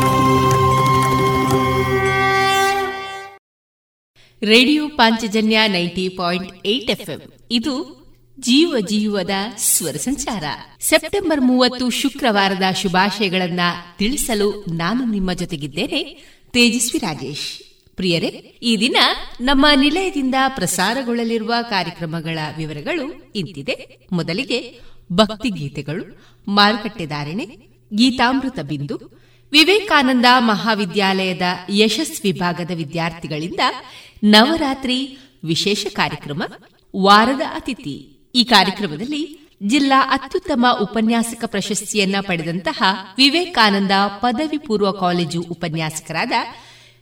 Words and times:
Radio 4.46 4.88
Panchajanya 4.88 5.68
ninety 5.68 6.08
point 6.08 6.66
eight 6.66 6.90
FM. 6.90 7.32
ಇದು 7.50 8.01
ಜೀವ 8.42 8.76
ಜೀವದ 8.80 9.30
ಸ್ವರ 9.56 9.96
ಸಂಚಾರ. 9.96 10.44
ಸೆಪ್ಟೆಂಬರ್ 10.80 11.40
ಮೂವತ್ತು 11.40 11.90
ಶುಕ್ರವಾರದ 11.90 12.74
ಶುಭಾಶಯಗಳನ್ನ 12.82 13.60
ತಿಳಿಸಲು 13.98 14.64
ನಾನು 14.68 15.04
ನಿಮ್ಮ 15.04 15.32
ಜೊತೆಗಿದ್ದೇನೆ 15.32 16.02
ತೇಜಸ್ವಿ 16.50 16.98
ರಾಜೇಶ್. 16.98 17.64
ಪ್ರಿಯರೇ, 17.96 18.26
ಈ 18.62 18.76
ದಿನ 18.76 18.96
ನಮ್ಮ 19.40 19.66
ನಿಲಯದಿಂದ 19.76 20.34
ಪ್ರಸಾರಗೊಳ್ಳಲಿರುವ 20.48 21.54
ಕಾರ್ಯಕ್ರಮಗಳ 21.62 22.38
ವಿವರಗಳು 22.56 23.32
ಇಂತಿದೆ. 23.34 24.06
ಮೊದಲಿಗೆ 24.12 24.80
ಭಕ್ತಿ 25.12 25.50
ಗೀತೆಗಳು 25.50 26.24
ಮಾರುಕಟ್ಟೆದಾರಣೆ 26.48 27.44
ಗೀತಾಮೃತ 27.94 28.58
ಬಿಂದು, 28.58 29.20
ವಿವೇಕಾನಂದ 29.52 30.26
ಮಹಾವಿದ್ಯಾಲಯದ 30.38 31.42
ಯಶಸ್ 31.70 32.24
ವಿಭಾಗದ 32.24 32.70
ವಿದ್ಯಾರ್ಥಿಗಳಿಂದ 32.76 33.60
ನವರಾತ್ರಿ 34.24 35.18
ವಿಶೇಷ 35.44 35.86
ಕಾರ್ಯಕ್ರಮ, 35.90 36.42
ವಾರದ 36.96 37.40
ಅತಿಥಿ 37.54 38.11
ಈ 38.34 38.44
ಕಾರ್ಯಕ್ರಮದಲ್ಲಿ 38.44 39.38
ಜಿಲ್ಲಾ 39.66 40.02
ಅತ್ಯುತ್ತಮ 40.10 40.66
ಉಪನ್ಯಾಸಕ 40.82 41.44
ಪ್ರಶಸ್ತಿಯನ್ನ 41.46 42.16
ಪಡೆದಂತಹ 42.26 42.82
ವಿವೇಕಾನಂದ 43.16 43.90
ಪದವಿ 44.08 44.58
ಪೂರ್ವ 44.58 44.90
ಕಾಲೇಜು 44.92 45.44
ಉಪನ್ಯಾಸಕರಾದ 45.50 46.32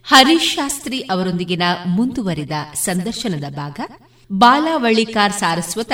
ಹರೀಶ್ 0.03 0.49
ಶಾಸ್ತ್ರಿ 0.49 0.99
ಅವರೊಂದಿಗಿನ 0.99 1.61
ಮುಂದುವರಿದ 1.85 2.51
ಸಂದರ್ಶನದ 2.73 3.53
ಭಾಗ 3.53 3.79
ಬಾಲಾವಳಿಕಾರ್ 4.33 5.33
ಸಾರಸ್ವತ, 5.33 5.91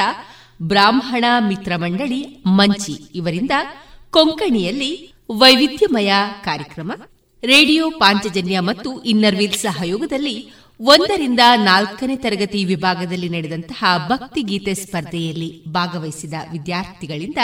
ಬ್ರಾಹ್ಮಣ 0.61 1.25
ಮಿತ್ರ 1.47 1.75
ಮಂಡಳಿ, 1.75 2.43
ಮಂಚಿ 2.45 2.91
ಇವರಿಂದ 3.15 3.51
ಕೊಂಕಣಿಯಲ್ಲಿ 4.11 5.13
ವೈವಿಧ್ಯಮಯ 5.31 6.13
ಕಾರ್ಯಕ್ರಮ, 6.43 6.91
ರೇಡಿಯೋ 7.43 7.89
ಪಾಂಚಜನ್ಯ 7.89 8.59
ಮತ್ತು 8.59 9.03
ಇನ್ನರ್ವಿಲ್ 9.03 9.53
ಸಹಯೋಗದಲ್ಲಿ 9.53 10.51
ಒಂದರಿಂದ 10.79 11.39
ನಾಲ್ಕನೇ 11.63 12.15
ತರಗತಿ 12.15 12.65
ವಿಭಾಗದಲ್ಲಿ 12.65 13.29
ನಡೆದಂತಹ 13.29 14.07
ಭಕ್ತಿಗೀತೆ 14.09 14.73
ಸ್ಪರ್ಧೆಯಲ್ಲಿ 14.73 15.65
ಭಾಗವಹಿಸಿದ 15.65 16.33
ವಿದ್ಯಾರ್ಥಿಗಳಿಂದ 16.51 17.37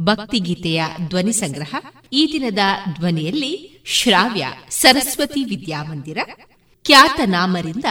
ಭಕ್ತಿಗೀತೆಯ 0.00 0.82
ಧ್ವನಿ 1.08 1.32
ಸಂಗ್ರಹ, 1.32 1.74
ಈ 2.12 2.28
ದಿನದ 2.32 2.58
ಧ್ವನಿಯಲ್ಲಿ 2.98 3.82
ಶ್ರಾವ್ಯ 3.84 4.46
ಸರಸ್ವತಿ 4.70 5.44
ವಿದ್ಯಾಮಂದಿರ 5.44 6.18
ಖ್ಯಾತನಾಮರಿಂದ 6.84 7.84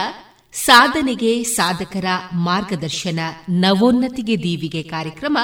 ಸಾಧನೆಗೆ 0.52 1.42
ಸಾಧಕರ 1.42 2.04
ಮಾರ್ಗದರ್ಶನ 2.32 3.20
ನವೋನ್ನತಿಗೆ 3.48 4.42
ದೀವಿಗೆ 4.42 4.82
ಕಾರ್ಯಕ್ರಮ, 4.82 5.38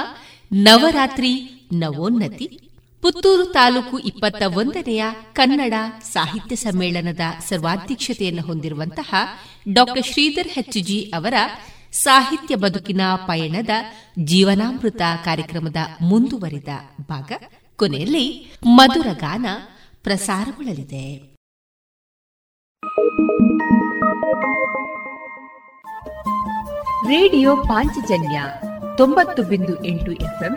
ನವರಾತ್ರಿ 0.52 1.32
ನವೋನ್ನತಿ 1.72 2.67
ಪುತ್ತೂರು 3.02 3.44
ತಾಲೂಕು 3.44 3.98
ಇಪ್ಪತ್ತ 3.98 4.42
ಒಂದನೆಯ 4.56 5.04
ಕನ್ನಡ 5.32 5.72
ಸಾಹಿತ್ಯ 6.02 6.56
ಸಮ್ಮೇಳನದ 6.56 7.20
ಸರ್ವಾಧ್ಯಕ್ಷತೆಯನ್ನು 7.48 8.42
ಹೊಂದಿರುವಂತಹ 8.42 9.14
ಡಾ 9.72 9.86
ಶ್ರೀಧರ್ 10.04 10.48
ಹೆಚ್ಜಿ 10.48 11.12
ಅವರ 11.16 11.34
ಸಾಹಿತ್ಯ 11.92 12.56
ಬದುಕಿನ 12.56 13.00
ಪಯಣದ 13.26 13.68
ಜೀವನಾಮೃತ 14.24 15.02
ಕಾರ್ಯಕ್ರಮದ 15.24 15.76
ಮುಂದುವರಿದ 16.00 16.68
ಭಾಗ. 17.00 17.32
ಕೊನೆಯಲ್ಲಿ 17.76 18.52
ಮಧುರ 18.66 19.06
ಗಾನ 19.12 19.46
ಪ್ರಸಾರಗೊಳ್ಳಲಿದೆ. 20.02 21.38
ರೇಡಿಯೋ 27.08 27.56
ಪಾಂಚಜನ್ಯ 27.56 28.42
ತೊಂಬತ್ತು 28.96 29.42
ಬಿಂದು 29.42 29.84
ಎಂಟು 29.84 30.12
ಎಫ್ಎಂ 30.12 30.56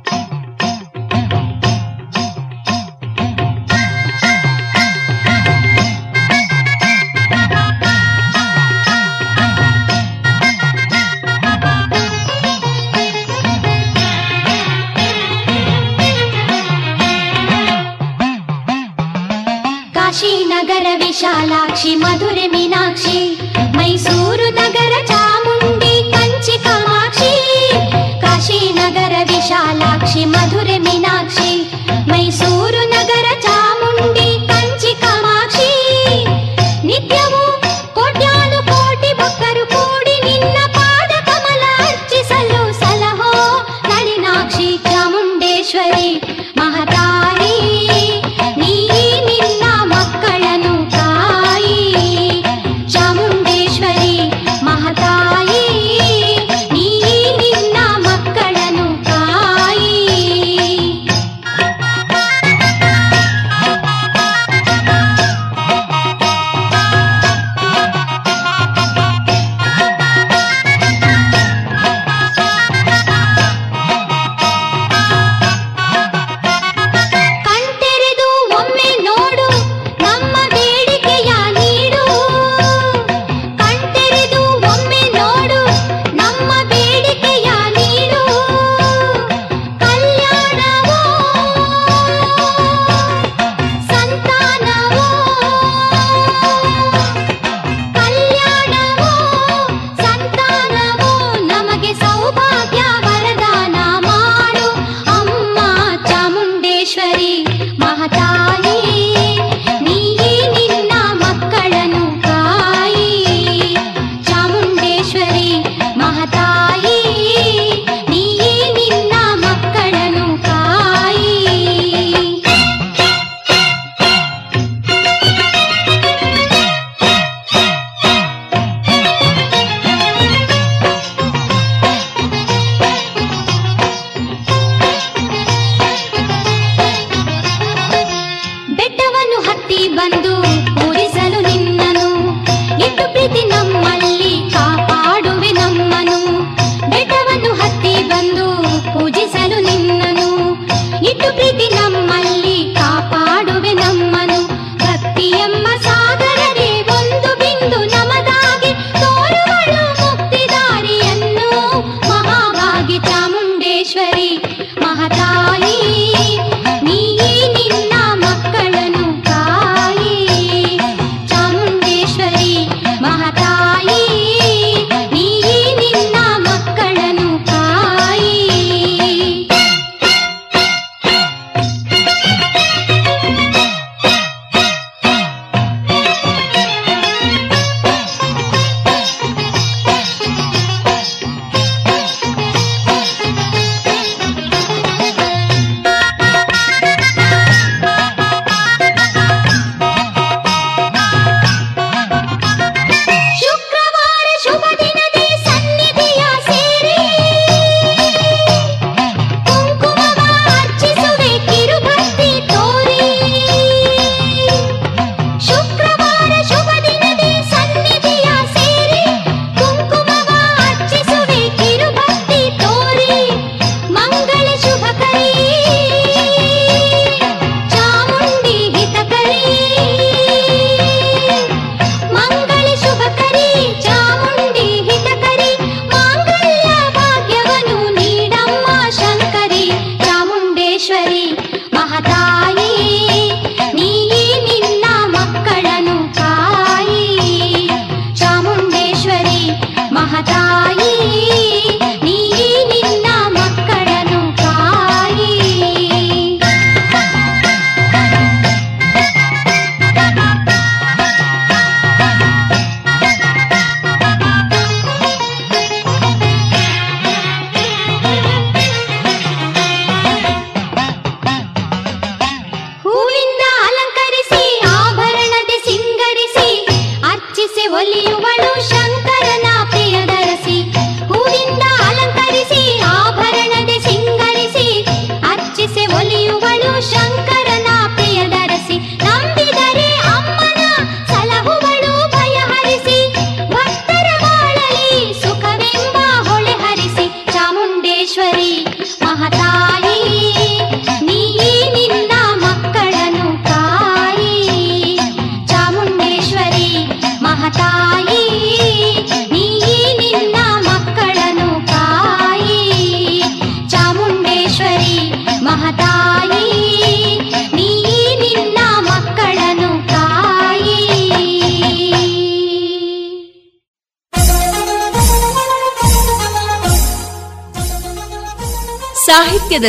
వైశాలాక్షి 21.13 21.89
మధురి 22.01 22.45
మీనాక్షి 22.53 23.17
మైసూరు 23.77 24.45
నగర 24.57 24.93
చాముండి 25.09 25.91
కంచి 26.13 26.55
కామాక్షి 26.65 27.33
కాశీనగర 28.23 29.15
విశాలాక్షి 29.29 30.23
మధురి 30.25 30.77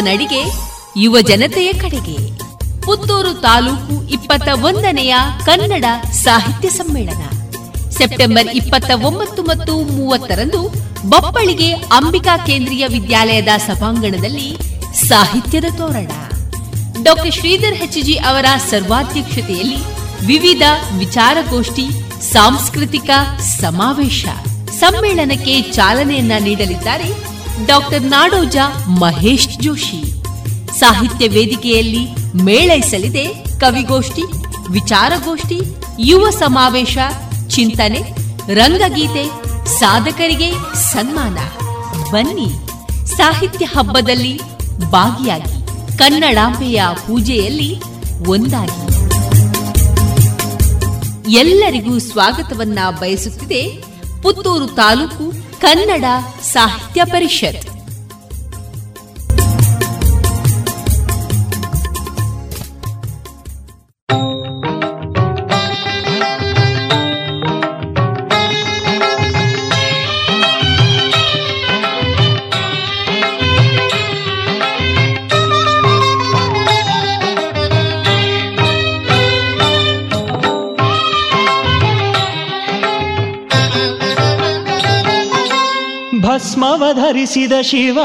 ನಡಿಗೆ, 0.00 0.44
ಯುವ 0.96 1.20
ಜನತೆಯ 1.20 1.72
ಕಡೆಗೆ. 1.72 2.42
ಪುತ್ತೂರು 2.80 3.40
ತಾಲೂಕು 3.40 4.08
ಇಪ್ಪತ್ತ 4.08 4.48
ಒಂದನೆಯ 4.64 5.14
ಕನ್ನಡ 5.46 5.84
ಸಾಹಿತ್ಯ 6.12 6.68
ಸಮ್ಮೇಳನ. 6.68 7.50
ಸೆಪ್ಟೆಂಬರ್ 7.90 8.46
ಇಪ್ಪತ್ತ 8.46 8.90
ಒಂಬತ್ತು 9.04 9.42
ಮತ್ತು 9.42 9.76
ಮೂವತ್ತರಂದು 9.76 10.74
ಬಪ್ಪಳಿಗೆ 11.08 11.72
ಅಂಬಿಕಾ 11.72 12.36
ಕೇಂದ್ರೀಯ 12.36 12.86
ವಿದ್ಯಾಲಯದ 12.86 13.48
ಸಭಾಂಗಣದಲ್ಲಿ 13.56 14.56
ಸಾಹಿತ್ಯದ 15.08 15.64
ತೋರಣ. 15.78 16.10
ಡಾಕ್ಟರ್ 17.02 17.32
ಶ್ರೀಧರ್ 17.32 17.74
ಹೆಚ್ಜಿ 17.74 18.14
ಅವರ 18.14 18.44
ಸರ್ವಾಧ್ಯಕ್ಷತೆಯಲ್ಲಿ 18.70 19.76
ವಿವಿಧ 20.26 20.62
ವಿಚಾರಗೋಷ್ಠಿ, 20.98 21.86
ಸಾಂಸ್ಕೃತಿಕ 22.32 23.10
ಸಮಾವೇಶ. 23.40 24.26
ಸಮ್ಮೇಳನಕ್ಕೆ 24.72 25.62
ಚಾಲನೆಯನ್ನ 25.62 26.32
ನೀಡಲಿದ್ದಾರೆ 26.40 27.31
ಡಾಕ್ಟರ್ 27.66 28.02
ನಾಡೋಜ 28.02 28.56
ಮಹೇಶ್ 28.88 29.62
ಜೋಶಿ. 29.62 30.22
ಸಾಹಿತ್ಯ 30.78 31.28
ವೇದಿಕೆಯಲ್ಲಿ 31.28 32.08
ಮೇಳೈಸಲಿದೆ 32.42 33.24
ಕವಿಗೋಷ್ಠಿ, 33.60 34.22
ವಿಚಾರಗೋಷ್ಠಿ, 34.70 35.60
ಯುವ 35.98 36.30
ಸಮಾವೇಶ, 36.30 36.98
ಚಿಂತನೆ, 37.48 38.02
ರಂಗಗೀತೆ, 38.54 39.30
ಸಾಧಕರಿಗೆ 39.78 40.52
ಸನ್ಮಾನ. 40.74 41.38
ಬನ್ನಿ, 42.10 42.48
ಸಾಹಿತ್ಯ 43.16 43.64
ಹಬ್ಬದಲ್ಲಿ 43.64 44.40
ಭಾಗಿಯಾಗಿ 44.90 45.62
ಕನ್ನಡಾಂಬೆಯ 45.98 46.82
ಪೂಜೆಯಲ್ಲಿ 47.06 47.80
ಒಂದಾಗಿ. 48.28 48.92
ಎಲ್ಲರಿಗೂ 51.32 51.98
ಸ್ವಾಗತವನ್ನ 51.98 52.78
ಬಯಸುತ್ತಿದೆ 53.00 53.84
ಪುತ್ತೂರು 54.22 54.66
ತಾಲೂಕು 54.66 55.32
ಕನ್ನಡ 55.60 56.04
ಸಾಹಿತ್ಯ 56.42 56.81
ಪರಿಷತ್ 57.12 57.71
ಭಸ್ಮವ 86.32 86.84
ಧರಿಸಿದ 86.92 87.52
ಶಿವ, 87.62 87.98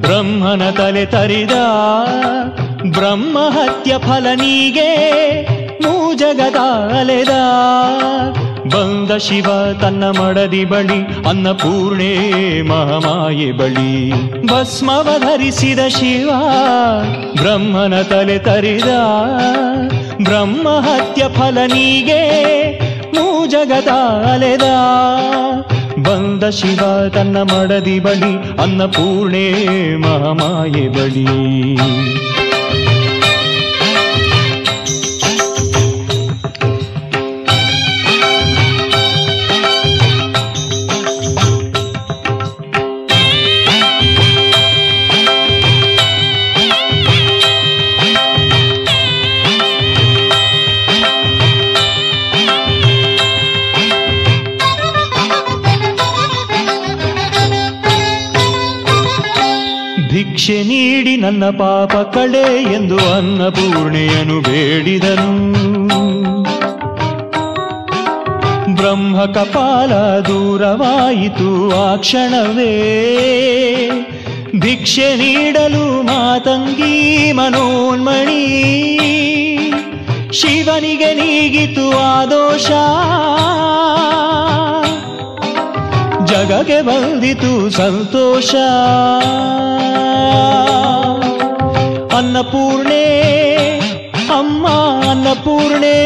ಬ್ರಹ್ಮನ 0.00 0.70
ತಲೆ 0.70 1.06
ತರಿದ 1.06 1.54
ಬ್ರಹ್ಮಹತ್ಯ 2.90 3.92
ಫಲನಿಗೆ 3.98 4.90
ಮೂಜಗದ 5.82 6.56
ಅಲೆದ 6.98 7.34
ಬಂದ 8.74 9.16
ಶಿವ 9.16 9.72
ತನ್ನ 9.80 10.04
ಮಡದಿ 10.04 10.64
ಬಳಿ, 10.64 10.98
ಅನ್ನಪೂರ್ಣೆ 11.28 12.10
ಮಹಾಮಾಯೆ 12.62 13.52
ಬಳಿ. 13.52 14.12
ಭಸ್ಮವ 14.46 15.08
ಧರಿಸಿದ 15.18 15.78
ಶಿವ, 15.88 16.30
ಬ್ರಹ್ಮನ 17.36 18.02
ತಲೆ 18.02 18.38
ತರಿದ 18.38 18.90
ಬ್ರಹ್ಮಹತ್ಯ 20.24 21.22
ಫಲನಿಗೆ 21.28 22.22
ಮೂ 23.14 23.46
ಜಗದ 23.46 23.88
ಅಲೆದ 24.32 24.62
ಬಂದ 26.08 26.44
ಶಿವ 26.44 27.08
ತನ್ನ 27.08 27.36
ಮಡದಿ 27.38 28.00
ಬಳಿ 28.00 28.56
ಅನ್ನಪೂರ್ಣೆ 28.62 29.46
ಮಹಾಮಾಯೆ 29.96 30.88
ಬಳಿ. 30.88 31.26
ನನ್ನ 61.26 61.44
ಪಾಪ 61.44 61.92
ಕಳೆ 61.92 62.62
ಎಂದು 62.74 62.96
ಅನ್ನಪೂರ್ಣೆಯನು 62.96 64.40
ಬೇಡಿದನು. 64.40 65.56
ಬ್ರಹ್ಮ 68.74 69.24
ಕಪಾಲ 69.24 69.92
ದೂರವಾಯಿತು 70.20 71.72
ಆ 71.82 71.96
ಕ್ಷಣವೇ. 71.96 72.86
ಭಿಕ್ಷೆ 74.60 75.16
ನೀಡಲು 75.16 76.02
ಮಾತಂಗಿ 76.02 77.32
ಮನೋನ್ಮಣಿ. 77.32 78.46
ಶಿವನಿಗೆ 80.32 81.14
ನೀಗಿತು 81.14 81.98
ಆ 81.98 82.24
ದೋಷ. 82.24 82.70
ಜಗಗೆ 86.48 86.82
ಬಂದಿತು 86.82 87.70
ಸಂತೋಷ. 87.70 88.54
ಅನ್ನಪೂರ್ಣೆ 92.14 93.04
ಅಮ್ಮ 94.28 94.66
ಅನ್ನಪೂರ್ಣೆ 95.10 95.96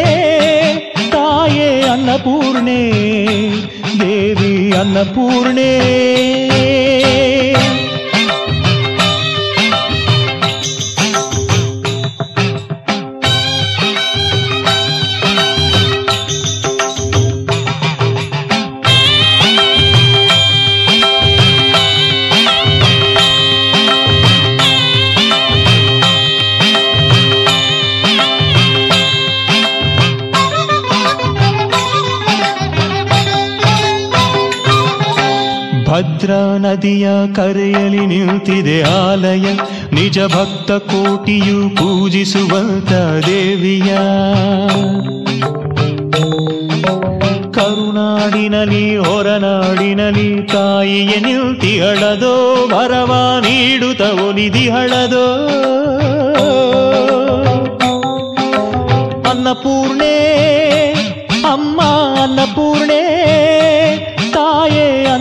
ತಾಯೇ 1.11 1.83
ಅನ್ನಪೂರ್ಣೆ 1.83 2.91
ದೇವಿ 4.01 4.73
ಅನ್ನಪೂರ್ಣೆ. 4.79 5.71
ನದಿಯ 36.71 37.09
ಕರೆಯಲಿ 37.35 38.07
ನಿಂತಿದೆ 38.07 38.83
ಆಲಯ. 38.83 39.47
ನಿಜ 39.93 40.19
ಭಕ್ತ 40.19 40.73
ಕೋಟಿಯು 40.73 41.77
ಪೂಜಿಸುವಂತ 41.77 42.93
ದೇವಿಯ. 43.27 43.91
ಕರುನಾಡಿನಲಿ 47.53 48.97
ಹೊರನಾಡಿನಲಿ 48.97 50.43
ತಾಯಿಯ 50.43 51.15
ನಿಲ್ತಿಹಳದೋ 51.21 52.35
ಭರವ 52.69 53.13
ನೀಡುತ್ತ 53.41 54.01
ಒಲಿದಿಹಳದೋ 54.01 55.27
ಅನ್ನಪೂರ್ಣೆ, 59.31 60.15
ಅಮ್ಮ 61.45 61.81
ಅನ್ನಪೂರ್ಣೆ 62.23 63.00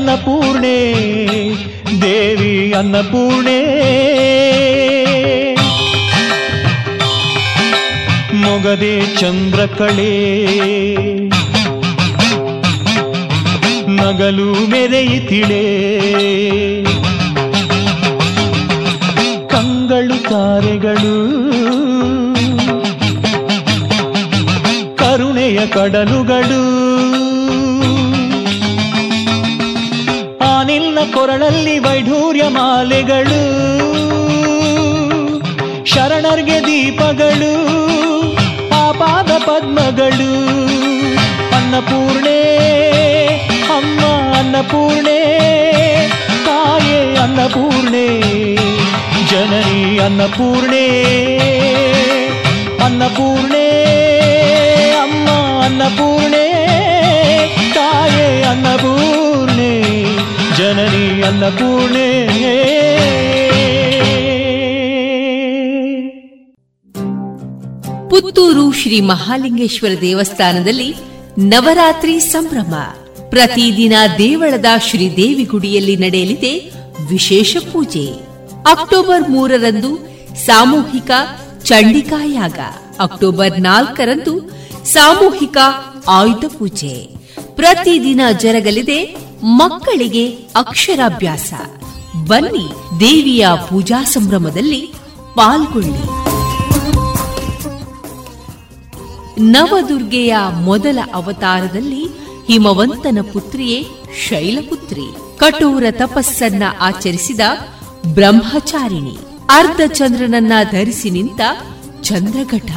ಅನ್ನಪೂರ್ಣೆ 0.10 0.78
ದೇವಿ 2.02 2.74
ಅನ್ನಪೂರ್ಣೆ. 2.74 3.60
ಮೊಗದೆ 8.34 9.18
ಚಂದ್ರ 9.18 9.66
ಕಳೆ 9.66 10.14
ನಗಲು 13.88 14.68
ಮೆರೆಯಿತಿಳೆ 14.70 15.64
ಕಂಗಳು 19.48 20.30
ತಾರೆಗಳು 20.30 21.16
ಕರುಣೆಯ 24.98 25.68
ಕಡಲುಗಳು. 25.68 26.90
ಕೊರಳಲ್ಲಿ 31.14 31.80
ವೈಢೂರ್ಯ 31.80 32.44
ಮಾಲೆಗಳು, 32.48 33.42
ಶರಣರ್ಗೆ 35.86 36.60
ದೀಪಗಳು, 36.62 37.54
ಪಾಪಾದ 38.70 39.32
ಪದ್ಮಗಳು. 39.32 40.32
ಅನ್ನಪೂರ್ಣೆ, 41.56 42.40
ಅಮ್ಮ 43.78 44.06
ಅನ್ನಪೂರ್ಣೆ, 44.38 45.20
ತಾಯೇ 46.46 47.16
ಅನ್ನಪೂರ್ಣೆ 47.16 48.08
ಜನನಿ 49.30 50.00
ಅನ್ನಪೂರ್ಣೆ 50.00 50.86
ಅನ್ನಪೂರ್ಣೆ, 52.84 53.68
ಅಮ್ಮ 54.92 55.30
ಅನ್ನಪೂರ್ಣೆ, 55.64 56.46
ತಾಯೇ 57.74 58.44
ಅನ್ನಪೂರ್ಣೆ. 58.44 59.72
ಜನನಿ 60.60 61.22
ಅನ್ನಪೂರ್ಣೆ 61.22 62.08
ಪುತ್ತೂರು 68.10 68.72
ಶ್ರೀ 68.72 69.02
ಮಹಾಲಿಂಗೇಶ್ವರ 69.02 69.92
ದೇವಸ್ಥಾನದಲ್ಲಿ 70.02 70.96
ನವರಾತ್ರಿ 71.38 72.20
ಸಂಭ್ರಮ. 72.20 72.76
ಪ್ರತಿದಿನ 73.30 73.94
ದೇವಳದ 74.18 74.66
ಶ್ರೀದೇವಿ 74.90 75.44
ಗುಡಿಯಲ್ಲಿ 75.44 75.96
ನಡೆಯಲಿದೆ 75.96 76.72
ವಿಶೇಷ 77.10 77.58
ಪೂಜೆ. 77.74 78.14
ಅಕ್ಟೋಬರ್ 78.72 79.30
ಮೂರರಂದು 79.30 79.92
ಸಾಮೂಹಿಕ 80.46 81.12
ಚಂಡಿಕಾಯಾಗ 81.64 82.60
ಅಕ್ಟೋಬರ್ 83.00 83.60
ನಾಲ್ಕರಂದು 83.60 84.50
ಸಾಮೂಹಿಕ 84.86 85.58
ಆಯುಧ 86.08 86.46
ಪೂಜೆ. 86.60 87.10
ಪ್ರತಿದಿನ 87.56 88.22
ಜರಗಲಿದೆ 88.40 89.29
ಮಕ್ಕಳಿಗೆ 89.44 90.30
ಅಕ್ಷರಾಭ್ಯಾಸ. 90.32 91.54
ಬನ್ನಿ 92.28 93.00
ದೇವಿಯ 93.00 93.48
ಪೂಜಾ 93.70 94.04
ಸಂಭ್ರಮದಲ್ಲಿ 94.04 94.94
ಪಾಲ್ಗೊಳ್ಳಿ. 95.36 96.30
ನವದುರ್ಗೆಯ 99.42 100.36
ಮೊದಲ 100.62 101.00
ಅವತಾರದಲ್ಲಿ 101.14 102.08
ಹಿಮವಂತನ 102.48 103.18
ಪುತ್ರಿಯೇ 103.34 103.88
ಶೈಲಪುತ್ರಿ. 104.28 105.02
ಕಠೋರ 105.38 105.84
ತಪಸ್ಸನ್ನ 105.92 106.64
ಆಚರಿಸಿದ 106.80 107.40
ಬ್ರಹ್ಮಚಾರಿಣಿ. 108.14 109.18
ಅರ್ಧ 109.50 109.82
ಚಂದ್ರನನ್ನ 109.94 110.54
ಧರಿಸಿ 110.72 111.10
ನಿಂತ 111.10 111.42
ಚಂದ್ರಘಟ. 112.02 112.72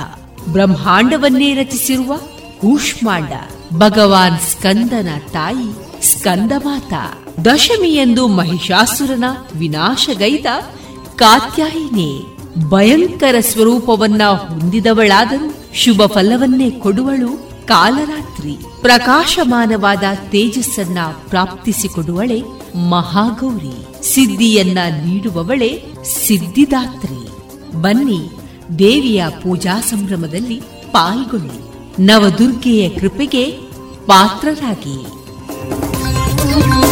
ಬ್ರಹ್ಮಾಂಡವನ್ನೇ 0.49 1.54
ರಚಿಸಿರುವ 1.54 2.16
ಕೂಷ್ಮಾಂಡ. 2.61 3.33
ಭಗವಾನ್ 3.75 4.38
ಸ್ಕಂದನ 4.38 5.09
ತಾಯಿ 5.19 5.92
ಸ್ಕಂದಮಾತ, 6.02 6.92
ದಶಮಿಯಂದು 7.44 8.28
ಮಹಿಷಾಸುರನ 8.28 9.25
ವಿನಾಶಗೈದ 9.59 10.47
ಕಾತ್ಯಾಯಿನಿ, 11.16 12.25
ಭಯಂಕರ 12.68 13.35
ಸ್ವರೂಪವನ್ನ 13.40 14.23
ಹೊಂದಿದವಳಾದರೂ 14.25 15.54
ಶುಭ 15.75 16.02
ಫಲವನ್ನೇ 16.06 16.71
ಕೊಡುವಳು 16.71 17.50
ಕಾಲರಾತ್ರಿ. 17.66 18.56
ಪ್ರಕಾಶಮಾನವಾದ 18.80 20.02
ತೇಜಸ್ಸನ್ನ 20.30 20.99
ಪ್ರಾಪ್ತಿಸಿಕೊಡುವಳೆ 21.28 22.42
ಮಹಾಗೌರಿ. 22.90 24.04
ಸಿದ್ಧಿಯನ್ನ 24.14 24.78
ನೀಡುವವಳೆ 25.06 25.85
ಸಿದ್ಧಿದಾತ್ರಿ. 26.26 27.28
ಬನ್ನಿ, 27.82 28.30
ದೇವಿಯ 28.78 29.25
ಪೂಜಾ 29.42 29.80
ಸಂಭ್ರಮದಲ್ಲಿ 29.80 30.61
ಪಾಲ್ಗೊಳ್ಳಿ. 30.90 31.73
ನವದುರ್ಗೆಯ 32.06 32.88
ಕೃಪೆಗೆ 32.88 33.44
ಪಾತ್ರರಾಗಿ. 34.06 35.22
you. 36.61 36.92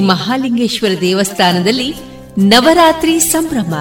ಮಹಾಲಿಂಗೇಶ್ವರ 0.00 1.00
ದೇವಸ್ಥಾನದಲ್ಲಿ 1.00 1.94
ನವರಾತ್ರಿ 2.38 3.20
ಸಂಭ್ರಮ. 3.20 3.74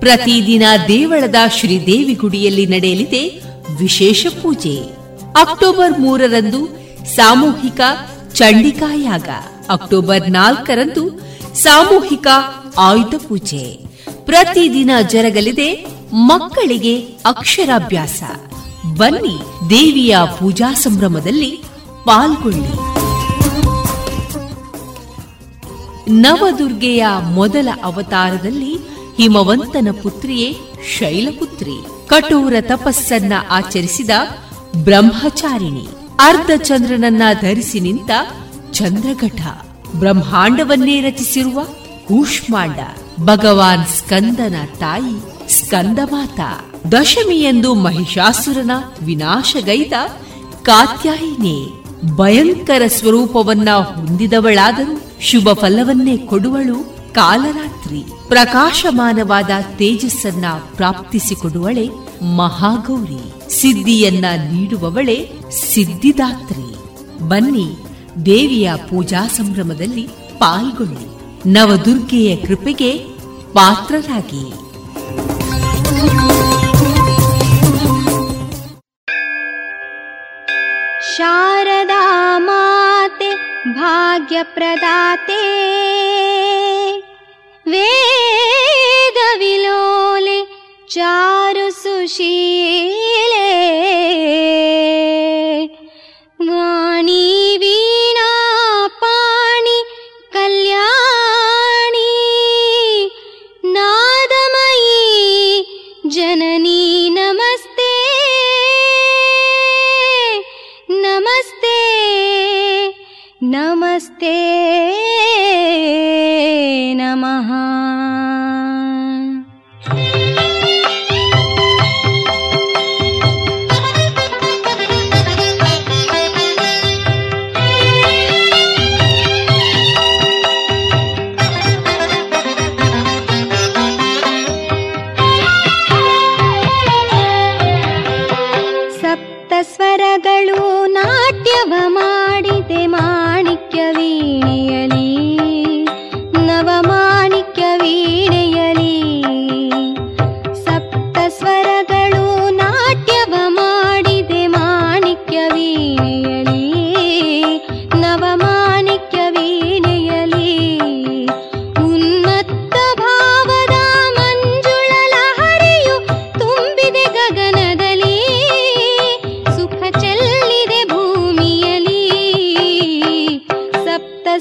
ಪ್ರತಿದಿನ 0.00 0.62
ದೇವಳದ 0.88 1.34
ಶ್ರೀ 1.56 1.86
ದೇವಿ 1.86 2.14
ಗುಡಿಯಲ್ಲಿ 2.14 2.66
ನಡೆಯಲಿದೆ 2.66 3.28
ವಿಶೇಷ 3.78 4.26
ಪೂಜೆ. 4.42 4.82
ಅಕ್ಟೋಬರ್ 5.40 6.00
ಮೂರರಂದು 6.00 6.68
ಸಾಮೂಹಿಕ 7.14 7.80
ಚಂಡಿಕಾಯಾಗ 8.34 9.28
ಅಕ್ಟೋಬರ್ 9.70 10.30
ನಾಲ್ಕರಂದು 10.30 11.20
ಸಾಮೂಹಿಕ 11.54 12.26
ಆಯುಧ 12.78 13.14
ಪೂಜೆ. 13.28 13.78
ಪ್ರತಿದಿನ 14.24 14.90
ಜರಗಲಿದೆ 15.08 15.86
ಮಕ್ಕಳಿಗೆ 16.12 16.98
ಅಕ್ಷರಾಭ್ಯಾಸ. 17.00 18.22
ಬನ್ನಿ 18.96 19.70
ದೇವಿಯ 19.70 20.16
ಪೂಜಾ 20.38 20.74
ಸಂಭ್ರಮದಲ್ಲಿ 20.74 21.50
ಪಾಲ್ಗೊಳ್ಳಿ. 22.04 22.89
ನವದುರ್ಗೆಯ 26.10 27.06
ಮೊದಲ 27.22 27.68
ಅವತಾರದಲ್ಲಿ 27.84 28.76
ಹಿಮವಂತನ 29.16 29.88
ಪುತ್ರಿಯೇ 30.02 30.56
ಶೈಲಪುತ್ರಿ. 30.98 32.08
ಕಠೋರ 32.08 32.54
ತಪಸ್ಸನ್ನ 32.60 33.32
ಆಚರಿಸಿದ 33.50 34.10
ಬ್ರಹ್ಮಚಾರಿಣಿ. 34.76 35.88
ಅರ್ಧ 36.20 36.50
ಚಂದ್ರನನ್ನ 36.56 37.22
ಧರಿಸಿ 37.40 37.80
ನಿಂತ 37.80 38.10
ಚಂದ್ರಘಟ. 38.72 39.40
ಬ್ರಹ್ಮಾಂಡವನ್ನೇ 39.96 41.00
ರಚಿಸಿರುವ 41.00 41.64
ಕೂಷ್ಮಾಂಡ. 42.08 42.78
ಭಗವಾನ್ 43.20 43.86
ಸ್ಕಂದನ 43.86 44.54
ತಾಯಿ 44.78 45.40
ಸ್ಕಂದಮಾತ. 45.52 46.40
ದಶಮಿಯಂದು 46.92 47.74
ಮಹಿಷಾಸುರನ 47.74 48.70
ವಿನಾಶಗೈದ 49.04 49.92
ಕಾತ್ಯಾಯಿನಿ 50.62 51.72
ಭಯಂಕರ 52.16 52.82
ಸ್ವರೂಪವನ್ನ 52.86 53.70
ಹೊಂದಿದವಳಾದರೂ 53.70 54.99
ಶುಭ 55.20 55.48
ಫಲವನ್ನೇ 55.52 56.16
ಕೊಡುವಳು 56.16 56.96
ಕಾಲರಾತ್ರಿ. 57.12 58.04
ಪ್ರಕಾಶಮಾನವಾದ 58.28 59.50
ತೇಜಸ್ಸನ್ನ 59.76 60.44
ಪ್ರಾಪ್ತಿಸಿಕೊಡುವಳೆ 60.76 61.88
ಮಹಾಗೌರಿ. 62.36 63.52
ಸಿದ್ಧಿಯನ್ನ 63.60 64.24
ನೀಡುವವಳೆ 64.52 65.30
ಸಿದ್ಧಿದಾತ್ರಿ. 65.50 66.74
ಬನ್ನಿ, 67.28 67.76
ದೇವಿಯ 68.26 68.70
ಪೂಜಾ 68.90 69.26
ಸಂಭ್ರಮದಲ್ಲಿ 69.26 70.08
ಪಾಲ್ಗೊಳ್ಳಿ. 70.38 71.20
ನವದುರ್ಗೆಯ 71.52 72.36
ಕೃಪೆಗೆ 72.36 72.98
ಪಾತ್ರರಾಗಿ. 73.52 74.52
ಶಾರದಾ 81.16 82.38
भाग्यप्रदाते। 83.66 85.40
वेदविलोले 87.68 90.44
चारु 90.90 91.70
सुशी 91.70 92.99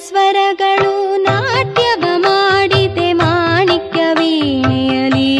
ಸ್ವರಗಳು 0.08 0.94
ನಾಟ್ಯವ 1.18 2.04
ಮಾಡಿದೆ 2.18 3.14
ಮಾಣಿಕ್ಯ 3.14 4.02
ವೀಣೆಯಲಿ 4.14 5.32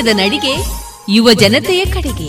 ಸಾಹಿತ್ಯದ 0.00 0.20
ನಡಿಗೆ, 0.20 0.52
ಯುವ 1.08 1.32
ಜನತೆಯ 1.32 1.84
ಕಡೆಗೆ. 1.84 2.28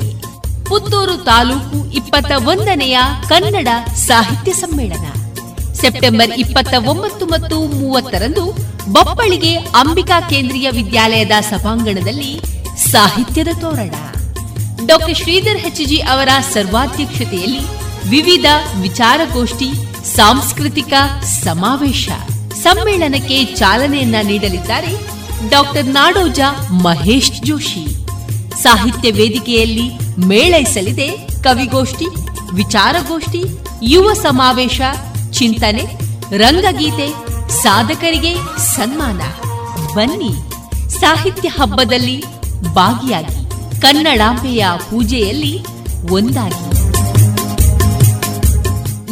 ಪುತ್ತೂರು 0.63 1.13
ತಾಲೂಕು 1.17 1.93
ಇಪ್ಪತ್ತ 1.93 2.31
ಒಂದನೆಯ 2.45 2.97
ಕನ್ನಡ 3.29 3.67
ಸಾಹಿತ್ಯ 3.95 4.51
ಸಮ್ಮೇಳನ. 4.53 5.05
ಸೆಪ್ಟೆಂಬರ್ 5.73 6.31
ಇಪ್ಪತ್ತ 6.37 6.73
ಒಂಬತ್ತು 6.87 7.25
ಮತ್ತು 7.25 7.59
ಮೂವತ್ತರಂದು 7.65 8.43
ಬಪ್ಪಳಿಗೆ 8.91 9.55
ಅಂಬಿಕಾ 9.55 10.21
ಕೇಂದ್ರೀಯ 10.21 10.69
ವಿದ್ಯಾಲಯದ 10.69 11.31
ಸಭಾಂಗಣದಲ್ಲಿ 11.41 12.41
ಸಾಹಿತ್ಯದ 12.91 13.47
ತೋರಣ. 13.61 13.93
ಡಾಕ್ಟರ್ 14.85 15.15
ಶ್ರೀಧರ್ 15.15 15.57
ಹೆಚ್ಜಿ 15.57 15.99
ಅವರ 15.99 16.29
ಸರ್ವಾಧ್ಯಕ್ಷತೆಯಲ್ಲಿ 16.53 17.63
ವಿವಿಧ 18.09 18.45
ವಿಚಾರಗೋಷ್ಠಿ, 18.81 19.71
ಸಾಂಸ್ಕೃತಿಕ 20.15 20.93
ಸಮಾವೇಶ. 21.43 22.09
ಸಮ್ಮೇಳನಕ್ಕೆ 22.63 23.45
ಚಾಲನೆಯನ್ನ 23.45 24.15
ನೀಡಲಿದ್ದಾರೆ 24.23 25.10
ಡಾಕ್ಟರ್ 25.49 25.85
ನಾಡೋಜ 25.85 26.39
ಮಹೇಶ್ 26.71 27.31
ಜೋಶಿ. 27.45 27.85
ಸಾಹಿತ್ಯ 28.63 29.11
ವೇದಿಕೆಯಲ್ಲಿ 29.11 29.89
ಮೇಳೈಸಲಿದೆ 30.25 31.07
ಕವಿಗೋಷ್ಠಿ, 31.43 32.05
ವಿಚಾರಗೋಷ್ಠಿ, 32.53 33.43
ಯುವ 33.83 34.13
ಸಮಾವೇಶ, 34.13 34.81
ಚಿಂತನೆ, 35.31 35.85
ರಂಗಗೀತೆ, 36.37 37.13
ಸಾಧಕರಿಗೆ 37.49 38.35
ಸನ್ಮಾನ. 38.57 39.21
ಬನ್ನಿ, 39.93 40.33
ಸಾಹಿತ್ಯ 40.99 41.49
ಹಬ್ಬದಲ್ಲಿ 41.49 42.23
ಭಾಗಿಯಾಗಿ 42.73 43.51
ಕನ್ನಡಾಂಬೆಯ 43.81 44.65
ಪೂಜೆಯಲ್ಲಿ 44.77 45.65
ಒಂದಾಗಿ. 46.11 46.81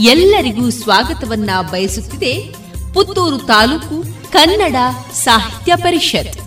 ಎಲ್ಲರಿಗೂ 0.08 0.70
ಸ್ವಾಗತವನ್ನ 0.70 1.50
ಬಯಸುತ್ತಿದೆ 1.72 2.56
ಪುತ್ತೂರು 2.94 3.38
ತಾಲೂಕು 3.38 4.04
ಕನ್ನಡ 4.32 4.76
ಸಾಹಿತ್ಯ 5.14 5.59
ಪರಿಷತ್ 5.78 6.39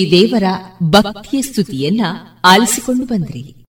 ಶ್ರೀದೇವರ 0.00 0.44
ಭಕ್ತಿಯ 0.82 1.42
ಸ್ತುತಿಯನ್ನ 1.42 2.00
ಆಲಿಸಿಕೊಂಡು 2.44 3.04
ಬಂದ್ರಿ. 3.06 3.64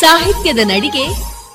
ಸಾಹಿತ್ಯದ 0.00 0.58
ನಡಿಗೆ 0.62 1.06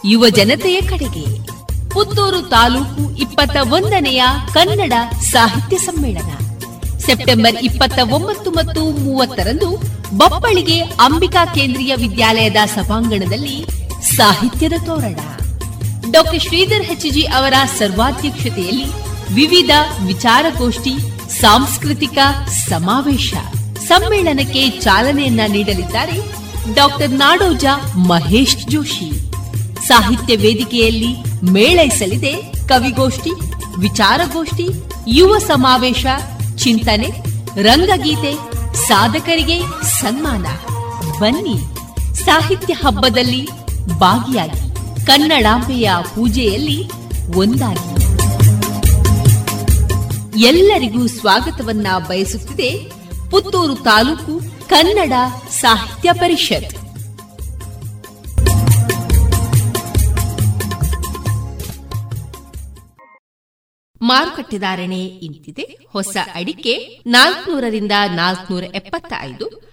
ಯುವ 0.05 0.29
ಜನತೆಯ 0.29 0.81
ಕಡೆಗೆ. 0.81 1.47
ಪುತ್ತೂರು 1.89 2.41
ತಾಲೂಕು 2.41 3.17
ಇಪ್ಪತ್ತ 3.17 3.57
ಒಂದನೆಯ 3.71 4.23
ಕನ್ನಡ 4.53 4.93
ಸಾಹಿತ್ಯ 5.21 5.77
ಸಮ್ಮೇಳನ. 5.77 6.59
ಸೆಪ್ಟೆಂಬರ್ 6.97 7.55
ಇಪ್ಪತ್ತ 7.55 7.99
ಒಂಬತ್ತು 8.13 8.51
ಮತ್ತು 8.51 8.91
ಮೂವತ್ತರಂದು 8.91 9.75
ಬಪ್ಪಳಿಗೆ 10.17 10.79
ಅಂಬಿಕಾ 10.79 11.45
ಕೇಂದ್ರೀಯ 11.45 11.95
ವಿದ್ಯಾಲಯದ 11.95 12.57
ಸಭಾಂಗಣದಲ್ಲಿ 12.65 13.65
ಸಾಹಿತ್ಯದ 14.15 14.73
ತೋರಣ. 14.85 15.32
ಡಾಕ್ಟರ್ 16.11 16.39
ಶ್ರೀಧರ್ 16.39 16.83
ಹೆಚ್ಜಿ 16.83 17.21
ಅವರ 17.21 17.53
ಸರ್ವಾಧ್ಯಕ್ಷತೆಯಲ್ಲಿ 17.77 18.85
ವಿವಿಧ 19.33 19.69
ವಿಚಾರಗೋಷ್ಠಿ, 20.05 20.93
ಸಾಂಸ್ಕೃತಿಕ 21.41 22.17
ಸಮಾವೇಶ. 22.49 23.33
ಸಮ್ಮೇಳನಕ್ಕೆ 23.87 24.69
ಚಾಲನೆಯನ್ನ 24.69 25.39
ನೀಡಲಿದ್ದಾರೆ 25.47 26.17
ಡಾಕ್ಟರ್ 26.75 27.09
ನಾಡೋಜ 27.09 27.65
ಮಹೇಶ್ 27.95 28.57
ಜೋಶಿ. 28.57 29.11
ಸಾಹಿತ್ಯ 29.87 30.35
ವೇದಿಕೆಯಲ್ಲಿ 30.35 31.15
ಮೇಳೈಸಲಿದೆ 31.51 32.33
ಕವಿಗೋಷ್ಠಿ, 32.67 33.29
ವಿಚಾರಗೋಷ್ಠಿ, 33.79 34.67
ಯುವ 35.07 35.37
ಸಮಾವೇಶ, 35.37 36.05
ಚಿಂತನೆ, 36.57 37.09
ರಂಗಗೀತೆ, 37.61 38.33
ಸಾಧಕರಿಗೆ 38.87 39.61
ಸನ್ಮಾನ. 40.01 40.45
ಬನ್ನಿ, 41.19 41.57
ಸಾಹಿತ್ಯ 42.25 42.73
ಹಬ್ಬದಲ್ಲಿ 42.73 43.47
ಭಾಗಿಯಾಗಿ. 43.99 44.62
ಕನ್ನಡಾಂಬೆಯ 45.07 45.91
ಪೂಜೆಯಲ್ಲಿ 46.15 46.83
ಒಂದಾಗಿ. 47.35 48.03
ಎಲ್ಲರಿಗೂ 50.45 51.07
ಸ್ವಾಗತವನ್ನ 51.07 51.87
ಬಯಸುತ್ತಿದೆ 52.07 52.91
ಪುತ್ತೂರು 53.31 53.75
ತಾಲೂಕು 53.75 54.41
ಕನ್ನಡ 54.69 55.13
ಸಾಹಿತ್ಯ 55.49 56.13
ಪರಿಷತ್. 56.13 56.77
ಮಾರುಕಟ್ಟೆ 64.01 64.57
ಧಾರಣೆ 64.57 65.05
ಇಂತಿದೆ. 65.05 65.77
ಹೊಸ 65.93 66.17
ಅಡಿಕೆ 66.35 67.03
ನಾಲ್ಕನೂರರಿಂದ 67.07 67.91
ನಾಲ್ಕನೂರ 68.15 68.63
ಎಪ್ಪತ್ತ 68.63 69.13
ಐದು 69.19 69.72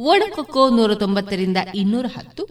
ಒಣಕೊಕ್ಕೋ 0.00 0.68
ನೂರ 0.68 0.94
ತೊಂಬತ್ತರಿಂದ 0.94 1.56
ಇನ್ನೂರ 1.74 2.06
ಹತ್ತು, 2.18 2.44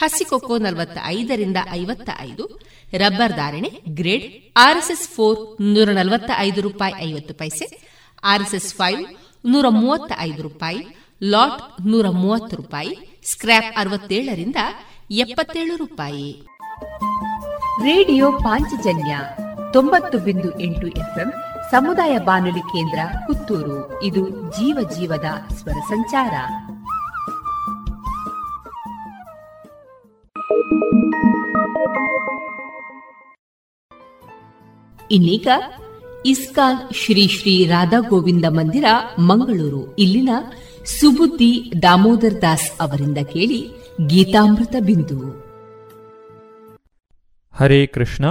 ಹಸಿ 0.00 0.24
ಕೊಕ್ಕೋ 0.24 0.58
ನಲವತ್ತ 0.58 0.98
ಐದರಿಂದ 1.04 1.56
ಐವತ್ತ 1.70 2.10
ಐದು 2.20 2.60
ರಬ್ಬರ್ 2.98 3.36
ಧಾರಣೆ 3.36 3.70
ಗ್ರೇಡ್ 3.88 4.52
ಆರ್ಎಸ್ಎಸ್ 4.56 5.08
ಫೋರ್ 5.08 5.56
ನೂರ 5.60 5.88
ನಲವತ್ತ 5.90 6.30
ಐದು 6.38 6.60
ರೂಪಾಯಿ 6.60 6.94
ಐವತ್ತು 7.10 7.34
ಪೈಸೆ, 7.34 7.92
ಆರ್ಎಸ್ಎಸ್ 8.24 8.74
ಫೈವ್ 8.74 9.06
ನೂರ 9.46 9.66
ಮೂವತ್ತ 9.68 10.12
ಐದು 10.18 10.42
ರೂಪಾಯಿ, 10.42 10.86
ಲಾಟ್ 11.22 11.86
ನೂರ 11.86 12.08
ಮೂವತ್ತು 12.08 12.56
ರೂಪಾಯಿ 12.56 13.20
ಸ್ಕ್ರಾಪ್ 13.24 13.78
ಅರವತ್ತೇಳರಿಂದ 13.78 14.56
ಎಪ್ಪತ್ತೇಳು 15.10 15.76
ರೂಪಾಯಿ. 15.76 16.46
ರೇಡಿಯೋ 17.82 18.32
ಪಾಂಚಜನ್ಯ 18.32 19.18
ತೊಂಬತ್ತು 19.72 20.18
ಬಿಂದು 20.18 20.60
ಎಂಟು 20.60 20.86
ಎಫ್ಎಂ 20.86 21.32
ಸಮುದಾಯ 21.70 22.18
ಬಾನುಲಿ 22.18 22.60
ಕೇಂದ್ರ 22.60 22.98
ಪುತ್ತೂರು. 23.26 24.02
ಇದು 24.02 24.30
ಜೀವ 24.30 24.88
ಜೀವದ 24.98 25.54
ಸ್ವರ 25.54 25.80
ಸಂಚಾರ. 25.88 26.32
ಇನ್ನೀಗ 35.10 35.48
ಇಸ್ಕಾನ್ 36.26 36.94
ಶ್ರೀ 36.94 37.28
ಶ್ರೀ 37.28 37.66
ರಾಧಾ 37.66 38.00
ಗೋವಿಂದ 38.08 38.44
ಮಂದಿರ, 38.48 38.84
ಮಂಗಳೂರು. 39.18 39.96
ಇಲ್ಲಿನ 39.96 40.28
ಸುಬುದ್ದಿ 40.84 41.72
ದಾಮೋದರ್ 41.82 42.42
ದಾಸ್ 42.42 42.72
ಅವರಿಂದ 42.80 43.18
ಕೇಳಿ 43.18 43.70
ಗೀತಾಮೃತ 44.06 44.74
ಬಿಂದು. 44.84 45.30
ಹರೇ 47.52 47.86
ಕೃಷ್ಣ. 47.86 48.24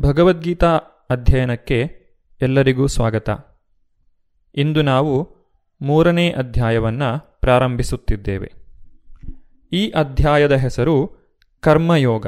ಭಗವದ್ಗೀತಾ 0.00 0.80
ಅಧ್ಯಯನಕ್ಕೆ 1.10 2.00
ಎಲ್ಲರಿಗೂ 2.42 2.86
ಸ್ವಾಗತ. 2.86 3.30
ಇಂದು 4.54 4.82
ನಾವು 4.82 5.36
ಮೂರನೇ 5.82 6.30
ಅಧ್ಯಾಯವನ್ನು 6.30 7.40
ಪ್ರಾರಂಭಿಸುತ್ತಿದ್ದೇವೆ. 7.40 8.59
ಈ 9.72 9.90
ಅಧ್ಯಾಯದ 9.90 10.52
ಹೆಸರು 10.52 11.10
ಕರ್ಮಯೋಗ. 11.60 12.26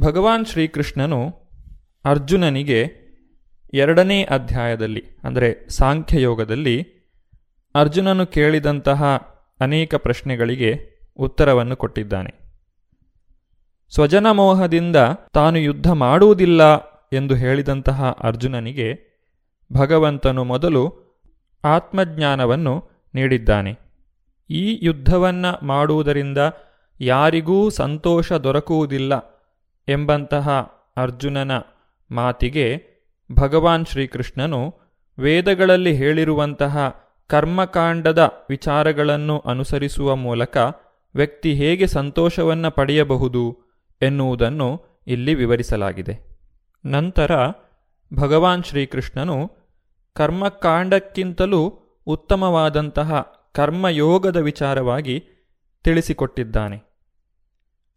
ಭಗವಾನ್ 0.00 0.46
ಶ್ರೀಕೃಷ್ಣನು 0.46 1.34
ಅರ್ಜುನನಿಗೆ 2.04 2.86
ಎರಡನೇ 3.74 4.24
ಅಧ್ಯಾಯದಲ್ಲಿ, 4.24 5.04
ಅಂದರೆ 5.24 5.68
ಸಾಂಖ್ಯಯೋಗದಲ್ಲಿ, 5.68 6.82
ಅರ್ಜುನನು 7.74 8.26
ಕೇಳಿದಂತಹ 8.26 9.04
ಅನೇಕ 9.60 9.94
ಪ್ರಶ್ನೆಗಳಿಗೆ 9.94 11.00
ಉತ್ತರವನ್ನು 11.16 11.76
ಕೊಟ್ಟಿದ್ದಾನೆ. 11.76 12.34
ಸ್ವಜನ 13.94 14.30
ಮೋಹದಿಂದ 14.30 14.96
ತಾನು 15.32 15.58
ಯುದ್ಧ 15.58 15.90
ಮಾಡುವುದಿಲ್ಲ 15.90 16.76
ಎಂದು 17.12 17.34
ಹೇಳಿದಂತಹ 17.34 18.16
ಅರ್ಜುನನಿಗೆ 18.22 19.10
ಭಗವಂತನು 19.72 20.44
ಮೊದಲು 20.44 21.10
ಆತ್ಮಜ್ಞಾನವನ್ನು 21.64 22.90
ನೀಡಿದ್ದಾನೆ. 23.14 23.89
ಈ 24.50 24.78
ಯುದ್ಧವನ್ನು 24.82 25.66
ಮಾಡುವುದರಿಂದ 25.66 26.38
ಯಾರಿಗೂ 27.00 27.70
ಸಂತೋಷ 27.70 28.32
ದೊರಕುವುದಿಲ್ಲ 28.32 29.42
ಎಂಬಂತಹ 29.88 30.50
ಅರ್ಜುನನ 30.96 31.52
ಮಾತಿಗೆ 32.10 32.82
ಭಗವಾನ್ 33.32 33.86
ಶ್ರೀಕೃಷ್ಣನು 33.86 34.74
ವೇದಗಳಲ್ಲಿ 35.18 35.94
ಹೇಳಿರುವಂತಹ 35.94 36.94
ಕರ್ಮಕಾಂಡದ 37.26 38.32
ವಿಚಾರಗಳನ್ನು 38.48 39.38
ಅನುಸರಿಸುವ 39.38 40.16
ಮೂಲಕ 40.16 40.56
ವ್ಯಕ್ತಿ 41.14 41.54
ಹೇಗೆ 41.54 41.86
ಸಂತೋಷವನ್ನು 41.86 42.70
ಪಡೆಯಬಹುದು 42.70 43.56
ಎನ್ನುವುದನ್ನು 44.02 44.84
ಇಲ್ಲಿ 45.06 45.34
ವಿವರಿಸಲಾಗಿದೆ. 45.34 46.38
ನಂತರ 46.86 47.30
ಭಗವಾನ್ 48.14 48.64
ಶ್ರೀಕೃಷ್ಣನು 48.64 49.50
ಕರ್ಮಕಾಂಡಕ್ಕಿಂತಲೂ 50.14 51.62
ಉತ್ತಮವಾದಂತಹ 52.06 53.39
ಕರ್ಮಯೋಗದ 53.52 54.36
ವಿಚಾರವಾಗಿ 54.36 55.24
ತಿಳಿಸಿಕೊಟ್ಟಿದ್ದಾನೆ. 55.84 56.90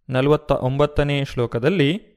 ನಲವತ್ತ 0.09 0.51
ಒಂಬತ್ತನೇ 0.51 1.23
ಶ್ಲೋಕದಲ್ಲಿ, 1.25 2.13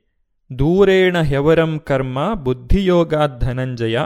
ದೂರೇಣ 0.59 1.20
ಹೆವರಂ 1.20 1.78
ಕರ್ಮ 1.78 2.34
ಬುದ್ಧಿಯೋಗಾ 2.34 3.26
ಧನಂಜಯ 3.26 3.99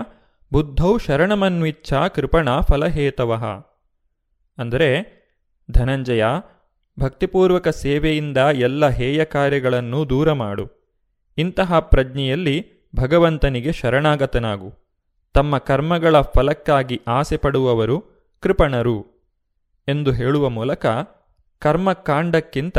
ಬುದ್ಧೌ 0.52 0.98
ಶರಣಮನ್ವಿಚ್ಛ 0.98 1.92
ಕೃಪಣ 1.92 2.60
ಫಲಹೇತವಃ. 2.60 3.44
ಅಂದರೆ, 4.58 5.20
ಧನಂಜಯ, 5.70 6.24
ಭಕ್ತಿಪೂರ್ವಕ 7.00 7.68
ಸೇವೆಯಿಂದ 7.68 8.36
ಎಲ್ಲ 8.36 8.88
ಹೇಯ 8.88 9.24
ಕಾರ್ಯಗಳನ್ನು 9.24 10.08
ದೂರ 10.08 10.32
ಮಾಡು. 10.32 10.68
ಇಂತಹ 11.38 11.78
ಪ್ರಜ್ಞೆಯಲ್ಲಿ 11.78 12.66
ಭಗವಂತನಿಗೆ 12.96 13.72
ಶರಣಾಗತನಾಗು. 13.72 14.72
ತಮ್ಮ 15.34 15.58
ಕರ್ಮಗಳ 15.58 16.20
ಫಲಕ್ಕಾಗಿ 16.20 17.00
ಆಸೆ 17.08 17.36
ಪಡುವವರು 17.36 18.04
ಕೃಪಣರು. 18.40 19.19
ಎಂದು 19.88 20.12
ಹೇಳುವ 20.12 20.48
ಮೂಲಕ 20.48 20.86
ಕರ್ಮಕಾಂಡಕ್ಕಿಂತ 21.58 22.78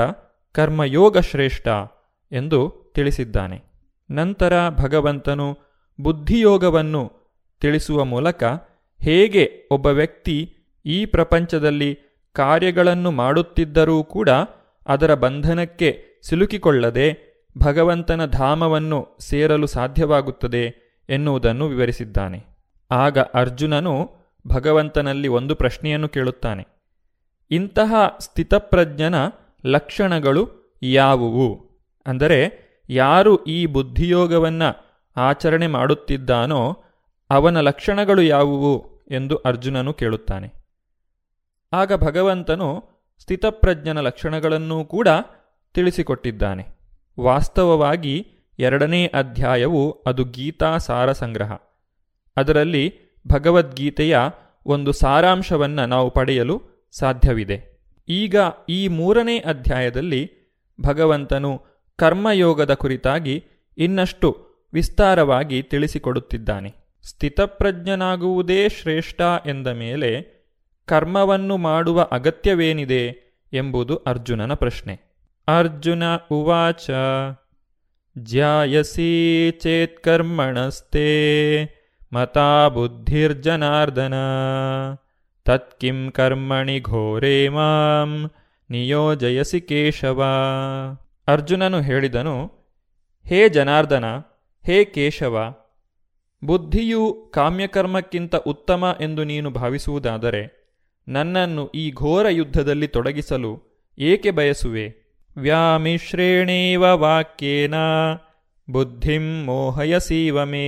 ಕರ್ಮಯೋಗ 0.51 1.17
ಶ್ರೇಷ್ಠ 1.17 1.67
ಎಂದು 2.31 2.91
ತಿಳಿಸಿದ್ದಾನೆ. 2.95 3.63
ನಂತರ 4.11 4.69
ಭಗವಂತನು 4.69 5.57
ಬುದ್ಧಿಯೋಗವನ್ನು 6.01 7.11
ತಿಳಿಸುವ 7.61 8.03
ಮೂಲಕ 8.03 8.43
ಹೇಗೆ 9.01 9.51
ಒಬ್ಬ 9.71 9.87
ವ್ಯಕ್ತಿ 9.87 10.55
ಈ 10.85 11.05
ಪ್ರಪಂಚದಲ್ಲಿ 11.05 11.99
ಕಾರ್ಯಗಳನ್ನು 12.33 13.11
ಮಾಡುತ್ತಿದ್ದರೂ 13.11 14.03
ಕೂಡ 14.03 14.29
ಅದರ 14.87 15.13
ಬಂಧನಕ್ಕೆ 15.13 16.03
ಸಿಲುಕಿಕೊಳ್ಳದೆ 16.23 17.31
ಭಗವಂತನ 17.57 18.25
ಧಾಮವನ್ನು 18.25 19.17
ಸೇರಲು 19.19 19.67
ಸಾಧ್ಯವಾಗುತ್ತದೆ 19.67 20.91
ಎನ್ನುವುದನ್ನು 21.09 21.67
ವಿವರಿಸಿದ್ದಾನೆ. 21.67 22.45
ಆಗ 22.91 23.19
ಅರ್ಜುನನು 23.19 24.09
ಭಗವಂತನಲ್ಲಿ 24.47 25.27
ಒಂದು 25.27 25.55
ಪ್ರಶ್ನೆಯನ್ನು 25.55 26.09
ಕೇಳುತ್ತಾನೆ. 26.09 26.80
ಇಂತಹ 27.51 27.93
ಸ್ಥಿತಪ್ರಜ್ಞನ 28.19 29.15
ಲಕ್ಷಣಗಳು 29.65 30.49
ಯಾವುವು? 30.83 31.71
ಅಂದರೆ 32.05 32.71
ಯಾರು 32.89 33.43
ಈ 33.43 33.65
ಬುದ್ಧಿಯೋಗವನ್ನು 33.65 34.99
ಆಚರಣೆ 35.17 35.67
ಮಾಡುತ್ತಿದ್ದಾನೋ 35.67 36.83
ಅವನ 37.29 37.59
ಲಕ್ಷಣಗಳು 37.59 38.21
ಯಾವುವು 38.21 39.03
ಎಂದು 39.11 39.35
ಅರ್ಜುನನು 39.35 39.93
ಕೇಳುತ್ತಾನೆ. 39.93 40.53
ಆಗ 41.73 41.93
ಭಗವಂತನು 41.93 42.83
ಸ್ಥಿತಪ್ರಜ್ಞನ 43.21 43.99
ಲಕ್ಷಣಗಳನ್ನೂ 43.99 44.85
ಕೂಡ 44.85 45.07
ತಿಳಿಸಿಕೊಟ್ಟಿದ್ದಾನೆ. 45.73 46.81
ವಾಸ್ತವವಾಗಿ 47.19 48.27
ಎರಡನೇ 48.59 49.07
ಅಧ್ಯಾಯವು 49.07 49.91
ಅದು 49.91 50.23
ಗೀತಾ 50.23 50.77
ಸಾರ 50.77 51.11
ಸಂಗ್ರಹ 51.11 51.53
ಅದರಲ್ಲಿ 52.37 52.93
ಭಗವದ್ಗೀತೆಯ 53.27 54.19
ಒಂದು 54.65 54.91
ಸಾರಾಂಶವನ್ನು 54.91 55.85
ನಾವು 55.85 56.09
ಪಡೆಯಲು 56.09 56.70
ಸಾಧ್ಯವಿದೆ. 56.91 57.81
ಈಗ 58.09 58.35
ಈ 58.69 58.87
ಮೂರನೇ 58.87 59.39
ಅಧ್ಯಾಯದಲ್ಲಿ 59.39 60.31
ಭಗವಂತನು 60.81 61.65
ಕರ್ಮಯೋಗದ 61.95 62.73
ಕುರಿತಾಗಿ 62.73 63.43
ಇನ್ನಷ್ಟು 63.77 64.45
ವಿಸ್ತಾರವಾಗಿ 64.73 65.63
ತಿಳಿಸಿಕೊಡುತ್ತಿದ್ದಾನೆ. 65.63 66.73
ಸ್ಥಿತಪ್ರಜ್ಞನಾಗುವುದೇ 67.03 68.69
ಶ್ರೇಷ್ಠ 68.69 69.21
ಎಂದ 69.45 69.67
ಮೇಲೆ 69.67 70.41
ಕರ್ಮವನ್ನು 70.85 71.57
ಮಾಡುವ 71.57 72.01
ಅಗತ್ಯವೇನಿದೆ 72.01 73.31
ಎಂಬುದು 73.53 73.95
ಅರ್ಜುನನ 73.95 74.53
ಪ್ರಶ್ನೆ. 74.53 74.99
ಅರ್ಜುನ 75.47 76.03
ಉವಾಚ, 76.31 76.89
ಜ್ಯಾಯಸಿ 78.17 79.51
ಚೇತ್ಕರ್ಮಣಸ್ತೆ 79.51 81.01
ಮತಾ 82.13 82.67
ಬುದ್ಧಿರ್ಜನಾರ್ದನ. 82.67 84.13
तत्किं 85.46 85.98
कर्मणि 86.10 86.78
घोरे 86.88 87.38
ಮಾಂ 87.48 88.12
ನಿಯೋಜಯಸಿ 88.70 89.60
ಕೇಶವ 89.60 90.20
ಅರ್ಜುನನು 91.28 91.78
ಹೇಳಿದನು 91.80 92.36
ಹೇ 93.26 93.40
ಜನಾರ್ದನ 93.48 94.06
ಹೇ 94.64 94.78
ಕೇಶವ 94.94 95.36
ಬುದ್ಧಿಯು 96.42 97.02
ಕಾಮ್ಯಕರ್ಮಕ್ಕಿಂತ 97.34 98.34
ಉತ್ತಮ 98.46 98.84
ಎಂದು 99.00 99.24
ನೀನು 99.24 99.50
ಭಾವಿಸುವುದಾದರೆ 99.50 100.42
ನನ್ನನ್ನು 101.06 101.64
ಈ 101.74 101.84
ಘೋರ 101.92 102.26
ಯುದ್ಧದಲ್ಲಿ 102.30 102.88
ತೊಡಗಿಸಲು 102.88 103.52
ಏಕೆ 103.98 104.30
ಬಯಸುವೆ 104.30 104.86
ವ್ಯಾಮಿಶ್ರೇಣೇವ 105.36 106.84
ವಾಕ್ಯೇನ 106.96 107.76
ಬುದ್ಧಿಂ 108.68 109.26
ಮೋಹಯಸೀವ 109.44 110.44
ಮೇ 110.44 110.66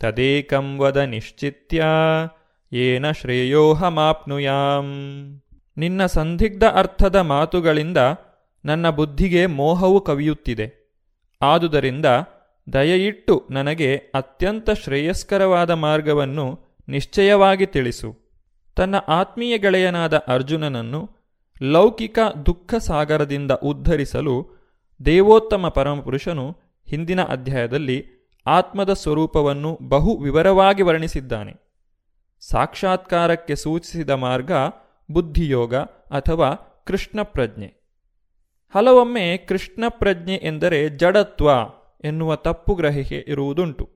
ತದೇಕಂ 0.00 0.66
ವದ 0.80 0.98
ನಿಶ್ಚಿತ್ಯ 1.06 1.82
ಏನ 2.73 3.11
ಶ್ರೇಯೋಹಮಾಪ್ನುಯಾಂ. 3.11 4.85
ನಿನ್ನ 5.77 6.05
ಸಂದಿಗ್ಧ 6.05 6.63
ಅರ್ಥದ 6.63 7.15
ಮಾತುಗಳಿಂದ 7.15 7.97
ನನ್ನ 8.65 8.89
ಬುದ್ಧಿಗೆ 8.89 9.45
ಮೋಹವು 9.45 10.01
ಕವಿಯುತ್ತಿದೆ. 10.01 10.95
ಆದುದರಿಂದ 11.41 12.05
ದಯೆಯಿಟ್ಟು 12.73 13.47
ನನಗೆ 13.51 13.95
ಅತ್ಯಂತ 13.95 14.69
ಶ್ರೇಯಸ್ಕರವಾದ 14.69 15.71
ಮಾರ್ಗವನ್ನು 15.71 16.59
ನಿಶ್ಚಯವಾಗಿ 16.87 17.65
ತಿಳಿಸು. 17.65 18.17
ತನ್ನ 18.75 18.95
ಆತ್ಮೀಯ 18.95 19.57
ಗೆಳೆಯನಾದ 19.57 20.23
ಅರ್ಜುನನನ್ನು 20.27 21.09
ಲೌಕಿಕ 21.61 22.19
ದುಃಖ 22.45 22.75
ಸಾಗರದಿಂದ 22.75 23.51
ಉದ್ಧರಿಸಲು 23.51 24.63
ದೇವೋತ್ತಮ 25.05 25.67
ಪರಮಪುರುಷನು 25.67 26.57
ಹಿಂದಿನ 26.89 27.23
ಅಧ್ಯಾಯದಲ್ಲಿ 27.23 28.05
ಆತ್ಮದ 28.47 28.93
ಸ್ವರೂಪವನ್ನು 28.93 29.79
ಬಹು 29.81 30.17
ವಿವರವಾಗಿ 30.17 30.81
ವರ್ಣಿಸಿದ್ದಾನೆ. 30.81 31.62
ಸಾಕ್ಷಾತ್ಕಾರಕ್ಕೆ 32.51 33.55
ಸೂಚಿಸಿದ 33.55 34.09
ಮಾರ್ಗ 34.09 34.51
ಬುದ್ಧಿಯೋಗ 35.11 35.75
ಅಥವಾ 36.11 36.53
ಕೃಷ್ಣ 36.87 37.21
ಪ್ರಜ್ಞೆ 37.23 37.83
ಹಲವೊಮ್ಮೆ 38.75 39.37
ಕೃಷ್ಣ 39.37 39.83
ಪ್ರಜ್ಞೆ 39.89 40.35
ಎಂದರೆ 40.35 40.89
ಜಡತ್ವ 40.89 41.49
ಎನ್ನುವ 42.03 42.35
ತಪ್ಪು 42.35 42.75
ಗ್ರಹಿಕೆ 42.75 43.25
ಇರುವುದುಂಟು. 43.27 43.89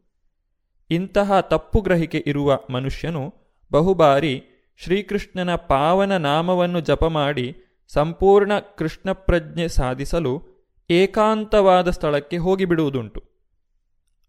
ಇಂತಹ 0.89 1.39
ತಪ್ಪು 1.39 1.81
ಗ್ರಹಿಕೆ 1.81 2.23
ಇರುವ 2.25 2.59
ಮನುಷ್ಯನು 2.69 3.33
ಬಹುಬಾರಿ 3.71 4.43
ಶ್ರೀಕೃಷ್ಣನ 4.77 5.55
ಪಾವನ 5.55 6.17
ನಾಮವನ್ನು 6.17 6.79
ಜಪ 6.79 7.05
ಮಾಡಿ 7.05 7.55
ಸಂಪೂರ್ಣ 7.87 8.59
ಕೃಷ್ಣ 8.59 9.11
ಪ್ರಜ್ಞೆ 9.11 9.67
ಸಾಧಿಸಲು 9.67 10.41
ಏಕಾಂತವಾದ 10.89 11.89
ಸ್ಥಳಕ್ಕೆ 11.89 12.37
ಹೋಗಿಬಿಡುವುದುಂಟು. 12.37 13.23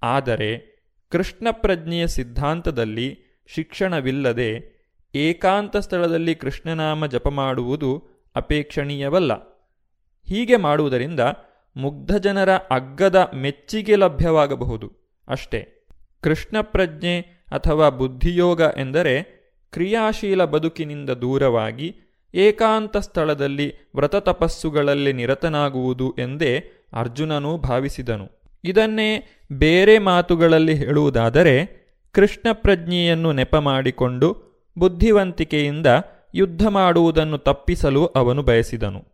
ಆದರೆ 0.03 0.79
ಕೃಷ್ಣ 1.11 1.49
ಪ್ರಜ್ಞೆಯ 1.51 2.07
ಸಿದ್ಧಾಂತದಲ್ಲಿ 2.07 3.28
ಶಿಕ್ಷಣವಿಲ್ಲದೆ 3.55 4.79
ಏಕಾಂತ 5.15 5.77
ಸ್ಥಳದಲ್ಲಿ 5.77 6.35
ಕೃಷ್ಣನಾಮ 6.35 7.07
ಜಪ 7.07 7.29
ಮಾಡುವುದು 7.29 8.05
ಅಪೇಕ್ಷಣೀಯವಲ್ಲ. 8.35 9.33
ಹೀಗೆ 10.27 10.57
ಮಾಡುವುದರಿಂದ 10.57 11.21
ಮುಗ್ಧ 11.77 12.17
ಜನರ 12.17 12.51
ಅಗ್ಗದ 12.51 13.31
ಮೆಚ್ಚಿಗೆ 13.35 13.97
ಲಭ್ಯವಾಗಬಹುದು 13.97 14.93
ಅಷ್ಟೇ. 15.29 15.87
ಕೃಷ್ಣ 16.21 16.61
ಪ್ರಜ್ಞೆ 16.61 17.21
ಅಥವಾ 17.53 17.89
ಬುದ್ಧಿಯೋಗ 17.89 18.61
ಎಂದರೆ 18.61 19.39
ಕ್ರಿಯಾಶೀಲ 19.73 20.45
ಬದುಕಿನಿಂದ 20.45 21.11
ದೂರವಾಗಿ 21.11 21.97
ಏಕಾಂತ 22.35 22.97
ಸ್ಥಳದಲ್ಲಿ 22.97 23.75
ವ್ರತ 23.95 24.17
ತಪಸ್ಸುಗಳಲ್ಲಿ 24.17 25.13
ನಿರತನಾಗುವುದು 25.13 26.15
ಎಂದೇ 26.19 26.65
ಅರ್ಜುನನು 26.93 27.57
ಭಾವಿಸಿದನು. 27.57 28.29
ಇದನ್ನೇ 28.65 29.27
ಬೇರೆ 29.53 29.99
ಮಾತುಗಳಲ್ಲಿ 29.99 30.75
ಹೇಳುವುದಾದರೆ 30.75 31.78
ಕೃಷ್ಣ 32.13 32.49
ಪ್ರಜ್ಞೆಯನ್ನು 32.53 33.33
ನೆಪ 33.33 33.57
ಮಾಡಿಕೊಂಡು 33.57 34.37
ಬುದ್ಧಿವಂತಿಕೆಯಿಂದ 34.79 35.87
ಯುದ್ಧ 36.35 36.67
ಮಾಡುವುದನ್ನು 36.67 37.39
ತಪ್ಪಿಸಲು 37.39 38.07
ಅವನು 38.07 38.43
ಬಯಸಿದನು. 38.43 39.05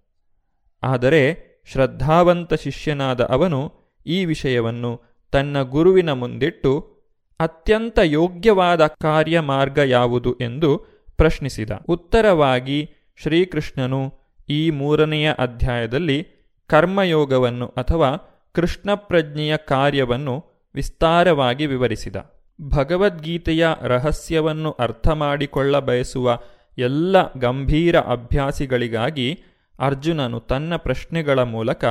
ಆದರೆ 0.82 1.54
ಶ್ರದ್ಧಾವಂತ 1.72 2.54
ಶಿಷ್ಯನಾದ 2.54 3.20
ಅವನು 3.20 3.72
ಈ 4.06 4.24
ವಿಷಯವನ್ನು 4.24 5.00
ತನ್ನ 5.32 5.62
ಗುರುವಿನ 5.62 6.12
ಮುಂದಿಟ್ಟು 6.12 6.94
ಅತ್ಯಂತ 7.40 7.98
ಯೋಗ್ಯವಾದ 8.04 8.86
ಕಾರ್ಯ 8.86 9.40
ಮಾರ್ಗ 9.40 9.78
ಯಾವುದು 9.78 10.34
ಎಂದು 10.34 10.78
ಪ್ರಶ್ನಿಸಿದ. 11.16 11.70
ಉತ್ತರವಾಗಿ 11.88 12.90
ಶ್ರೀಕೃಷ್ಣನು 13.22 14.14
ಈ 14.48 14.70
ಮೂರನೆಯ 14.70 15.32
ಅಧ್ಯಾಯದಲ್ಲಿ 15.38 16.26
ಕರ್ಮಯೋಗವನ್ನು 16.66 17.66
ಅಥವಾ 17.66 18.16
ಕೃಷ್ಣ 18.52 18.94
ಪ್ರಜ್ಞೆಯ 18.94 19.56
ಕಾರ್ಯವನ್ನು 19.56 20.44
ವಿಸ್ತಾರವಾಗಿ 20.74 21.66
ವಿವರಿಸಿದ. 21.66 22.16
ಭಗವದ್ಗೀತೆಯ 22.62 23.68
ರಹಸ್ಯವನ್ನು 23.82 24.70
ಅರ್ಥ 24.70 25.08
ಮಾಡಿಕೊಳ್ಳ 25.08 25.78
ಬಯಸುವ 25.78 26.38
ಎಲ್ಲ 26.78 27.32
ಗಂಭೀರ 27.32 28.00
ಅಭ್ಯಾಸಿಗಳಿಗಾಗಿ 28.00 29.42
ಅರ್ಜುನನು 29.80 30.40
ತನ್ನ 30.40 30.76
ಪ್ರಶ್ನೆಗಳ 30.76 31.42
ಮೂಲಕ 31.42 31.84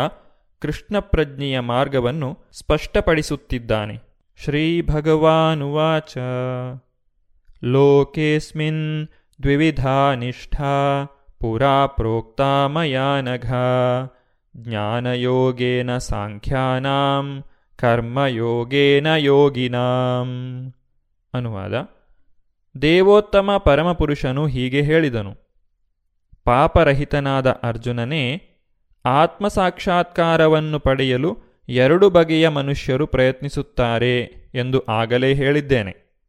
ಕೃಷ್ಣ 0.60 1.00
ಪ್ರಜ್ಞೆಯ 1.00 1.60
ಮಾರ್ಗವನ್ನು 1.60 2.38
ಸ್ಪಷ್ಟಪಡಿಸುತ್ತಿದ್ದಾನೆ. 2.52 3.98
ಶ್ರೀಭಗವಾನುವಾಚ. 4.44 6.18
ಲೋಕೇಸ್ಮಿನ್ 7.64 9.08
ದ್ವಿವಿಧಾ 9.42 10.14
ನಿಷ್ಠಾ 10.16 11.06
ಪುರಾ 11.40 11.86
ಪ್ರೋಕ್ತಾ 11.86 12.68
ಜ್ಞಾನಯೋಗೇನ 14.58 15.98
ಸಾಂಖ್ಯಾನಾಂ 15.98 17.44
ಕರ್ಮಯೋಗೇನ 17.84 19.08
ಯೋಗಿನಾಂ 19.08 20.30
ಅನುವಾದ 21.34 21.74
ದೇವೋತ್ತಮ 22.82 23.58
ಪರಮಪುರುಷನು 23.58 24.48
ಹೀಗೆ 24.48 24.82
ಹೇಳಿದನು. 24.82 25.36
ಪಾಪರಹಿತನಾದ 26.44 27.50
ಅರ್ಜುನನೇ, 27.50 28.42
ಆತ್ಮಸಾಕ್ಷಾತ್ಕಾರವನ್ನು 29.06 30.80
ಪಡೆಯಲು 30.80 31.38
ಎರಡು 31.70 32.10
ಬಗೆಯ 32.10 32.50
ಮನುಷ್ಯರು 32.50 33.08
ಪ್ರಯತ್ನಿಸುತ್ತಾರೆ 33.08 34.22
ಎಂದು 34.56 34.86
ಆಗಲೇ 34.86 35.34
ಹೇಳಿದ್ದೇನೆ. 35.34 36.24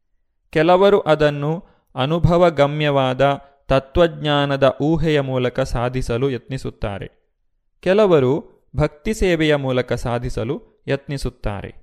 ಕೆಲವರು 0.49 0.99
ಅದನ್ನು 0.99 1.63
ಅನುಭವಗಮ್ಯವಾದ 1.95 3.39
ತತ್ವಜ್ಞಾನದ 3.67 4.77
ಊಹೆಯ 4.81 5.21
ಮೂಲಕ 5.21 5.59
ಸಾಧಿಸಲು 5.59 6.29
ಯತ್ನಿಸುತ್ತಾರೆ. 6.29 7.37
ಕೆಲವರು 7.79 8.63
ಭಕ್ತಿ 8.75 9.13
ಸೇವೆಯ 9.13 9.55
ಮೂಲಕ 9.55 9.93
ಸಾಧಿಸಲು 9.93 10.74
ಯತ್ನಿಸುತ್ತಾರೆ. 10.87 11.75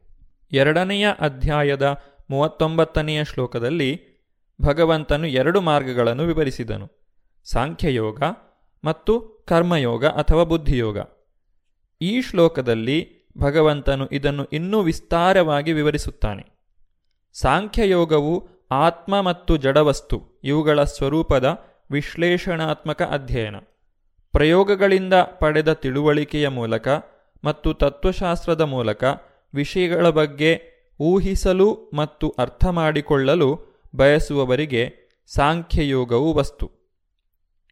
ಎರಡನೆಯ 0.52 1.08
ಅಧ್ಯಾಯದ 1.20 2.02
ಮೂವತ್ತೊಂಬತ್ತನೆಯ 2.30 3.24
ಶ್ಲೋಕದಲ್ಲಿ 3.24 3.90
ಭಗವಂತನು 4.62 5.26
ಎರಡು 5.26 5.60
ಮಾರ್ಗಗಳನ್ನು 5.60 6.22
ವಿವರಿಸಿದನು. 6.22 6.90
ಸಾಂಖ್ಯಯೋಗ 7.44 8.22
ಮತ್ತು 8.84 9.20
ಕರ್ಮಯೋಗ 9.48 10.06
ಅಥವಾ 10.06 10.44
ಬುದ್ಧಿಯೋಗ. 10.44 10.98
ಈ 12.00 12.22
ಶ್ಲೋಕದಲ್ಲಿ 12.22 12.98
ಭಗವಂತನು 13.38 14.06
ಇದನ್ನು 14.06 14.44
ಇನ್ನೂ 14.44 14.80
ವಿಸ್ತಾರವಾಗಿ 14.80 15.72
ವಿವರಿಸುತ್ತಾನೆ. 15.72 16.44
ಸಾಂಖ್ಯಯೋಗವು 17.32 18.48
ಆತ್ಮ 18.70 19.20
ಮತ್ತು 19.20 19.56
ಜಡವಸ್ತು, 19.56 20.40
ಇವುಗಳ 20.44 20.82
ಸ್ವರೂಪದ 20.82 21.64
ವಿಶ್ಲೇಷಣಾತ್ಮಕ 21.90 23.02
ಅಧ್ಯಯನ. 23.02 23.56
ಪ್ರಯೋಗಗಳಿಂದ 24.32 25.14
ಪಡೆದ 25.14 25.72
ತಿಳುವಳಿಕೆಯ 25.72 26.48
ಮೂಲಕ 26.48 26.88
ಮತ್ತು 27.44 27.74
ತತ್ವಶಾಸ್ತ್ರದ 27.74 28.60
ಮೂಲಕ 28.60 29.04
ವಿಷಯಗಳ 29.54 30.08
ಬಗ್ಗೆ 30.08 30.60
ಊಹಿಸಲು 31.00 31.90
ಮತ್ತು 31.94 32.34
ಅರ್ಥ 32.38 32.66
ಮಾಡಿಕೊಳ್ಳಲು 32.66 33.80
ಬಯಸುವವರಿಗೆ 33.96 34.94
ಸಾಂಖ್ಯಯೋಗವು 35.26 36.32
ವಸ್ತು. 36.34 36.70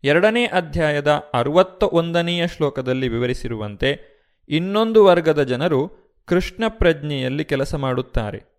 ಎರಡನೇ 0.05 0.47
ಅಧ್ಯಾಯದ 0.47 1.23
ಅರವತ್ತ 1.35 1.83
ಒಂದನೆಯ 1.83 2.47
ಶ್ಲೋಕದಲ್ಲಿ 2.47 3.09
ವಿವರಿಸಿರುವಂತೆ 3.09 4.21
ಇನ್ನೊಂದು 4.49 5.05
ವರ್ಗದ 5.05 5.43
ಜನರು 5.43 5.91
ಕೃಷ್ಣ 6.27 6.65
ಪ್ರಜ್ಞೆಯಲ್ಲಿ 6.69 7.45
ಕೆಲಸ 7.45 7.75
ಮಾಡುತ್ತಾರೆ. 7.75 8.51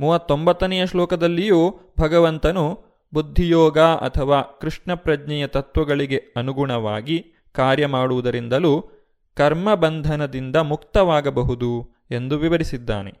ಮೂವತ್ತೊಂಬತ್ತನೆಯ 0.00 0.86
ಶ್ಲೋಕದಲ್ಲಿಯೂ 0.86 1.80
ಭಗವಂತನು 2.00 2.84
ಬುದ್ಧಿಯೋಗ 3.14 3.78
ಅಥವಾ 3.78 4.42
ಕೃಷ್ಣ 4.42 4.94
ಪ್ರಜ್ಞೆಯ 4.94 5.46
ತತ್ವಗಳಿಗೆ 5.46 6.22
ಅನುಗುಣವಾಗಿ 6.36 7.24
ಕಾರ್ಯ 7.52 7.86
ಮಾಡುವುದರಿಂದಲೂ 7.86 8.90
ಕರ್ಮಬಂಧನದಿಂದ 9.36 10.56
ಮುಕ್ತವಾಗಬಹುದು 10.56 11.70
ಎಂದು 12.10 12.38
ವಿವರಿಸಿದ್ದಾನೆ. 12.38 13.12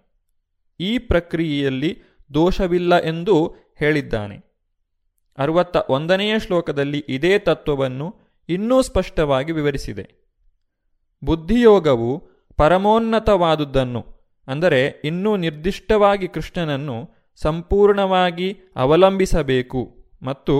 ಈ 0.80 0.98
ಪ್ರಕ್ರಿಯೆಯಲ್ಲಿ 0.98 1.98
ದೋಷವಿಲ್ಲ 2.34 2.98
ಎಂದು 2.98 3.54
ಹೇಳಿದ್ದಾನೆ. 3.78 4.36
ಅರವತ್ತ 5.38 5.76
ಒಂದನೆಯ 5.88 6.38
ಶ್ಲೋಕದಲ್ಲಿ 6.38 7.04
ಇದೇ 7.08 7.38
ತತ್ವವನ್ನು 7.38 8.14
ಇನ್ನೂ 8.48 8.82
ಸ್ಪಷ್ಟವಾಗಿ 8.82 9.52
ವಿವರಿಸಿದೆ. 9.52 10.06
ಬುದ್ಧಿಯೋಗವು 11.24 12.28
ಪರಮೋನ್ನತವಾದುದನ್ನು, 12.56 14.04
ಅಂದರೆ 14.48 14.80
ಇನ್ನೂ 15.04 15.36
ನಿರ್ದಿಷ್ಟವಾಗಿ 15.36 16.28
ಕೃಷ್ಣನನ್ನು 16.28 16.96
ಸಂಪೂರ್ಣವಾಗಿ 17.36 18.48
ಅವಲಂಬಿಸಬೇಕು 18.76 19.80
ಮತ್ತು 20.22 20.54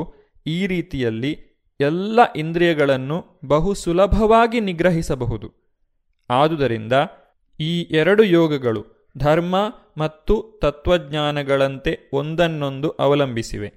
ಈ 0.47 0.67
ರೀತಿಯಲ್ಲಿ 0.67 1.46
ಎಲ್ಲ 1.81 2.33
ಇಂದ್ರಿಯಗಳನ್ನು 2.37 3.25
ಬಹು 3.45 3.75
ಸುಲಭವಾಗಿ 3.75 4.61
ನಿಗ್ರಹಿಸಬಹುದು. 4.61 5.53
ಆದುದರಿಂದ 6.31 6.93
ಈ 7.61 7.83
ಎರಡು 7.83 8.23
ಯೋಗಗಳು 8.23 9.11
ಧರ್ಮ 9.19 9.57
ಮತ್ತು 9.99 10.59
ತತ್ವಜ್ಞಾನಗಳಂತೆ 10.63 12.11
ಒಂದನ್ನೊಂದು 12.13 12.91
ಅವಲಂಬಿಸಿವೆ. 12.91 13.73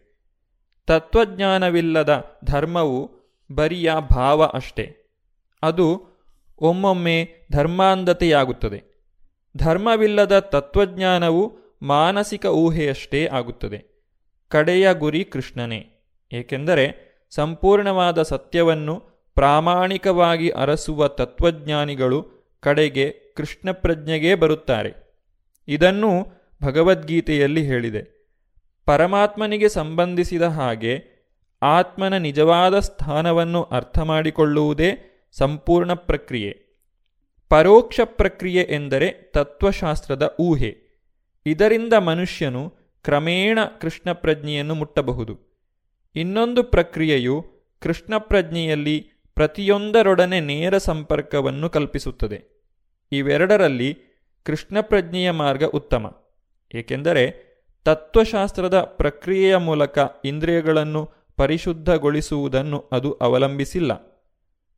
ತತ್ವಜ್ಞಾನವಿಲ್ಲದ 0.88 2.40
ಧರ್ಮವು 2.46 3.12
ಬರಿಯ 3.52 3.94
ಭಾವ 4.10 4.44
ಅಷ್ಟೇ. 4.44 5.06
ಅದು 5.64 6.06
ಒಮ್ಮೊಮ್ಮೆ 6.60 7.30
ಧರ್ಮಾಂಧತೆಯಾಗುತ್ತದೆ. 7.52 8.84
ಧರ್ಮವಿಲ್ಲದ 9.58 10.40
ತತ್ವಜ್ಞಾನವು 10.40 11.58
ಮಾನಸಿಕ 11.82 12.46
ಊಹೆಯಷ್ಟೇ 12.46 13.28
ಆಗುತ್ತದೆ. 13.28 14.08
ಕಡೆಯ 14.48 14.94
ಗುರಿ 14.94 15.24
ಕೃಷ್ಣನೇ. 15.24 15.88
ಏಕೆಂದರೆ 16.32 17.09
ಸಂಪೂರ್ಣವಾದ 17.30 18.22
ಸತ್ಯವನ್ನು 18.22 19.04
ಪ್ರಾಮಾಣಿಕವಾಗಿ 19.36 20.50
ಅರಸುವ 20.50 21.08
ತತ್ವಜ್ಞಾನಿಗಳು 21.08 22.40
ಕಡೆಗೆ 22.60 23.10
ಕೃಷ್ಣ 23.10 23.72
ಪ್ರಜ್ಞೆಗೇ 23.72 24.36
ಬರುತ್ತಾರೆ. 24.36 25.20
ಇದನ್ನು 25.68 26.26
ಭಗವದ್ಗೀತೆಯಲ್ಲಿ 26.64 27.64
ಹೇಳಿದೆ. 27.64 28.20
ಪರಮಾತ್ಮನಿಗೆ 28.86 29.70
ಸಂಬಂಧಿಸಿದ 29.70 30.42
ಹಾಗೆ 30.42 31.20
ಆತ್ಮನ 31.62 32.18
ನಿಜವಾದ 32.18 32.80
ಸ್ಥಾನವನ್ನು 32.80 33.64
ಅರ್ಥ 33.64 34.00
ಮಾಡಿಕೊಳ್ಳುವುದೇ 34.00 35.22
ಸಂಪೂರ್ಣ 35.32 35.94
ಪ್ರಕ್ರಿಯೆ. 35.94 36.70
ಪರೋಕ್ಷ 37.50 38.00
ಪ್ರಕ್ರಿಯೆ 38.04 38.62
ಎಂದರೆ 38.62 39.12
ತತ್ವಶಾಸ್ತ್ರದ 39.12 40.36
ಊಹೆ. 40.40 40.78
ಇದರಿಂದ 41.46 41.94
ಮನುಷ್ಯನು 41.94 42.70
ಕ್ರಮೇಣ 43.04 43.60
ಕೃಷ್ಣ 43.82 44.12
ಪ್ರಜ್ಞೆಯನ್ನು 44.14 44.76
ಮುಟ್ಟಬಹುದು. 44.76 45.49
ಇನ್ನೊಂದು 46.16 46.64
ಪ್ರಕ್ರಿಯೆಯು 46.64 47.46
ಕೃಷ್ಣ 47.80 48.14
ಪ್ರಜ್ಞೆಯಲ್ಲಿ 48.18 49.10
ಪ್ರತಿಯೊಂದರೊಡನೆ 49.36 50.40
ನೇರ 50.40 50.78
ಸಂಪರ್ಕವನ್ನು 50.78 51.70
ಕಲ್ಪಿಸುತ್ತದೆ. 51.70 52.64
ಇವೆರಡರಲ್ಲಿ 53.12 53.98
ಕೃಷ್ಣ 54.44 54.82
ಪ್ರಜ್ಞೆಯ 54.82 55.32
ಮಾರ್ಗ 55.32 55.64
ಉತ್ತಮ. 55.64 56.24
ಏಕೆಂದರೆ 56.76 57.50
ತತ್ವಶಾಸ್ತ್ರದ 57.86 58.82
ಪ್ರಕ್ರಿಯೆಯ 58.82 59.58
ಮೂಲಕ 59.58 60.00
ಇಂದ್ರಿಯಗಳನ್ನು 60.26 61.10
ಪರಿಶುದ್ಧಗೊಳಿಸುವುದನ್ನು 61.36 62.90
ಅದು 62.92 63.14
ಅವಲಂಬಿಸಿಲ್ಲ. 63.14 63.94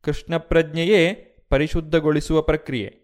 ಕೃಷ್ಣ 0.02 0.36
ಪ್ರಜ್ಞೆಯೇ 0.36 1.12
ಪರಿಶುದ್ಧಗೊಳಿಸುವ 1.48 2.42
ಪ್ರಕ್ರಿಯೆ. 2.42 3.02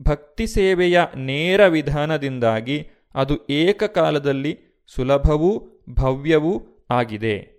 ಭಕ್ತಿ 0.00 0.46
ಸೇವೆಯ 0.46 1.00
ನೇರ 1.16 1.66
ವಿಧಾನದಿಂದಾಗಿ 1.66 2.88
ಅದು 3.14 3.46
ಏಕಕಾಲದಲ್ಲಿ 3.50 4.58
ಸುಲಭವೂ 4.86 5.68
ಭವ್ಯವೂ 5.90 6.62
ಆಗಿದೆ. 6.90 7.57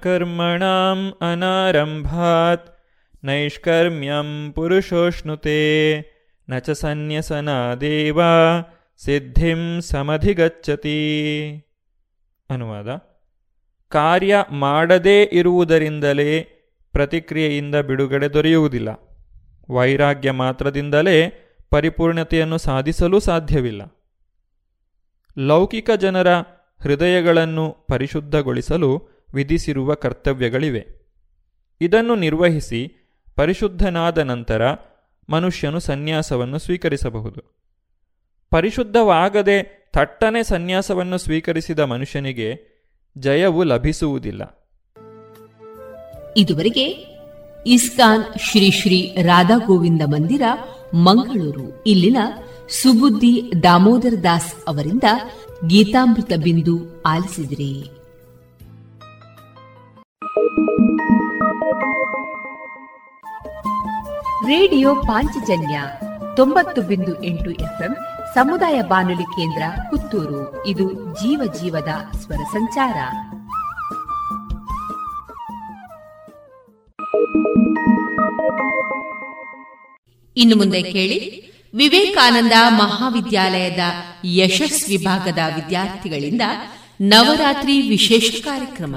ಕರ್ಮಣಾಂ 0.00 1.14
ಅನಾರಂಭಾತ್ 1.20 2.78
ನೈಷ್ಕರ್ಮ್ಯಂ 3.24 4.52
ಪುರುಷೋಷ್ಣುತೆ 4.52 5.60
ಸನ್ಯಸನಾದೇವ 6.72 8.20
ಸಿದ್ಧಿಂ 8.98 9.80
ಸಮಧಿಗಚ್ಚತಿ 9.80 10.98
ಅನುವಾದ 12.50 12.88
ಕಾರ್ಯ 13.88 14.44
ಮಾಡದೇ 14.50 15.22
ಇರುವುದರಿಂದಲೇ 15.22 16.40
ಪ್ರತಿಕ್ರಿಯೆಯಿಂದ 16.92 17.74
ಬಿಡುಗಡೆ 17.74 18.32
ದೊರೆಯುವುದಿಲ್ಲ. 18.32 18.88
ವೈರಾಗ್ಯ 19.70 20.30
ಮಾತ್ರದಿಂದಲೇ 20.30 21.32
ಪರಿಪೂರ್ಣತೆಯನ್ನು 21.70 22.58
ಸಾಧಿಸಲು 22.58 23.20
ಸಾಧ್ಯವಿಲ್ಲ. 23.20 23.82
ಲೌಕಿಕ 25.38 25.90
ಜನರ 25.90 26.28
ಹೃದಯಗಳನ್ನು 26.82 27.76
ಪರಿಶುದ್ಧಗೊಳಿಸಲು 27.88 29.13
ವಿಧಿಸಿರುವ 29.34 29.94
ಕರ್ತವ್ಯಗಳಿವೆ. 29.94 30.86
ಇದನ್ನು 31.80 32.14
ನಿರ್ವಹಿಸಿ 32.14 33.10
ಪರಿಶುದ್ಧನಾದ 33.36 34.18
ನಂತರ 34.18 34.62
ಮನುಷ್ಯನು 35.28 35.80
ಸನ್ಯಾಸವನ್ನು 35.80 36.58
ಸ್ವೀಕರಿಸಬಹುದು. 36.58 37.64
ಪರಿಶುದ್ಧವಾಗದೆ 38.50 39.90
ಥಟ್ಟನೆ 39.92 40.42
ಸನ್ಯಾಸವನ್ನು 40.42 41.18
ಸ್ವೀಕರಿಸಿದ 41.18 41.78
ಮನುಷ್ಯನಿಗೆ 41.78 42.74
ಜಯವು 43.18 43.62
ಲಭಿಸುವುದಿಲ್ಲ. 43.62 44.70
ಇದುವರೆಗೆ 46.36 46.84
ಇಸ್ಕಾನ್ 47.66 48.24
ಶ್ರೀ 48.50 48.70
ಶ್ರೀ 48.70 49.16
ರಾಧಾ 49.22 49.56
ಗೋವಿಂದ 49.66 50.02
ಮಂದಿರ, 50.04 50.42
ಮಂಗಳೂರು. 50.94 51.82
ಇಲ್ಲಿನ 51.86 52.16
ಸುಬುದ್ದಿ 52.82 53.52
ದಾಮೋದರ 53.62 54.14
ದಾಸ್ 54.22 54.54
ಅವರಿಂದ 54.68 55.04
ಗೀತಾಮೃತ 55.66 56.32
ಬಿಂದು 56.42 57.02
ಆಲಿಸಿದಿರಿ. 57.02 57.93
ರೇಡಿಯೋ 64.46 64.94
ಪಾಂಚಜನ್ಯ 64.94 65.80
ತೊಂಬತ್ತು 66.36 66.82
ಬಿಂದು 66.82 67.24
ಎಂಟು 67.24 67.50
ಎಫ್ಎಂ 67.50 67.96
ಸಮುದಾಯ 68.34 68.82
ಬಾನುಲಿ 68.82 69.22
ಕೇಂದ್ರ 69.22 69.62
ಪುತ್ತೂರು. 69.90 70.66
ಇದು 70.66 70.92
ಜೀವ 70.92 71.52
ಜೀವದ 71.60 72.16
ಸ್ವರ 72.16 72.36
ಸಂಚಾರ. 72.36 72.94
ಇನ್ನು 80.36 80.56
ಮುಂದೆ 80.56 80.82
ಕೇಳಿ, 80.82 81.50
ವಿವೇಕಾನಂದ 81.74 82.52
ಮಹಾವಿದ್ಯಾಲಯದ 82.68 83.80
ಯಶಸ್ 84.24 84.88
ವಿಭಾಗದ 84.88 85.38
ವಿದ್ಯಾರ್ಥಿಗಳಿಂದ 85.54 86.42
ನವರಾತ್ರಿ 87.00 87.80
ವಿಶೇಷ 87.80 88.44
ಕಾರ್ಯಕ್ರಮ. 88.44 88.96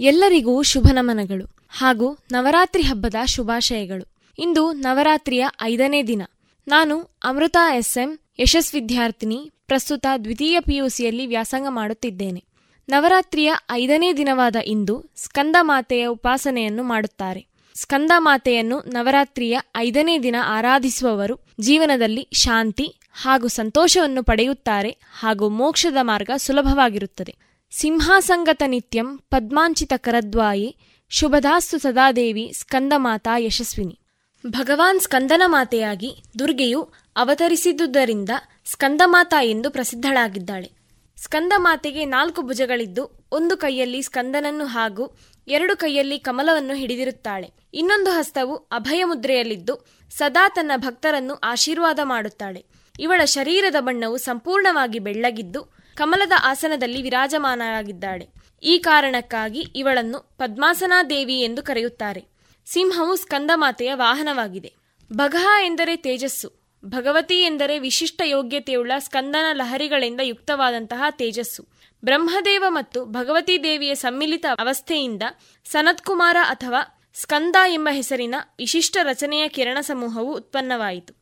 ಎಲ್ಲರಿಗೂ 0.00 0.62
ಶುಭ 0.62 0.86
ನಮನಗಳು 0.94 1.56
ಹಾಗೂ 1.68 2.18
ನವರಾತ್ರಿ 2.32 2.82
ಹಬ್ಬದ 2.82 3.14
ಶುಭಾಶಯಗಳು. 3.24 4.16
ಇಂದು 4.38 4.72
ನವರಾತ್ರಿಯ 4.72 5.46
ಐದನೇ 5.62 6.02
ದಿನ. 6.02 6.22
ನಾನು 6.68 7.00
ಅಮೃತ 7.24 7.56
ಎಸ್ಎಂ 7.74 8.18
ಯಶಸ್ 8.38 8.74
ವಿದ್ಯಾರ್ಥಿನಿ 8.74 9.50
ಪ್ರಸ್ತುತ 9.66 10.06
ದ್ವಿತೀಯ 10.24 10.60
ಪಿಯುಸಿಯಲ್ಲಿ 10.60 11.26
ವ್ಯಾಸಂಗ 11.26 11.66
ಮಾಡುತ್ತಿದ್ದೇನೆ. 11.68 12.44
ನವರಾತ್ರಿಯ 12.88 13.52
ಐದನೇ 13.70 14.12
ದಿನವಾದ 14.12 14.56
ಇಂದು 14.56 15.04
ಸ್ಕಂದ 15.16 15.56
ಮಾತೆಯ 15.60 16.06
ಉಪಾಸನೆಯನ್ನು 16.06 16.82
ಮಾಡುತ್ತಾರೆ. 16.82 17.46
ಸ್ಕಂದ 17.74 18.10
ಮಾತೆಯನ್ನು 18.18 18.80
ನವರಾತ್ರಿಯ 18.80 19.58
ಐದನೇ 19.76 20.18
ದಿನ 20.18 20.36
ಆರಾಧಿಸುವವರು 20.44 21.40
ಜೀವನದಲ್ಲಿ 21.60 22.28
ಶಾಂತಿ 22.32 23.00
ಹಾಗೂ 23.12 23.48
ಸಂತೋಷವನ್ನು 23.48 24.22
ಪಡೆಯುತ್ತಾರೆ 24.22 24.96
ಹಾಗೂ 25.18 25.48
ಮೋಕ್ಷದ 25.48 25.96
ಮಾರ್ಗ 26.00 26.30
ಸುಲಭವಾಗಿರುತ್ತದೆ. 26.36 27.49
ಸಿಂಹಾಸಂಗತ 27.72 28.62
ನಿತ್ಯಂ 28.66 29.18
ಪದ್ಮಾಂಚಿತ 29.18 29.92
ಕರದ್ವಾಯಿ 29.96 30.76
ಶುಭದಾಸ್ತು 31.08 31.78
ಸದಾದೇವಿ 31.78 32.52
ಸ್ಕಂದಮಾತಾ 32.54 33.36
ಯಶಸ್ವಿನಿ. 33.36 33.98
ಭಗವಾನ್ 34.46 35.00
ಸ್ಕಂದನ 35.00 35.42
ಮಾತೆಯಾಗಿ 35.46 36.22
ದುರ್ಗೆಯು 36.38 36.92
ಅವತರಿಸಿದ್ದುದರಿಂದ 37.16 38.30
ಸ್ಕಂದಮಾತಾ 38.64 39.42
ಎಂದು 39.42 39.70
ಪ್ರಸಿದ್ಧಳಾಗಿದ್ದಾಳೆ. 39.70 40.72
ಸ್ಕಂದಮಾತೆಗೆ 41.16 42.04
ನಾಲ್ಕು 42.04 42.42
ಭುಜಗಳಿದ್ದು, 42.42 43.26
ಒಂದು 43.32 43.56
ಕೈಯಲ್ಲಿ 43.56 44.02
ಸ್ಕಂದನನ್ನು 44.02 44.64
ಹಾಗೂ 44.64 45.18
ಎರಡು 45.48 45.76
ಕೈಯಲ್ಲಿ 45.76 46.18
ಕಮಲವನ್ನು 46.18 46.74
ಹಿಡಿದಿರುತ್ತಾಳೆ. 46.74 47.52
ಇನ್ನೊಂದು 47.74 48.10
ಹಸ್ತವು 48.10 48.54
ಅಭಯ 48.54 49.04
ಮುದ್ರೆಯಲ್ಲಿದ್ದು, 49.04 49.86
ಸದಾ 50.10 50.48
ತನ್ನ 50.48 50.72
ಭಕ್ತರನ್ನು 50.76 51.34
ಆಶೀರ್ವಾದ 51.34 51.98
ಮಾಡುತ್ತಾಳೆ. 52.02 52.66
ಇವಳ 53.00 53.24
ಶರೀರದ 53.24 53.74
ಬಣ್ಣವು 53.80 54.16
ಸಂಪೂರ್ಣವಾಗಿ 54.16 54.98
ಬೆಳ್ಳಗಿದ್ದು 54.98 55.79
ಕಮಲದ 55.96 56.32
ಆಸನದಲ್ಲಿ 56.42 57.02
ವಿರಾಜಮಾನರಾಗಿದ್ದಾಳೆ 57.02 58.28
ಈ 58.62 58.78
ಕಾರಣಕ್ಕಾಗಿ 58.78 59.60
ಇವಳನ್ನು 59.60 60.18
ಪದ್ಮಾಸನಾ 60.38 61.02
ದೇವಿ 61.02 61.40
ಎಂದು 61.40 61.62
ಕರೆಯುತ್ತಾರೆ. 61.62 62.24
ಸಿಂಹವು 62.66 63.16
ಸ್ಕಂದಮಾತೆಯ 63.16 63.94
ವಾಹನವಾಗಿದೆ. 63.94 64.74
ಭಗಹ 65.12 65.46
ಎಂದರೆ 65.64 65.96
ತೇಜಸ್ಸು, 65.96 66.48
ಭಗವತಿ 66.84 67.42
ಎಂದರೆ 67.42 67.78
ವಿಶಿಷ್ಟ 67.78 68.22
ಯೋಗ್ಯತೆಯುಳ್ಳ 68.24 68.92
ಸ್ಕಂದನ 68.98 69.44
ಲಹರಿಗಳಿಂದ 69.52 70.20
ಯುಕ್ತವಾದಂತಹ 70.22 71.02
ತೇಜಸ್ಸು. 71.10 71.62
ಬ್ರಹ್ಮದೇವ 72.04 72.64
ಮತ್ತು 72.68 73.04
ಭಗವತಿ 73.04 73.62
ದೇವಿಯ 73.62 73.94
ಸಮ್ಮಿಲಿತ 73.94 74.46
ಅವಸ್ಥೆಯಿಂದ 74.58 75.22
ಸನತ್ಕುಮಾರ 75.64 76.36
ಅಥವಾ 76.42 76.80
ಸ್ಕಂದ 77.14 77.56
ಎಂಬ 77.68 77.88
ಹೆಸರಿನ 77.92 78.34
ವಿಶಿಷ್ಟ 78.58 78.96
ರಚನೆಯ 79.02 79.48
ಕಿರಣ 79.48 79.78
ಸಮೂಹವು 79.80 80.34
ಉತ್ಪನ್ನವಾಯಿತು. 80.34 81.20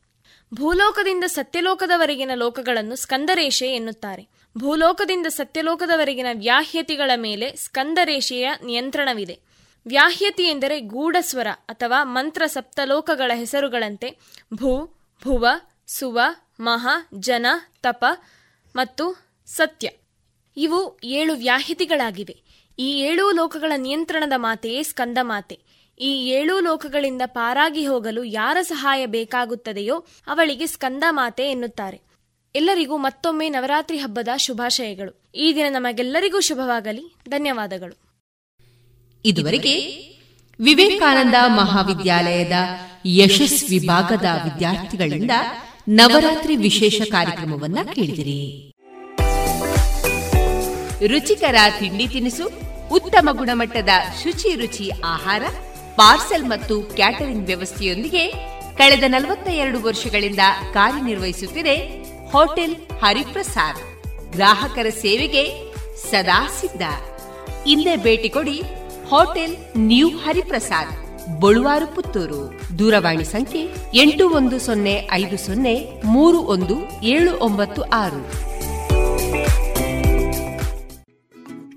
ಭೂಲೋಕದಿಂದ 0.53 1.23
ಸತ್ಯಲೋಕದವರೆಗಿನ 1.27 2.31
ಲೋಕಗಳನ್ನು 2.35 2.95
ಸ್ಕಂದರೇಷೆ 2.95 3.67
ಎನ್ನುತ್ತಾರೆ. 3.67 4.38
ಭೂಲೋಕದಿಂದ 4.57 5.25
ಸತ್ಯಲೋಕದವರೆಗಿನ 5.27 6.25
ವ್ಯಾಹ್ಯತಿಗಳ 6.33 7.11
ಮೇಲೆ 7.15 7.55
ಸ್ಕಂದರೇಷೆಯ 7.55 8.49
ನಿಯಂತ್ರಣವಿದೆ. 8.65 9.39
ವ್ಯಾಹ್ಯತಿ 9.87 10.43
ಎಂದರೆ 10.43 10.79
ಗೂಢಸ್ವರ 10.79 11.47
ಅಥವಾ 11.51 12.03
ಮಂತ್ರ 12.03 12.41
ಸಪ್ತಲೋಕಗಳ 12.45 13.31
ಹೆಸರುಗಳಂತೆ 13.35 14.17
ಭೂ, 14.53 14.85
ಭುವ, 15.23 15.47
ಸುವ, 15.87 16.19
ಮಹ, 16.59 16.87
ಜನ, 17.19 17.47
ತಪ 17.83 18.05
ಮತ್ತು 18.75 19.29
ಸತ್ಯ. 19.45 19.89
ಇವು 20.57 20.99
ಏಳು 21.03 21.33
ವ್ಯಾಹ್ಯತಿಗಳಾಗಿವೆ. 21.33 22.43
ಈ 22.79 22.99
ಏಳೂ 22.99 23.31
ಲೋಕಗಳ 23.31 23.71
ನಿಯಂತ್ರಣದ 23.77 24.33
ಮಾತೆಯೇ 24.35 24.83
ಸ್ಕಂದ 24.83 25.17
ಮಾತೆ 25.21 25.59
ಈ 25.99 26.29
ಏಳೂ 26.29 26.59
ಲೋಕಗಳಿಂದ 26.59 27.21
ಪಾರಾಗಿ 27.25 27.85
ಹೋಗಲು 27.85 28.23
ಯಾರ 28.23 28.57
ಸಹಾಯ 28.61 29.05
ಬೇಕಾಗುತ್ತದೆಯೋ 29.05 30.05
ಅವಳಿಗೆ 30.27 30.67
ಸ್ಕಂದ 30.67 31.03
ಮಾತೆ 31.09 31.51
ಎನ್ನುತ್ತಾರೆ. 31.51 32.08
ಎಲ್ಲರಿಗೂ 32.55 32.97
ಮತ್ತೊಮ್ಮೆ 32.97 33.49
ನವರಾತ್ರಿ 33.49 33.97
ಹಬ್ಬದ 33.97 34.27
ಶುಭಾಶಯಗಳು. 34.37 35.31
ಈ 35.35 35.55
ದಿನ 35.55 35.65
ನಮಗೆಲ್ಲರಿಗೂ 35.69 36.39
ಶುಭವಾಗಲಿ. 36.39 37.15
ಧನ್ಯವಾದಗಳು. 37.29 38.25
ಇದುವರೆಗೆ 39.25 39.79
ವಿವೇಕಾನಂದ 40.59 41.35
ಮಹಾವಿದ್ಯಾಲಯದ 41.47 42.51
ಯಶಸ್ 43.05 43.69
ವಿಭಾಗದ 43.69 44.25
ವಿದ್ಯಾರ್ಥಿಗಳಿಂದ 44.43 45.31
ನವರಾತ್ರಿ 45.89 46.55
ವಿಶೇಷ 46.55 47.01
ಕಾರ್ಯಕ್ರಮವನ್ನ 47.11 47.79
ಕೇಳಿದಿರಿ. 47.93 48.71
ರುಚಿಕರ 51.07 51.55
ತಿಂಡಿ 51.79 52.07
ತಿನಿಸು, 52.07 52.51
ಉತ್ತಮ 52.91 53.29
ಗುಣಮಟ್ಟದ 53.31 53.89
ಶುಚಿ 54.23 54.55
ರುಚಿ 54.55 54.91
ಆಹಾರ, 55.05 55.43
ಪಾರ್ಸೆಲ್ 55.95 56.43
ಮತ್ತು 56.43 56.81
ಕ್ಯಾಟರಿಂಗ್ 56.81 57.45
ವ್ಯವಸ್ಥೆಯೊಂದಿಗೆ 57.45 58.27
ಕಳೆದ 58.77 59.03
ನಲವತ್ತ 59.07 59.47
ಎರಡು 59.47 59.83
ವರ್ಷಗಳಿಂದ 59.83 60.39
ಕಾರ್ಯನಿರ್ವಹಿಸುತ್ತಿದೆ 60.73 62.08
ಹೋಟೆಲ್ 62.33 62.75
ಹರಿಪ್ರಸಾದ್. 63.01 63.81
ಗ್ರಾಹಕರ 64.31 64.87
ಸೇವೆಗೆ 65.03 65.43
ಸದಾ 66.09 66.39
ಸಿದ್ಧ. 66.59 66.83
ಇಲ್ಲೇ 67.67 67.93
ಭೇಟಿ 67.97 68.29
ಕೊಡಿ 68.29 68.57
ಹೋಟೆಲ್ 69.09 69.55
ನ್ಯೂ 69.77 70.07
ಹರಿಪ್ರಸಾದ್, 70.17 70.93
ಬಳುವಾರು 71.39 71.87
ಪುತ್ತೂರು. 71.95 72.41
ದೂರವಾಣಿ 72.79 73.25
ಸಂಖ್ಯೆ 73.25 73.63
ಎಂಟು 73.93 74.25
ಒಂದು 74.29 74.59
ಸೊನ್ನೆ 74.59 74.95
ಐದು 75.11 75.37
ಸೊನ್ನೆ 75.37 75.75
ಮೂರು 76.05 76.39
ಒಂದು 76.53 76.77
ಏಳು 77.13 77.31
ಒಂಬತ್ತು 77.39 77.81
ಆರು. 78.01 78.21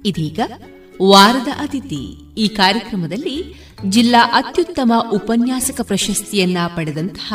ಇದೀಗ 0.06 0.40
ವಾರದ 1.02 1.50
ಅತಿಥಿ. 1.58 2.02
ಈ 2.38 2.48
ಕಾರ್ಯಕ್ರಮದಲ್ಲಿ 2.48 3.36
ಜಿಲ್ಲಾ 3.88 4.22
ಅತ್ಯುತ್ತಮ 4.34 4.92
ಉಪನ್ಯಾಸಕ 5.12 5.80
ಪ್ರಶಸ್ತಿಯನ್ನ 5.80 6.58
ಪಡೆದಂತಹ 6.76 7.34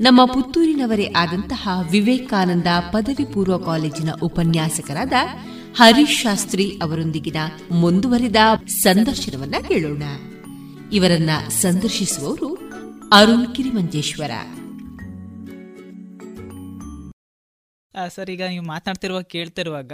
ನಮ್ಮ 0.00 0.24
ಪುತ್ತೂರಿನವರೇ 0.24 1.12
ಆದಂತಹ 1.16 1.68
ವಿವೇಕಾನಂದ 1.90 2.66
ಪದವಿ 2.92 3.32
ಪೂರ್ವ 3.32 3.56
ಕಾಲೇಜಿನ 3.56 4.08
ಉಪನ್ಯಾಸಕರಾದ 4.22 5.12
ಹರೀಶ್ 5.76 6.22
ಶಾಸ್ತ್ರಿ 6.22 6.78
ಅವರೊಂದಿಗಿನ 6.82 7.36
ಮುಂದುವರಿದ 7.70 8.36
ಸಂದರ್ಶನವನ್ನ 8.66 9.54
ಕೇಳೋಣ. 9.68 10.02
ಇವರನ್ನ 10.92 11.30
ಸಂದರ್ಶಿಸುವವರು 11.48 12.72
ಅರುಣ್ 13.12 13.54
ಕಿರಿಮಂಜೇಶ್ವರ. 13.54 14.30
ಸರ್ 18.14 18.30
ಈಗ 18.30 18.42
ನೀವು 18.42 18.64
ಮಾತನಾಡ್ತಿರುವಾಗ 18.64 19.22
ಕೇಳ್ತಿರುವಾಗ 19.22 19.92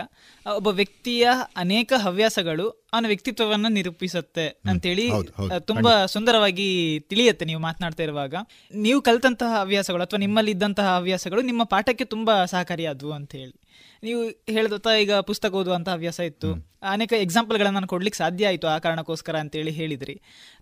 ಒಬ್ಬ 0.56 0.68
ವ್ಯಕ್ತಿಯ 0.68 1.28
ಅನೇಕ 1.56 1.92
ಹವ್ಯಾಸಗಳು 1.96 2.66
ಅವನ 2.92 3.06
ವ್ಯಕ್ತಿತ್ವವನ್ನ 3.06 3.66
ನಿರೂಪಿಸುತ್ತೆ 3.68 4.46
ಅಂತೇಳಿ 4.68 5.10
ತುಂಬಾ 5.58 6.06
ಸುಂದರವಾಗಿ 6.06 6.68
ತಿಳಿಯುತ್ತೆ 7.00 7.44
ನೀವು 7.44 7.60
ಮಾತನಾಡ್ತಾ 7.60 8.02
ಇರುವಾಗ. 8.02 8.34
ನೀವು 8.74 9.02
ಕಲಿತಂತಹ 9.02 9.60
ಹವ್ಯಾಸಗಳು 9.60 10.02
ಅಥವಾ 10.02 10.18
ನಿಮ್ಮಲ್ಲಿ 10.18 10.50
ಇದ್ದಂತಹ 10.50 10.96
ಹವ್ಯಾಸಗಳು 10.96 11.42
ನಿಮ್ಮ 11.42 11.64
ಪಾಠಕ್ಕೆ 11.64 12.04
ತುಂಬಾ 12.04 12.44
ಸಹಕಾರಿಯಾದವು 12.44 13.12
ಅಂತ 13.12 13.32
ಹೇಳಿ 13.32 13.54
ನೀವು 14.02 14.20
ಹೇಳಿದ 14.52 14.72
ಈಗ 15.00 15.14
ಪುಸ್ತಕ 15.14 15.52
ಓದುವಂತ 15.54 15.88
ಹವ್ಯಾಸ 15.88 16.20
ಇತ್ತು. 16.20 16.50
ಅನೇಕ 16.82 17.12
ಎಕ್ಸಾಂಪಲ್ಗಳನ್ನು 17.12 17.74
ನಾನು 17.74 17.88
ಕೊಡ್ಲಿಕ್ಕೆ 17.88 18.18
ಸಾಧ್ಯ 18.18 18.46
ಆಯಿತು 18.46 18.66
ಆ 18.66 18.78
ಕಾರಣಕ್ಕೋಸ್ಕರ 18.78 19.36
ಅಂತೇಳಿ 19.36 19.70
ಹೇಳಿದ್ರಿ. 19.70 20.14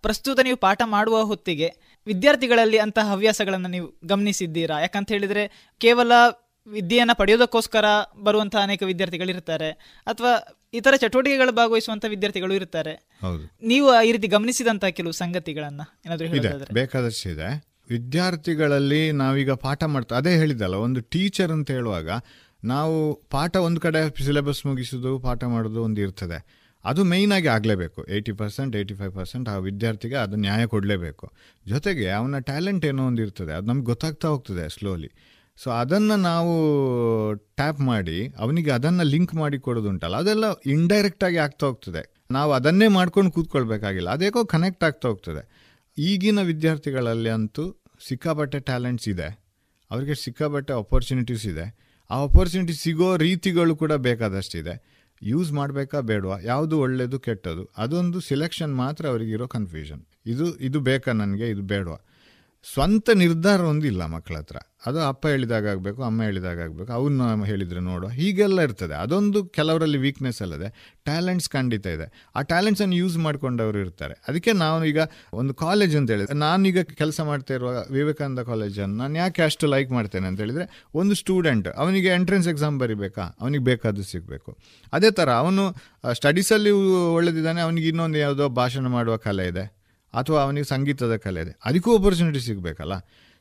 ಪ್ರಸ್ತುತ 0.02 0.40
ನೀವು 0.40 0.56
ಪಾಠ 0.56 0.82
ಮಾಡುವ 0.84 1.22
ಹೊತ್ತಿಗೆ 1.24 1.68
ವಿದ್ಯಾರ್ಥಿಗಳಲ್ಲಿ 2.06 2.78
ಅಂತಹ 2.78 3.06
ಹವ್ಯಾಸಗಳನ್ನು 3.10 3.68
ನೀವು 3.68 3.88
ಗಮನಿಸಿದ್ದೀರಾ? 4.04 4.80
ಯಾಕಂತ 4.80 5.12
ಹೇಳಿದ್ರೆ 5.12 5.74
ಕೇವಲ 5.78 6.12
ವಿದ್ಯೆಯನ್ನು 6.72 7.14
ಪಡೆಯೋದಕ್ಕೋಸ್ಕರ 7.16 7.84
ಬರುವಂತಹ 8.24 8.58
ಅನೇಕ 8.62 8.82
ವಿದ್ಯಾರ್ಥಿಗಳಿರ್ತಾರೆ. 8.82 9.70
ಅಥವಾ 10.06 10.32
ಇತರ 10.74 10.94
ಚಟುವಟಿಕೆಗಳು 10.96 11.52
ಭಾಗವಹಿಸುವಂತಹ 11.52 12.08
ವಿದ್ಯಾರ್ಥಿಗಳು 12.08 12.54
ಇರ್ತಾರೆ. 12.54 12.94
ನೀವು 13.62 14.02
ಈ 14.02 14.12
ರೀತಿ 14.12 14.28
ಗಮನಿಸಿದಂತಹ 14.28 14.88
ಕೆಲವು 14.88 15.12
ಸಂಗತಿಗಳನ್ನ 15.12 15.80
ಏನಾದರೂ 16.06 16.74
ಬೇಕಾದಷ್ಟು 16.74 17.30
ಇದೆ. 17.30 17.48
ವಿದ್ಯಾರ್ಥಿಗಳಲ್ಲಿ 17.90 19.12
ನಾವೀಗ 19.12 19.50
ಪಾಠ 19.50 19.84
ಮಾಡ್ತಾ 19.84 20.14
ಅದೇ 20.16 20.36
ಹೇಳಿದಲ್ಲ 20.36 20.74
ಒಂದು 20.74 21.00
ಟೀಚರ್ 21.00 21.50
ಅಂತ 21.50 21.70
ಹೇಳುವಾಗ 21.70 22.10
ನಾವು 22.64 23.14
ಪಾಠ 23.30 23.56
ಒಂದು 23.56 23.80
ಕಡೆ 23.80 24.24
ಸಿಲೆಬಸ್ 24.24 24.66
ಮುಗಿಸೋದು 24.66 25.18
ಪಾಠ 25.18 25.44
ಮಾಡೋದು 25.44 25.82
ಒಂದು 25.82 26.00
ಇರ್ತದೆ. 26.00 26.38
ಅದು 26.84 27.04
ಆಗಿ 27.32 27.46
ಆಗಲೇಬೇಕು. 27.46 28.00
Eighty 28.10 28.32
percent 28.32 28.76
eighty 28.76 28.94
five 28.94 29.14
percent 29.14 29.48
ಆ 29.48 29.56
ವಿದ್ಯಾರ್ಥಿಗೆ 29.56 30.14
ಅದು 30.14 30.36
ನ್ಯಾಯ 30.36 30.66
ಕೊಡಲೇಬೇಕು. 30.66 31.26
ಜೊತೆಗೆ 31.66 32.10
ಅವನ 32.10 32.38
ಟ್ಯಾಲೆಂಟ್ 32.38 32.84
ಏನೋ 32.86 33.06
ಒಂದು 33.06 33.22
ಇರ್ತದೆ. 33.22 33.52
ಅದು 33.52 33.66
ನಮ್ಗೆ 33.66 33.84
ಗೊತ್ತಾಗ್ತಾ 33.84 34.28
ಹೋಗ್ತದೆ 34.28 34.68
ಸ್ಲೋಲಿ 34.68 35.10
ಸೊ 35.58 35.68
ಅದನ್ನು 35.82 36.16
ನಾವು 36.30 36.52
ಟ್ಯಾಪ್ 37.58 37.80
ಮಾಡಿ, 37.90 38.18
ಅವನಿಗೆ 38.38 38.70
ಅದನ್ನು 38.70 39.04
ಲಿಂಕ್ 39.12 39.34
ಮಾಡಿ 39.34 39.58
ಕೊಡೋದುಂಟಲ್ಲ, 39.66 40.16
ಅದೆಲ್ಲ 40.22 40.46
ಇಂಡೈರೆಕ್ಟಾಗಿ 40.74 41.38
ಆಗ್ತಾ 41.44 41.64
ಹೋಗ್ತದೆ. 41.66 42.02
ನಾವು 42.30 42.50
ಅದನ್ನೇ 42.52 42.88
ಮಾಡ್ಕೊಂಡು 42.96 43.30
ಕೂತ್ಕೊಳ್ಬೇಕಾಗಿಲ್ಲ 43.36 44.08
ಅದೇಕೋ 44.18 44.40
ಕನೆಕ್ಟ್ 44.54 44.84
ಆಗ್ತಾ 44.88 45.06
ಹೋಗ್ತದೆ. 45.08 45.42
ಈಗಿನ 45.98 46.40
ವಿದ್ಯಾರ್ಥಿಗಳಲ್ಲಿ 46.50 47.30
ಅಂತೂ 47.36 47.64
ಸಿಕ್ಕಾಪಟ್ಟೆ 48.08 48.58
ಟ್ಯಾಲೆಂಟ್ಸ್ 48.68 49.08
ಇದೆ, 49.14 49.28
ಅವರಿಗೆ 49.90 50.14
ಸಿಕ್ಕಾಪಟ್ಟೆ 50.24 50.72
ಅಪರ್ಚುನಿಟೀಸ್ 50.82 51.46
ಇದೆ. 51.52 51.66
ಆ 52.10 52.18
ಅಪರ್ಚುನಿಟಿ 52.22 52.74
ಸಿಗೋ 52.82 53.08
ರೀತಿಗಳು 53.16 53.74
ಕೂಡ 53.76 53.92
ಬೇಕಾದಷ್ಟಿದೆ. 54.06 54.74
ಯೂಸ್ 55.22 55.50
ಮಾಡಬೇಕಾ 55.52 55.98
ಬೇಡವಾ? 56.10 56.36
ಯಾವುದು 56.42 56.74
ಒಳ್ಳೆಯದು 56.80 57.18
ಕೆಟ್ಟದು? 57.20 57.62
ಅದೊಂದು 57.78 58.18
ಸಿಲೆಕ್ಷನ್ 58.20 58.74
ಮಾತ್ರ 58.74 59.04
ಅವರಿಗಿರೋ 59.12 59.46
ಕನ್ಫ್ಯೂಷನ್ 59.56 60.02
ಇದು 60.32 60.46
ಇದು 60.66 60.78
ಬೇಕಾ 60.88 61.12
ನನಗೆ? 61.22 61.46
ಇದು 61.54 61.62
ಬೇಡವಾ? 61.72 61.98
ಸ್ವಂತ 62.72 63.10
ನಿರ್ಧಾರ 63.10 63.60
ಒಂದಿಲ್ಲ 63.60 64.06
ಮಕ್ಕಳ 64.06 64.36
ಹತ್ರ. 64.36 64.56
ಅದು 64.86 64.98
ಅಪ್ಪ 65.00 65.26
ಹೇಳಿದಾಗ 65.26 65.68
ಆಗಬೇಕು, 65.68 66.02
ಅಮ್ಮ 66.02 66.22
ಹೇಳಿದಾಗ 66.22 66.58
ಆಗಬೇಕು 66.60 66.92
ಅವನ್ನ 66.92 67.44
ಹೇಳಿದರೆ 67.44 67.80
ನೋಡು, 67.80 68.08
ಹೀಗೆಲ್ಲ 68.08 68.60
ಇರ್ತದೆ. 68.60 68.94
ಅದೊಂದು 68.94 69.44
ಕೆಲವರಲ್ಲಿ 69.46 69.98
ವೀಕ್ನೆಸ್ 69.98 70.42
ಅಲ್ಲದೆ 70.42 70.68
ಟ್ಯಾಲೆಂಟ್ಸ್ 71.04 71.50
ಖಂಡಿತ 71.50 71.86
ಇದೆ. 71.86 72.06
ಆ 72.36 72.42
ಟ್ಯಾಲೆಂಟ್ಸನ್ನು 72.42 72.94
ಯೂಸ್ 72.94 73.18
ಮಾಡ್ಕೊಂಡವರು 73.18 73.78
ಇರ್ತಾರೆ. 73.78 74.14
ಅದಕ್ಕೆ 74.28 74.52
ನಾವು 74.52 74.84
ಈಗ 74.84 74.98
ಒಂದು 75.32 75.54
ಕಾಲೇಜ್ 75.54 75.96
ಅಂತ 75.96 76.10
ಹೇಳಿದ್ರೆ 76.10 76.38
ನಾನೀಗ 76.38 76.82
ಕೆಲಸ 76.82 77.20
ಮಾಡ್ತಾ 77.20 77.54
ಇರುವ 77.54 77.70
ವಿವೇಕಾನಂದ 77.90 78.40
ಕಾಲೇಜನ್ನು 78.40 78.96
ನಾನು 78.96 79.16
ಯಾಕೆ 79.18 79.42
ಅಷ್ಟು 79.42 79.66
ಲೈಕ್ 79.66 79.90
ಮಾಡ್ತೇನೆ 79.90 80.26
ಅಂತ 80.26 80.40
ಹೇಳಿದರೆ, 80.40 80.84
ಒಂದು 80.94 81.14
ಸ್ಟೂಡೆಂಟ್ 81.14 81.68
ಅವನಿಗೆ 81.68 82.08
ಎಂಟ್ರೆನ್ಸ್ 82.08 82.48
ಎಕ್ಸಾಮ್ 82.48 82.80
ಬರಿಬೇಕಾ? 82.80 83.26
ಅವನಿಗೆ 83.40 83.64
ಬೇಕಾದ್ದು 83.64 84.02
ಸಿಗಬೇಕು. 84.02 84.58
ಅದೇ 84.92 85.10
ಥರ 85.10 85.30
ಅವನು 85.30 85.64
ಸ್ಟಡೀಸಲ್ಲಿ 86.12 86.70
ಒಳ್ಳೆದಿದ್ದಾನೆ, 87.14 87.60
ಅವನಿಗೆ 87.60 87.88
ಇನ್ನೊಂದು 87.88 88.18
ಯಾವುದೋ 88.18 88.48
ಭಾಷಣ 88.48 88.86
ಮಾಡುವ 88.86 89.16
ಕಲೆ 89.16 89.46
ಇದೆ. 89.46 89.77
ಅಥವಾ 90.14 90.38
ಅವನಿಗೆ 90.42 90.68
ಸಂಗೀತದ 90.74 91.16
ಕಲೆ 91.26 91.40
ಇದೆ 91.44 91.52
ಅದಕ್ಕೂ 91.64 91.90
ಆಪರ್ಚುನಿಟಿ 91.98 92.40
ಸಿಗಬೇಕಲ್ಲ. 92.48 92.94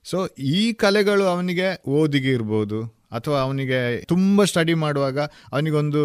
ಸೊ 0.06 0.18
ಈ 0.58 0.62
ಕಲೆಗಳು 0.84 1.26
ಅವನಿಗೆ 1.34 1.68
ಓದಿಗೆ 1.88 2.32
ಇರ್ಬೋದು, 2.38 2.80
ಅಥವಾ 3.18 3.38
ಅವನಿಗೆ 3.42 3.80
ತುಂಬ 4.12 4.44
ಸ್ಟಡಿ 4.44 4.74
ಮಾಡುವಾಗ 4.74 5.20
ಅವನಿಗೊಂದು 5.54 6.02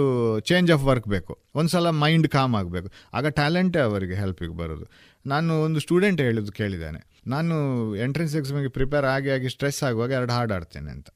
ಚೇಂಜ್ 0.49 0.71
ಆಫ್ 0.71 0.85
ವರ್ಕ್ 0.89 1.09
ಬೇಕು. 1.09 1.33
ಒಂದು 1.55 1.71
ಸಲ 1.75 1.91
ಮೈಂಡ್ 2.03 2.29
ಕಾಮ್ 2.29 2.55
ಆಗಬೇಕು. 2.61 2.89
ಆಗ 3.15 3.27
ಟ್ಯಾಲೆಂಟೇ 3.39 3.81
ಅವರಿಗೆ 3.89 4.15
ಹೆಲ್ಪಿಗೆ 4.15 4.55
ಬರೋದು. 4.61 4.87
ನಾನು 5.27 5.63
ಒಂದು 5.63 5.81
ಸ್ಟೂಡೆಂಟ್ 5.81 6.21
ಹೇಳಿದ್ದು 6.21 6.53
ಕೇಳಿದ್ದಾನೆ. 6.53 7.01
ನಾನು 7.35 7.57
ಎಂಟ್ರೆನ್ಸ್ 8.05 8.37
ಎಕ್ಸಾಮಿಗೆ 8.41 8.71
ಪ್ರಿಪೇರ್ 8.79 9.07
ಆಗಿ 9.15 9.31
ಆಗಿ 9.31 9.51
ಸ್ಟ್ರೆಸ್ 9.55 9.81
ಆಗುವಾಗ 9.89 10.11
ಎರಡು 10.11 10.33
ಹಾಡು 10.33 10.55
ಆಡ್ತೇನೆ 10.55 10.91
ಅಂತ. 10.91 11.09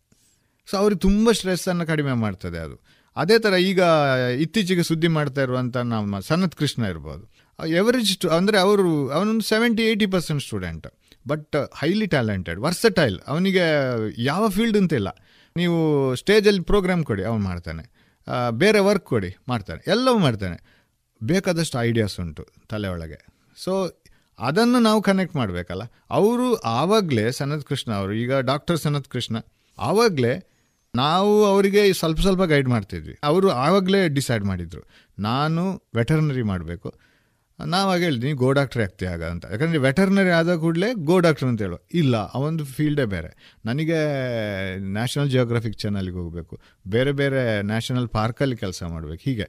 ಸೊ 0.68 0.76
ಅವ್ರಿಗೆ 0.82 1.00
ತುಂಬ 1.00 1.32
ಸ್ಟ್ರೆಸ್ಸನ್ನು 1.38 1.86
ಕಡಿಮೆ 1.92 2.14
ಮಾಡ್ತದೆ 2.24 2.58
ಅದು. 2.58 2.76
ಅದೇ 3.16 3.38
ಥರ 3.38 3.54
ಈಗ 3.70 3.82
ಇತ್ತೀಚೆಗೆ 4.44 4.84
ಸುದ್ದಿ 4.88 5.08
ಮಾಡ್ತಾ 5.08 5.42
ಇರುವಂಥ 5.42 5.76
ನಮ್ಮ 5.92 6.18
ಸನತ್ 6.28 6.56
ಕೃಷ್ಣ 6.60 6.82
ಇರ್ಬೋದು. 6.92 7.24
ಎವರೇಜ್ 7.80 8.12
ಅಂದರೆ 8.38 8.58
ಅವರು, 8.66 8.92
ಅವನೊಂದು 9.16 9.44
seventy 9.52 9.82
eighty 9.90 10.08
percent 10.14 10.42
student 10.46 10.86
but 11.30 11.56
highly 11.80 12.08
talented 12.14 12.58
versatile 12.66 13.16
ಅವನಿಗೆ 13.32 13.64
ಯಾವ 14.30 14.48
ಫೀಲ್ಡ್ 14.56 14.78
ಅಂತಿಲ್ಲ 14.80 15.08
ನೀವು 15.56 15.78
ಸ್ಟೇಜಲ್ಲಿ 16.20 16.64
ಪ್ರೋಗ್ರಾಮ್ 16.70 17.02
ಕೊಡಿ, 17.10 17.22
ಅವನು 17.30 17.42
ಮಾಡ್ತಾನೆ. 17.50 17.84
ಬೇರೆ 18.62 18.80
ವರ್ಕ್ 18.88 19.06
ಕೊಡಿ, 19.12 19.30
ಮಾಡ್ತಾನೆ. 19.48 19.80
ಎಲ್ಲವೂ 19.94 20.18
ಮಾಡ್ತಾನೆ. 20.26 20.58
ಬೇಕಾದಷ್ಟು 21.20 21.76
ಐಡಿಯಾಸ್ 21.88 22.16
ಉಂಟು 22.22 22.44
ತಲೆ 22.70 22.88
ಒಳಗೆ 22.94 23.18
ಸೊ 23.64 23.72
ಅದನ್ನು 24.38 24.78
ನಾವು 24.86 25.00
ಕನೆಕ್ಟ್ 25.08 25.36
ಮಾಡಬೇಕಲ್ಲ. 25.40 25.84
ಅವರು 26.18 26.46
ಆವಾಗಲೇ 26.80 27.24
ಸನತ್ 27.38 27.64
ಕೃಷ್ಣ 27.70 27.90
ಅವರು, 28.00 28.12
ಈಗ 28.22 28.32
ಡಾಕ್ಟರ್ 28.50 28.78
ಸನತ್ 28.84 29.08
ಕೃಷ್ಣ 29.14 29.36
ಆವಾಗಲೇ 29.78 30.34
ನಾವು 30.94 31.32
ಅವರಿಗೆ 31.44 31.80
ಸ್ವಲ್ಪ 32.00 32.20
ಸ್ವಲ್ಪ 32.26 32.42
ಗೈಡ್ 32.52 32.68
ಮಾಡ್ತಿದ್ವಿ. 32.74 33.14
ಅವರು 33.30 33.48
ಆವಾಗಲೇ 33.64 34.00
ಡಿಸೈಡ್ 34.18 34.44
ಮಾಡಿದರು. 34.50 34.82
ನಾನು 35.18 35.62
ವೆಟರ್ನರಿ 35.98 36.44
ಮಾಡಬೇಕು. 36.52 36.90
ನಾವಾಗ 37.58 38.00
ಹೇಳಿದ್ವಿ 38.02 38.32
ಗೋ 38.32 38.48
ಡಾಕ್ಟ್ರ್ 38.52 38.82
ಆಗ್ತೀಯ 38.82 39.08
ಆಗ 39.08 39.22
ಅಂತ. 39.24 39.44
ಯಾಕಂದರೆ 39.52 39.78
ವೆಟರ್ನರಿ 39.78 40.30
ಆದ 40.30 40.56
ಕೂಡಲೇ 40.56 40.88
ಗೋ 41.10 41.20
ಡಾಕ್ಟ್ರ್ 41.26 41.48
ಅಂತ 41.48 41.62
ಹೇಳು. 41.62 41.78
ಇಲ್ಲ 41.94 42.16
ಒಂದು 42.48 42.64
ಫೀಲ್ಡೇ 42.64 43.04
ಬೇರೆ. 43.04 43.30
ನನಗೆ 43.64 43.98
ನ್ಯಾಷನಲ್ 44.96 45.30
ಜಿಯೋಗ್ರಫಿಕ್ 45.30 45.76
ಚಾನಲ್ಗೆ 45.76 46.16
ಹೋಗಬೇಕು. 46.16 46.56
ಬೇರೆ 46.88 47.12
ಬೇರೆ 47.12 47.62
ನ್ಯಾಷನಲ್ 47.62 48.08
ಪಾರ್ಕಲ್ಲಿ 48.08 48.56
ಕೆಲಸ 48.56 48.82
ಮಾಡಬೇಕು. 48.94 49.22
ಹೀಗೆ. 49.24 49.48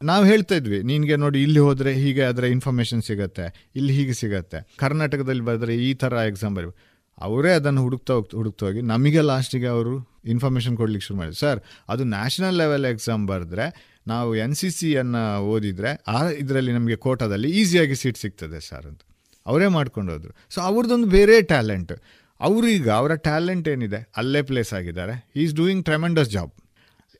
ನಾವು 0.00 0.24
ಹೇಳ್ತಾ 0.24 0.54
ಇದ್ವಿ, 0.54 0.82
ನಿನಗೆ 0.82 1.16
ನೋಡಿ 1.16 1.42
ಇಲ್ಲಿ 1.42 1.58
ಹೋದರೆ 1.58 1.90
ಹೀಗೆ 1.94 2.22
ಅದರ 2.22 2.44
ಇನ್ಫಾರ್ಮೇಷನ್ 2.44 3.02
ಸಿಗುತ್ತೆ, 3.02 3.44
ಇಲ್ಲಿ 3.76 3.92
ಹೀಗೆ 3.92 4.12
ಸಿಗುತ್ತೆ. 4.12 4.58
ಕರ್ನಾಟಕದಲ್ಲಿ 4.76 5.40
ಬಂದರೆ 5.40 5.74
ಈ 5.76 5.94
ಥರ 5.94 6.12
ಎಕ್ಸಾಮ್ 6.30 6.56
ಬರೀ 6.56 6.70
ಅವರೇ 7.18 7.50
ಅದನ್ನು 7.52 7.80
ಹುಡುಕ್ತಾ 7.82 8.12
ಹೋಗ್ತಾ 8.14 8.36
ಹುಡುಕ್ತಾ 8.36 8.66
ಹೋಗಿ 8.66 8.80
ನಮಗೆ 8.80 9.20
ಲಾಸ್ಟಿಗೆ 9.20 9.66
ಅವರು 9.66 9.92
ಇನ್ಫಾರ್ಮೇಷನ್ 10.24 10.76
ಕೊಡ್ಲಿಕ್ಕೆ 10.76 11.06
ಶುರು 11.06 11.18
ಮಾಡಿದ್ರು. 11.18 11.38
ಸರ್ 11.38 11.60
ಅದು 11.88 12.04
ನ್ಯಾಷನಲ್ 12.04 12.56
ಲೆವೆಲ್ 12.56 12.84
ಎಕ್ಸಾಮ್ 12.84 13.28
ಬರೆದ್ರೆ 13.28 13.66
ನಾವು 14.06 14.36
ಎನ್ 14.36 14.54
ಸಿ 14.54 14.70
ಸಿಯನ್ನು 14.70 15.42
ಓದಿದರೆ 15.42 16.04
ಆ 16.08 16.28
ಇದರಲ್ಲಿ 16.28 16.72
ನಮಗೆ 16.72 16.96
ಕೋಟಾದಲ್ಲಿ 16.96 17.50
ಈಸಿಯಾಗಿ 17.50 17.94
ಸೀಟ್ 17.94 18.18
ಸಿಗ್ತದೆ 18.18 18.60
ಸರ್ 18.60 18.86
ಅಂತ. 18.86 19.00
ಅವರೇ 19.46 19.66
ಮಾಡ್ಕೊಂಡು 19.66 20.12
ಹೋದರು 20.12 20.32
ಸೊ 20.50 20.60
ಅವ್ರದ್ದೊಂದು 20.60 21.06
ಬೇರೆ 21.06 21.42
ಟ್ಯಾಲೆಂಟ್ 21.42 21.92
ಅವರೀಗ 22.40 22.90
ಅವರ 22.90 23.14
ಟ್ಯಾಲೆಂಟ್ 23.14 23.68
ಏನಿದೆ, 23.68 24.12
ಅಲ್ಲೇ 24.16 24.42
ಪ್ಲೇಸ್ 24.42 24.74
ಆಗಿದ್ದಾರೆ. 24.74 25.30
ಈಸ್ 25.36 25.54
ಡೂಯಿಂಗ್ 25.54 25.84
ಟ್ರೆಮೆಂಡಸ್ 25.84 26.30
ಜಾಬ್ 26.30 26.50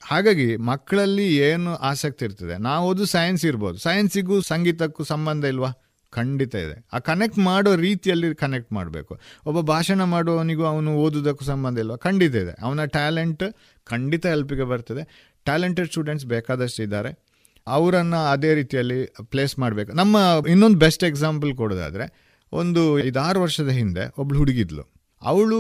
ಹಾಗಾಗಿ 0.03 0.57
ಮಕ್ಕಳಲ್ಲಿ 0.57 1.37
ಏನು 1.37 1.77
ಆಸಕ್ತಿ 1.77 2.25
ಇರ್ತದೆ, 2.25 2.59
ನಾವು 2.59 2.89
ಓದು 2.89 3.07
ಸೈನ್ಸ್ 3.07 3.45
ಇರ್ಬೋದು. 3.45 3.79
ಸೈನ್ಸಿಗೂ 3.79 4.41
ಸಂಗೀತಕ್ಕೂ 4.41 5.05
ಸಂಬಂಧ 5.05 5.45
ಇಲ್ವಾ? 5.45 5.73
ಖಂಡಿತ 6.11 6.55
ಇದೆ. 6.55 6.87
ಆ 6.93 6.99
ಕನೆಕ್ಟ್ 6.99 7.39
ಮಾಡೋ 7.39 7.77
ರೀತಿಯಲ್ಲಿ 7.77 8.35
ಕನೆಕ್ಟ್ 8.35 8.73
ಮಾಡಬೇಕು. 8.73 9.21
ಒಬ್ಬ 9.47 9.61
ಭಾಷಣ 9.61 10.03
ಮಾಡುವವನಿಗೂ 10.05 10.65
ಅವನು 10.65 10.97
ಓದೋದಕ್ಕೂ 10.97 11.45
ಸಂಬಂಧ 11.45 11.79
ಇಲ್ವಾ? 11.79 11.97
ಖಂಡಿತ 11.97 12.35
ಇದೆ. 12.35 12.55
ಅವನ 12.63 12.85
ಟ್ಯಾಲೆಂಟ್ 12.85 13.45
ಖಂಡಿತ 13.85 14.27
ಹೆಲ್ಪಿಗೆ 14.27 14.63
ಬರ್ತದೆ. 14.63 15.32
ಟ್ಯಾಲೆಂಟೆಡ್ 15.45 15.89
ಸ್ಟೂಡೆಂಟ್ಸ್ 15.89 16.27
ಬೇಕಾದಷ್ಟು 16.27 16.83
ಇದ್ದಾರೆ 16.83 17.33
ಅವರನ್ನು 17.67 18.31
ಅದೇ 18.31 18.55
ರೀತಿಯಲ್ಲಿ 18.55 19.13
ಪ್ಲೇಸ್ 19.23 19.59
ಮಾಡಬೇಕು. 19.59 19.93
ನಮ್ಮ 19.93 20.17
ಇನ್ನೊಂದು 20.49 20.79
ಬೆಸ್ಟ್ 20.79 21.05
ಎಕ್ಸಾಂಪಲ್ 21.05 21.57
ಕೊಡೋದಾದರೆ, 21.57 22.33
ಒಂದು 22.53 23.07
ಐದಾರು 23.07 23.41
ವರ್ಷದ 23.41 23.69
ಹಿಂದೆ 23.69 24.13
ಒಬ್ಳು 24.19 24.39
ಹುಡುಗಿದ್ಲು. 24.39 24.93
ಅವಳು 25.23 25.59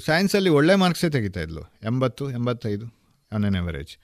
ಸೈನ್ಸಲ್ಲಿ 0.00 0.50
ಒಳ್ಳೆ 0.50 0.74
ಮಾರ್ಕ್ಸೇ 0.74 1.10
ತೆಗಿತಾ 1.10 1.40
ಇದ್ಲು. 1.40 1.60
ಎಂಬತ್ತು, 1.60 2.30
ಎಂಬತ್ತೈದು 2.30 2.86
ಆನ್ 3.32 3.44
ಎನ್ 3.44 3.54
ಎವರೇಜ್ 3.54 3.98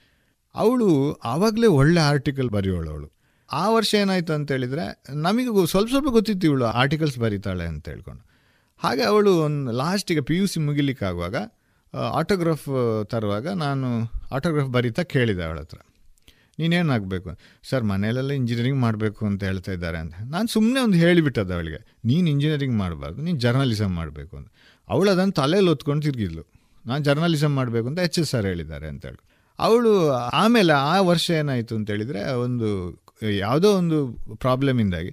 ಅವಳು 0.55 1.13
ಆವಾಗಲೇ 1.13 1.67
ಒಳ್ಳೆ 1.67 1.99
ಆರ್ಟಿಕಲ್ 1.99 2.49
ಬರೆಯೋಳು 2.49 2.89
ಅವಳು. 2.89 3.11
ಆ 3.51 3.69
ವರ್ಷ 3.69 3.95
ಏನಾಯಿತು 3.95 4.33
ಅಂತ 4.33 4.51
ನಮಗೂ 4.51 5.13
ನಮಗೆ 5.13 5.67
ಸ್ವಲ್ಪ 5.67 5.89
ಸ್ವಲ್ಪ 5.89 6.09
ಗೊತ್ತಿತ್ತು 6.09 6.47
ಇವಳು 6.47 6.65
ಆರ್ಟಿಕಲ್ಸ್ 6.65 7.19
ಬರೀತಾಳೆ 7.19 7.65
ಅಂತ 7.65 7.89
ಹೇಳ್ಕೊಂಡು. 7.89 8.29
ಹಾಗೆ 8.77 9.01
ಅವಳು 9.01 9.37
ಒಂದು 9.37 9.71
ಲಾಸ್ಟಿಗೆ 9.71 10.21
ಪಿ 10.21 10.37
ಯು 10.37 10.47
ಸಿ 10.47 10.59
ಮುಗಿಲಿಕ್ಕಾಗುವಾಗ 10.59 11.35
ಆಟೋಗ್ರಾಫ್ 11.93 13.05
ತರುವಾಗ 13.09 13.47
ನಾನು 13.47 14.11
ಆಟೋಗ್ರಾಫ್ 14.31 14.69
ಬರೀತಾ 14.69 15.03
ಕೇಳಿದೆ 15.03 15.43
ಅವಳ 15.43 15.59
ಹತ್ರ. 15.59 15.77
ನೀನೇನಾಗಬೇಕು? 16.59 17.37
ಸರ್, 17.63 17.83
ಮನೆಯಲ್ಲೆಲ್ಲ 17.83 18.31
ಇಂಜಿನಿಯರಿಂಗ್ 18.31 18.79
ಮಾಡಬೇಕು 18.79 19.25
ಅಂತ 19.25 19.43
ಹೇಳ್ತಾ 19.43 19.71
ಇದ್ದಾರೆ 19.71 19.97
ಅಂತ. 19.97 20.13
ನಾನು 20.25 20.47
ಸುಮ್ಮನೆ 20.47 20.79
ಒಂದು 20.79 20.97
ಹೇಳಿಬಿಟ್ಟದ್ದು 20.97 21.53
ಅವಳಿಗೆ. 21.53 21.97
ನೀನು 22.05 22.29
ಇಂಜಿನಿಯರಿಂಗ್ 22.29 22.77
ಮಾಡಬಾರ್ದು, 22.77 23.21
ನೀನು 23.21 23.39
ಜರ್ನಲಿಸಮ್ 23.39 23.95
ಮಾಡಬೇಕು 23.95 24.37
ಅಂತ. 24.37 24.47
ಅವಳು 24.89 25.11
ಅದನ್ನು 25.11 25.31
ತಲೆಯಲ್ಲಿ 25.31 25.69
ಹೊತ್ಕೊಂಡು 25.69 26.03
ತಿರುಗಿದ್ಲು. 26.05 26.43
ನಾನು 26.85 27.03
ಜರ್ನಲಿಸಮ್ 27.03 27.55
ಮಾಡಬೇಕು 27.55 27.87
ಅಂತ 27.87 27.99
ಎಚ್ 27.99 28.19
ಎಸ್ 28.19 28.29
ಸರ್ 28.29 28.45
ಹೇಳಿದ್ದಾರೆ 28.45 28.87
ಅಂತ 28.87 29.05
ಹೇಳಿ. 29.05 29.29
ಅವಳು 29.59 30.11
ಆಮೇಲೆ 30.11 30.73
ಆ 30.73 31.01
ವರ್ಷ 31.01 31.29
ಏನಾಯಿತು 31.29 31.75
ಅಂತ 31.75 31.89
ಹೇಳಿದರೆ, 31.89 32.33
ಒಂದು 32.33 32.99
ಯಾವುದೋ 33.37 33.71
ಒಂದು 33.73 34.07
ಪ್ರಾಬ್ಲಮಿಂದಾಗಿ 34.35 35.11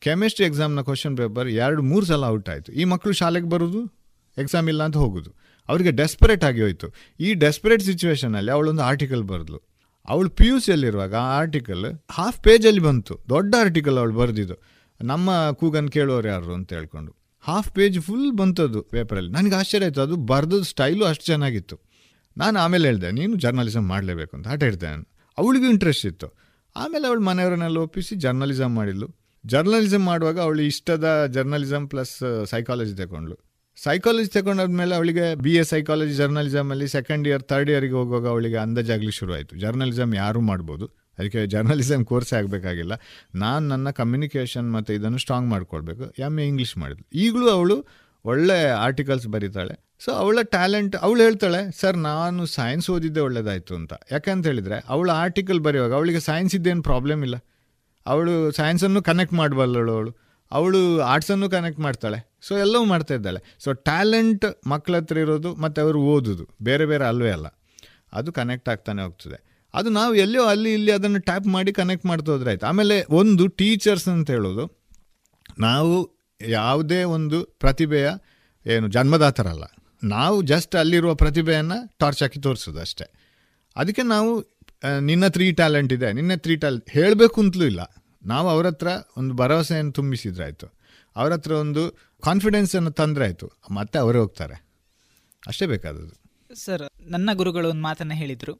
ಕೆಮಿಸ್ಟ್ರಿ 0.00 0.46
ಎಕ್ಸಾಮ್ನ 0.46 0.80
ಕ್ವಶನ್ 0.80 1.16
ಪೇಪರ್ 1.16 1.48
ಎರಡು 1.48 1.82
ಮೂರು 1.82 2.06
ಸಲ 2.06 2.24
ಔಟ್ 2.24 2.48
ಆಯಿತು. 2.48 2.72
ಈ 2.72 2.84
ಮಕ್ಕಳು 2.84 3.12
ಶಾಲೆಗೆ 3.12 3.48
ಬರೋದು 3.48 4.02
ಎಕ್ಸಾಮ್ 4.38 4.68
ಇಲ್ಲ 4.68 4.82
ಅಂತ 4.82 4.96
ಹೋಗೋದು. 4.96 5.41
ಅವರಿಗೆ 5.72 5.90
ಡೆಸ್ಪರೇಟ್ 5.90 6.44
ಆಗಿ 6.44 6.60
ಹೋಯಿತು. 6.60 6.88
ಈ 7.20 7.34
ಡೆಸ್ಪರೇಟ್ 7.34 7.82
ಸಿಚುವೇಶನಲ್ಲಿ 7.82 8.50
ಅವಳೊಂದು 8.50 8.82
ಆರ್ಟಿಕಲ್ 8.82 9.24
ಬರೆದ್ಲು. 9.24 9.60
ಅವಳು 10.08 10.30
ಪಿ 10.30 10.46
ಯು 10.46 10.60
ಸಿಯಲ್ಲಿರುವಾಗ 10.60 11.14
ಆ 11.14 11.32
ಆರ್ಟಿಕಲ್ 11.38 11.84
ಹಾಫ್ 12.10 12.38
ಪೇಜಲ್ಲಿ 12.42 12.80
ಬಂತು. 12.80 13.14
ದೊಡ್ಡ 13.28 13.54
ಆರ್ಟಿಕಲ್ 13.60 13.98
ಅವಳು 13.98 14.14
ಬರೆದಿದ್ದು. 14.14 14.56
ನಮ್ಮ 15.00 15.50
ಕೂಗನ್ 15.52 15.88
ಕೇಳೋರು 15.88 16.28
ಯಾರು 16.28 16.54
ಅಂತ 16.54 16.72
ಹೇಳ್ಕೊಂಡು. 16.72 17.12
ಹಾಫ್ 17.44 17.70
ಪೇಜ್ 17.72 18.00
ಫುಲ್ 18.00 18.32
ಬಂತದ್ದು 18.32 18.82
ಪೇಪರಲ್ಲಿ 18.82 19.32
ನನಗೆ 19.32 19.54
ಆಶ್ಚರ್ಯ 19.54 19.84
ಆಯಿತು. 19.84 20.00
ಅದು 20.00 20.16
ಬರೆದದ್ದು 20.16 20.64
ಸ್ಟೈಲು 20.64 21.04
ಅಷ್ಟು 21.04 21.24
ಚೆನ್ನಾಗಿತ್ತು. 21.24 21.76
ನಾನು 22.36 22.58
ಆಮೇಲೆ 22.58 22.84
ಹೇಳಿದೆ, 22.88 23.10
ನೀನು 23.10 23.34
ಜರ್ನಲಿಸಮ್ 23.36 23.88
ಮಾಡಲೇಬೇಕು 23.88 24.36
ಅಂತ. 24.36 24.48
ಆಟ 24.48 24.62
ಹೇಳ್ದೆ 24.62 24.86
ನಾನು. 24.86 25.04
ಅವಳಿಗೂ 25.38 25.64
ಇಂಟ್ರೆಸ್ಟ್ 25.64 26.06
ಇತ್ತು. 26.06 26.28
ಆಮೇಲೆ 26.76 27.06
ಅವಳು 27.06 27.20
ಮನೆಯವರನ್ನೆಲ್ಲ 27.20 27.78
ಒಪ್ಪಿಸಿ 27.78 28.14
ಜರ್ನಲಿಸಮ್ 28.16 28.74
ಮಾಡಿದ್ಲು. 28.74 29.08
ಜರ್ನಲಿಸಮ್ 29.46 30.04
ಮಾಡುವಾಗ 30.06 30.40
ಅವಳು 30.40 30.62
ಇಷ್ಟದ 30.62 31.26
ಜರ್ನಲಿಸಮ್ 31.26 31.90
ಪ್ಲಸ್ 31.90 32.44
ಸೈಕಾಲಜಿ 32.46 32.94
ತಗೊಂಡ್ಳು. 32.94 33.36
ಸೈಕಾಲಜಿ 33.76 34.28
ತಗೊಂಡಾದ್ಮೇಲೆ 34.28 34.94
ಅವಳಿಗೆ 34.94 35.34
ಬಿ 35.34 35.54
ಎ 35.54 35.62
ಸೈಕಾಲಜಿ 35.62 36.14
ಜರ್ನಲಿಸಮಲ್ಲಿ 36.14 36.88
ಸೆಕೆಂಡ್ 36.88 37.28
ಇಯರ್ 37.28 37.42
ಥರ್ಡ್ 37.42 37.70
ಇಯರ್ಗೆ 37.70 37.92
ಹೋಗುವಾಗ 37.92 38.28
ಅವಳಿಗೆ 38.28 38.56
ಅಂದಾಜಾಗಲಿ 38.56 39.10
ಶುರುವಾಯಿತು. 39.10 39.56
ಜರ್ನಲಿಸಮ್ 39.56 40.14
ಯಾರೂ 40.14 40.40
ಮಾಡ್ಬೋದು. 40.40 40.86
ಅದಕ್ಕೆ 41.18 41.46
ಜರ್ನಲಿಸಮ್ 41.46 42.04
ಕೋರ್ಸೇ 42.04 42.36
ಆಗಬೇಕಾಗಿಲ್ಲ. 42.36 42.92
ನಾನು 43.34 43.68
ನನ್ನ 43.68 43.90
ಕಮ್ಯುನಿಕೇಷನ್ 43.90 44.72
ಮತ್ತು 44.72 44.92
ಇದನ್ನು 44.92 45.18
ಸ್ಟ್ರಾಂಗ್ 45.18 45.48
ಮಾಡ್ಕೊಳ್ಬೇಕು. 45.48 46.04
ಎಂ 46.18 46.38
ಎ 46.38 46.46
ಇಂಗ್ಲೀಷ್ 46.46 46.78
ಮಾಡಿದ್ಲು. 46.78 47.18
ಈಗಲೂ 47.18 47.48
ಅವಳು 47.48 47.86
ಒಳ್ಳೆ 48.24 48.70
ಆರ್ಟಿಕಲ್ಸ್ 48.70 49.26
ಬರೀತಾಳೆ. 49.26 49.96
ಸೊ 50.04 50.12
ಅವಳ 50.12 50.38
ಟ್ಯಾಲೆಂಟ್ 50.42 50.96
ಅವಳು 50.96 51.22
ಹೇಳ್ತಾಳೆ 51.22 51.80
ಸರ್ 51.80 51.96
ನಾನು 51.96 52.46
ಸೈನ್ಸ್ 52.46 52.90
ಓದಿದ್ದೆ 52.90 53.20
ಒಳ್ಳೇದಾಯಿತು 53.20 53.74
ಅಂತ. 53.74 53.92
ಯಾಕಂತ 54.12 54.46
ಹೇಳಿದರೆ, 54.46 54.84
ಅವಳ 54.88 55.10
ಆರ್ಟಿಕಲ್ 55.10 55.60
ಬರೆಯುವಾಗ 55.60 55.94
ಅವಳಿಗೆ 55.94 56.20
ಸೈನ್ಸ್ 56.20 56.54
ಇದ್ದೇನು 56.54 56.82
ಪ್ರಾಬ್ಲಮ್ 56.82 57.22
ಇಲ್ಲ. 57.22 57.34
ಅವಳು 58.06 58.50
ಸೈನ್ಸನ್ನು 58.50 59.02
ಕನೆಕ್ಟ್ 59.02 59.34
ಮಾಡಬಲ್ಲಳು 59.34 59.92
ಅವಳು. 59.92 60.21
ಅವಳು 60.52 61.00
ಆರ್ಟ್ಸನ್ನು 61.00 61.50
ಕನೆಕ್ಟ್ 61.50 61.80
ಮಾಡ್ತಾಳೆ. 61.80 62.18
ಸೊ 62.42 62.58
ಎಲ್ಲವೂ 62.58 62.84
ಮಾಡ್ತಾ 62.84 63.14
ಇದ್ದಾಳೆ. 63.14 63.56
ಸೊ 63.58 63.72
ಟ್ಯಾಲೆಂಟ್ 63.72 64.68
ಮಕ್ಕಳ 64.68 64.96
ಹತ್ರ 64.96 65.18
ಇರೋದು 65.18 65.54
ಮತ್ತು 65.54 65.82
ಅವರು 65.82 66.00
ಓದೋದು. 66.02 66.48
ಬೇರೆ 66.62 66.86
ಬೇರೆ 66.86 67.04
ಅಲ್ವೇ 67.04 67.30
ಅಲ್ಲ. 67.30 67.46
ಅದು 68.12 68.32
ಕನೆಕ್ಟ್ 68.32 68.68
ಆಗ್ತಾನೆ 68.68 69.02
ಹೋಗ್ತದೆ. 69.02 69.38
ಅದು 69.74 69.90
ನಾವು 69.90 70.14
ಎಲ್ಲೋ 70.14 70.44
ಅಲ್ಲಿ 70.44 70.72
ಇಲ್ಲಿ 70.72 70.92
ಅದನ್ನು 70.92 71.20
ಟ್ಯಾಪ್ 71.20 71.46
ಮಾಡಿ 71.46 71.72
ಕನೆಕ್ಟ್ 71.72 72.06
ಮಾಡ್ತಾ 72.06 72.32
ಹೋದ್ರೆ 72.32 72.50
ಆಯ್ತು. 72.50 72.66
ಆಮೇಲೆ 72.66 73.04
ಒಂದು 73.10 73.46
ಟೀಚರ್ಸ್ 73.46 74.08
ಅಂತ 74.08 74.30
ಹೇಳೋದು. 74.30 74.64
ನಾವು 75.58 76.18
ಯಾವುದೇ 76.48 77.02
ಒಂದು 77.02 77.44
ಪ್ರತಿಭೆಯ 77.44 78.10
ಏನು 78.66 78.88
ಜನ್ಮದಾತರಲ್ಲ. 78.88 79.64
ನಾವು 80.04 80.42
ಜಸ್ಟ್ 80.42 80.76
ಅಲ್ಲಿರುವ 80.76 81.14
ಪ್ರತಿಭೆಯನ್ನು 81.14 81.98
ಟಾರ್ಚ್ 81.98 82.22
ಹಾಕಿ 82.22 82.40
ತೋರಿಸೋದು 82.40 82.80
ಅಷ್ಟೇ. 82.80 83.04
ಅದಕ್ಕೆ 83.76 84.02
ನಾವು 84.02 84.30
ನಿನ್ನ 85.00 85.26
ತ್ರೀ 85.26 85.52
ಟ್ಯಾಲೆಂಟ್ 85.52 85.92
ಇದೆ. 85.92 86.12
ನಿನ್ನ 86.12 86.34
ತ್ರೀ 86.34 86.56
ಟ್ಯಾಲೆಂಟ್ 86.56 86.90
ಹೇಳಬೇಕು 86.90 87.40
ಅಂತಲೂ 87.40 87.64
ಇಲ್ಲ. 87.64 87.80
ನಾವು 88.24 88.48
ಅವ್ರ 88.48 88.66
ಹತ್ರ 88.66 88.88
ಒಂದು 89.16 89.34
ಭರವಸೆಯನ್ನು 89.34 89.92
ತುಂಬಿಸಿದ್ರಾಯ್ತು 89.92 90.66
ಅವ್ರ 91.16 91.32
ಹತ್ರ 91.32 91.52
ಒಂದು 91.52 91.90
ಕಾನ್ಫಿಡೆನ್ಸನ್ನು 92.22 92.90
ತಂದ್ರೆ 92.90 93.24
ಆಯಿತು. 93.24 93.52
ಮತ್ತೆ 93.70 93.98
ಅವರೇ 93.98 94.18
ಹೋಗ್ತಾರೆ. 94.18 94.66
ಅಷ್ಟೇ 95.46 95.66
ಬೇಕಾದದ್ದು. 95.66 96.22
ಸರ್ 96.54 96.82
ನನ್ನ 97.02 97.30
ಗುರುಗಳು 97.32 97.70
ಒಂದು 97.70 97.82
ಮಾತನ್ನು 97.82 98.14
ಹೇಳಿದ್ರು. 98.14 98.54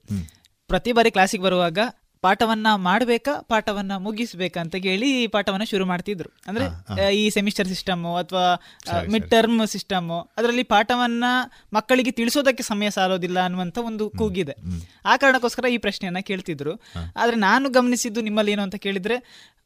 ಪ್ರತಿ 0.69 0.93
ಬಾರಿ 0.93 1.11
ಕ್ಲಾಸಿಗೆ 1.11 1.43
ಬರುವಾಗ 1.43 1.79
ಪಾಠವನ್ನ 2.23 2.67
ಮಾಡಬೇಕಾ 2.75 3.41
ಪಾಠವನ್ನ 3.41 3.97
ಮುಗಿಸ್ಬೇಕಾ 3.97 4.61
ಅಂತ 4.61 4.77
ಕೇಳಿ 4.77 5.27
ಪಾಠವನ್ನ 5.27 5.65
ಶುರು 5.65 5.87
ಮಾಡ್ತಿದ್ರು. 5.87 6.31
ಅಂದ್ರೆ 6.49 7.17
ಈ 7.17 7.31
ಸೆಮಿಸ್ಟರ್ 7.31 7.69
ಸಿಸ್ಟಮ್ 7.69 8.07
ಅಥವಾ 8.19 8.63
ಮಿಡ್ 9.11 9.31
ಟರ್ಮ್ 9.31 9.67
ಸಿಸ್ಟಮ್ 9.67 10.11
ಅದರಲ್ಲಿ 10.37 10.63
ಪಾಠವನ್ನ 10.63 11.25
ಮಕ್ಕಳಿಗೆ 11.73 12.11
ತಿಳಿಸೋದಕ್ಕೆ 12.11 12.63
ಸಮಯ 12.63 12.91
ಸಾಲೋದಿಲ್ಲ 12.91 13.45
ಅನ್ನುವಂತ 13.45 13.79
ಒಂದು 13.79 14.11
ಕೂಗಿದೆ. 14.11 14.57
ಆ 15.05 15.17
ಕಾರಣಕ್ಕೋಸ್ಕರ 15.17 15.65
ಈ 15.65 15.79
ಪ್ರಶ್ನೆಯನ್ನ 15.79 16.19
ಕೇಳ್ತಿದ್ರು. 16.19 16.75
ಆದ್ರೆ 17.17 17.37
ನಾನು 17.37 17.71
ಗಮನಿಸಿದ್ದು 17.71 18.21
ನಿಮ್ಮಲ್ಲಿ 18.21 18.53
ಏನು 18.53 18.63
ಅಂತ 18.63 18.75
ಕೇಳಿದ್ರೆ 18.75 19.19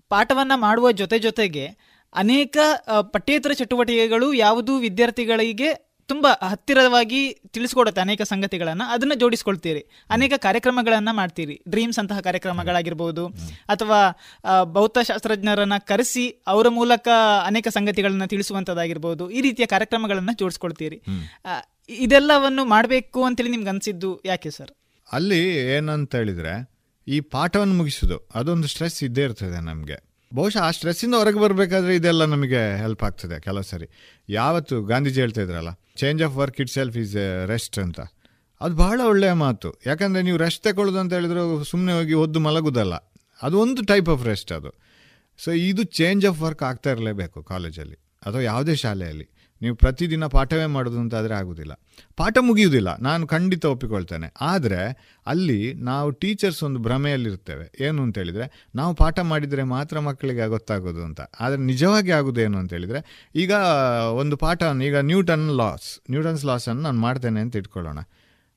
ಪಾಠವನ್ನ 0.09 0.52
ಮಾಡುವ 0.54 0.90
ಜೊತೆ 0.90 1.18
ಜೊತೆಗೆ 1.18 1.66
ಅನೇಕ 2.14 2.57
ಪಠ್ಯೇತರ 3.00 3.52
ಚಟುವಟಿಕೆಗಳು 3.52 4.32
ಯಾವುದು 4.32 4.76
ವಿದ್ಯಾರ್ಥಿಗಳಿಗೆ 4.76 5.86
ತುಂಬಾ 6.09 6.30
ಹತ್ತಿರವಾಗಿ 6.48 7.20
ತಿಳಿಸ್ಕೊಡುತ್ತೆ 7.48 8.00
ಅನೇಕ 8.00 8.22
ಸಂಗತಿಗಳನ್ನ 8.22 8.82
ಅದನ್ನ 8.88 9.14
ಜೋಡಿಸ್ಕೊಳ್ತೀರಿ. 9.20 9.82
ಅನೇಕ 10.11 10.32
ಕಾರ್ಯಕ್ರಮಗಳನ್ನ 10.36 11.09
ಮಾಡ್ತೀರಿ. 11.12 11.57
ಡ್ರೀಮ್ಸ್ 11.68 11.98
ಅಂತಹ 11.98 12.20
ಕಾರ್ಯಕ್ರಮಗಳಾಗಿರ್ಬೋದು 12.20 13.26
ಅಥವಾ 13.68 14.00
ಭೌತಶಾಸ್ತ್ರಜ್ಞರನ್ನ 14.64 15.78
ಕರೆಸಿ 15.78 16.24
ಅವರ 16.46 16.68
ಮೂಲಕ 16.68 17.09
ಅನೇಕ 17.46 17.68
ಸಂಗತಿಗಳನ್ನ 17.68 18.24
ತಿಳಿಸುವಂಥದ್ದಾಗಿರ್ಬೋದು 18.24 19.30
ಈ 19.30 19.40
ರೀತಿಯ 19.40 19.66
ಕಾರ್ಯಕ್ರಮಗಳನ್ನ 19.66 20.30
ಜೋಡಿಸ್ಕೊಳ್ತೀರಿ. 20.38 21.00
ಇದೆಲ್ಲವನ್ನು 21.88 22.64
ಮಾಡಬೇಕು 22.64 23.24
ಅಂತೇಳಿ 23.24 23.50
ನಿಮ್ಗೆ 23.50 23.68
ಅನ್ಸಿದ್ದು 23.68 24.11
ಯಾಕೆ 24.24 24.50
ಸರ್? 24.50 24.72
ಅಲ್ಲಿ 25.12 25.42
ಏನಂತ 25.76 26.14
ಹೇಳಿದ್ರೆ 26.14 26.54
ಈ 27.07 27.20
ಪಾಠವನ್ನು 27.20 27.74
ಮುಗಿಸೋದು 27.74 28.16
ಅದೊಂದು 28.34 28.68
ಸ್ಟ್ರೆಸ್ 28.68 29.04
ಇದ್ದೇ 29.04 29.22
ಇರ್ತದೆ 29.22 29.61
ನಮಗೆ. 29.64 30.05
ಬಹುಶಃ 30.34 30.58
ಆ 30.58 30.70
ಸ್ಟ್ರೆಸ್ಸಿಂದ 30.70 31.14
ಹೊರಗೆ 31.14 31.38
ಬರಬೇಕಾದ್ರೆ 31.38 31.96
ಇದೆಲ್ಲ 31.96 32.24
ನಮಗೆ 32.24 32.76
ಹೆಲ್ಪ್ 32.76 33.02
ಆಗ್ತದೆ 33.02 33.40
ಕೆಲವು 33.40 33.62
ಸರಿ. 33.62 33.86
ಯಾವತ್ತು 34.28 34.82
ಗಾಂಧೀಜಿ 34.82 35.20
ಹೇಳ್ತಾ 35.20 35.40
ಇದ್ರಲ್ಲ 35.40 35.68
change 35.96 36.22
of 36.22 36.36
work 36.36 36.60
itself 36.70 36.96
is 36.96 37.16
rest 37.46 37.78
ಅಂತ. 37.78 38.00
ಅದು 38.60 38.74
ಬಹಳ 38.76 39.00
ಒಳ್ಳೆಯ 39.04 39.32
ಮಾತು. 39.32 39.80
ಯಾಕಂದರೆ 39.86 40.22
ನೀವು 40.22 40.36
ರೆಸ್ಟ್ 40.36 40.64
ತಗೊಳ್ಳೋದು 40.64 40.98
ಅಂತ 40.98 41.12
ಹೇಳಿದ್ರೆ 41.12 41.64
ಸುಮ್ಮನೆ 41.64 41.92
ಹೋಗಿ 41.92 42.14
ಒದ್ದು 42.14 42.40
ಮಲಗುದಲ್ಲ. 42.40 42.94
ಅದು 43.42 43.58
ಒಂದು 43.58 43.84
ಟೈಪ್ 43.84 44.08
ಆಫ್ 44.08 44.24
ರೆಸ್ಟ್ 44.24 44.52
ಅದು. 44.52 44.70
ಸೊ 45.38 45.50
ಇದು 45.50 45.82
ಚೇಂಜ್ 45.82 46.26
ಆಫ್ 46.26 46.40
ವರ್ಕ್ 46.40 46.62
ಆಗ್ತಾ 46.62 46.90
ಇರಲೇಬೇಕು 46.90 47.42
ಕಾಲೇಜಲ್ಲಿ 47.42 47.94
ಅಥವಾ 47.94 48.40
ಯಾವುದೇ 48.40 48.74
ಶಾಲೆಯಲ್ಲಿ. 48.74 49.36
ನೀವು 49.62 49.76
ಪ್ರತಿದಿನ 49.76 50.26
ಪಾಠವೇ 50.26 50.66
ಮಾಡೋದು 50.66 50.98
ಅಂತ 50.98 51.14
ಆದರೆ 51.14 51.34
ಆಗೋದಿಲ್ಲ. 51.34 51.72
ಪಾಠ 52.16 52.38
ಮುಗಿಯುವುದಿಲ್ಲ. 52.40 52.96
ನಾನು 52.96 53.26
ಖಂಡಿತ 53.26 53.64
ಒಪ್ಪಿಕೊಳ್ತೇನೆ. 53.64 54.34
ಆದರೆ 54.40 55.11
ಅಲ್ಲಿ 55.26 55.74
ನಾವು 55.74 56.11
ಟೀಚರ್ಸ್ 56.11 56.62
ಒಂದು 56.62 56.80
ಭ್ರಮೆಯಲ್ಲಿರ್ತೇವೆ. 56.80 57.84
ಏನು 57.84 58.02
ಅಂತ 58.02 58.18
ಹೇಳಿದರೆ, 58.18 58.66
ನಾವು 58.74 58.94
ಪಾಠ 58.94 59.18
ಮಾಡಿದರೆ 59.18 59.62
ಮಾತ್ರ 59.62 59.98
ಮಕ್ಕಳಿಗೆ 59.98 60.48
ಗೊತ್ತಾಗೋದು 60.48 61.04
ಅಂತ. 61.04 61.20
ಆದರೆ 61.40 61.61
ನಿಜವಾಗಿ 61.61 62.11
ಆಗೋದು 62.11 62.40
ಏನು 62.40 62.59
ಅಂತ 62.59 62.72
ಹೇಳಿದರೆ, 62.72 63.30
ಈಗ 63.34 63.50
ಒಂದು 64.12 64.36
ಪಾಠ, 64.36 64.62
ಈಗ 64.84 64.96
ನ್ಯೂಟನ್ 64.96 65.48
ಲಾಸ್, 65.48 66.11
ನ್ಯೂಟನ್ಸ್ 66.11 66.44
ಲಾಸನ್ನು 66.44 66.82
ನಾನು 66.82 67.00
ಮಾಡ್ತೇನೆ 67.00 67.40
ಅಂತ 67.40 67.57
ಇಟ್ಕೊಳ್ಳೋಣ. 67.57 67.98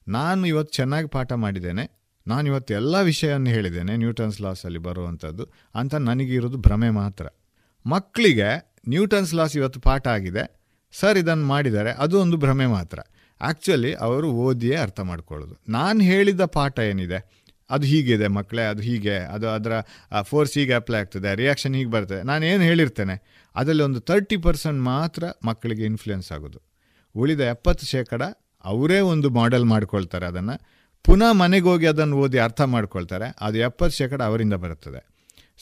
ನಾನು 0.08 0.46
ಇವತ್ತು 0.46 0.76
ಚೆನ್ನಾಗಿ 0.76 1.08
ಪಾಠ 1.08 1.34
ಮಾಡಿದ್ದೇನೆ. 1.34 2.00
ನಾನು 2.28 2.48
ಇವತ್ತು 2.48 2.74
ಎಲ್ಲ 2.74 3.02
ವಿಷಯವನ್ನು 3.02 3.50
ಹೇಳಿದ್ದೇನೆ, 3.50 3.96
ನ್ಯೂಟನ್ಸ್ 3.96 4.42
ಲಾಸಲ್ಲಿ 4.42 4.80
ಬರುವಂಥದ್ದು 4.80 5.48
ಅಂತ 5.76 5.96
ನನಗಿರೋದು 5.96 6.58
ಭ್ರಮೆ 6.58 6.90
ಮಾತ್ರ. 6.90 7.28
ಮಕ್ಕಳಿಗೆ 7.86 8.74
ನ್ಯೂಟನ್ಸ್ 8.90 9.34
ಲಾಸ್ 9.34 9.58
ಇವತ್ತು 9.58 9.80
ಪಾಠ 9.80 10.08
ಆಗಿದೆ. 10.08 10.59
ಸರ್ 10.92 11.18
ಇದನ್ನು 11.18 11.46
ಮಾಡಿದ್ದಾರೆ. 11.46 11.92
ಅದು 11.92 12.20
ಒಂದು 12.20 12.38
ಭ್ರಮೆ 12.38 12.66
ಮಾತ್ರ. 12.66 13.00
ಆ್ಯಕ್ಚುಲಿ 13.42 13.94
ಅವರು 13.94 14.32
ಓದಿಯೇ 14.32 14.76
ಅರ್ಥ 14.76 15.00
ಮಾಡ್ಕೊಳ್ಳೋದು. 15.00 15.58
ನಾನು 15.70 16.02
ಹೇಳಿದ 16.02 16.42
ಪಾಠ 16.42 16.80
ಏನಿದೆ? 16.80 17.40
ಅದು 17.70 17.88
ಹೀಗಿದೆ 17.88 18.28
ಮಕ್ಕಳೇ 18.28 18.62
ಅದು 18.62 18.82
ಹೀಗೆ. 18.82 19.16
ಅದು 19.16 19.50
ಅದರ 19.50 19.72
ಫೋರ್ಸ್ 20.22 20.58
ಹೀಗೆ 20.58 20.74
ಅಪ್ಲೈ 20.74 21.00
ಆಗ್ತದೆ. 21.00 21.36
ರಿಯಾಕ್ಷನ್ 21.36 21.76
ಹೀಗೆ 21.76 21.90
ಬರ್ತದೆ. 21.90 22.24
ನಾನು 22.24 22.46
ಏನು 22.46 22.64
ಹೇಳಿರ್ತೇನೆ? 22.64 23.46
ಅದರಲ್ಲಿ 23.56 23.84
ಒಂದು 23.84 24.00
ತರ್ಟಿ 24.00 24.38
ಪರ್ಸೆಂಟ್ 24.38 24.82
ಮಾತ್ರ 24.82 25.24
ಮಕ್ಕಳಿಗೆ 25.46 25.86
ಇನ್ಫ್ಲುಯೆನ್ಸ್ 25.86 26.32
ಆಗೋದು. 26.32 26.62
ಉಳಿದ 27.16 27.40
ಎಪ್ಪತ್ತು 27.40 27.86
ಶೇಕಡ 27.86 28.22
ಅವರೇ 28.64 29.00
ಒಂದು 29.00 29.30
ಮಾಡೆಲ್ 29.30 29.66
ಮಾಡ್ಕೊಳ್ತಾರೆ 29.66 30.26
ಅದನ್ನು. 30.26 30.62
ಪುನಃ 31.04 31.32
ಮನೆಗೆ 31.32 31.66
ಹೋಗಿ 31.66 31.88
ಅದನ್ನು 31.88 32.18
ಓದಿ 32.18 32.40
ಅರ್ಥ 32.40 32.62
ಮಾಡ್ಕೊಳ್ತಾರೆ. 32.62 33.36
ಅದು 33.42 33.58
ಎಪ್ಪತ್ತು 33.58 33.98
ಶೇಕಡ 33.98 34.22
ಅವರಿಂದ 34.22 34.54
ಬರುತ್ತದೆ. 34.54 35.08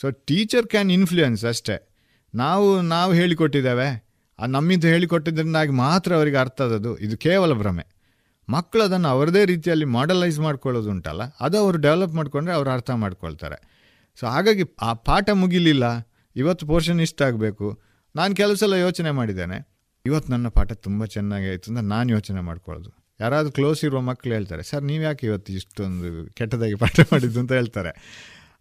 ಸೊ 0.01 0.09
ಟೀಚರ್ 0.09 0.67
ಕ್ಯಾನ್ 0.67 0.91
ಇನ್ಫ್ಲುಯೆನ್ಸ್ 0.91 1.45
ಅಷ್ಟೇ. 1.45 1.88
ನಾವು 2.36 2.82
ನಾವು 2.82 3.13
ಹೇಳಿಕೊಟ್ಟಿದ್ದೇವೆ. 3.13 4.06
ಆ 4.39 4.45
ನಮ್ಮಿಂದ 4.45 4.83
ಹೇಳಿಕೊಟ್ಟಿದ್ದರಿಂದಾಗಿ 4.83 5.71
ಮಾತ್ರ 5.71 6.15
ಅವರಿಗೆ 6.15 6.38
ಅರ್ಥ 6.38 6.61
ಆದದ್ದು, 6.61 6.97
ಇದು 6.97 7.17
ಕೇವಲ 7.17 7.53
ಭ್ರಮೆ. 7.53 7.85
ಮಕ್ಕಳು 8.49 8.83
ಅದನ್ನು 8.83 9.07
ಅವರದೇ 9.07 9.45
ರೀತಿಯಲ್ಲಿ 9.45 9.85
ಮಾಡಲೈಸ್ 9.85 10.39
ಮಾಡ್ಕೊಳ್ಳೋದು 10.39 10.89
ಉಂಟಲ್ಲ, 10.89 11.21
ಅದು 11.39 11.57
ಅವರು 11.57 11.77
ಡೆವಲಪ್ 11.77 12.13
ಮಾಡಿಕೊಂಡ್ರೆ 12.13 12.55
ಅವರು 12.55 12.69
ಅರ್ಥ 12.69 12.89
ಮಾಡ್ಕೊಳ್ತಾರೆ. 12.91 13.77
ಸೊ, 14.19 14.27
ಹಾಗಾಗಿ 14.27 14.63
ಆ 14.81 14.93
ಪಾಠ 14.93 15.29
ಮುಗಿಲಿಲ್ಲ, 15.33 16.13
ಇವತ್ತು 16.35 16.67
ಪೋರ್ಷನ್ 16.67 17.01
ಇಷ್ಟ 17.01 17.21
ಆಗಬೇಕು, 17.21 17.81
ನಾನು 18.15 18.35
ಕೆಲವು 18.35 18.55
ಸಲ 18.55 18.73
ಯೋಚನೆ 18.73 19.11
ಮಾಡಿದ್ದೇನೆ, 19.11 19.67
ಇವತ್ತು 20.05 20.31
ನನ್ನ 20.31 20.47
ಪಾಠ 20.47 20.71
ತುಂಬ 20.71 21.05
ಚೆನ್ನಾಗಿ 21.05 21.47
ಆಯಿತು 21.47 21.71
ಅಂತ 21.71 21.79
ನಾನು 21.79 22.11
ಯೋಚನೆ 22.11 22.41
ಮಾಡ್ಕೊಳ್ಳೋದು. 22.41 23.07
ಯಾರಾದರೂ 23.21 23.51
ಕ್ಲೋಸ್ 23.51 23.85
ಇರುವ 23.85 24.01
ಮಕ್ಕಳು 24.01 24.33
ಹೇಳ್ತಾರೆ, 24.33 24.63
ಸರ್ 24.63 24.83
ನೀವು 24.83 25.03
ಯಾಕೆ 25.03 25.27
ಇವತ್ತು 25.27 25.53
ಇಷ್ಟೊಂದು 25.53 26.33
ಕೆಟ್ಟದಾಗಿ 26.33 26.75
ಪಾಠ 26.75 26.99
ಮಾಡಿದ್ದು? 26.99 27.39
ಅಂತ 27.39 27.51
ಹೇಳ್ತಾರೆ. 27.51 27.91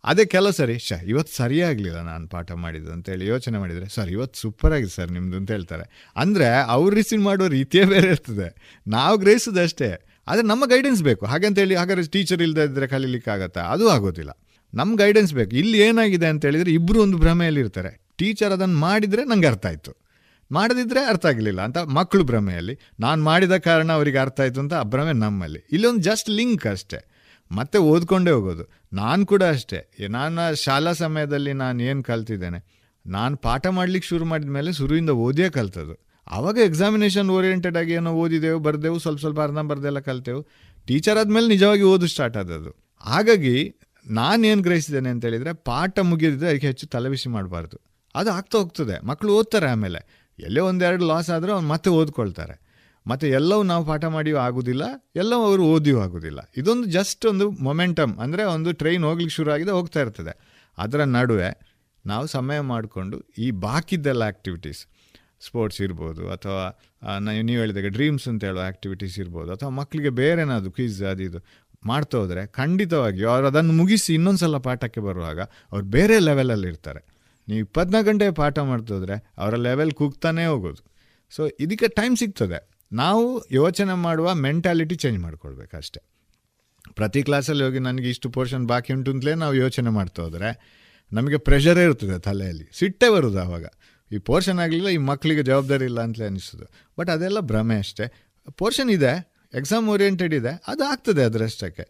ಅದೇ 0.07 0.25
ಕೆಲವು 0.25 0.53
ಸರಿ 0.53 0.79
ಶ 0.79 0.93
ಇವತ್ತು 1.07 1.37
ಸರಿಯಾಗಲಿಲ್ಲ 1.37 2.01
ನಾನು 2.01 2.29
ಪಾಠ 2.29 2.53
ಮಾಡಿದ್ದು 2.53 2.93
ಅಂತೇಳಿ 2.93 3.27
ಯೋಚನೆ 3.27 3.59
ಮಾಡಿದರೆ, 3.59 3.89
ಸರ್, 3.89 4.11
ಇವತ್ತು 4.11 4.41
ಸೂಪರ್ 4.41 4.73
ಆಗಿದೆ 4.73 4.91
ಸರ್ 4.91 5.13
ನಿಮ್ಮದು 5.13 5.37
ಅಂತ 5.37 5.51
ಹೇಳ್ತಾರೆ. 5.51 6.13
ಅಂದರೆ 6.17 6.63
ಅವ್ರು 6.67 6.97
ರಿಸೀವ್ 6.97 7.23
ಮಾಡೋ 7.23 7.49
ರೀತಿಯೇ 7.49 7.85
ಬೇರೆ 7.85 8.09
ಇರ್ತದೆ. 8.09 8.79
ನಾವು 8.87 9.19
ಗ್ರಹಿಸೋದು 9.19 9.61
ಅಷ್ಟೇ. 9.61 10.07
ಆದರೆ 10.29 10.47
ನಮ್ಮ 10.47 10.67
ಗೈಡೆನ್ಸ್ 10.67 11.03
ಬೇಕು. 11.03 11.27
ಹಾಗಂತೇಳಿ 11.27 11.75
ಹಾಗಾದ್ರೆ 11.75 12.07
ಟೀಚರ್ 12.07 12.43
ಇಲ್ಲದೆ 12.43 12.61
ಇದ್ದರೆ 12.61 12.87
ಕಲೀಲಿಕ್ಕಾಗತ್ತಾ 12.87 13.61
ಅದು 13.61 13.89
ಆಗೋದಿಲ್ಲ. 13.89 14.31
ನಮ್ಮ 14.75 14.97
ಗೈಡೆನ್ಸ್ 14.97 15.35
ಬೇಕು. 15.35 15.57
ಇಲ್ಲಿ 15.57 15.79
ಏನಾಗಿದೆ 15.79 16.27
ಅಂತ 16.27 16.45
ಹೇಳಿದರೆ 16.45 16.73
ಇಬ್ಬರು 16.73 17.03
ಒಂದು 17.03 17.19
ಭ್ರಮೆಯಲ್ಲಿ 17.19 17.61
ಇರ್ತಾರೆ. 17.61 18.07
ಟೀಚರ್ 18.17 18.53
ಅದನ್ನು 18.53 18.79
ಮಾಡಿದರೆ 18.79 19.25
ನಂಗೆ 19.25 19.47
ಅರ್ಥ 19.47 19.67
ಆಯಿತು. 19.67 20.07
ಮಾಡದಿದ್ದರೆ 20.53 21.05
ಅರ್ಥ 21.05 21.27
ಆಗಲಿಲ್ಲ 21.27 21.61
ಅಂತ 21.61 21.79
ಮಕ್ಕಳು 21.79 22.25
ಭ್ರಮೆಯಲ್ಲಿ. 22.25 22.79
ನಾನು 23.01 23.25
ಮಾಡಿದ 23.25 23.57
ಕಾರಣ 23.57 23.93
ಅವರಿಗೆ 23.93 24.19
ಅರ್ಥ 24.19 24.41
ಆಯಿತು 24.41 24.61
ಅಂತ 24.61 24.75
ಆ 24.75 24.83
ಭ್ರಮೆ 24.83 25.13
ನಮ್ಮಲ್ಲಿ. 25.13 25.69
ಇಲ್ಲೊಂದು 25.73 26.01
ಜಸ್ಟ್ 26.01 26.31
ಲಿಂಕ್ 26.31 26.67
ಅಷ್ಟೇ. 26.67 27.13
ಮತ್ತೆ 27.53 27.79
ಓದ್ಕೊಂಡೇ 27.79 28.31
ಹೋಗೋದು. 28.31 28.86
ನಾನು 28.97 29.27
ಕೂಡ 29.27 29.43
ಅಷ್ಟೇ. 29.43 30.09
ನಾನು 30.09 30.55
ಶಾಲಾ 30.55 30.93
ಸಮಯದಲ್ಲಿ 30.93 31.53
ನಾನು 31.53 31.83
ಏನು 31.83 32.03
ಕಲ್ತಿದ್ದೇನೆ? 32.03 32.87
ನಾನು 33.07 33.37
ಪಾಠ 33.37 33.67
ಮಾಡ್ಲಿಕ್ಕೆ 33.67 34.09
ಶುರು 34.09 34.25
ಮಾಡಿದ 34.25 34.49
ಮೇಲೆ 34.49 34.73
ಶುರುವಿಂದ 34.73 35.11
ಓದಿಯೇ 35.11 35.51
ಕಲ್ತದ್ದು. 35.51 36.07
ಆವಾಗ 36.31 36.59
ಎಕ್ಸಾಮಿನೇಷನ್ 36.59 37.31
ಓರಿಯೆಂಟೆಡ್ 37.31 37.77
ಆಗಿ 37.77 37.93
ಏನೋ 37.93 38.13
ಓದಿದೆವು, 38.13 38.59
ಬರೆದೆವು, 38.59 38.99
ಸ್ವಲ್ಪ 38.99 39.21
ಸ್ವಲ್ಪ 39.21 39.41
ಅರ್ಧ 39.41 39.55
ಬರ್ದೆಲ್ಲ 39.55 39.99
ಕಲ್ತೆವು. 39.99 40.47
ಟೀಚರ್ 40.87 41.19
ಆದಮೇಲೆ 41.19 41.47
ನಿಜವಾಗಿ 41.47 41.83
ಓದು 41.83 42.07
ಸ್ಟಾರ್ಟ್ 42.07 42.37
ಆದದ್ದು. 42.37 42.95
ಹಾಗಾಗಿ 43.01 43.75
ನಾನು 44.07 44.47
ಏನು 44.47 44.63
ಗ್ರಹಿಸಿದ್ದೇನೆ 44.63 45.09
ಅಂತ 45.09 45.25
ಹೇಳಿದರೆ 45.25 45.53
ಪಾಠ 45.53 45.99
ಮುಗಿದಿದ್ದರೆ 45.99 46.49
ಅದಕ್ಕೆ 46.49 46.67
ಹೆಚ್ಚು 46.67 46.87
ತಲೆಬಿಸಿ 46.87 47.29
ಮಾಡಬಾರ್ದು. 47.29 47.81
ಅದು 48.15 48.31
ಆಗ್ತಾ 48.31 48.59
ಹೋಗ್ತದೆ. 48.59 49.07
ಮಕ್ಕಳು 49.07 49.35
ಓದ್ತಾರೆ 49.35 49.71
ಆಮೇಲೆ. 49.71 50.29
ಎಲ್ಲೇ 50.39 50.61
ಒಂದೆರಡು 50.61 51.07
ಲಾಸ್ 51.07 51.31
ಆದರೂ 51.31 51.53
ಅವ್ನು 51.53 51.69
ಮತ್ತೆ 51.69 51.91
ಓದ್ಕೊಳ್ತಾರೆ. 51.91 52.66
ಮತ್ತು 53.11 53.27
ಎಲ್ಲವೂ 53.39 53.63
ನಾವು 53.71 53.83
ಪಾಠ 53.91 54.05
ಮಾಡಿಯೂ 54.17 54.37
ಆಗೋದಿಲ್ಲ, 54.47 54.85
ಎಲ್ಲವೂ 55.23 55.43
ಅವರು 55.49 55.65
ಓದಿಯೂ 55.75 55.99
ಆಗೋದಿಲ್ಲ. 56.05 56.41
ಇದೊಂದು 56.61 56.87
ಜಸ್ಟ್ 56.97 57.25
ಒಂದು 57.33 57.47
ಮೊಮೆಂಟಮ್ 57.69 58.13
ಅಂದರೆ 58.25 58.45
ಒಂದು 58.55 58.73
ಟ್ರೈನ್ 58.83 59.05
ಹೋಗ್ಲಿಕ್ಕೆ 59.09 59.35
ಶುರು 59.39 59.51
ಆಗಿದೆ, 59.57 59.73
ಹೋಗ್ತಾ 59.79 60.01
ಇರ್ತದೆ. 60.07 60.35
ಅದರ 60.85 61.01
ನಡುವೆ 61.17 61.51
ನಾವು 62.13 62.27
ಸಮಯ 62.37 62.59
ಮಾಡಿಕೊಂಡು 62.73 63.17
ಈ 63.45 63.47
ಬಾಕಿದ್ದೆಲ್ಲ 63.67 64.23
ಆ್ಯಕ್ಟಿವಿಟೀಸ್ 64.31 64.83
ಸ್ಪೋರ್ಟ್ಸ್ 65.47 65.81
ಇರ್ಬೋದು, 65.87 66.23
ಅಥವಾ 66.35 66.65
ನೀವು 67.49 67.59
ಹೇಳಿದಾಗ 67.63 67.89
ಡ್ರೀಮ್ಸ್ 67.97 68.27
ಅಂತ 68.31 68.43
ಹೇಳೋ 68.49 68.61
ಆ್ಯಕ್ಟಿವಿಟೀಸ್ 68.69 69.17
ಇರ್ಬೋದು, 69.23 69.49
ಅಥವಾ 69.57 69.71
ಮಕ್ಕಳಿಗೆ 69.81 70.13
ಬೇರೆನಾದ್ರು 70.21 70.71
ಕ್ವಿಜ್ 70.77 71.01
ಅದು 71.13 71.25
ಇದು 71.29 71.41
ಮಾಡ್ತಾ 71.91 72.17
ಹೋದರೆ 72.21 72.43
ಖಂಡಿತವಾಗಿ 72.59 73.23
ಅವರು 73.33 73.47
ಅದನ್ನು 73.51 73.75
ಮುಗಿಸಿ 73.81 74.11
ಇನ್ನೊಂದು 74.19 74.41
ಸಲ 74.45 74.59
ಪಾಠಕ್ಕೆ 74.67 75.01
ಬರುವಾಗ 75.09 75.41
ಅವ್ರು 75.73 75.85
ಬೇರೆ 75.97 76.17
ಲೆವೆಲಲ್ಲಿ 76.29 76.69
ಇರ್ತಾರೆ. 76.73 77.01
ನೀವು 77.49 77.61
ಇಪ್ಪತ್ನಾಲ್ಕು 77.67 78.09
ಗಂಟೆ 78.11 78.27
ಪಾಠ 78.41 78.59
ಮಾಡ್ತಿದ್ರೆ 78.71 79.17
ಅವರ 79.41 79.55
ಲೆವೆಲ್ 79.67 79.93
ಕುಗ್ತಾನೇ 80.01 80.47
ಹೋಗೋದು. 80.53 80.83
ಸೊ 81.33 81.43
ಇದಕ್ಕೆ 81.65 81.89
ಟೈಮ್ 81.99 82.17
ಸಿಗ್ತದೆ. 82.23 82.59
ನಾವು 82.93 83.25
ಯೋಚನೆ 83.51 83.95
ಮಾಡುವ 84.07 84.35
ಮೆಂಟಾಲಿಟಿ 84.47 84.97
ಚೇಂಜ್ 85.03 85.19
ಮಾಡ್ಕೊಳ್ಬೇಕಷ್ಟೆ. 85.19 86.01
ಪ್ರತಿ 86.99 87.21
ಕ್ಲಾಸಲ್ಲಿ 87.27 87.65
ಹೋಗಿ 87.67 87.81
ನನಗೆ 87.87 88.09
ಇಷ್ಟು 88.15 88.29
ಪೋರ್ಷನ್ 88.37 88.65
ಬಾಕಿ 88.67 88.91
ಉಂಟು 88.93 89.11
ಅಂತಲೇ 89.15 89.35
ನಾವು 89.43 89.55
ಯೋಚನೆ 89.55 89.91
ಮಾಡ್ತಾ 89.97 90.21
ಹೋದರೆ 90.23 90.51
ನಮಗೆ 91.13 91.39
ಪ್ರೆಷರೇ 91.47 91.83
ಇರ್ತದೆ 91.89 92.17
ತಲೆಯಲ್ಲಿ. 92.19 92.67
ಸಿಟ್ಟೇ 92.79 93.09
ಬರೋದು 93.15 93.39
ಆವಾಗ 93.45 93.67
ಈ 94.11 94.19
ಪೋರ್ಷನ್ 94.29 94.59
ಆಗಲಿಲ್ಲ, 94.65 94.89
ಈ 94.97 94.99
ಮಕ್ಕಳಿಗೆ 95.11 95.43
ಜವಾಬ್ದಾರಿ 95.43 95.85
ಇಲ್ಲ 95.91 96.01
ಅಂತಲೇ 96.07 96.27
ಅನಿಸ್ತದೆ. 96.31 96.67
ಬಟ್ 96.99 97.11
ಅದೆಲ್ಲ 97.15 97.41
ಭ್ರಮೆ 97.51 97.77
ಅಷ್ಟೇ. 97.85 98.07
ಪೋರ್ಷನ್ 98.61 98.91
ಇದೆ 98.97 99.13
ಎಕ್ಸಾಮ್ 99.55 99.87
ಓರಿಯೆಂಟೆಡ್ 99.95 100.35
ಇದೆ, 100.39 100.53
ಅದು 100.71 100.83
ಆಗ್ತದೆ 100.93 101.23
ಅದರಷ್ಟಕ್ಕೆ. 101.29 101.87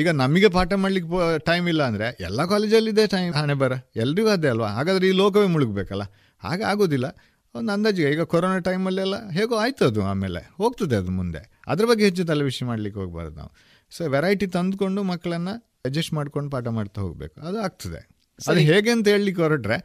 ಈಗ 0.00 0.08
ನಮಗೆ 0.22 0.48
ಪಾಠ 0.56 0.72
ಮಾಡ್ಲಿಕ್ಕೆ 0.82 1.38
ಟೈಮ್ 1.46 1.66
ಇಲ್ಲ 1.72 1.82
ಅಂದರೆ 1.90 2.08
ಎಲ್ಲ 2.26 2.40
ಕಾಲೇಜಲ್ಲಿದೆ 2.52 3.04
ಟೈಮ್ 3.14 3.30
ಹಣೆ 3.40 3.54
ಬರ. 3.62 3.72
ಎಲ್ರಿಗೂ 3.96 4.30
ಅದೇ 4.36 4.48
ಅಲ್ವಾ? 4.54 4.68
ಹಾಗಾದರೆ 4.76 5.06
ಈ 5.10 5.14
ಲೋಕವೇ 5.22 5.48
ಮುಳುಗಬೇಕಲ್ಲ? 5.54 6.04
ಹಾಗೆ 6.42 6.64
ಆಗೋದಿಲ್ಲ. 6.72 7.06
ಒಂದು 7.54 7.72
ಅಂದಾಜಿಗೆ 7.72 8.10
ಈಗ 8.10 8.22
ಕೊರೋನಾ 8.22 8.58
ಟೈಮಲ್ಲೆಲ್ಲ 8.58 9.30
ಹೇಗೋ 9.30 9.56
ಆಯ್ತು 9.56 9.84
ಅದು 9.84 10.04
ಆಮೇಲೆ 10.04 10.50
ಹೋಗ್ತದೆ 10.56 10.96
ಅದು 10.96 11.10
ಮುಂದೆ. 11.10 11.62
ಅದ್ರ 11.66 11.84
ಬಗ್ಗೆ 11.84 12.04
ಹೆಚ್ಚು 12.04 12.24
ತಲೆಬಿಸಿ 12.24 12.64
ಮಾಡ್ಲಿಕ್ಕೆ 12.64 13.00
ಹೋಗ್ಬಾರ್ದು 13.00 13.36
ನಾವು. 13.36 13.52
ಸೊ 13.90 14.08
ವೆರೈಟಿ 14.08 14.46
ತಂದುಕೊಂಡು 14.46 15.02
ಮಕ್ಕಳನ್ನು 15.02 15.54
ಅಡ್ಜಸ್ಟ್ 15.86 16.12
ಮಾಡ್ಕೊಂಡು 16.12 16.50
ಪಾಠ 16.50 16.66
ಮಾಡ್ತಾ 16.66 17.00
ಹೋಗಬೇಕು. 17.00 17.40
ಅದು 17.40 17.60
ಆಗ್ತದೆ. 17.60 18.08
ಅದು 18.48 18.60
ಹೇಗೆ 18.60 18.90
ಅಂತ 18.90 19.08
ಹೇಳಲಿಕ್ಕೆ 19.08 19.42
ಹೊರಟ್ರೆ 19.42 19.76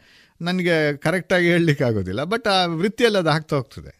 ನನಗೆ 0.41 0.97
ಕರೆಕ್ಟಾಗಿ 0.97 1.47
ಹೇಳಲಿಕ್ಕೆ 1.47 1.83
ಆಗೋದಿಲ್ಲ 1.83 2.23
ಬಟ್ 2.23 2.47
ಆ 2.47 2.65
ವೃತ್ತಿಯಲ್ಲಿ 2.65 3.19
ಅದು 3.19 3.29
ಆಗ್ತಾ 3.29 3.55
ಹೋಗ್ತದೆ. 3.55 3.99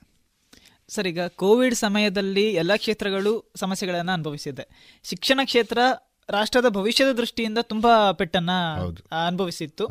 ಸರ್ 0.90 1.08
ಈಗ 1.08 1.22
ಕೋವಿಡ್ 1.22 1.76
ಸಮಯದಲ್ಲಿ 1.76 2.54
ಎಲ್ಲ 2.54 2.76
ಕ್ಷೇತ್ರಗಳು 2.76 3.52
ಸಮಸ್ಯೆಗಳನ್ನು 3.56 4.12
ಅನುಭವಿಸಿದೆ. 4.12 4.94
ಶಿಕ್ಷಣ 5.04 5.40
ಕ್ಷೇತ್ರ 5.44 5.78
ರಾಷ್ಟ್ರದ 6.30 6.70
ಭವಿಷ್ಯದ 6.70 7.12
ದೃಷ್ಟಿಯಿಂದ 7.12 7.58
ತುಂಬಾ 7.62 8.12
ಪೆಟ್ಟನ್ನ 8.12 8.52
ಅನುಭವಿಸಿತ್ತು. 9.28 9.88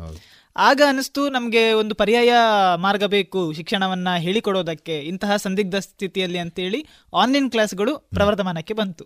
ಆಗ 0.59 0.81
ಅನಿಸ್ತು 0.87 1.29
ನಮಗೆ 1.29 1.73
ಒಂದು 1.73 1.95
ಪರ್ಯಾಯ 1.95 2.31
ಮಾರ್ಗ 2.75 3.03
ಬೇಕು 3.03 3.53
ಶಿಕ್ಷಣವನ್ನ 3.53 4.15
ಹೇಳಿಕೊಡೋದಕ್ಕೆ 4.17 4.99
ಇಂತಹ 4.99 5.35
ಸಂದಿಗ್ಧ 5.35 5.75
ಸ್ಥಿತಿಯಲ್ಲಿ 5.75 6.37
ಅಂತೇಳಿ 6.37 6.85
ಆನ್ಲೈನ್ 7.15 7.51
ಕ್ಲಾಸ್ಗಳು 7.51 7.97
ಪ್ರವರ್ಧಮಾನಕ್ಕೆ 7.97 8.73
ಬಂತು. 8.73 9.05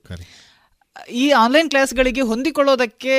ಈ 1.11 1.30
ಆನ್ಲೈನ್ 1.30 1.69
ಕ್ಲಾಸ್ಗಳಿಗೆ 1.69 2.21
ಹೊಂದಿಕೊಳ್ಳೋದಕ್ಕೆ 2.21 3.15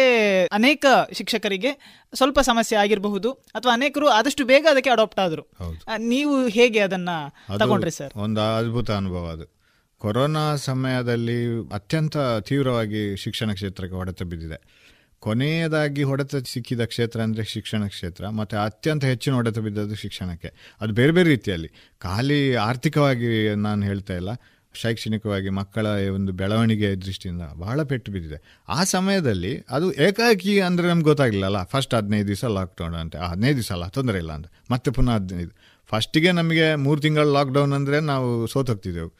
ಅನೇಕ 0.46 0.86
ಶಿಕ್ಷಕರಿಗೆ 1.12 2.02
ಸ್ವಲ್ಪ 2.14 2.40
ಸಮಸ್ಯೆ 2.40 2.78
ಆಗಿರಬಹುದು 2.78 3.32
ಅಥವಾ 3.32 3.72
ಅನೇಕರು 3.72 4.08
ಆದಷ್ಟು 4.08 4.44
ಬೇಗ 4.44 4.66
ಅದಕ್ಕೆ 4.70 4.90
ಅಡಾಪ್ಟ್ 4.90 5.20
ಆದರು. 5.20 5.50
ನೀವು 5.98 6.46
ಹೇಗೆ 6.46 6.80
ಅದನ್ನ 6.80 7.08
ತಗೊಂಡ್ರಿ 7.58 7.90
ಸರ್? 7.90 8.12
ಒಂದು 8.16 8.40
ಅದ್ಭುತ 8.56 8.90
ಅನುಭವ 8.90 9.28
ಅದು. 9.32 9.54
ಕೊರೋನಾ 9.98 10.56
ಸಮಯದಲ್ಲಿ 10.56 11.68
ಅತ್ಯಂತ 11.74 12.16
ತೀವ್ರವಾಗಿ 12.40 13.16
ಶಿಕ್ಷಣ 13.16 13.52
ಕ್ಷೇತ್ರಕ್ಕೆ 13.52 13.96
ಹೊಡೆತ 13.96 14.22
ಬಿದ್ದಿದೆ 14.22 14.83
ಕೊನೆಯದಾಗಿ 15.24 16.02
ಹೊಡೆತ 16.08 16.42
ಸಿಕ್ಕಿದ 16.52 16.82
ಕ್ಷೇತ್ರ 16.92 17.18
ಅಂದರೆ 17.26 17.44
ಶಿಕ್ಷಣ 17.52 17.82
ಕ್ಷೇತ್ರ, 17.92 18.24
ಮತ್ತು 18.38 18.56
ಅತ್ಯಂತ 18.64 19.04
ಹೆಚ್ಚಿನ 19.12 19.32
ಹೊಡೆತ 19.38 19.58
ಬಿದ್ದದ್ದು 19.66 19.96
ಶಿಕ್ಷಣಕ್ಕೆ. 20.02 20.50
ಅದು 20.82 20.92
ಬೇರೆ 20.98 21.12
ಬೇರೆ 21.18 21.28
ರೀತಿಯಲ್ಲಿ. 21.36 21.70
ಖಾಲಿ 22.06 22.40
ಆರ್ಥಿಕವಾಗಿ 22.68 23.30
ನಾನು 23.66 23.82
ಹೇಳ್ತಾ 23.90 24.16
ಇಲ್ಲ, 24.20 24.32
ಶೈಕ್ಷಣಿಕವಾಗಿ 24.74 25.50
ಮಕ್ಕಳ 25.58 25.86
ಒಂದು 26.16 26.32
ಬೆಳವಣಿಗೆ 26.40 26.88
ದೃಷ್ಟಿಯಿಂದ 27.04 27.44
ಬಹಳ 27.62 27.80
ಪೆಟ್ಟು 27.90 28.12
ಬಿದ್ದಿದೆ. 28.14 28.38
ಆ 28.68 28.78
ಸಮಯದಲ್ಲಿ 28.94 29.52
ಅದು 29.76 29.86
ಏಕಾಏಕಿ 30.06 30.54
ಅಂದರೆ 30.68 30.86
ನಮ್ಗೆ 30.92 31.08
ಗೊತ್ತಾಗಲಿಲ್ಲ 31.10 31.60
ಫಸ್ಟ್ 31.72 31.94
ಹದಿನೈದು 31.98 32.28
ದಿವಸ 32.32 32.44
ಲಾಕ್ಡೌನ್ 32.58 32.96
ಅಂತ. 33.02 33.16
ಹದಿನೈದು 33.30 33.58
ದಿವಸ 33.60 33.72
ಅಲ್ಲ, 33.76 33.86
ತೊಂದರೆ 33.98 34.18
ಇಲ್ಲ 34.24 34.32
ಅಂತ. 34.38 34.48
ಮತ್ತೆ 34.72 34.90
ಪುನಃ 34.96 35.14
ಹದಿನೈದು. 35.18 35.54
ಫಸ್ಟಿಗೆ 35.90 36.30
ನಮಗೆ 36.40 36.66
ಮೂರು 36.84 37.00
ತಿಂಗಳು 37.06 37.30
ಲಾಕ್ಡೌನ್ 37.38 37.74
ಅಂದರೆ 37.78 37.98
ನಾವು 38.10 38.28
ಸೋತೋಗ್ತಿದ್ದೆವು. 38.54 39.12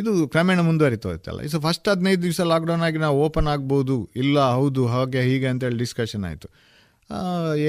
ಇದು 0.00 0.12
ಕ್ರಮೇಣ 0.28 0.60
ಮುಂದುವರಿತು 0.60 1.08
ಹೋಯ್ತಲ್ಲ 1.08 1.40
ಇದು 1.48 1.60
ಫಸ್ಟ್ 1.60 1.88
ಹದಿನೈದು 1.88 2.22
ದಿವಸ 2.22 2.40
ಲಾಕ್ಡೌನ್ 2.52 2.84
ಆಗಿ 2.88 2.98
ನಾವು 2.98 3.16
ಓಪನ್ 3.24 3.48
ಆಗ್ಬೋದು, 3.54 3.96
ಇಲ್ಲ 4.16 4.38
ಹೌದು, 4.50 4.82
ಹಾಗೆ, 4.86 5.22
ಹೀಗೆ 5.30 5.46
ಅಂತೇಳಿ 5.46 5.78
ಡಿಸ್ಕಷನ್ 5.78 6.24
ಆಯಿತು. 6.24 6.48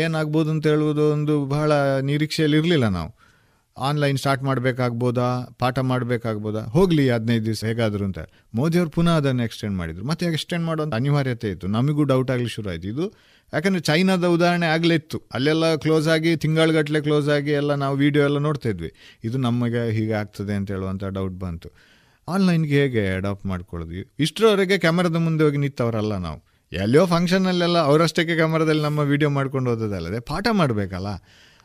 ಏನಾಗ್ಬೋದು 0.01 0.49
ಅಂತ 0.51 0.65
ಹೇಳುವುದು 0.67 1.03
ಒಂದು 1.11 1.35
ಬಹಳ 1.45 1.71
ನಿರೀಕ್ಷೆಯಲ್ಲಿ 2.01 2.57
ಇರಲಿಲ್ಲ 2.57 2.87
ನಾವು. 2.87 3.11
ಆನ್ಲೈನ್ 3.77 4.17
ಸ್ಟಾರ್ಟ್ 4.17 4.43
ಮಾಡಬೇಕಾಗ್ಬೋದಾ? 4.43 5.27
ಪಾಠ 5.59 5.79
ಮಾಡಬೇಕಾಗ್ಬೋದಾ? 5.91 6.61
ಹೋಗಲಿ 6.75 7.03
ಹದಿನೈದು 7.09 7.45
ದಿವಸ 7.45 7.63
ಹೇಗಾದರೂ 7.63 8.03
ಅಂತ. 8.05 8.19
ಮೋದಿಯವರು 8.55 8.89
ಪುನಃ 8.89 9.11
ಅದನ್ನು 9.11 9.43
ಎಕ್ಸ್ಟೆಂಡ್ 9.43 9.75
ಮಾಡಿದರು. 9.77 10.03
ಮತ್ತೆ 10.05 10.25
ಎಕ್ಸ್ಟೆಂಡ್ 10.25 10.65
ಮಾಡುವಂಥ 10.65 10.93
ಅನಿವಾರ್ಯತೆ 10.93 11.49
ಇತ್ತು. 11.49 11.67
ನಮಗೂ 11.67 12.03
ಡೌಟ್ 12.03 12.31
ಆಗಲಿ 12.31 12.51
ಶುರು 12.55 12.69
ಆಯಿತು. 12.69 12.87
ಇದು 12.87 13.05
ಯಾಕಂದರೆ 13.53 13.81
ಚೈನಾದ 13.81 14.25
ಉದಾಹರಣೆ 14.25 14.65
ಆಗಲೇ 14.65 14.95
ಇತ್ತು. 14.95 15.17
ಅಲ್ಲೆಲ್ಲ 15.33 15.75
ಕ್ಲೋಸ್ 15.75 16.07
ಆಗಿ 16.07 16.31
ತಿಂಗಳುಗಟ್ಟಲೆ 16.35 17.01
ಕ್ಲೋಸ್ 17.01 17.29
ಆಗಿ 17.29 17.51
ಎಲ್ಲ 17.51 17.73
ನಾವು 17.75 17.95
ವೀಡಿಯೋ 17.97 18.23
ಎಲ್ಲ 18.23 18.37
ನೋಡ್ತಾ 18.47 18.69
ಇದ್ವಿ. 18.69 18.91
ಇದು 19.23 19.37
ನಮಗೆ 19.37 19.81
ಹೀಗೆ 19.91 20.15
ಆಗ್ತದೆ 20.23 20.53
ಅಂತ 20.53 20.69
ಹೇಳುವಂಥ 20.71 21.03
ಡೌಟ್ 21.03 21.37
ಬಂತು. 21.45 21.71
ಆನ್ಲೈನ್ಗೆ 22.27 22.81
ಹೇಗೆ 22.81 23.15
ಅಡಾಪ್ಟ್ 23.15 23.45
ಮಾಡ್ಕೊಳ್ಳೋದು? 23.45 24.13
ಇಷ್ಟರವರೆಗೆ 24.19 24.77
ಕ್ಯಾಮರಾದ 24.77 25.15
ಮುಂದೆ 25.15 25.43
ಹೋಗಿ 25.43 25.57
ನಿಂತವರಲ್ಲ 25.57 26.17
ನಾವು. 26.17 26.43
ಎಲ್ಲಿಯೋ 26.71 27.05
ಫಂಕ್ಷನ್ನಲ್ಲೆಲ್ಲ 27.05 27.77
ಅವರಷ್ಟಕ್ಕೆ 27.77 28.35
ಕ್ಯಾಮರಾದಲ್ಲಿ 28.35 28.81
ನಮ್ಮ 28.81 28.99
ವೀಡಿಯೋ 28.99 29.29
ಮಾಡ್ಕೊಂಡು 29.29 29.69
ಹೋದದಲ್ಲದೆ 29.69 30.19
ಪಾಠ 30.19 30.47
ಮಾಡಬೇಕಲ್ಲ? 30.51 31.07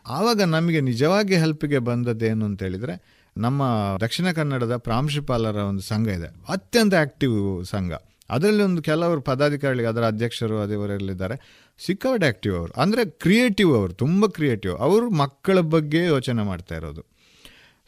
ಆವಾಗ 0.06 0.42
ನಮಗೆ 0.42 0.80
ನಿಜವಾಗಿ 0.80 1.36
ಹೆಲ್ಪ್ಗೆ 1.36 1.78
ಬಂದದ್ದೇನು 1.78 2.44
ಅಂತ 2.44 2.62
ಹೇಳಿದರೆ, 2.62 3.16
ನಮ್ಮ 3.36 3.62
ದಕ್ಷಿಣ 4.00 4.30
ಕನ್ನಡದ 4.30 4.76
ಪ್ರಾಂಶುಪಾಲರ 4.76 5.56
ಒಂದು 5.56 5.82
ಸಂಘ 5.82 6.08
ಇದೆ. 6.08 6.26
ಅತ್ಯಂತ 6.48 6.94
ಆ್ಯಕ್ಟಿವ್ 6.94 7.64
ಸಂಘ. 7.64 7.92
ಅದರಲ್ಲಿ 8.30 8.62
ಒಂದು 8.62 8.82
ಕೆಲವರು 8.82 9.20
ಪದಾಧಿಕಾರಿಗಳಿಗೆ, 9.20 9.88
ಅದರ 9.88 10.04
ಅಧ್ಯಕ್ಷರು 10.04 10.60
ಅದೇವರೆಲ್ಲಿದ್ದಾರೆ 10.60 11.66
ಸಿಕ್ಕವಡ್ 11.86 12.24
ಆ್ಯಕ್ಟಿವ್ 12.24 12.56
ಅವರು. 12.56 12.80
ಅಂದರೆ 12.80 13.04
ಕ್ರಿಯೇಟಿವ್ 13.04 13.76
ಅವರು, 13.76 13.92
ತುಂಬ 13.92 14.26
ಕ್ರಿಯೇಟಿವ್ 14.26 14.76
ಅವರು 14.76 15.10
ಮಕ್ಕಳ 15.10 15.58
ಬಗ್ಗೆ 15.60 16.04
ಯೋಚನೆ 16.04 16.42
ಮಾಡ್ತಾ 16.42 16.76
ಇರೋದು. 16.76 17.15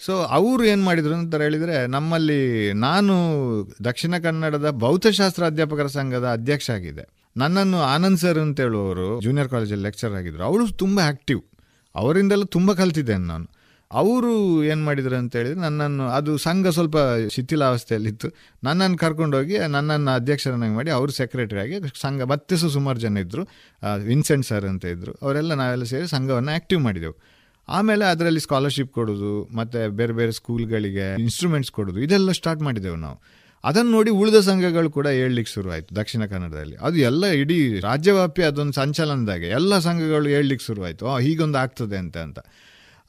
ಸೊ 0.01 0.13
ಅವರು 0.39 0.63
ಏನು 0.65 0.83
ಮಾಡಿದರು 0.85 1.15
ಅಂತ 1.15 1.41
ಹೇಳಿದರೆ, 1.47 1.77
ನಮ್ಮಲ್ಲಿ 1.87 2.41
ನಾನು 2.87 3.15
ದಕ್ಷಿಣ 3.85 4.15
ಕನ್ನಡದ 4.19 4.71
ಭೌತಶಾಸ್ತ್ರ 4.85 5.45
ಅಧ್ಯಾಪಕರ 5.45 5.87
ಸಂಘದ 5.87 6.27
ಅಧ್ಯಕ್ಷ 6.39 6.69
ಆಗಿದೆ. 6.71 7.05
ನನ್ನನ್ನು 7.37 7.79
ಆನಂದ್ 7.95 8.19
ಸರ್ 8.19 8.39
ಅಂತ 8.39 8.59
ಹೇಳುವವರು 8.61 9.09
ಜೂನಿಯರ್ 9.21 9.49
ಕಾಲೇಜಲ್ಲಿ 9.49 9.85
ಲೆಕ್ಚರ್ 9.85 10.13
ಆಗಿದ್ದರು 10.13 10.45
ಅವಳು 10.45 10.65
ತುಂಬ 10.77 10.99
ಆ್ಯಕ್ಟಿವ್ 11.05 11.43
ಅವರಿಂದೆಲ್ಲ 11.95 12.45
ತುಂಬ 12.57 12.73
ಕಲ್ತಿದ್ದೇನೆ 12.73 13.27
ನಾನು. 13.27 13.47
ಅವರು 13.91 14.33
ಏನು 14.65 14.83
ಮಾಡಿದರು 14.85 15.17
ಅಂತ 15.17 15.33
ಹೇಳಿದರೆ, 15.37 15.61
ನನ್ನನ್ನು, 15.61 16.07
ಅದು 16.09 16.33
ಸಂಘ 16.39 16.67
ಸ್ವಲ್ಪ 16.69 16.97
ಶಿಥಿಲಾವಸ್ಥೆಯಲ್ಲಿತ್ತು 17.31 18.29
ನನ್ನನ್ನು 18.65 18.99
ಕರ್ಕೊಂಡೋಗಿ, 18.99 19.57
ನನ್ನನ್ನು 19.75 20.11
ಅಧ್ಯಕ್ಷರನ್ನಾಗಿ 20.11 20.75
ಮಾಡಿ 20.75 20.91
ಅವರು 20.91 21.13
ಸೆಕ್ರೆಟರಿ 21.13 21.61
ಆಗಿ 21.61 21.77
ಸಂಘ, 22.01 22.23
ಮತ್ತೆ 22.33 22.57
ಸುಮಾರು 22.77 23.01
ಜನ 23.01 23.17
ಇದ್ದರು 23.17 23.45
ವಿನ್ಸೆಂಟ್ 24.05 24.47
ಸರ್ 24.47 24.65
ಅಂತ 24.65 24.85
ಇದ್ದರು 24.85 25.15
ಅವರೆಲ್ಲ 25.23 25.55
ನಾವೆಲ್ಲ 25.55 25.85
ಸೇರಿ 25.85 26.09
ಸಂಘವನ್ನು 26.09 26.51
ಆ್ಯಕ್ಟಿವ್ 26.51 26.83
ಮಾಡಿದೆವು. 26.83 27.17
ಆಮೇಲೆ 27.69 28.05
ಅದರಲ್ಲಿ 28.05 28.41
ಸ್ಕಾಲರ್ಶಿಪ್ 28.41 28.93
ಕೊಡೋದು, 28.93 29.49
ಮತ್ತು 29.57 29.91
ಬೇರೆ 29.91 30.13
ಬೇರೆ 30.13 30.33
ಸ್ಕೂಲ್ಗಳಿಗೆ 30.33 31.21
ಇನ್ಸ್ಟ್ರೂಮೆಂಟ್ಸ್ 31.21 31.73
ಕೊಡೋದು, 31.73 32.01
ಇದೆಲ್ಲ 32.01 32.33
ಸ್ಟಾರ್ಟ್ 32.33 32.63
ಮಾಡಿದೆವು 32.63 32.97
ನಾವು. 32.97 33.23
ಅದನ್ನು 33.65 33.91
ನೋಡಿ 33.91 34.11
ಉಳಿದ 34.11 34.35
ಸಂಘಗಳು 34.35 34.91
ಕೂಡ 34.91 35.07
ಹೇಳಲಿಕ್ಕೆ 35.07 35.53
ಶುರುವಾಯಿತು 35.53 35.97
ದಕ್ಷಿಣ 35.97 36.25
ಕನ್ನಡದಲ್ಲಿ. 36.25 36.77
ಅದು 36.77 36.97
ಎಲ್ಲ 36.97 37.27
ಇಡೀ 37.27 37.81
ರಾಜ್ಯವ್ಯಾಪಿ 37.81 38.43
ಅದೊಂದು 38.43 38.73
ಸಂಚಲನದಾಗೆ 38.73 39.49
ಎಲ್ಲ 39.49 39.79
ಸಂಘಗಳು 39.79 40.29
ಹೇಳಲಿಕ್ಕೆ 40.29 40.67
ಶುರುವಾಯಿತು 40.67 41.17
ಹೀಗೊಂದು 41.17 41.59
ಆಗ್ತದೆ 41.59 41.97
ಅಂತ 41.97 42.17
ಅಂತ. 42.17 42.39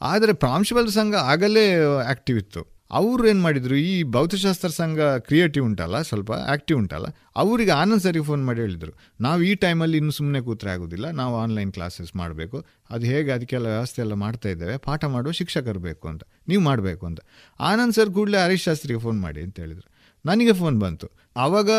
ಆದರೆ 0.02 0.34
ಪ್ರಾಂಶುಪಾಲ 0.34 0.86
ಸಂಘ 0.86 1.16
ಆಗಲೇ 1.16 1.76
ಆ್ಯಕ್ಟಿವ್ 1.84 2.38
ಇತ್ತು. 2.38 2.79
ಅವರು 2.92 3.28
ಏನು 3.28 3.42
ಮಾಡಿದರು? 3.42 3.76
ಈ 3.76 4.04
ಭೌತಶಾಸ್ತ್ರ 4.04 4.70
ಸಂಘ 4.70 5.00
ಕ್ರಿಯೇಟಿವ್ 5.00 5.66
ಉಂಟಲ್ಲ, 5.66 6.02
ಸ್ವಲ್ಪ 6.02 6.32
ಆ್ಯಕ್ಟಿವ್ 6.32 6.78
ಉಂಟಲ್ಲ, 6.80 7.08
ಅವರಿಗೆ 7.36 7.72
ಆನಂದ್ 7.72 8.04
ಸರಿಗೆ 8.04 8.26
ಫೋನ್ 8.26 8.44
ಮಾಡಿ 8.46 8.62
ಹೇಳಿದರು. 8.62 8.94
ನಾವು 9.22 9.42
ಈ 9.42 9.52
ಟೈಮಲ್ಲಿ 9.56 9.98
ಇನ್ನು 9.98 10.12
ಸುಮ್ಮನೆ 10.12 10.42
ಕೂತ್ರೆ 10.42 10.72
ಆಗೋದಿಲ್ಲ, 10.72 11.10
ನಾವು 11.12 11.36
ಆನ್ಲೈನ್ 11.38 11.72
ಕ್ಲಾಸಸ್ 11.74 12.12
ಮಾಡಬೇಕು. 12.16 12.60
ಅದು 12.90 13.06
ಹೇಗೆ 13.06 13.32
ಅದಕ್ಕೆಲ್ಲ 13.32 13.68
ವ್ಯವಸ್ಥೆ 13.68 14.02
ಎಲ್ಲ 14.02 14.14
ಮಾಡ್ತಾ 14.14 14.50
ಇದ್ದೇವೆ, 14.50 14.78
ಪಾಠ 14.78 15.04
ಮಾಡುವ 15.06 15.32
ಶಿಕ್ಷಕರು 15.32 15.80
ಬೇಕು 15.80 16.08
ಅಂತ, 16.08 16.24
ನೀವು 16.48 16.62
ಮಾಡಬೇಕು 16.62 17.06
ಅಂತ. 17.06 17.20
ಆನಂದ್ 17.60 17.94
ಸರ್ 17.94 18.10
ಕೂಡಲೇ 18.10 18.40
ಹರೀಶ್ 18.44 18.64
ಶಾಸ್ತ್ರಿಗೆ 18.64 19.00
ಫೋನ್ 19.00 19.20
ಮಾಡಿ 19.22 19.42
ಅಂತ 19.42 19.60
ಹೇಳಿದರು. 19.60 19.88
ನನಗೆ 20.26 20.54
ಫೋನ್ 20.54 20.80
ಬಂತು. 20.80 21.08
ಆವಾಗ 21.38 21.70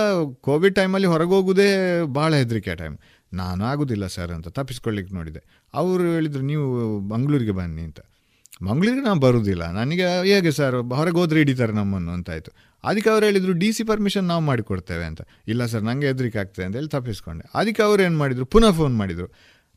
ಕೋವಿಡ್ 0.41 0.74
ಟೈಮಲ್ಲಿ 0.74 1.07
ಹೊರಗೆ 1.07 1.31
ಹೋಗೋದೇ 1.31 1.69
ಭಾಳ 2.19 2.31
ಹೆದರಿಕೆ 2.35 2.74
ಟೈಮ್ 2.74 2.97
ನಾನು 3.32 3.65
ಆಗೋದಿಲ್ಲ 3.65 4.07
ಸರ್ 4.07 4.31
ಅಂತ 4.31 4.49
ತಪ್ಪಿಸ್ಕೊಳ್ಳಿಕ್ಕೆ 4.49 5.15
ನೋಡಿದೆ. 5.15 5.43
ಅವರು 5.74 6.05
ಹೇಳಿದರು, 6.15 6.43
ನೀವು 6.43 6.66
ಮಂಗಳೂರಿಗೆ 7.09 7.51
ಬನ್ನಿ 7.51 7.82
ಅಂತ. 7.82 8.01
ಮಂಗಳೂರಿಗೆ 8.61 9.05
ನಾವು 9.05 9.20
ಬರುವುದಿಲ್ಲ 9.20 9.65
ನನಗೆ, 9.70 10.07
ಹೇಗೆ 10.28 10.51
ಸರ್ 10.51 10.77
ಹೊರಗೆ 10.77 11.15
ಹೋದ್ರೆ 11.15 11.39
ಹಿಡಿತಾರೆ 11.41 11.73
ನಮ್ಮನ್ನು 11.73 12.11
ಅಂತಾಯಿತು 12.12 12.51
ಅದಕ್ಕೆ 12.85 13.11
ಅವ್ರು 13.11 13.24
ಹೇಳಿದರು 13.27 13.53
ಡಿ 13.53 13.73
ಸಿ 13.73 13.82
ಪರ್ಮಿಷನ್ 13.85 14.24
ನಾವು 14.24 14.43
ಮಾಡಿಕೊಡ್ತೇವೆ 14.43 15.05
ಅಂತ. 15.05 15.23
ಇಲ್ಲ 15.49 15.66
ಸರ್ 15.66 15.82
ನನಗೆ 15.82 16.07
ಹೆದರಿಕೆ 16.07 16.39
ಆಗ್ತದೆ 16.39 16.65
ಅಂತ 16.66 16.77
ಹೇಳಿ 16.77 16.89
ತಪ್ಪಿಸ್ಕೊಂಡೆ. 16.89 17.45
ಅದಕ್ಕೆ 17.55 17.82
ಅವ್ರು 17.82 18.03
ಏನು 18.03 18.19
ಮಾಡಿದರು, 18.19 18.47
ಪುನಃ 18.47 18.70
ಫೋನ್ 18.70 18.95
ಮಾಡಿದರು. 18.97 19.28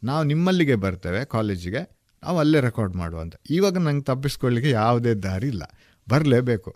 ನಾವು 0.03 0.23
ನಿಮ್ಮಲ್ಲಿಗೆ 0.23 0.75
ಬರ್ತೇವೆ 0.75 1.25
ಕಾಲೇಜಿಗೆ 1.25 1.81
ನಾವು 2.23 2.39
ಅಲ್ಲೇ 2.39 2.59
ರೆಕಾರ್ಡ್ 2.59 2.95
ಮಾಡುವಂತ 2.95 3.35
ಇವಾಗ 3.49 3.77
ನಂಗೆ 3.77 4.03
ತಪ್ಪಿಸ್ಕೊಳ್ಳಿಕ್ಕೆ 4.03 4.69
ಯಾವುದೇ 4.71 5.13
ದಾರಿ 5.13 5.47
ಇಲ್ಲ. 5.47 5.63
ಬರಲೇಬೇಕು. 6.09 6.71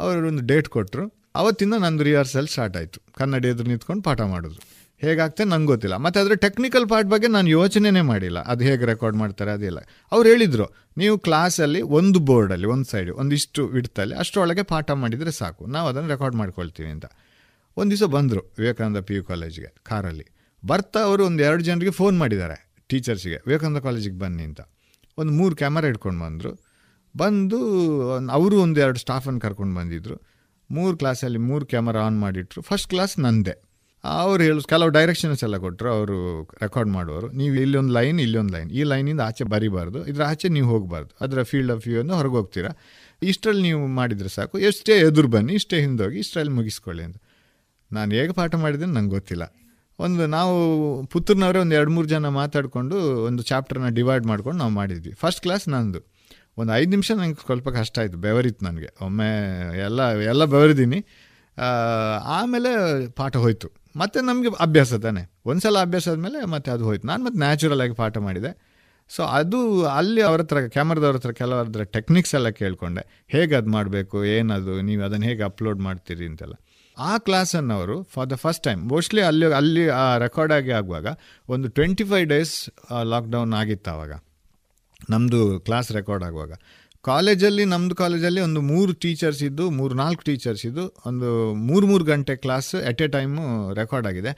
ಅವರು 0.00 0.28
ಒಂದು 0.28 0.42
ಡೇಟ್ 0.46 0.68
ಕೊಟ್ಟರು 0.68 1.04
ಅವತ್ತಿಂದ 1.34 1.74
ನಂದು 1.78 2.02
ರಿಹರ್ಸಲ್ 2.02 2.48
ಸ್ಟಾರ್ಟ್ 2.48 2.76
ಆಯಿತು. 2.76 3.00
ಕನ್ನಡ 3.18 3.44
ಎದುರು 3.44 3.68
ನಿಂತ್ಕೊಂಡು 3.68 4.02
ಪಾಠ 4.02 4.20
ಮಾಡೋದು. 4.20 4.60
ಹೇಗಾಗ್ತದೆ 4.98 5.48
ನಂಗೆ 5.48 5.66
ಗೊತ್ತಿಲ್ಲ. 5.66 5.96
ಮತ್ತು 5.96 6.20
ಅದರ 6.20 6.34
ಟೆಕ್ನಿಕಲ್ 6.34 6.88
ಪಾರ್ಟ್ 6.88 7.10
ಬಗ್ಗೆ 7.10 7.28
ನಾನು 7.28 7.48
ಯೋಚನೆನೇ 7.48 8.00
ಮಾಡಿಲ್ಲ. 8.00 8.38
ಅದು 8.42 8.64
ಹೇಗೆ 8.64 8.84
ರೆಕಾರ್ಡ್ 8.84 9.16
ಮಾಡ್ತಾರೆ 9.16 9.50
ಅದೆಲ್ಲ. 9.50 9.78
ಅವ್ರು 10.12 10.28
ಹೇಳಿದರು, 10.28 10.66
ನೀವು 10.96 11.18
ಕ್ಲಾಸಲ್ಲಿ 11.18 11.82
ಒಂದು 11.82 12.18
ಬೋರ್ಡಲ್ಲಿ 12.18 12.66
ಒಂದು 12.66 12.84
ಸೈಡ್ 12.84 13.10
ಒಂದಿಷ್ಟು 13.10 13.76
ಇಡ್ತಲ್ಲಿ 13.76 14.14
ಅಷ್ಟರೊಳಗೆ 14.14 14.62
ಪಾಠ 14.62 14.90
ಮಾಡಿದರೆ 14.90 15.30
ಸಾಕು. 15.30 15.66
ನಾವು 15.66 15.88
ಅದನ್ನು 15.88 16.08
ರೆಕಾರ್ಡ್ 16.08 16.36
ಮಾಡ್ಕೊಳ್ತೀವಿ 16.36 16.88
ಅಂತ. 16.88 17.04
ಒಂದು 17.76 17.96
ದಿವಸ 17.96 18.08
ಬಂದರು 18.08 18.54
ವಿವೇಕಾನಂದ 18.58 18.96
ಪಿ 18.96 19.14
ಯು 19.14 19.24
ಕಾಲೇಜಿಗೆ 19.24 19.74
ಕಾರಲ್ಲಿ 19.82 20.26
ಬರ್ತಾ 20.66 21.00
ಅವರು 21.00 21.26
ಒಂದು 21.26 21.42
ಎರಡು 21.42 21.62
ಜನರಿಗೆ 21.64 21.90
ಫೋನ್ 21.90 22.18
ಮಾಡಿದ್ದಾರೆ 22.18 22.72
ಟೀಚರ್ಸಿಗೆ 22.88 23.36
ವಿವೇಕಾನಂದ 23.46 23.78
ಕಾಲೇಜಿಗೆ 23.78 24.18
ಬನ್ನಿ 24.18 24.42
ಅಂತ. 24.42 24.60
ಒಂದು 25.18 25.32
ಮೂರು 25.32 25.56
ಕ್ಯಾಮರಾ 25.56 25.88
ಇಟ್ಕೊಂಡು 25.88 26.24
ಬಂದರು. 26.24 26.64
ಬಂದು 27.16 27.58
ಅವರು 28.28 28.60
ಒಂದು 28.60 28.80
ಎರಡು 28.80 28.98
ಸ್ಟಾಫನ್ನು 28.98 29.40
ಕರ್ಕೊಂಡು 29.40 29.74
ಬಂದಿದ್ದರು 29.76 30.16
ಮೂರು 30.70 30.96
ಕ್ಲಾಸಲ್ಲಿ 30.96 31.38
ಮೂರು 31.38 31.66
ಕ್ಯಾಮರಾ 31.66 32.00
ಆನ್ 32.00 32.20
ಮಾಡಿಟ್ರು. 32.20 32.62
ಫಸ್ಟ್ 32.62 32.88
ಕ್ಲಾಸ್ 32.88 33.18
ನಂದೆ. 33.18 33.63
ಅವ್ರು 34.12 34.40
ಹೇಳು, 34.46 34.60
ಕೆಲವು 34.72 34.90
ಡೈರೆಕ್ಷನ್ಸ್ 34.96 35.42
ಎಲ್ಲ 35.46 35.56
ಕೊಟ್ಟರು 35.64 35.88
ಅವರು 35.96 36.16
ರೆಕಾರ್ಡ್ 36.62 36.90
ಮಾಡುವವರು. 36.96 37.28
ನೀವು 37.40 37.54
ಇಲ್ಲೊಂದು 37.64 37.92
ಲೈನ್ 37.98 38.18
ಇಲ್ಲೊಂದು 38.24 38.52
ಲೈನ್ 38.56 38.70
ಈ 38.78 38.82
ಲೈನಿಂದ 38.92 39.22
ಆಚೆ 39.28 39.44
ಬರಿಬಾರ್ದು, 39.52 40.00
ಇದರ 40.10 40.22
ಆಚೆ 40.32 40.48
ನೀವು 40.56 40.68
ಹೋಗಬಾರ್ದು. 40.72 41.12
ಅದರ 41.24 41.42
ಫೀಲ್ಡ್ 41.50 41.72
ಆಫ್ 41.74 41.82
ವ್ಯೂ 41.86 41.98
ಅನ್ನು 42.00 42.14
ಹೊರಗೆ 42.18 42.36
ಹೋಗ್ತೀರಾ? 42.40 42.72
ಇಷ್ಟರಲ್ಲಿ 43.32 43.62
ನೀವು 43.68 43.82
ಮಾಡಿದರೆ 43.98 44.30
ಸಾಕು. 44.36 44.58
ಎಷ್ಟೇ 44.68 44.94
ಎದುರು 45.08 45.28
ಬನ್ನಿ, 45.34 45.52
ಇಷ್ಟೇ 45.60 45.78
ಹಿಂದೋಗಿ, 45.80 46.18
ಇಷ್ಟರಲ್ಲಿ 46.24 46.54
ಮುಗಿಸ್ಕೊಳ್ಳಿ 46.58 47.04
ಅಂತ. 47.08 47.16
ನಾನು 47.90 48.10
ಹೇಗೆ 48.18 48.32
ಪಾಠ 48.32 48.54
ಮಾಡಿದ್ದೀನಿ 48.64 48.92
ನಂಗೆ 48.92 49.10
ಗೊತ್ತಿಲ್ಲ. 49.10 49.44
ಒಂದು 49.98 50.24
ನಾವು 50.26 50.54
ಪುತ್ರನವರೇ 51.12 51.58
ಒಂದು 51.64 51.74
ಎರಡು 51.78 51.92
ಮೂರು 51.96 52.08
ಜನ 52.12 52.28
ಮಾತಾಡಿಕೊಂಡು 52.38 52.96
ಒಂದು 53.28 53.42
ಚಾಪ್ಟರ್ನ 53.42 53.88
ಡಿವೈಡ್ 53.98 54.24
ಮಾಡ್ಕೊಂಡು 54.26 54.58
ನಾವು 54.58 54.74
ಮಾಡಿದ್ವಿ. 54.80 55.12
ಫಸ್ಟ್ 55.22 55.40
ಕ್ಲಾಸ್ 55.44 55.64
ನಂದು. 55.74 56.00
ಒಂದು 56.60 56.70
ಐದು 56.72 56.90
ನಿಮಿಷ 56.90 57.10
ನಂಗೆ 57.20 57.38
ಸ್ವಲ್ಪ 57.46 57.68
ಕಷ್ಟ 57.78 57.98
ಆಯಿತು, 58.02 58.18
ಬೆವರಿತ್ತು 58.26 58.64
ನನಗೆ. 58.66 58.90
ಒಮ್ಮೆ 59.04 59.30
ಎಲ್ಲ 59.86 60.02
ಎಲ್ಲ 60.32 60.44
ಬೆವರಿದ್ದೀನಿ 60.54 61.00
ಆಮೇಲೆ 62.38 62.70
ಪಾಠ 63.20 63.34
ಹೋಯಿತು. 63.36 63.68
ಮತ್ತು 63.96 64.20
ನಮಗೆ 64.20 64.48
ಅಭ್ಯಾಸ 64.60 64.94
ತಾನೆ. 64.94 65.22
ಒಂದು 65.46 65.60
ಸಲ 65.60 65.78
ಅಭ್ಯಾಸ 65.78 66.08
ಆದಮೇಲೆ 66.08 66.44
ಮತ್ತೆ 66.44 66.70
ಅದು 66.70 66.84
ಹೋಯ್ತು. 66.84 67.06
ನಾನು 67.06 67.24
ಮತ್ತೆ 67.24 67.38
ನ್ಯಾಚುರಲ್ 67.38 67.80
ಆಗಿ 67.80 67.94
ಪಾಠ 67.94 68.18
ಮಾಡಿದೆ. 68.18 68.52
ಸೊ 69.08 69.22
ಅದು 69.22 69.84
ಅಲ್ಲಿ 69.84 70.22
ಅವ್ರ 70.22 70.40
ಹತ್ರ 70.40 70.60
ಕ್ಯಾಮ್ರಾದವ್ರ 70.60 71.16
ಹತ್ರ 71.16 71.32
ಕೆಲವರ 71.32 71.82
ಟೆಕ್ನಿಕ್ಸ್ 71.82 72.34
ಎಲ್ಲ 72.34 72.48
ಕೇಳಿಕೊಂಡೆ. 72.48 73.24
ಹೇಗೆ 73.28 73.54
ಅದು 73.54 73.70
ಮಾಡಬೇಕು? 73.70 74.24
ಏನದು? 74.24 74.80
ನೀವು 74.80 75.02
ಅದನ್ನು 75.04 75.26
ಹೇಗೆ 75.26 75.42
ಅಪ್ಲೋಡ್ 75.42 75.80
ಮಾಡ್ತೀರಿ 75.80 76.26
ಅಂತೆಲ್ಲ. 76.26 76.54
ಆ 76.98 77.18
ಕ್ಲಾಸನ್ನು 77.18 77.74
ಅವರು 77.74 78.02
for 78.02 78.30
the 78.30 78.32
first 78.32 78.62
time 78.62 78.88
mostly 78.88 79.22
ಅಲ್ಲಿ 79.22 79.46
ಅಲ್ಲಿ 79.52 79.88
ಆ 79.88 80.16
ರೆಕಾರ್ಡ್ 80.16 80.52
ಆಗಿ 80.52 80.70
ಆಗುವಾಗ 80.70 81.06
ಒಂದು 81.48 81.68
ಟ್ವೆಂಟಿ 81.68 82.04
ಫೈವ್ 82.04 82.26
ಡೇಸ್ 82.28 82.70
ಲಾಕ್ಡೌನ್ 83.04 83.52
ಆಗಿತ್ತು 83.52 83.90
ಆವಾಗ 83.90 84.12
ನಮ್ಮದು 85.10 85.60
ಕ್ಲಾಸ್ 85.60 85.92
ರೆಕಾರ್ಡ್ 85.92 86.24
ಆಗುವಾಗ. 86.24 86.52
ಕಾಲೇಜಲ್ಲಿ 87.10 87.64
ನಮ್ಮದು 87.72 87.94
ಕಾಲೇಜಲ್ಲಿ 88.02 88.40
ಒಂದು 88.46 88.60
ಮೂರು 88.72 88.92
ಟೀಚರ್ಸ್ 89.04 89.40
ಇದ್ದು, 89.48 89.64
ಮೂರು 89.78 89.94
ನಾಲ್ಕು 90.02 90.22
ಟೀಚರ್ಸ್ 90.28 90.64
ಇದ್ದು, 90.68 90.84
ಒಂದು 91.08 91.28
ಮೂರು 91.68 91.84
ಮೂರು 91.90 92.04
ಗಂಟೆ 92.12 92.34
class 92.44 92.70
at 92.90 93.02
a 93.06 93.08
time 93.16 93.42
record 93.80 94.06
ಆಗಿದೆ. 94.10 94.32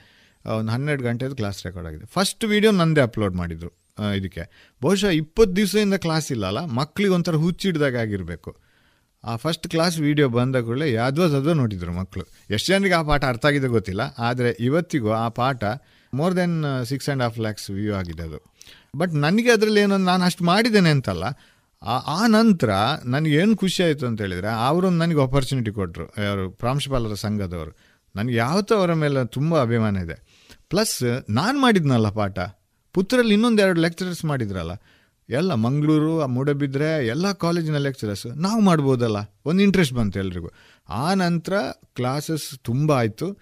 ಒಂದು 0.59 0.70
ಹನ್ನೆರಡು 0.74 1.05
ಗಂಟೆದು 1.09 1.34
ಕ್ಲಾಸ್ 1.40 1.59
ರೆಕಾರ್ಡ್ 1.66 1.88
ಆಗಿದೆ. 1.90 2.06
ಫಸ್ಟ್ 2.16 2.44
ವೀಡಿಯೋ 2.52 2.70
ನಂದೇ 2.80 3.02
ಅಪ್ಲೋಡ್ 3.09 3.34
ಮಾಡಿದರು 3.40 3.70
ಇದಕ್ಕೆ. 4.18 4.44
ಬಹುಶಃ 4.82 5.10
ಇಪ್ಪತ್ತು 5.22 5.55
ದಿವಸದಿಂದ 5.59 5.97
ಕ್ಲಾಸ್ 6.05 6.28
ಇಲ್ಲಲ್ಲ 6.34 6.60
ಮಕ್ಕಳಿಗೆ 6.78 7.14
ಒಂಥರ 7.18 7.36
ಹುಚ್ಚಿಡ್ದಾಗ 7.44 7.97
ಆಗಿರಬೇಕು. 8.05 8.51
ಆ 9.24 9.32
ಫಸ್ಟ್ 9.44 9.66
ಕ್ಲಾಸ್ 9.72 9.97
ವೀಡಿಯೋ 10.06 10.26
ಬಂದ 10.36 10.56
ಕೂಡಲೇ 10.66 10.86
ಯಾವ್ದೋ 10.98 11.22
ಅದೋ 11.38 11.52
ನೋಡಿದರು 11.60 11.93
ಮಕ್ಕಳು 12.01 12.24
ಎಷ್ಟು 12.55 12.66
ಜನರಿಗೆ 12.72 12.97
ಆ 12.98 13.02
ಪಾಠ 13.10 13.22
ಅರ್ಥ 13.32 13.44
ಆಗಿದೆ 13.51 13.68
ಗೊತ್ತಿಲ್ಲ, 13.76 14.02
ಆದರೆ 14.28 14.51
ಇವತ್ತಿಗೂ 14.66 15.10
ಆ 15.24 15.26
ಪಾಠ 15.40 15.64
more 16.12 16.34
than 16.40 16.56
six 16.90 17.09
and 17.09 17.22
half 17.24 17.38
lakhs 17.47 17.66
view 17.78 17.94
ಆಗಿದೆ 18.01 18.24
ಅದು. 18.28 18.38
ಬಟ್ 19.01 19.12
ನನಗೆ 19.24 19.51
ಅದರಲ್ಲಿ 19.56 19.82
ನಾನು 20.10 20.22
ಅಷ್ಟು 20.28 20.44
ಮಾಡಿದ್ದೇನೆ 20.51 20.90
ಅಂತಲ್ಲ 20.97 21.26
ಆ 21.82 22.27
ನಂತರ 22.27 22.70
ನನಗೇನು 23.05 23.57
ಖುಷಿ 23.57 23.82
ಆಯಿತು 23.82 24.07
ಅಂತ 24.07 24.20
ಹೇಳಿದರೆ, 24.20 24.66
ಅವರು 24.66 24.90
ನನಗೆ 24.90 25.23
ಆಪರ್ಚುನಿಟಿ 25.23 25.70
ಕೊಟ್ಟರು 25.70 26.23
ಯಾರು 26.23 26.51
ಪ್ರಾಂಶುಪಾಲರ 26.51 27.15
ಸಂಘದವರು. 27.15 27.77
ನನಗೆ 28.16 28.35
ಯಾವತ್ತೂ 28.35 28.74
ಅವರ 28.74 28.93
ಮೇಲೆ 28.93 29.27
ತುಂಬ 29.27 29.62
ಅಭಿಮಾನ 29.62 29.97
ಇದೆ. 29.97 30.47
ಪ್ಲಸ್ 30.69 31.24
ನಾನು 31.31 31.61
ಮಾಡಿದ್ನಲ್ಲ 31.61 32.11
ಪಾಠ. 32.11 32.39
ಪುತ್ರಲ್ಲಿ 32.93 33.35
ಇನ್ನೊಂದು 33.35 33.62
ಎರಡು 33.62 33.81
ಲೆಕ್ಚರರ್ಸ್ 33.81 34.24
ಮಾಡಿದ್ರಲ್ಲ. 34.24 34.70
ಎಲ್ಲ 35.28 35.55
ಮಂಗಳೂರು, 35.55 36.27
ಮೂಡಬಿದ್ರೆ, 36.27 37.07
ಎಲ್ಲ 37.07 37.32
ಕಾಲೇಜಿನ 37.32 37.77
ಲೆಕ್ಚರರ್ಸ್ 37.77 38.27
ನಾವು 38.27 38.61
ಮಾಡ್ಬೋದಲ್ಲ. 38.61 39.16
ಒಂದು 39.44 39.62
ಇಂಟ್ರೆಸ್ಟ್ 39.62 39.94
ಬಂತು 39.94 40.19
ಎಲ್ರಿಗೂ. 40.19 40.51
ಆ 40.89 41.15
ನಂತರ 41.15 41.53
ಕ್ಲಾಸಸ್ 41.94 42.59
ತುಂಬ 42.62 42.93
ಆಯಿತು. 42.93 43.39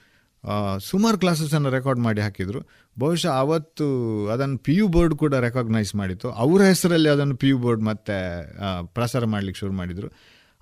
ಸುಮಾರು 0.91 1.19
ಕ್ಲಾಸಸನ್ನು 1.19 1.71
ರೆಕಾರ್ಡ್ 1.71 2.01
ಮಾಡಿ 2.01 2.21
ಹಾಕಿದರು. 2.21 2.84
ಬಹುಶಃ 2.99 3.29
ಅವತ್ತು 3.29 3.87
ಅದನ್ನು 4.27 4.59
ಪಿ 4.59 4.75
ಯು 4.75 4.89
ಬೋರ್ಡ್ 4.89 5.15
ಕೂಡ 5.15 5.35
ರೆಕಾಗ್ನೈಸ್ 5.35 5.95
ಮಾಡಿತ್ತು. 5.95 6.31
ಅವರ 6.31 6.63
ಹೆಸರಲ್ಲಿ 6.63 7.09
ಅದನ್ನು 7.09 7.37
ಪಿ 7.37 7.49
ಯು 7.49 7.59
ಬೋರ್ಡ್ 7.59 7.83
ಮತ್ತೆ 7.83 8.17
ಪ್ರಸಾರ 8.85 9.25
ಮಾಡಲಿಕ್ಕೆ 9.25 9.59
ಶುರು 9.61 9.73
ಮಾಡಿದರು. 9.73 10.13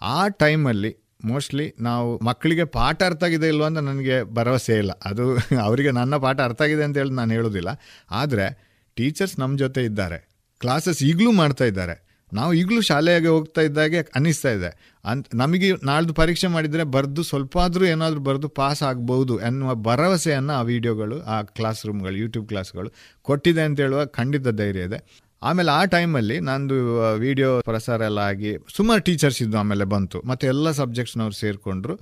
ಆ 0.02 0.28
ಟೈಮಲ್ಲಿ 0.28 0.96
ಮೋಸ್ಟ್ಲಿ 1.24 1.74
ನಾವು 1.80 2.20
ಮಕ್ಕಳಿಗೆ 2.24 2.64
ಪಾಠ 2.64 3.02
ಅರ್ಥ 3.02 3.24
ಆಗಿದೆ 3.24 3.48
ಇಲ್ವೋ 3.48 3.64
ಅಂತ 3.64 3.78
ನನಗೆ 3.78 4.34
ಭರವಸೆ 4.34 4.78
ಇಲ್ಲ. 4.78 4.90
ಅದು 4.90 5.36
ಅವರಿಗೆ 5.62 5.90
ನನ್ನ 5.90 6.16
ಪಾಠ 6.16 6.40
ಅರ್ಥ 6.40 6.62
ಆಗಿದೆ 6.62 6.84
ಅಂತ 6.84 6.96
ಹೇಳಿ 6.96 7.10
ನಾನು 7.10 7.32
ಹೇಳೋದಿಲ್ಲ. 7.32 7.68
ಆದರೆ 8.10 8.46
ಟೀಚರ್ಸ್ 8.94 9.38
ನಮ್ಮ 9.38 9.58
ಜೊತೆ 9.58 9.84
ಇದ್ದಾರೆ. 9.84 10.18
ಕ್ಲಾಸಸ್ 10.60 11.02
ಈಗಲೂ 11.02 11.32
ಮಾಡ್ತಾ 11.32 11.64
ಇದ್ದಾರೆ. 11.64 12.11
ನಾವು 12.32 12.50
ಈಗಲೂ 12.54 12.80
ಶಾಲೆಗೆ 12.80 13.26
ಹೋಗ್ತಾ 13.26 13.60
ಇದ್ದಾಗೆ 13.60 14.00
ಅನ್ನಿಸ್ತಾ 14.16 14.50
ಇದೆ. 14.50 14.70
ಅಂತ 15.04 15.26
ನಮಗೆ 15.34 15.68
ನಾಳ್ದು 15.84 16.12
ಪರೀಕ್ಷೆ 16.14 16.46
ಮಾಡಿದರೆ 16.46 16.84
ಬರೆದು 16.96 17.22
ಸ್ವಲ್ಪ 17.22 17.58
ಆದರೂ 17.58 17.84
ಏನಾದರೂ 17.84 18.20
ಬರೆದು 18.20 18.48
ಪಾಸ್ 18.48 18.82
ಆಗ್ಬೋದು 18.82 19.40
ಎನ್ನುವ 19.40 19.74
ಭರವಸೆಯನ್ನು 19.88 20.52
ಆ 20.52 20.62
ವಿಡಿಯೋಗಳು, 20.62 21.18
ಆ 21.34 21.42
ಕ್ಲಾಸ್ 21.42 21.86
ರೂಮ್ಗಳು 21.86 22.16
ಯೂಟ್ಯೂಬ್ 22.16 22.48
ಕ್ಲಾಸ್ಗಳು 22.48 22.90
ಕೊಟ್ಟಿದೆ 23.22 23.62
ಅಂತ 23.62 23.80
ಹೇಳುವ 23.80 24.04
ಖಂಡಿತ 24.18 24.48
ಧೈರ್ಯ 24.62 24.80
ಇದೆ. 24.80 25.00
ಆಮೇಲೆ 25.42 25.70
ಆ 25.70 25.84
ಟೈಮಲ್ಲಿ 25.84 26.40
ನಂದು 26.40 26.76
ವಿಡಿಯೋ 27.18 27.60
ಪ್ರಸಾರ 27.60 28.00
ಎಲ್ಲ 28.00 28.20
ಆಗಿ 28.32 28.50
ಸುಮಾರು 28.76 29.02
ಟೀಚರ್ಸ್ 29.02 29.42
ಇದ್ದು 29.42 29.56
ಆಮೇಲೆ 29.58 29.84
ಬಂತು. 29.84 30.18
ಮತ್ತು 30.26 30.46
ಎಲ್ಲ 30.46 30.70
ಸಬ್ಜೆಕ್ಟ್ಸ್ನವ್ರು 30.70 31.36
ಸೇರಿಕೊಂಡ್ರು. 31.40 31.94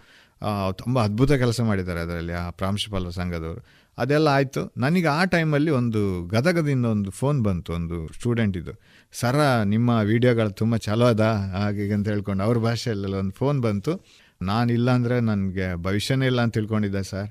ತುಂಬ 0.73 0.97
ಅದ್ಭುತ 1.03 1.33
ಕೆಲಸ 1.43 1.61
ಮಾಡಿದ್ದಾರೆ 1.61 2.01
ಅದರಲ್ಲಿ 2.01 2.33
ಆ 2.33 2.51
ಪ್ರಾಂಶುಪಾಲ 2.51 3.09
ಸಂಘದವರು. 3.09 3.63
ಅದೆಲ್ಲ 3.99 4.29
ಆಯಿತು. 4.29 4.61
ನನಗೆ 4.77 5.07
ಆ 5.07 5.25
ಟೈಮಲ್ಲಿ 5.25 5.71
ಒಂದು 5.71 6.03
ಗದಗದಿಂದ 6.27 6.87
ಒಂದು 6.87 7.11
ಫೋನ್ 7.11 7.39
ಬಂತು, 7.45 7.71
ಒಂದು 7.73 7.97
ಸ್ಟೂಡೆಂಟ್ 8.17 8.57
ಇದು. 8.57 8.73
ಸರ, 9.13 9.37
ನಿಮ್ಮ 9.65 9.91
ವೀಡಿಯೋಗಳು 10.11 10.51
ತುಂಬ 10.51 10.75
ಚಲೋ 10.77 11.07
ಅದ. 11.07 11.25
ಹಾಗೆ 11.57 11.93
ಅಂತ 11.95 12.09
ಹೇಳ್ಕೊಂಡು 12.09 12.43
ಅವ್ರ 12.45 12.59
ಭಾಷೆಯಲ್ಲೆಲ್ಲ 12.59 13.17
ಒಂದು 13.17 13.35
ಫೋನ್ 13.35 13.61
ಬಂತು. 13.61 13.93
ನಾನು 14.43 14.69
ಇಲ್ಲ 14.73 14.91
ಅಂದರೆ 14.91 15.17
ನನಗೆ 15.21 15.67
ಭವಿಷ್ಯನೇ 15.83 16.27
ಇಲ್ಲ 16.27 16.41
ಅಂತ 16.41 16.55
ತಿಳ್ಕೊಂಡಿದ್ದೆ 16.55 17.03
ಸರ್. 17.03 17.31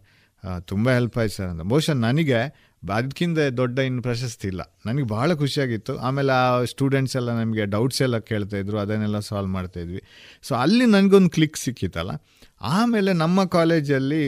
ತುಂಬ 0.66 0.90
ಹೆಲ್ಪ್ 0.98 1.18
ಆಯ್ತು 1.18 1.36
ಸರ್ 1.36 1.50
ಅಂತ. 1.54 1.64
ಬಹುಶಃ 1.72 1.94
ನನಗೆ 1.94 2.40
ಅದಕ್ಕಿಂತ 2.84 3.40
ದೊಡ್ಡ 3.62 3.78
ಇನ್ನು 3.80 4.02
ಪ್ರಶಸ್ತಿ 4.02 4.48
ಇಲ್ಲ. 4.48 4.62
ನನಗೆ 4.86 5.06
ಭಾಳ 5.06 5.30
ಖುಷಿಯಾಗಿತ್ತು. 5.34 5.94
ಆಮೇಲೆ 5.98 6.32
ಆ 6.42 6.64
ಸ್ಟೂಡೆಂಟ್ಸ್ 6.64 7.16
ಎಲ್ಲ 7.16 7.30
ನಮಗೆ 7.40 7.64
ಡೌಟ್ಸ್ 7.66 8.02
ಎಲ್ಲ 8.02 8.18
ಕೇಳ್ತಾಯಿದ್ರು 8.30 8.78
ಅದನ್ನೆಲ್ಲ 8.80 9.20
ಸಾಲ್ವ್ 9.20 9.52
ಮಾಡ್ತಾಯಿದ್ವಿ 9.52 10.02
ಸೊ 10.44 10.56
ಅಲ್ಲಿ 10.56 10.86
ನನಗೊಂದು 10.86 11.30
ಕ್ಲಿಕ್ 11.30 11.58
ಸಿಕ್ಕಿತ್ತಲ್ಲ. 11.58 12.12
ಆಮೇಲೆ 12.62 13.14
ನಮ್ಮ 13.14 13.44
ಕಾಲೇಜಲ್ಲಿ 13.58 14.22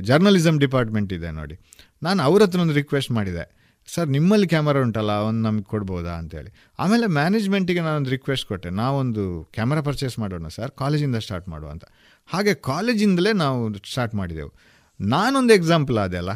ಜರ್ನಲಿಸಮ್ 0.00 0.60
ಡಿಪಾರ್ಟ್ಮೆಂಟ್ 0.60 1.12
ಇದೆ 1.12 1.30
ನೋಡಿ. 1.30 1.56
ನಾನು 2.02 2.22
ಅವ್ರ 2.22 2.42
ಹತ್ರ 2.42 2.60
ಒಂದು 2.60 2.74
ರಿಕ್ವೆಸ್ಟ್ 2.74 3.10
ಮಾಡಿದೆ. 3.10 3.44
ಸರ್, 3.94 4.08
ನಿಮ್ಮಲ್ಲಿ 4.08 4.48
ಕ್ಯಾಮರಾ 4.48 4.80
ಉಂಟಲ್ಲ, 4.80 5.10
ಒಂದು 5.10 5.42
ನಮ್ಗೆ 5.42 5.64
ಕೊಡ್ಬೋದಾ 5.64 6.10
ಅಂತೇಳಿ. 6.10 6.54
ಆಮೇಲೆ 6.78 7.06
ಮ್ಯಾನೇಜ್ಮೆಂಟಿಗೆ 7.06 7.80
ನಾನೊಂದು 7.80 8.10
ರಿಕ್ವೆಸ್ಟ್ 8.10 8.48
ಕೊಟ್ಟೆ. 8.48 8.70
ನಾವೊಂದು 8.70 9.50
ಕ್ಯಾಮ್ರಾ 9.54 9.80
ಪರ್ಚೇಸ್ 9.80 10.18
ಮಾಡೋಣ 10.18 10.48
ಸರ್, 10.48 10.70
ಕಾಲೇಜಿಂದ 10.70 11.16
ಸ್ಟಾರ್ಟ್ 11.16 11.48
ಮಾಡುವ 11.48 11.70
ಅಂತ. 11.70 11.84
ಹಾಗೆ 12.26 12.54
ಕಾಲೇಜಿಂದಲೇ 12.54 13.32
ನಾವು 13.32 13.74
ಸ್ಟಾರ್ಟ್ 13.74 14.14
ಮಾಡಿದೆವು. 14.14 14.52
ನಾನೊಂದು 15.00 15.54
ಎಕ್ಸಾಂಪಲ್ 15.54 15.98
ಅದೆಲ್ಲ 15.98 16.30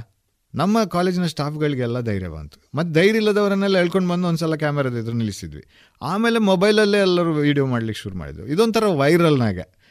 ನಮ್ಮ 0.54 0.84
ಕಾಲೇಜಿನ 0.84 1.26
ಸ್ಟಾಫ್ಗಳಿಗೆಲ್ಲ 1.26 2.00
ಧೈರ್ಯ 2.00 2.28
ಬಂತು. 2.28 2.70
ಮತ್ತು 2.74 2.92
ಧೈರ್ಯ 2.92 3.16
ಇಲ್ಲದವರನ್ನೆಲ್ಲ 3.16 3.76
ಹೇಳ್ಕೊಂಡು 3.78 4.08
ಬಂದು 4.08 4.28
ಒಂದು 4.28 4.38
ಸಲ 4.38 4.54
ಕ್ಯಾಮ್ರಾದ 4.54 4.94
ಎದುರು 4.94 5.16
ನಿಲ್ಲಿಸಿದ್ವಿ. 5.16 5.64
ಆಮೇಲೆ 6.02 6.38
ಮೊಬೈಲಲ್ಲೇ 6.38 6.98
ಎಲ್ಲರೂ 6.98 7.34
ವೀಡಿಯೋ 7.34 7.66
ಮಾಡ್ಲಿಕ್ಕೆ 7.66 8.02
ಶುರು 8.02 8.16
ಮಾಡಿದ್ವಿ 8.18 8.52
ಇದೊಂಥರ 8.52 8.86
ವೈರಲ್ನಾಗೆ 8.86 9.81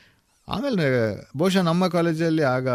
ಆಮೇಲೆ, 0.51 0.85
ಬಹುಶಃ 1.37 1.61
ನಮ್ಮ 1.61 1.87
ಕಾಲೇಜಲ್ಲಿ 1.87 2.41
ಆಗ 2.41 2.67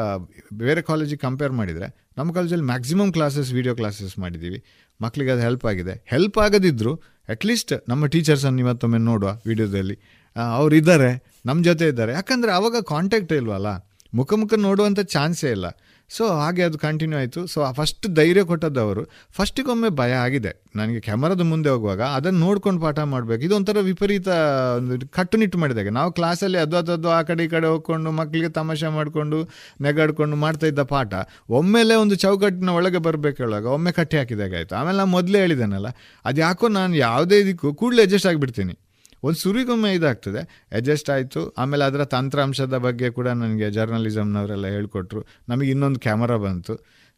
ಬೇರೆ 0.55 0.83
ಕಾಲೇಜಿಗೆ 0.83 1.19
ಕಂಪೇರ್ 1.19 1.53
ಮಾಡಿದರೆ, 1.53 1.89
ನಮ್ಮ 2.19 2.33
ಕಾಲೇಜಲ್ಲಿ 2.33 2.65
ಮ್ಯಾಕ್ಸಿಮಮ್ 2.65 3.13
ಕ್ಲಾಸಸ್ 3.13 3.53
ವೀಡಿಯೋ 3.53 3.75
ಕ್ಲಾಸಸ್ 3.75 4.19
ಮಾಡಿದ್ದೀವಿ. 4.19 4.59
ಮಕ್ಕಳಿಗೆ 5.01 5.31
ಅದು 5.31 5.41
ಹೆಲ್ಪ್ 5.41 5.67
ಆಗಿದೆ. 5.67 6.05
ಹೆಲ್ಪ್ 6.07 6.39
ಆಗದಿದ್ದರೂ 6.39 6.93
ಅಟ್ಲೀಸ್ಟ್ 7.29 7.73
ನಮ್ಮ 7.89 8.07
ಟೀಚರ್ಸನ್ನು 8.07 8.59
ಇವತ್ತೊಮ್ಮೆ 8.59 8.99
ನೋಡುವ 8.99 9.31
ವೀಡಿಯೋದಲ್ಲಿ 9.47 9.97
ಅವ್ರು 10.37 10.75
ಇದ್ದಾರೆ 10.77 11.11
ನಮ್ಮ 11.47 11.65
ಜೊತೆ 11.65 11.89
ಇದ್ದಾರೆ. 11.89 12.13
ಯಾಕಂದರೆ 12.13 12.53
ಅವಾಗ 12.53 12.81
ಕಾಂಟ್ಯಾಕ್ಟ್ 12.81 13.33
ಇಲ್ವಲ್ಲ? 13.33 13.67
ಮುಖ 14.15 14.35
ಮುಖ 14.35 14.55
ನೋಡುವಂಥ 14.55 15.01
ಚಾನ್ಸೇ 15.01 15.51
ಇಲ್ಲ. 15.51 15.67
ಸೊ 16.11 16.29
ಹಾಗೆ 16.29 16.63
ಅದು 16.63 16.79
ಕಂಟಿನ್ಯೂ 16.79 17.19
ಆಯಿತು. 17.19 17.47
ಸೊ 17.47 17.73
ಫಸ್ಟ್ 17.73 18.15
ಧೈರ್ಯ 18.15 18.43
ಕೊಟ್ಟದ್ದು 18.43 18.81
ಅವರು. 18.81 19.11
ಫಸ್ಟಿಗೊಮ್ಮೆ 19.31 19.89
ಭಯ 19.89 20.13
ಆಗಿದೆ. 20.13 20.63
ನನಗೆ 20.77 21.01
ಕ್ಯಾಮರಾದ 21.01 21.41
ಮುಂದೆ 21.41 21.69
ಹೋಗುವಾಗ 21.69 22.03
ಅದನ್ನು 22.03 22.41
ನೋಡ್ಕೊಂಡು 22.41 22.81
ಪಾಠ 22.81 22.99
ಮಾಡಬೇಕು. 22.99 23.43
ಇದೊಂಥರ 23.43 23.77
ವಿಪರೀತ 23.81 24.29
ಒಂದು 24.77 25.09
ಕಟ್ಟುನಿಟ್ಟು 25.09 25.59
ಮಾಡಿದಾಗ 25.59 25.89
ನಾವು 25.89 26.13
ಕ್ಲಾಸಲ್ಲಿ 26.13 26.59
ಅದು 26.59 26.77
ಅದು 26.77 27.09
ಆ 27.11 27.23
ಕಡೆ 27.23 27.45
ಈ 27.45 27.49
ಕಡೆ 27.49 27.67
ಹೋಗ್ಕೊಂಡು 27.67 28.11
ಮಕ್ಕಳಿಗೆ 28.11 28.49
ತಮಾಷೆ 28.49 28.89
ಮಾಡಿಕೊಂಡು, 28.89 29.51
ನೆಗಾಡ್ಕೊಂಡು 29.81 30.37
ಮಾಡ್ತಾ 30.37 30.67
ಇದ್ದ 30.67 30.83
ಪಾಠ. 30.83 31.15
ಒಮ್ಮೆಲೆ 31.51 31.95
ಒಂದು 31.95 32.15
ಚೌಕಟ್ಟಿನ 32.15 32.69
ಒಳಗೆ 32.69 32.99
ಬರಬೇಕು 32.99 33.43
ಹೇಳುವಾಗ 33.43 33.65
ಒಮ್ಮೆ 33.65 33.93
ಕಟ್ಟಿ 33.93 34.17
ಹಾಕಿದಾಗ 34.17 34.55
ಆಯಿತು. 34.55 34.75
ಆಮೇಲೆ 34.75 34.97
ನಾನು 34.97 35.11
ಮೊದಲೇ 35.11 35.39
ಹೇಳಿದ್ದೇನಲ್ಲ 35.39 35.87
ಅದು 36.25 36.41
ಯಾಕೋ 36.41 36.69
ನಾನು 36.69 36.97
ಯಾವುದೇ 36.97 37.39
ಇದಕ್ಕೂ 37.39 37.75
ಕೂಡಲೇ 37.75 38.03
ಅಡ್ಜಸ್ಟ್ 38.03 38.27
ಆಗಿಬಿಡ್ತೀನಿ. 38.27 38.79
ಒಂದು 39.27 39.39
ಸುರಿಗೊಮ್ಮೆ 39.39 39.95
ಇದಾಗ್ತದೆ. 39.95 40.67
ಅಡ್ಜಸ್ಟ್ 40.73 41.11
ಆಯಿತು. 41.11 41.49
ಆಮೇಲೆ 41.59 41.85
ಅದರ 41.85 42.05
ತಂತ್ರಾಂಶದ 42.05 42.77
ಬಗ್ಗೆ 42.77 43.11
ಕೂಡ 43.11 43.29
ನನಗೆ 43.29 43.71
ಜರ್ನಲಿಸಮ್ನವರೆಲ್ಲ 43.71 44.67
ಹೇಳ್ಕೊಟ್ರು. 44.67 45.25
ನಮಗೆ 45.49 45.71
ಇನ್ನೊಂದು 45.71 46.01
ಕ್ಯಾಮರಾ 46.01 46.37
ಬಂತು. 46.37 46.77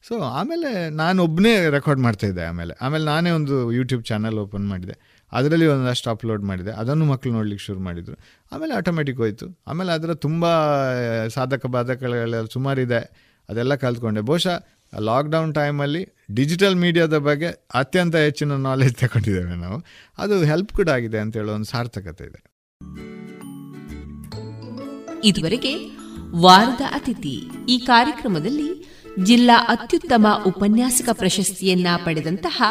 ಸೊ 0.08 0.18
ಆಮೇಲೆ 0.20 0.90
ನಾನು 0.90 1.24
ಒಬ್ಬನೇ 1.24 1.70
ರೆಕಾರ್ಡ್ 1.70 2.00
ಮಾಡ್ತಾಯಿದ್ದೆ 2.00 2.44
ಆಮೇಲೆ. 2.44 2.78
ಆಮೇಲೆ 2.82 3.04
ನಾನೇ 3.04 3.30
ಒಂದು 3.30 3.72
ಯೂಟ್ಯೂಬ್ 3.72 4.04
ಚಾನಲ್ 4.04 4.38
ಓಪನ್ 4.38 4.68
ಮಾಡಿದೆ. 4.68 5.24
ಅದರಲ್ಲಿ 5.32 5.66
ಒಂದಷ್ಟು 5.66 6.10
ಅಪ್ಲೋಡ್ 6.10 6.42
ಮಾಡಿದೆ. 6.42 6.70
ಅದನ್ನು 6.70 7.04
ಮಕ್ಕಳು 7.04 7.32
ನೋಡ್ಲಿಕ್ಕೆ 7.32 7.66
ಶುರು 7.66 7.80
ಮಾಡಿದರು. 7.80 8.16
ಆಮೇಲೆ 8.52 8.74
ಆಟೋಮೆಟಿಕ್ 8.74 9.16
ಹೋಯಿತು. 9.16 9.46
ಆಮೇಲೆ 9.66 9.92
ಅದರ 9.92 10.14
ತುಂಬ, 10.14 10.44
ಸಾಧಕ 11.26 11.66
ಬಾಧಕಗಳೆಲ್ಲ 11.66 12.44
ಸುಮಾರಿದೆ. 12.44 13.28
ಅದೆಲ್ಲ 13.48 13.74
ಕಲ್ತ್ಕೊಂಡೆ. 13.74 14.20
ಬಹುಶಃ 14.20 14.66
ಲಾಕ್ಡೌನ್ 14.98 15.54
ಟೈಮಲ್ಲಿ 15.54 16.06
ಡಿಜಿಟಲ್ 16.34 16.76
ಮೀಡಿಯಾದ 16.76 17.18
ಬಗ್ಗೆ 17.18 17.46
ಅತ್ಯಂತ 17.74 18.16
ಹೆಚ್ಚಿನ 18.16 18.52
ನಾಲೆಜ್ 18.52 18.94
ತಗೊಂಡಿದ್ದೇವೆ 18.94 19.54
ನಾವು. 19.54 19.84
ಅದು 20.18 20.44
ಹೆಲ್ಪ್ 20.44 20.72
ಕೂಡ 20.72 20.88
ಆಗಿದೆ 20.88 21.18
ಅಂತ 21.18 21.36
ಹೇಳೋ 21.36 21.52
ಒಂದು 21.52 21.64
ಸಾರ್ಥಕತೆ 21.64 22.24
ಇದೆ. 22.24 22.58
ಇದುವರೆಗೆ 25.24 25.74
ವಾರದ 26.36 26.80
ಅತಿಥಿ 26.80 27.40
ಈ 27.68 27.78
ಕಾರ್ಯಕ್ರಮದಲ್ಲಿ 27.78 28.98
ಜಿಲ್ಲಾ 29.24 29.66
ಅತ್ಯುತ್ತಮ 29.68 30.26
ಉಪನ್ಯಾಸಕ 30.46 31.08
ಪ್ರಶಸ್ತಿಯನ್ನ 31.12 31.86
ಪಡೆದಂತಹ 32.04 32.62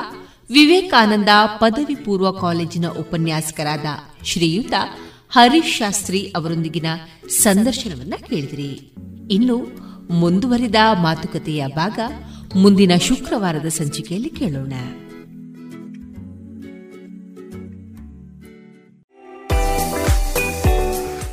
ವಿವೇಕಾನಂದ 0.49 1.29
ಪದವಿ 1.45 1.95
ಪೂರ್ವ 1.95 2.31
ಕಾಲೇಜಿನ 2.31 2.87
ಉಪನ್ಯಾಸಕರಾದ 2.87 3.85
ಶ್ರೀಯುತ 4.23 4.73
ಹರೀಶ್ 5.29 5.77
ಶಾಸ್ತ್ರಿ 5.77 6.33
ಅವರೊಂದಿಗಿನ 6.35 6.85
ಸಂದರ್ಶನವನ್ನ 7.29 8.13
ಕೇಳಿದಿರಿ. 8.29 8.93
ಇನ್ನು 9.31 9.86
ಮುಂದುವರಿದ 10.09 10.75
ಮಾತುಕತೆಯ 11.01 11.67
ಭಾಗ 11.67 11.99
ಮುಂದಿನ 12.55 12.91
ಶುಕ್ರವಾರದ 12.95 13.67
ಸಂಚಿಕೆಯಲ್ಲಿ 13.67 14.29
ಕೇಳೋಣ. 14.29 14.73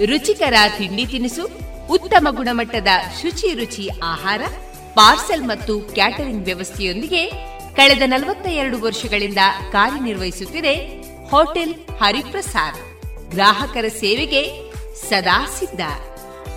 ರುಚಿಕರ 0.04 0.54
ತಿಂಡಿ 0.78 1.06
ತಿನಿಸು, 1.06 1.50
ಉತ್ತಮ 1.90 2.28
ಗುಣಮಟ್ಟದ 2.30 2.88
ಶುಚಿ 3.22 3.54
ರುಚಿ 3.54 3.88
ಆಹಾರ, 4.02 4.40
ಪಾರ್ಸೆಲ್ 4.94 5.42
ಮತ್ತು 5.42 5.80
ಕ್ಯಾಟರಿಂಗ್ 5.80 6.44
ವ್ಯವಸ್ಥೆಯೊಂದಿಗೆ 6.44 7.26
ಕಳೆದ 7.76 8.02
ನಲವತ್ತ 8.06 8.46
ಎರಡು 8.46 8.80
ವರ್ಷಗಳಿಂದ 8.80 9.38
ಕಾರ್ಯನಿರ್ವಹಿಸುತ್ತಿದೆ 9.72 10.74
ಹೋಟೆಲ್ 11.30 11.74
ಹರಿಪ್ರಸಾದ್. 11.74 13.04
ಗ್ರಾಹಕರ 13.30 13.84
ಸೇವೆಗೆ 13.88 14.72
ಸದಾ 15.08 15.46
ಸಿದ್ಧ. 15.46 15.80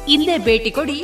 ಇಂದೇ 0.10 0.38
ಭೇಟಿ 0.38 0.72
ಕೊಡಿ 0.72 1.04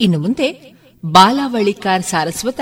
ಇನ್ನು 0.00 0.18
ಮುಂದೆ 0.18 0.74
ಬಾಲಾವಳಿಕಾರ್ 1.06 2.02
ಸಾರಸ್ವತ, 2.02 2.60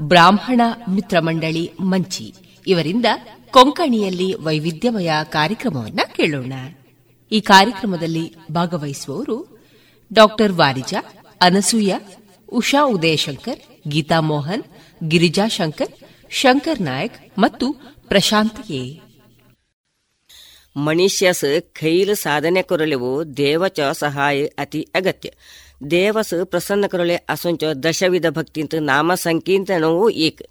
ಬ್ರಾಹ್ಮಣ 0.00 0.60
ಮಿತ್ರ 0.90 1.20
ಮಂಡಳಿ 1.20 1.70
ಮಂಚಿ. 1.80 2.34
ಇವರಿಂದ 2.66 3.06
ಕೊಂಕಣಿಯಲ್ಲಿ 3.50 4.34
ವೈವಿಧ್ಯಮಯ 4.34 5.10
ಕಾರ್ಯಕ್ರಮವನ್ನ 5.24 6.00
ಕೇಳೋಣ. 6.16 6.52
ಈ 7.32 7.40
ಕಾರ್ಯಕ್ರಮದಲ್ಲಿ 7.40 8.34
ಭಾಗವಹಿಸುವವರು 8.52 9.60
ಡಾಕ್ಟರ್ 10.12 10.52
ವಾರಿಜಾ, 10.52 11.04
ಅನಸೂಯ, 11.40 11.94
ಉಷಾ 12.52 12.84
ಉದಯಶಂಕರ್, 12.84 13.88
ಗೀತಾ 13.88 14.20
ಮೋಹನ್, 14.20 14.62
ಗಿರಿಜಾ 15.08 15.48
ಶಂಕರ್ 15.48 15.92
ಶಂಕರ್ 16.30 16.80
ನಾಯಕ್ 16.80 17.38
ಮತ್ತು 17.38 17.72
ಪ್ರಶಾಂತ್ 18.08 18.72
ಎ. 18.72 18.98
ಮನುಷ್ಯಸ್ 20.76 21.60
ಖೈಲ್ 21.60 22.16
ಸಾಧನೆ 22.16 22.62
ಕೊರಲೆವು 22.62 23.36
ದೇವಚ 23.36 23.80
ಸಹಾಯ 23.80 24.44
ಅತಿ 24.44 24.88
ಅಗತ್ಯ. 24.94 25.30
ದೇವಸ್ 25.90 26.46
ಪ್ರಸನ್ನಕರುಳೆ 26.46 27.14
ಅಸೊಂಚ 27.14 27.64
ದಶವಿಧ 27.64 28.26
ಭಕ್ತಿಂತ 28.26 28.74
ನಾಮ 28.74 29.14
ಸಂಕೀರ್ತನವೂ 29.14 30.10
ಏಕ್. 30.10 30.42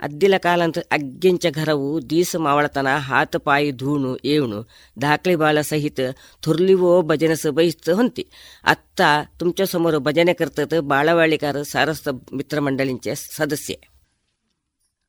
ಅದ್ದಿಲ 0.00 0.36
ಕಾಲಂತ 0.36 0.78
ಅಗ್ಗಿಂಚ 0.78 1.46
ಘರವು 1.46 2.10
ದೀಸ 2.10 2.36
ಮಾವಳತನ 2.36 2.86
ಹಾತ 2.96 3.36
ಪಾಯಿ 3.36 3.70
ಧೂಣು 3.72 4.16
ಏವಣು. 4.24 4.68
ದಾಖಲೆ 5.02 5.36
ಬಾಳ 5.36 5.60
ಸಹಿತ 5.60 6.00
ಥುರ್ಲಿವೋ 6.42 7.02
ಭಜನೆ 7.02 7.50
ಬಯಸ್ತ 7.50 7.90
ಹೊಂತಿ. 7.90 8.28
ಅತ್ತ 8.64 9.00
ತುಮಚ 9.38 9.60
ಸಮೋರ 9.60 9.98
ಭಜನೆ 9.98 10.34
ಕರ್ತತ 10.34 10.74
ಬಾಳವಾಳಿಕಾರ 10.74 11.62
ಸಾರಸ್ತ 11.62 12.08
ಮಿತ್ರಮಂಡಳಿಂಚೆ 12.32 13.14
ಸದಸ್ಯೆ. 13.14 13.90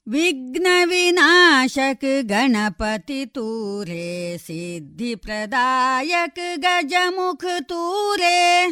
ವಿಘ್ನ 0.07 0.67
ವಿನಾಶಕ 0.85 2.03
ಗಣಪತಿ 2.21 3.25
ತೂರೆ 3.25 4.37
ಸಿದ್ಧಿ 4.37 5.15
ಪ್ರದಾಯಕ 5.15 6.39
ಗಜಮುಖ 6.57 7.45
ತೂರೆ. 7.61 8.65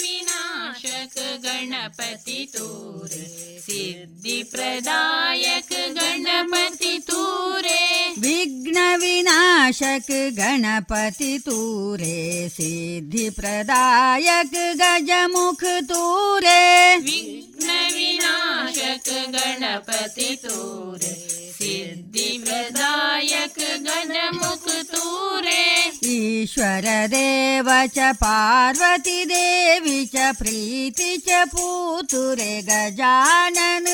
विनाशक 0.00 1.14
गणपति 1.44 2.46
तूरे 2.54 3.24
सिद्धि 3.64 4.42
प्रदायक 4.52 5.72
गणपति 5.98 6.98
तूरे 7.10 7.80
विघ्न 8.24 8.84
विनाशक 9.02 10.10
गणपति 10.38 11.38
तूरे 11.46 12.48
सिद्धि 12.56 13.28
प्रदायक 13.38 14.54
गजमुख 14.80 15.64
तूरे 15.90 16.96
विघ्न 17.08 17.78
विनाशक 17.94 19.10
गणपति 19.36 20.34
तूरे 20.44 21.14
सिद्धि 21.60 22.28
प्रदायक 22.46 23.58
गणमुख 23.86 24.68
तूरे 24.94 25.66
ईश्वर 26.10 26.86
देव 27.08 27.68
च 27.96 28.12
पार्वती 28.20 29.24
देवी 29.24 29.51
ವಿಚ 29.79 30.15
ಪ್ರೀತಿ 30.31 31.17
ಚ 31.17 31.29
ಪೂತುರೆ 31.45 32.61
ಗಜಾನನ. 32.61 33.87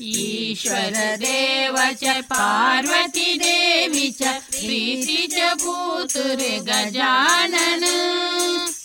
ಈಶ್ವರ 0.00 0.94
ದೇವ 1.20 1.76
ಚ 1.94 2.04
ಪಾರ್ವತಿ 2.20 3.40
ದೇವಿ 3.40 4.10
ಚ 4.10 4.22
ಪ್ರೀತಿ 4.50 5.26
ಚ 5.26 5.38
ಪೂತುರೆ 5.54 6.58
ಗಜಾನನ. 6.58 7.84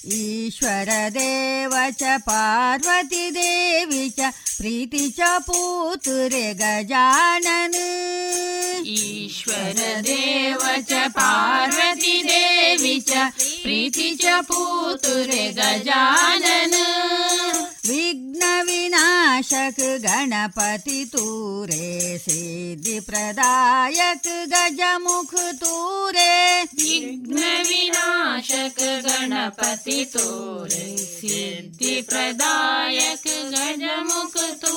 गजानन 0.04 0.12
ईश्वर 0.12 0.88
देव 1.10 1.70
च 2.00 2.16
पार्वती 2.26 3.30
देवी 3.30 4.08
च 4.18 4.30
प्रीति 4.58 5.08
च 5.18 5.28
पूतुरे 5.46 6.52
गजानन 6.60 7.74
ईश्वर 8.86 9.80
देव 10.08 10.58
च 10.90 11.06
पार्वती 11.16 12.22
देवी 12.22 12.98
च 13.08 13.30
प्रीति 13.62 14.14
च 14.22 14.40
पूतुरे 14.50 15.48
गजानन 15.58 16.76
विघ्नविनाशक 17.87 19.79
गणपति 20.05 20.99
तु 21.13 21.25
सिद्धिप्रदायक 22.21 22.95
गजमुख 24.53 25.33
तु 25.61 25.75
रे 26.15 26.37
विघ्नविनाशक 26.79 27.51
गणपति 29.07 29.99
तु 30.13 30.25
सिद्धिप्रदायक 31.21 32.45
गजमुख 33.55 34.35
तु 34.63 34.73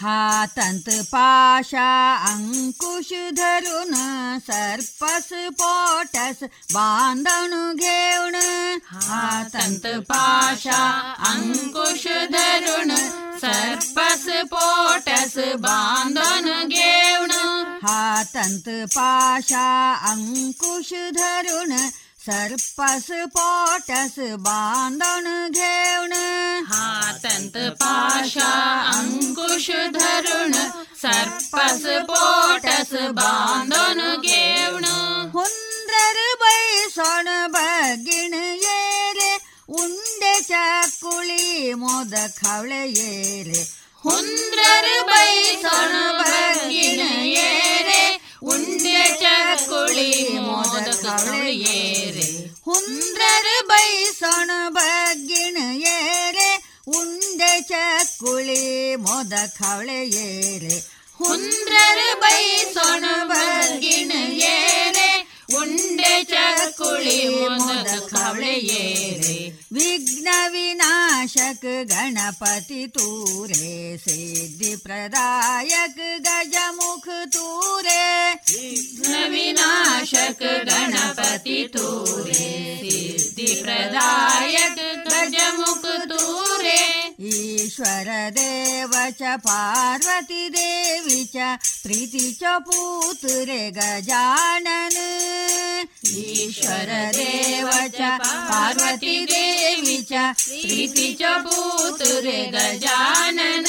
हातंत 0.00 0.88
पाशा 1.12 1.88
अंकुश 2.28 3.12
धरून 3.36 3.94
सर्पस 4.40 5.28
पोटस 5.60 6.42
बांधण 6.72 7.54
घेऊन 7.74 8.34
हातंत 8.92 9.86
पाशा 10.08 10.82
अंकुश 11.30 12.06
धरून 12.32 12.94
सर्पस 13.40 14.26
पोटस 14.50 15.36
बांधून 15.60 16.48
घेऊन 16.68 17.30
हातंत 17.82 18.68
पाशा 18.94 19.66
अंकुश 20.10 20.92
धरून 21.14 21.76
सर्पस 22.28 23.06
पोटस 23.34 24.14
बांधण 24.40 25.26
घेऊन 25.50 26.12
हातंत 26.68 27.56
पाशा 27.80 28.52
अंकुश 28.92 29.70
धरून 29.94 30.52
सर्पस 31.02 31.82
पोटस 32.08 32.92
बांधून 33.18 34.00
घेऊन 34.16 34.84
हुंद्रर 35.34 36.20
बैसण 36.42 37.28
बगिण 37.52 38.34
येरे 38.34 39.36
उंडेच्या 39.70 40.80
कुळी 41.02 41.72
मोद 41.74 42.14
खावळे 42.36 42.84
येरे 42.86 43.64
हुंद्रर 44.04 44.88
बैसण 45.02 45.92
बगिण 46.18 47.00
येरे 47.24 48.02
ಉಂಡೆ 48.41 48.99
ಚಕ್ಕುಳಿ 49.13 50.11
ಮೋದಕ 50.37 51.05
ಏರೆ 51.51 52.27
ಹುಂದ್ರ 52.65 53.21
ಬೈಸೋಣ 53.61 54.51
ಬಗ್ಗಿಣ 54.69 55.57
ಏರೆ. 55.77 56.49
ಉಂಡೆ 56.87 57.61
ಚಕ್ಕುಳಿ 57.61 58.95
ಮೋದಕ 58.95 59.61
ಏರೆ 59.91 60.77
ಹುಂದ್ರ 61.19 61.75
ಬೈಸೋಣ 62.13 63.05
ಉಂಡೆ 65.57 66.13
ಚಕುಳಿ 66.23 67.19
ಮೊದಲ 67.35 67.87
ಕವಳೆಯೇರೆ 68.11 69.37
ವಿಘ್ನ 69.71 70.27
ವಿನಾಶಕ 70.47 71.65
ಗಣಪತಿ 71.91 72.87
ತೂರೆ, 72.87 73.97
ಸಿದ್ಧಿ 73.97 74.75
ಪ್ರದಾಯಕ 74.75 75.99
ಗಜಮುಖ 76.19 77.07
ತೂರೆ, 77.25 78.03
ವಿಘ್ನ 78.53 79.15
ವಿನಾಶಕ 79.27 80.41
ಗಣಪತಿ 80.69 81.67
ತೂರೆ, 81.67 82.47
ಸಿದ್ಧಿ 82.81 83.61
ಪ್ರದಾಯಕ 83.61 84.79
ಗಜಮುಖ 85.07 85.85
ತೂರೆ, 86.11 86.79
ಈಶ್ವರ 87.33 88.09
ದೇವ 88.35 88.93
ಚ, 89.09 89.21
ಪಾರ್ವತಿ 89.37 90.43
ದೇವಿ 90.49 91.25
ಚ, 91.25 91.37
ಪ್ರೀತಿ 91.83 92.33
ಚ, 92.33 92.43
ಪೂತುರೆ 92.59 93.69
ಗಜಾನನ 93.69 94.97
गजानन 95.38 95.84
ईश्वर 96.06 96.90
देवाच्या 97.12 98.16
पार्वती 98.18 99.18
देवीच्या 99.24 100.30
प्रीतीच्या 100.38 101.36
पुत्रे 101.38 102.42
गजानन 102.54 103.64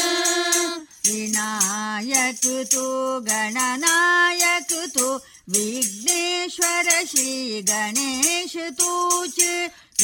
विनायक 1.06 2.44
तु 2.72 2.84
गणनायक 3.26 4.72
तु 4.96 5.06
विघ्नेश्वर 5.54 6.88
श्रीगणेश 7.12 8.52
गणेशतु 8.56 8.92
च 9.36 9.38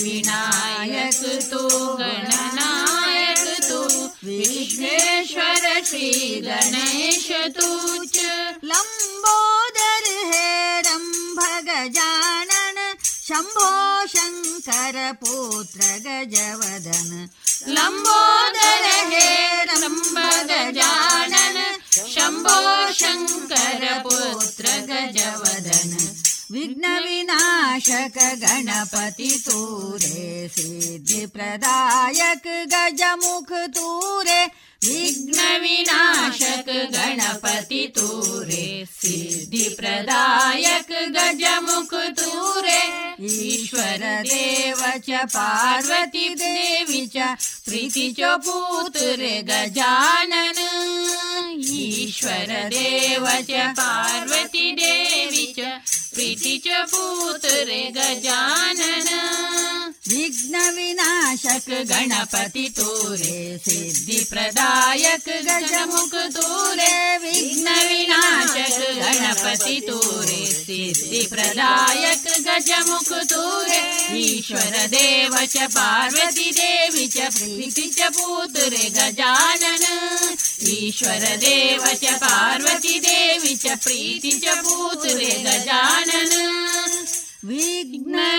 विनायक 0.03 1.23
तु 1.51 1.63
गणनायक 2.01 3.45
तु 3.69 3.81
विघ्नेश्वर 4.27 5.65
श्रीगणेश 5.91 7.27
गणेशतु 7.29 7.69
च 8.15 8.17
लम्बोदर् 8.73 10.11
हेरम्भगजानन् 10.33 11.15
शम्भो 13.29 13.71
शङ्कर 14.15 14.97
पुत्र 15.23 15.81
गजवदन। 16.07 17.11
ಲಂಬೋದರ 17.75 18.87
ಹೇ 19.13 19.29
ರಂಬದ 19.71 20.53
ಜಾಣನ 20.79 21.59
ಶಂಭೋ 22.15 22.57
ಶಂಕರ 22.99 23.85
ಪುತ್ರ 24.05 24.67
ಗಜವದನ, 24.89 25.93
ವಿಘ್ನ 26.51 26.87
ವಿನಾಶಕ 27.05 28.19
ಗಣಪತಿ 28.43 29.31
ತೂರೆ, 29.47 30.23
ಸಿದ್ಧಿ 30.55 31.23
ಪ್ರದಾಯಕ 31.27 32.47
ಗಜಮುಖ 32.75 33.53
ತೂರೆ, 33.77 34.41
ವಿಘ್ನ 34.83 35.41
ವಿನಾಶಕ 35.63 36.69
ಗಣಪತಿ 36.95 37.83
ತೂರೆ, 37.89 38.65
ಸಿದ್ಧಿ 39.01 39.69
ಪ್ರದಾಯಕ 39.69 40.93
ಗಜಮುಖ 41.09 41.95
ತೂರೆ, 42.21 42.81
ಈಶ್ವರ 43.35 44.03
ದೇವ 44.31 44.81
ಚ 45.09 45.27
ಪಾರ್ವತಿ 45.35 46.27
ದೇವಿ 46.35 47.05
ಚ 47.07 47.19
प्रीति 47.67 48.07
च 48.19 48.29
पूतृगजानन 48.47 49.39
ईश्वरदेव 51.61 53.25
च 53.49 53.53
पार्वती 53.79 54.67
पार्वतीवि 54.77 55.47
च 55.59 55.61
प्रीति 56.15 56.55
च 56.67 56.69
पूतृगजानन 56.93 58.29
विघ्नविनाशक 60.09 61.67
गणपति 61.91 62.67
तु 62.77 62.89
सिद्धिप्रदायक 63.65 65.27
गजमुख 65.49 66.15
तु 66.37 66.47
विघ्नविनाशक 67.25 68.79
गणपति 69.01 69.77
रे 70.29 70.45
सिद्धिप्रदायक 70.53 72.16
गजमुख 72.41 73.09
ईश्वरदेव 74.17 75.35
च 75.47 75.67
पार्वतीदेवी 75.75 77.07
च 77.09 77.29
प्रीति 77.37 77.87
च 77.97 78.09
पूतुरे 78.17 78.87
गजानन। 78.97 79.85
ईश्वरदेव 80.69 81.87
च 82.03 82.15
पार्वतीदेवी 82.25 83.55
च 83.57 83.77
प्रीति 83.85 84.33
च 84.45 84.57
पूतुरे 84.59 85.35
गजानन। 85.47 86.33
विघ्नविनाशक 87.45 88.35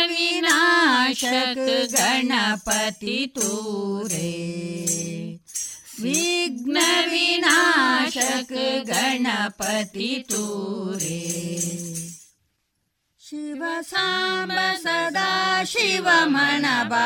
गणपति 1.91 3.19
तु 3.35 3.49
विघ्नविनाशक 6.01 6.87
गणपति 8.89 10.11
तु 10.31 10.43
ಶಿವ 13.27 13.63
ಸಾಂಬ 13.89 14.51
ಸದಾ 14.83 15.29
ಶಿವ 15.63 16.07
ಮಣಬಾ 16.25 17.05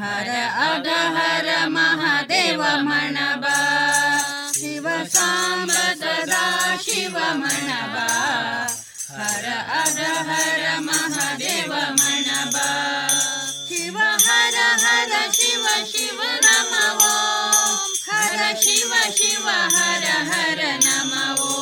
ಹರ 0.00 0.30
ಅಗ 0.64 0.88
ಹರ 1.16 1.48
ಮಹಾದೇವ 1.66 2.62
ಮಣಬಾ 2.88 3.56
ಶಿವ 4.58 4.86
ಸಾಂಬ 5.14 5.70
ಸದಾ 6.00 6.42
ಶಿವ 6.86 7.16
ಮಣಬಾ 7.42 8.06
ಹರ 9.12 9.46
ಅಗ 9.82 10.00
ಹರ 10.30 10.64
ಮಹಾದೇವ 10.88 11.72
ಮಣಬಾ 12.00 12.68
ಶಿವ 13.68 13.96
ಹರ 14.26 14.56
ಹರ 14.84 15.12
ಶಿವ 15.38 15.66
ಶಿವ 15.92 16.20
ನಮವೋ 16.46 17.14
ಹರ 18.08 18.40
ಶಿವ 18.64 18.92
ಶಿವ 19.18 19.46
ಹರ 19.76 20.06
ಹರ 20.30 20.60
ನಮವೋ 20.86 21.52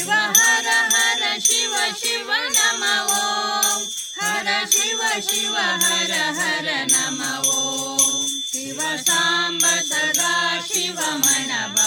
ಶಿವ 0.00 0.12
ಹರ 0.36 0.68
ಹರ 0.92 1.22
ಶಿವ 1.46 1.72
ಶಿವ 2.00 2.28
ನಮ 2.54 2.82
ಓಂ 3.16 3.80
ಹರ 4.18 4.48
ಶಿವ 4.74 5.00
ಶಿವ 5.26 5.56
ಹರ 5.82 6.12
ಹರ 6.38 6.68
ನಮ 6.92 7.20
ಓಂ 7.54 8.22
ಶಿವ 8.52 8.78
ಸಾಂಬ 9.06 9.64
ಸದಾ 9.90 10.32
ಶಿವ 10.68 10.98
ಮಣಬ 11.24 11.78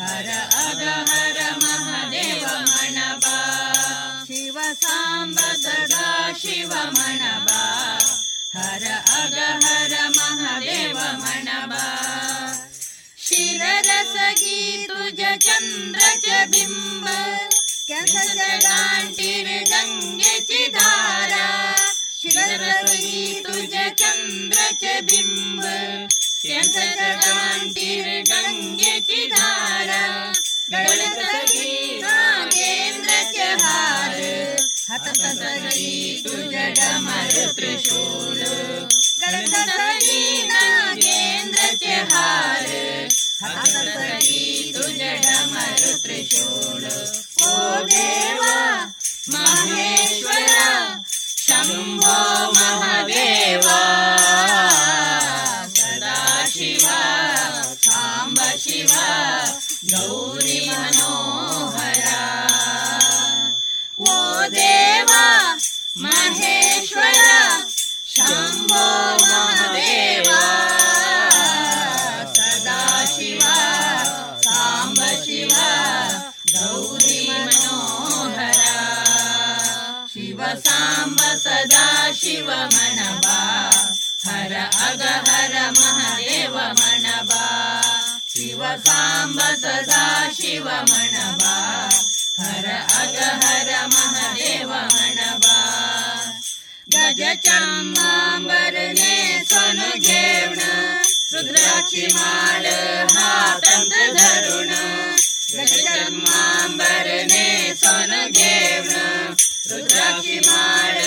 ಹರ 0.00 0.28
ಅಗ 0.62 0.84
ಹರ 1.10 1.38
ಮಹದೇವ 1.64 2.46
ಮಣಬ 2.70 3.24
ಶಿವ 4.28 4.58
ಸಾಂಬ 4.84 5.38
ಸದಾ 5.64 6.06
ಶಿವ 6.42 6.72
ಮಣಬ 6.98 7.50
ಹರ 8.56 8.84
ಅಗ 9.18 9.38
ಹರ 9.64 9.94
ಮಹದೇವ 10.18 10.98
ಮಣಬ 11.24 11.74
शिररसगी 13.28 14.86
तुझ 14.88 15.20
चंद्रच 15.44 16.26
बिंब 16.52 17.06
कंसडांटीने 17.88 19.58
धारा 20.76 21.48
शिररसगी 22.20 23.42
तुझ 23.46 23.74
चंद्रच 24.00 24.84
बिंब 25.10 25.60
गंगेची 28.30 29.26
धारा 29.34 30.02
गळसगी 30.72 31.98
नागेंद्रचे 32.00 33.52
हार 33.62 34.20
हतसगी 34.90 36.22
तुझ 36.26 36.54
डमर 36.78 37.52
त्रिशूल 37.56 38.42
हार। 42.12 42.87
त्रिशूल 46.02 46.84
ओ 46.84 47.50
देवा 47.90 48.54
महेश्वर 49.34 50.48
शम्भो 51.42 52.16
महादेवा 52.56 53.78
सदा 55.76 56.16
शिवा 56.54 56.98
साम्ब 57.86 58.40
शिवा 58.64 59.06
गौरी 59.92 60.58
मनोहरा 60.70 62.20
ओ 64.00 64.48
देवा 64.58 65.26
महेश्वर 66.06 67.22
शम्भो 68.16 68.86
ಶಿವ 82.20 82.50
ಮನವಾ 82.50 83.38
ಹರ 84.26 84.54
ಅಗ 84.88 85.02
ಹರ 85.28 85.54
ಮಹದೇವ 85.68 86.54
ಮನವಾ 86.54 87.44
ಶಿವ 88.34 88.62
ಸಾಂಬ 88.86 89.40
ಸದಾ 89.40 90.30
ಶಿವ 90.30 90.68
ಮನವಾ 90.68 91.54
ಹರ 92.42 92.66
ಅಗ 93.00 93.16
ಹರ 93.44 93.68
ಮಹದೇವ 93.86 94.68
ಮನವಾ 94.68 95.58
ಗಜ 96.92 97.20
ಚಂಬರನೆ 97.46 99.14
ಸನು 99.50 99.98
ಜೇವಣ. 99.98 100.60
ರುದ್ರಾಕ್ಷಿ 101.32 102.06
ಮಾಳ 102.14 102.66
ಹಾತಂತ 103.16 103.94
ಧರುಣ. 104.16 104.70
ಗಜ 105.56 105.72
ಚಂಬರನೆ 105.84 107.74
ಸನು 107.74 108.32
ಜೇವಣ. 108.32 108.94
रुद्राक्षी 109.69 110.39
माळ 110.39 110.97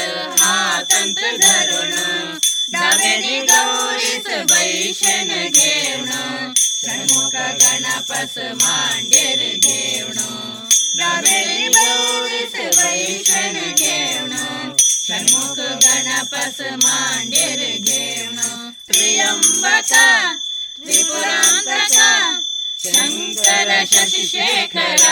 हातात 0.40 1.20
धरुण 1.40 1.94
डावेने 2.72 3.40
गौरीच 3.42 4.26
बैशन 4.50 5.28
घेवण 5.48 6.52
षण्मुख 6.56 7.34
गणपस 7.34 8.38
मांडेर 8.62 9.42
घेवण 9.56 10.18
डावेने 10.98 11.68
गौरीच 11.68 12.54
बैशन 12.76 13.58
घेवण 13.72 14.32
षण्मुख 14.80 15.58
गणपस 15.58 16.60
मांडेर 16.84 17.60
घेवण 17.78 18.70
त्र्यंबक 18.88 19.92
त्रिपुरांतक 20.80 21.98
ಶಂಕರ 22.83 23.71
ಶಶಿಶೇಖರ 23.91 25.05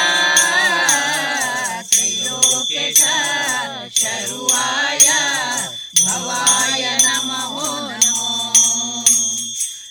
ತ್ರಯೋಕೇಶ 1.89 3.01
ಶರುವಾಯ 3.99 5.07
ಭವಾಯ 6.01 6.85
ನಮೋ 7.05 7.67
ನಮೋ 7.93 8.31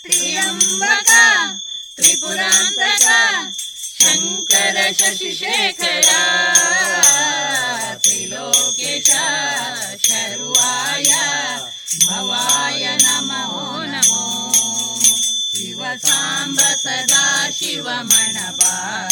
ತ್ರಿಯಂಬಕ 0.07 1.11
ತ್ರಿಪುರಾಂತಕ 1.99 3.07
ಶಂಕರ 4.01 4.77
ಶಶಿಶೇಖರ 5.01 6.11
ತ್ರಿಲೋಕೇಶ 8.03 9.11
ಶರುವಾಯ 10.07 11.13
ಭವಾಯ 12.07 12.85
सांब 16.05 16.59
साम्ब 16.59 16.59
सदा 16.59 17.51
शिव 17.51 17.89
मणवा 17.89 19.09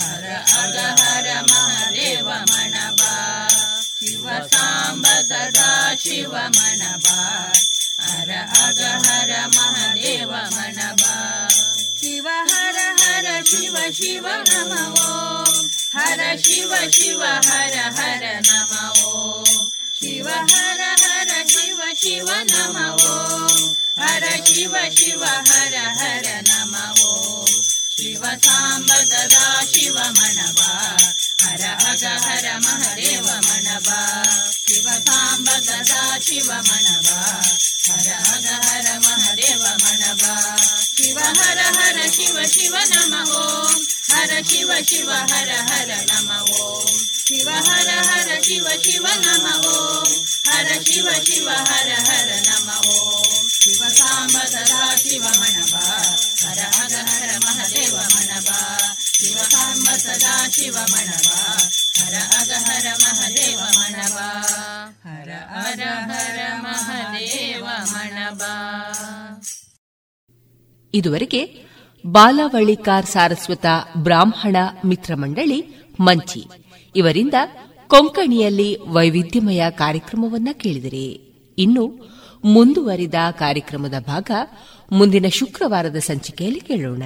हर 0.00 0.24
अग 0.32 0.76
हर 1.00 1.42
महादेव 1.50 2.28
मणवा 2.28 3.48
शिव 3.78 4.30
सांब 4.46 5.06
सदा 5.06 5.94
शिव 5.98 6.36
मणवा 6.36 7.52
हर 8.00 8.30
अग 8.32 8.80
हर 9.06 9.46
महादेव 9.56 10.30
मणवा 10.30 11.48
शिव 12.00 12.28
हर 12.28 12.78
हर 13.00 13.42
शिव 13.46 13.78
शिव 13.92 14.28
नमो। 14.28 15.44
हर 15.94 16.36
शिव 16.38 16.74
शिव 16.92 17.24
हर 17.24 17.78
हर 17.98 18.40
नमो। 18.46 19.44
शिव 20.04 20.28
हर 20.28 20.80
हर 20.80 21.46
शिव 21.48 21.82
शिव 22.02 22.26
नमो. 22.30 23.16
हर 24.02 24.44
शिव 24.46 24.76
शिव 24.90 25.24
हर 25.24 25.74
हर 25.76 26.42
नमो. 26.48 27.46
शिव 27.98 28.26
साम्ब 28.26 28.86
सदा 28.86 29.64
शिव 29.64 29.98
मनवा. 29.98 30.96
हर 31.42 31.62
अग 31.62 32.04
हर 32.04 32.58
महदेव 32.58 33.24
मनवा. 33.26 34.24
शिव 34.52 34.90
साम्ब 34.90 35.48
सदा 35.48 36.18
शिव 36.18 36.52
मनवा. 36.52 37.42
हर 37.88 38.12
अग 38.12 38.46
हर 38.64 38.98
महदेव 38.98 39.62
मनवा. 39.62 40.56
शिव 40.96 41.18
हर 41.18 41.58
हर 41.58 42.10
शिव 42.10 42.46
शिव 42.46 42.76
नमो. 42.76 43.70
हर 44.13 44.31
शिव 44.49 44.71
शिव 44.89 45.11
हर 45.31 45.49
हर 45.69 45.89
नमो 46.11 46.67
शिव 47.27 47.49
हर 47.49 47.89
हर 48.09 48.29
शिव 48.47 48.67
शिव 48.85 49.05
नमो 49.25 49.77
हर 50.49 50.67
शिव 50.89 51.09
शिव 51.29 51.49
हर 51.49 51.89
हर 52.09 52.29
नमो 52.47 52.99
शिव 53.63 53.81
साम्ब 53.97 54.35
सदा 54.53 54.95
शिव 55.03 55.23
मणवा 55.39 55.83
हर 56.43 56.59
अग 56.67 56.93
हर 57.09 57.37
महादेव 57.45 57.95
मणवा 58.15 58.59
शिव 59.19 59.37
साम्ब 59.53 59.87
सदा 60.05 60.35
शिव 60.57 60.79
मणवा 60.93 61.39
हर 61.99 62.15
अग 62.39 62.51
हर 62.67 62.87
महादेव 63.03 63.61
मणवा 63.77 64.27
हर 65.05 65.31
हर 65.55 65.81
हर 66.11 66.37
महादेव 66.65 67.65
मणवा 67.93 68.53
ಇದುವರೆಗೆ 70.93 71.41
ಬಾಲವಳ್ಳಿಕಾರ್ 72.06 73.06
ಸಾರಸ್ವತ 73.06 73.66
ಬ್ರಾಹ್ಮಣ 73.96 74.56
ಮಿತ್ರ 74.84 75.14
ಮಂಡಳಿ, 75.14 75.86
ಮಂಚಿ. 76.00 76.44
ಇವರಿಂದ 76.96 77.34
ಕೊಂಕಣಿಯಲ್ಲಿ 77.88 78.78
ವೈವಿಧ್ಯಮಯ 78.88 79.70
ಕಾರ್ಯಕ್ರಮವನ್ನ 79.70 80.48
ಕೇಳಿದಿರಿ. 80.52 81.10
ಇನ್ನು 81.58 82.14
ಮುಂದುವರಿದ 82.44 83.14
ಕಾರ್ಯಕ್ರಮದ 83.30 83.94
ಭಾಗ 84.06 84.30
ಮುಂದಿನ 84.92 85.26
ಶುಕ್ರವಾರದ 85.28 85.96
ಸಂಚಿಕೆಯಲ್ಲಿ 85.96 86.60
ಕೇಳೋಣ. 86.60 87.02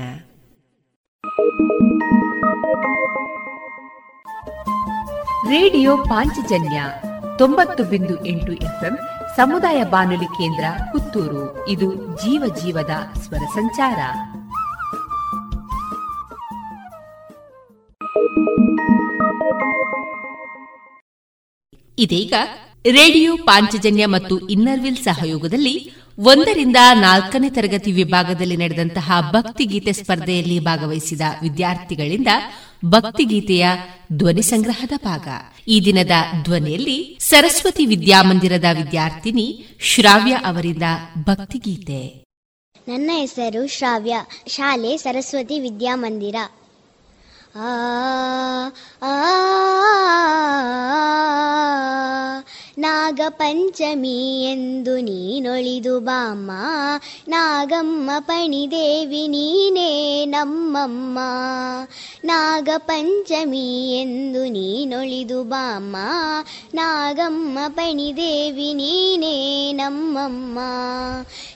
ರೇಡಿಯೋ 5.48 5.96
ಪಾಂಚಜನ್ಯ 5.96 6.82
ತೊಂಬತ್ತು 7.38 7.84
ಬಿಂದು 7.84 8.26
ಎಂಟು 8.26 8.52
ಎಫ್ಎಂ 8.52 8.98
ಸಮುದಾಯ 9.36 9.84
ಬಾನುಲಿ 9.84 10.24
ಕೇಂದ್ರ 10.24 10.64
ಪುತ್ತೂರು. 10.92 11.68
ಇದು 11.68 11.94
ಜೀವ 11.94 12.54
ಜೀವದ 12.64 13.18
ಸ್ವರ 13.18 13.38
ಸಂಚಾರ. 13.38 13.98
ಇದೀಗ 21.98 22.34
ರೇಡಿಯೋ 22.92 23.36
ಪಾಂಚಜನ್ಯ 23.36 24.06
ಮತ್ತು 24.06 24.48
ಇನ್ನರ್ವಿಲ್ 24.48 24.96
ಸಹಯೋಗದಲ್ಲಿ 24.96 25.92
ಒಂದರಿಂದ 26.18 26.76
ನಾಲ್ಕನೇ 26.94 27.50
ತರಗತಿ 27.50 27.92
ವಿಭಾಗದಲ್ಲಿ 27.92 28.56
ನಡೆದಂತಹ 28.56 29.30
ಭಕ್ತಿಗೀತೆ 29.32 29.92
ಸ್ಪರ್ಧೆಯಲ್ಲಿ 29.92 30.60
ಭಾಗವಹಿಸಿದ 30.60 31.20
ವಿದ್ಯಾರ್ಥಿಗಳಿಂದ 31.42 32.28
ಭಕ್ತಿಗೀತೆಯ 32.84 33.68
ಧ್ವನಿ 34.12 34.42
ಸಂಗ್ರಹದ 34.42 34.92
ಭಾಗ. 35.04 35.28
ಈ 35.68 35.80
ದಿನದ 35.84 36.10
ಧ್ವನಿಯಲ್ಲಿ 36.42 37.16
ಸರಸ್ವತಿ 37.20 37.86
ವಿದ್ಯಾಮಂದಿರದ 37.86 38.64
ವಿದ್ಯಾರ್ಥಿನಿ 38.72 39.66
ಶ್ರಾವ್ಯ 39.80 40.32
ಅವರಿಂದ 40.32 40.82
ಭಕ್ತಿಗೀತೆ. 41.18 42.24
ನನ್ನ 42.88 43.10
ಹೆಸರು 43.14 43.66
ಶ್ರಾವ್ಯ. 43.66 44.16
ಶಾಲೆ 44.48 44.96
ಸರಸ್ವತಿ 44.96 45.60
ವಿದ್ಯಾಮಂದಿರ. 45.60 46.36
ಆ 47.58 47.68
ಆ 49.02 49.14
ನಾಗಪಂಚಮಿ 52.78 54.44
ಎಂದು 54.44 54.96
ನೀನೊಳಿದು 54.96 56.00
ಬಾಮ್ಮ. 56.00 56.50
ನಾಗಮ್ಮ 57.28 58.10
ಪಣಿದೇವಿ 58.18 59.28
ನೀನೇ 59.28 60.24
ನಮ್ಮಮ್ಮ. 60.26 61.18
ನಾಗಪಂಚಮಿ 62.24 63.96
ಎಂದು 63.96 64.44
ನೀನೊಳಿದು 64.44 65.44
ಬಾಮ್ಮ. 65.44 65.96
ನಾಗಮ್ಮ 66.74 67.58
ಪಣಿದೇವಿ 67.68 68.74
ನೀನೇ 68.74 69.72
ನಮ್ಮಮ್ಮ. 69.72 70.58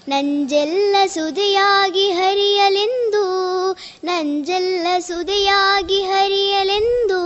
ನಂಜೆಲ್ಲ 0.09 0.97
ಸುದೆಯಾಗಿ 1.07 2.11
ಹರಿಯಲೆಂದು, 2.11 3.73
ನಂಜೆಲ್ಲ 4.05 4.87
ಸುದೆಯಾಗಿ 4.99 6.03
ಹರಿಯಲೆಂದು 6.03 7.23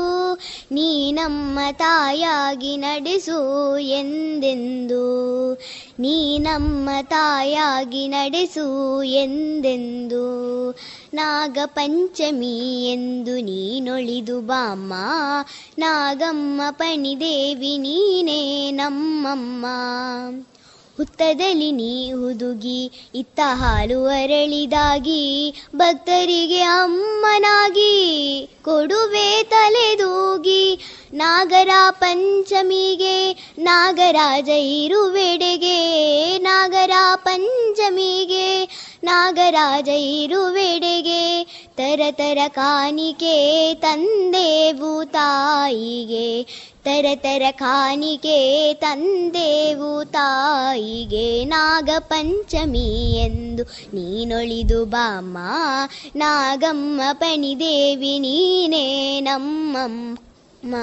ನೀ 0.72 1.12
ನಮ್ಮ 1.12 1.58
ತಾಯಾಗಿ 1.72 2.76
ನಡೆಸು 2.76 3.78
ಎಂದೆಂದು? 3.90 5.06
ನೀ 5.98 6.38
ನಮ್ಮ 6.38 6.88
ತಾಯಾಗಿ 7.02 8.08
ನಡೆಸು 8.08 9.02
ಎಂದೆಂದು? 9.02 10.26
ನಾಗಪಂಚಮಿ 11.14 12.88
ಎಂದು 12.90 13.40
ನೀನೊಳಿದು 13.40 14.40
ಬಾಮ್ಮ. 14.40 14.92
ನಾಗಮ್ಮ 15.78 16.60
ಪಣಿದೇವಿ 16.70 17.78
ನೀನೇ 17.78 18.70
ನಮ್ಮಮ್ಮ. 18.70 19.66
ಹುತ್ತದಲ್ಲಿ 20.96 21.72
ನೀ 21.72 22.12
ಹುದುಗಿ, 22.12 23.10
ಇತ್ತ 23.14 23.40
ಹಾಲು 23.52 24.06
ಅರಳಿದಾಗಿ, 24.06 25.54
ಭಕ್ತರಿಗೆ 25.76 26.60
ಅಮ್ಮನಾಗಿ, 26.60 27.94
ಕೊಡುವೆ 28.64 29.42
ತಲೆದೂಗಿ. 29.42 30.78
ನಾಗರ 31.12 31.68
ಪಂಚಮಿಗೆ, 31.90 33.32
ನಾಗರಾಜ 33.58 34.48
ಇರುವೆಡೆಗೆ, 34.48 35.78
ನಾಗರ 36.38 36.90
ಪಂಚಮಿಗೆ, 37.14 38.68
ನಾಗರಾಜ 39.04 39.88
ಇರುವೆಡೆಗೆ. 39.88 41.44
ತರತರ 41.76 42.38
ಕಾಣಿಕೆ 42.48 43.74
ತಂದೆವು 43.74 45.04
ತಾಯಿಗೆ 45.04 46.42
ತರತರ 46.86 47.42
ಕಾಣಿಕೆ 47.50 48.74
ತಂದೇವು 48.74 50.04
ತಾಯಿಗೆ 50.04 51.44
ನಾಗ 51.44 51.90
ಪಂಚಮಿ 51.98 53.16
ಎಂದು. 53.16 53.62
ನೀನೊಳಿದು 53.94 54.84
ಬಾಮ್ಮ, 54.84 55.38
ನಾಗಮ್ಮ 56.16 57.00
ಪಣಿದೇವಿ, 57.12 58.18
ನೀನೇ 58.18 59.20
ನಮ್ಮಮ್ಮ. 59.20 60.74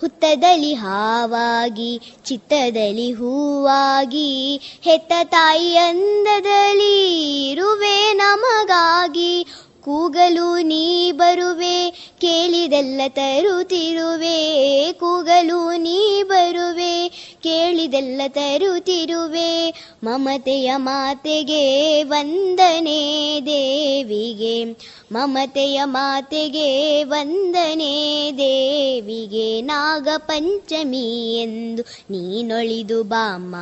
ಹುತ್ತದಲ್ಲಿ 0.00 0.74
ಹಾವಾಗಿ, 0.74 2.00
ಚಿತ್ತದಲ್ಲಿ 2.24 3.12
ಹೂವಾಗಿ, 3.12 4.60
ಹೆತ್ತ 4.82 5.12
ತಾಯಿ 5.24 5.76
ಅಂದದಲ್ಲಿ 5.76 7.48
ಇರುವೆ 7.50 8.12
ನಮಗಾಗಿ. 8.12 9.46
ಕೂಗಲು 9.84 10.62
ನೀ 10.62 11.12
ಬರುವೆ, 11.12 11.90
ಕೇಳಿದೆಲ್ಲ 12.20 13.00
ತರುತ್ತಿರುವೆ. 13.08 14.38
ಕೂಗಲು 14.92 15.76
ನೀ 15.76 16.22
ಬರುವೆ, 16.22 17.08
ಕೇಳಿದೆಲ್ಲ 17.42 18.20
ತರುತ್ತಿರುವೆ. 18.28 19.74
ಮಮತೆಯ 20.04 20.72
ಮಾತೆಗೆ 20.76 22.02
ವಂದನೆ 22.02 23.40
ದೇವಿಗೆ. 23.46 24.64
ಮಮತೆಯ 25.12 25.80
ಮಾತೆಗೆ 25.84 27.02
ವಂದನೆ 27.04 28.30
ದೇವಿಗೆ. 28.38 29.60
ನಾಗಪಂಚಮಿ 29.60 31.36
ಎಂದು 31.40 31.82
ನೀನೊಳಿದು 31.82 33.02
ಬಾಮ್ಮ, 33.02 33.56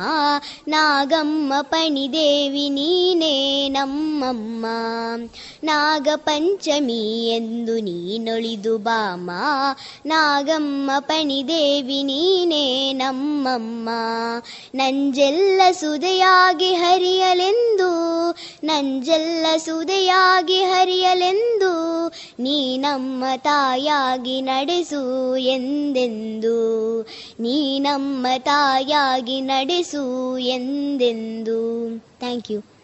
ನಾಗಮ್ಮ 0.67 1.53
ಪಣಿದೇವಿ 1.61 2.69
ನೀನೇ 2.69 3.69
ನಮ್ಮಮ್ಮ. 3.69 4.65
ನಾಗ 5.63 6.08
ಪಂಚಮಿ 6.15 7.27
ಎಂದು 7.29 7.79
ನೀನೊಳಿದು 7.79 8.77
ಬಾಮ. 8.77 9.31
ನಾಗಮ್ಮ 10.05 10.91
ಪಣಿದೇವಿ 10.99 12.03
ನೀನೇ 12.03 12.93
ನಮ್ಮಮ್ಮ. 12.93 13.89
ನಂಜೆಲ್ಲ 14.75 15.61
ಸುದೆಯಾಗಿ 15.71 16.73
ಹರಿಯಲೆಂದು, 16.73 18.31
ನಂಜೆಲ್ಲ 18.63 19.45
ಸುದೆಯಾಗಿ 19.57 20.63
ಹರಿಯಲೆಂದು 20.63 22.07
ನೀ 22.39 22.77
ನಮ್ಮ 22.77 23.23
ತಾಯಾಗಿ 23.37 24.41
ನಡೆಸು 24.41 25.35
ಎಂದೆಂದು 25.35 27.01
ನೀ 27.39 27.79
ನಮ್ಮ 27.79 28.27
ತಾಯಾಗಿ 28.37 29.41
ನಡೆಸು 29.41 30.37
ಎಂದೆಂದು. 30.37 31.97
ಥ್ಯಾಂಕ್ 32.19 32.51
ಯು 32.51 32.78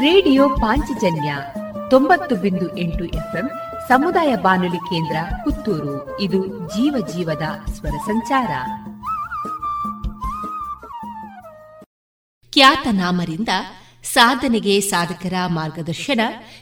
ರೇಡಿಯೋ 0.00 0.48
ಪಾಂಚಜನ್ಯ 0.48 1.36
ತೊಂಬತ್ತು 1.90 2.36
ಬಿಂದು 2.36 2.76
ಎಂಟು 2.76 3.04
ಎಫ್ಎಂ 3.04 3.50
ಸಮುದಾಯ 3.88 4.36
ಬಾನುಲಿ 4.36 4.76
ಕೇಂದ್ರ 4.76 5.16
ಪುತ್ತೂರು. 5.44 6.20
ಇದು 6.20 6.46
ಜೀವ 6.46 7.06
ಜೀವದ 7.16 7.70
ಸ್ವರ 7.72 7.90
ಸಂಚಾರ. 7.90 8.48
ಖ್ಯಾತನಾಮರಿಂದ 12.52 13.48
ಸಾಧನೆಗೆ 14.02 14.80
ಸಾಧಕರ 14.80 15.32
ಮಾರ್ಗದರ್ಶನ, 15.46 16.20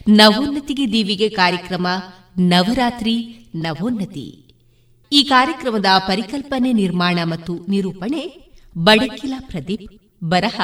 ನವೋನ್ನತಿಗೆ 0.08 0.92
ದೀವಿಗೆ 0.92 1.28
ಕಾರ್ಯಕ್ರಮ, 1.28 1.86
ನವರಾತ್ರಿ, 2.38 3.46
ನವೋನ್ನತಿ. 3.54 4.54
ಈ 5.12 5.22
ಕಾರ್ಯಕ್ರಮದ 5.22 5.86
ಪರಿಕಲ್ಪನೆ, 5.98 6.72
ನಿರ್ಮಾಣ 6.72 7.18
ಮತ್ತು 7.24 7.66
ನಿರೂಪಣೆ 7.68 8.45
ಬಡಕಿಲ 8.78 9.34
ಪ್ರದೀಪ್ 9.40 10.24
ಬರಹ 10.24 10.60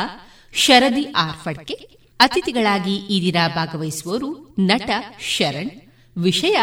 ಶರದಿ 0.55 1.05
ಆರ್ಫಡ್ಕೆ 1.05 1.75
ಅತಿಥಿಗಳಾಗಿ 2.21 2.95
ಈ 2.95 3.23
ದಿನ 3.23 3.37
ಭಾಗವಹಿಸುವವರು 3.55 4.57
ನಟ 4.59 4.91
ಶರಣ್, 5.21 5.71
ವಿಷಯ 6.17 6.57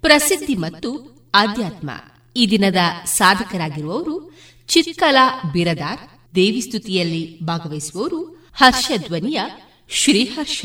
ಪ್ರಸಿದ್ಧಿ 0.00 0.54
ಮತ್ತು 0.54 1.14
ಆಧ್ಯಾತ್ಮ. 1.34 1.90
ಈ 2.36 2.46
ದಿನದ 2.50 2.76
ಸಾಧಕರಾಗಿರುವವರು 3.04 4.38
ಚಿತ್ಕಲಾ 4.68 5.40
ಬಿರದಾರ್ 5.52 6.34
ದೇವಿಸ್ತುತಿಯಲ್ಲಿ 6.34 7.38
ಭಾಗವಹಿಸುವವರು 7.40 8.48
ಹರ್ಷಧ್ವನಿಯ 8.56 9.40
ಶ್ರೀಹರ್ಷ. 9.90 10.64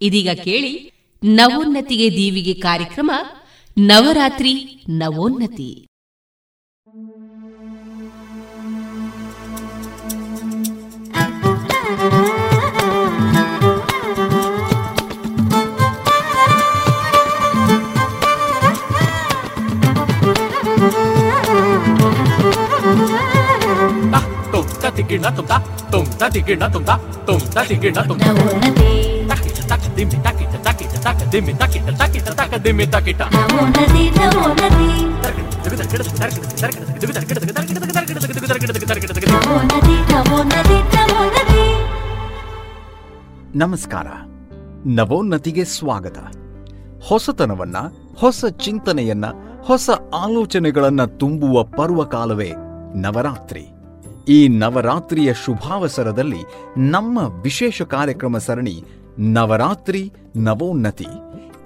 ಇದೀಗ 0.00 0.28
ಕೇಳಿ 0.44 0.90
ನವೋನ್ನತಿಗೆ 1.24 2.10
ದೀವಿಗೆ 2.10 2.54
ಕಾರ್ಯಕ್ರಮ 2.54 3.10
ನವರಾತ್ರಿ 3.78 4.84
ನವೋನ್ನತಿ. 4.88 5.89
ಗಿಣ 25.10 25.26
ತುಂಗ 25.36 25.52
ತುಂ 25.92 26.04
tắc 26.04 26.44
ಗಿಣ 26.46 26.62
tắc 26.66 26.88
ತುಂ 27.26 27.40
ತಟಿ 27.50 27.74
ಗಿಣ 27.74 27.94
ತುಂಗ 27.94 28.22
ತಕಿಟ 29.30 29.58
ತಕ 29.60 29.96
ದಿಮ್ಮಿ 29.96 30.16
ತಕಿಟ 30.24 30.54
ತಕಿಟ 30.66 30.92
ತಕ 30.98 31.28
ದಿಮ್ಮಿ 31.32 31.52
tắc 31.52 31.72
ತಕಿಟ 31.98 32.28
ತಕ 32.28 32.54
ದಿಮ್ಮಿ 32.64 32.86
ತಕಿಟ 32.86 33.20
ನಮಸ್ಕಾರ. 43.56 44.06
ನವೋನ್ನತಿಗೆ 44.86 45.64
ಸ್ವಾಗತ. 45.64 46.18
ಹೊಸತನವನ್ನ 47.08 47.76
ಹೊಸ 48.18 48.44
ಚಿಂತನೆಯನ್ನ 48.44 49.24
ಹೊಸ 49.64 49.90
ಆಲೋಚನೆಗಳನ್ನ 50.14 51.04
ತುಂಬುವ 51.04 51.62
ಪರ್ವಕಾಲವೇ 51.62 52.52
ನವರಾತ್ರಿ. 52.94 53.79
ಈ 54.30 54.48
ನವರಾತ್ರಿಯ 54.48 55.34
ಶುಭಾವಸರದಲ್ಲಿ 55.34 56.42
ನಮ್ಮ 56.76 57.18
ವಿಶೇಷ 57.42 57.82
ಕಾರ್ಯಕ್ರಮ 57.82 58.38
ಸರಣಿ 58.38 58.84
ನವರಾತ್ರಿ 59.18 60.12
ನವೋನ್ನತಿ. 60.36 61.06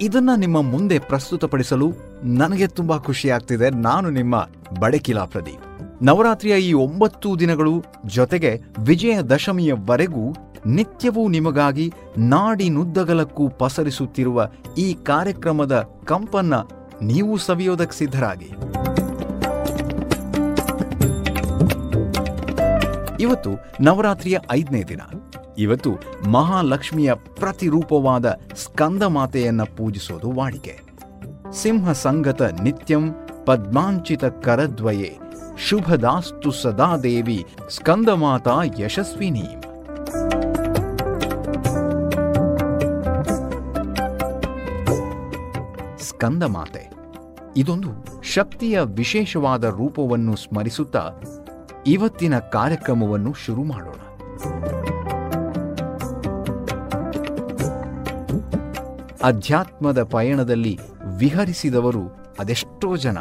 ಇದನ್ನ 0.01 0.31
ನಿಮ್ಮ 0.37 0.63
ಮುಂದೆ 0.63 0.99
ಪ್ರಸ್ತುತಪಡಿಸಲು 0.99 1.93
ನನಗೆ 2.25 2.67
ತುಂಬಾ 2.67 2.99
ಖುಷಿಯಾಗ್ತಿದೆ. 2.99 3.71
ನಾನು 3.71 4.11
ನಿಮ್ಮ 4.11 4.49
ಬಡಕಿಲಾ 4.81 5.25
ಪ್ರದೀಪ್. 5.25 6.03
ನವರಾತ್ರಿಯ 6.03 6.55
ಈ 6.55 6.73
ಒಂಬತ್ತು 6.73 7.41
ದಿನಗಳು 7.41 7.85
ಜೊತೆಗೆ 8.07 8.61
ವಿಜಯದಶಮಿಯವರೆಗೂ 8.79 10.35
ನಿತ್ಯವೂ 10.67 11.29
ನಿಮಗಾಗಿ 11.29 11.93
ನಾಡಿನುದ್ದಗಲಕ್ಕೂ 12.19 13.49
ಪಸರಿಸುತ್ತಿರುವ 13.49 14.49
ಈ 14.79 14.95
ಕಾರ್ಯಕ್ರಮದ 14.95 15.89
ಕಂಪನ್ನ 16.05 16.55
ನೀವು 17.03 17.39
ಸವಿಯೋದಕ್ಕೆ 17.39 17.99
ಸಿದ್ಧರಾಗಿ. 17.99 18.51
ಇವತ್ತು 23.21 23.51
ನವರಾತ್ರಿಯ 23.81 24.39
ಐದನೇ 24.53 24.83
ದಿನ. 24.83 25.01
ಇವತ್ತು 25.59 25.91
ಮಹಾಲಕ್ಷ್ಮಿಯ 26.31 27.15
ಪ್ರತಿರೂಪವಾದ 27.15 28.41
ಸ್ಕಂದ 28.57 29.03
ಮಾತೆಯನ್ನ 29.03 29.63
ಪೂಜಿಸೋದು 29.63 30.33
ವಾಡಿಕೆ. 30.33 30.81
ಸಿಂಹ 31.53 31.93
ಸಂಗತ 31.93 32.43
ನಿತ್ಯಂ 32.43 33.15
ಪದ್ಮಾಂಚಿತ 33.45 34.25
ಕರದ್ವಯೇ. 34.25 35.19
ಶುಭದಾಸ್ತು 35.59 36.51
ಸದಾ 36.51 36.97
ದೇವಿ 36.97 37.47
ಸ್ಕಂದ 37.71 38.09
ಮಾತಾ 38.09 38.61
ಯಶಸ್ವಿನಿ. 38.79 39.45
ಸ್ಕಂದ 46.03 46.43
ಮಾತೆ 46.43 46.91
ಇದೊಂದು 47.57 48.23
ಶಕ್ತಿಯ 48.23 48.81
ವಿಶೇಷವಾದ 48.81 49.65
ರೂಪವನ್ನು 49.65 50.37
ಸ್ಮರಿಸುತ್ತಾ 50.37 51.11
ಇವತ್ತಿನ 51.87 52.35
ಕಾರ್ಯಕ್ರಮವನ್ನು 52.39 53.33
ಶುರು 53.35 53.63
ಮಾಡೋಣ. 53.65 54.01
ಅಧ್ಯಾತ್ಮದ 59.23 60.03
ಪಯಣದಲ್ಲಿ 60.03 60.73
ವಿಹರಿಸಿದವರು 61.19 62.05
ಅದೆಷ್ಟೋ 62.39 62.97
ಜನ. 62.97 63.19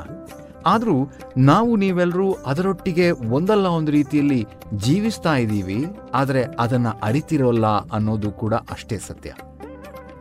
ಆದರೂ 0.65 0.97
ನಾವು 1.37 1.75
ನೀವೆಲ್ಲರೂ 1.75 2.27
ಅದರೊಟ್ಟಿಗೆ 2.31 3.11
ಒಂದಲ್ಲ 3.11 3.65
ಒಂದು 3.65 3.91
ರೀತಿಯಲ್ಲಿ 3.91 4.41
ಜೀವಿಸ್ತಾ 4.75 5.35
ಇದ್ದೀವಿ, 5.35 5.79
ಆದರೆ 6.13 6.43
ಅದನ್ನು 6.59 6.91
ಅರಿತಿರೋಲ್ಲ 7.03 7.67
ಅನ್ನೋದು 7.67 8.31
ಕೂಡ 8.31 8.53
ಅಷ್ಟೇ 8.53 8.97
ಸತ್ಯ. 8.97 9.31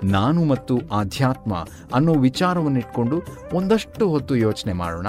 ನಾನು 0.05 0.45
ಮತ್ತು 0.45 0.77
ಆಧ್ಯಾತ್ಮ 0.93 1.55
ಅನ್ನೋ 1.95 2.13
ವಿಚಾರವನ್ನಿಟ್ಕೊಂಡು 2.13 3.19
ಒಂದಷ್ಟು 3.53 4.09
ಹೊತ್ತು 4.09 4.37
ಯೋಚನೆ 4.37 4.73
ಮಾಡೋಣ. 4.73 5.07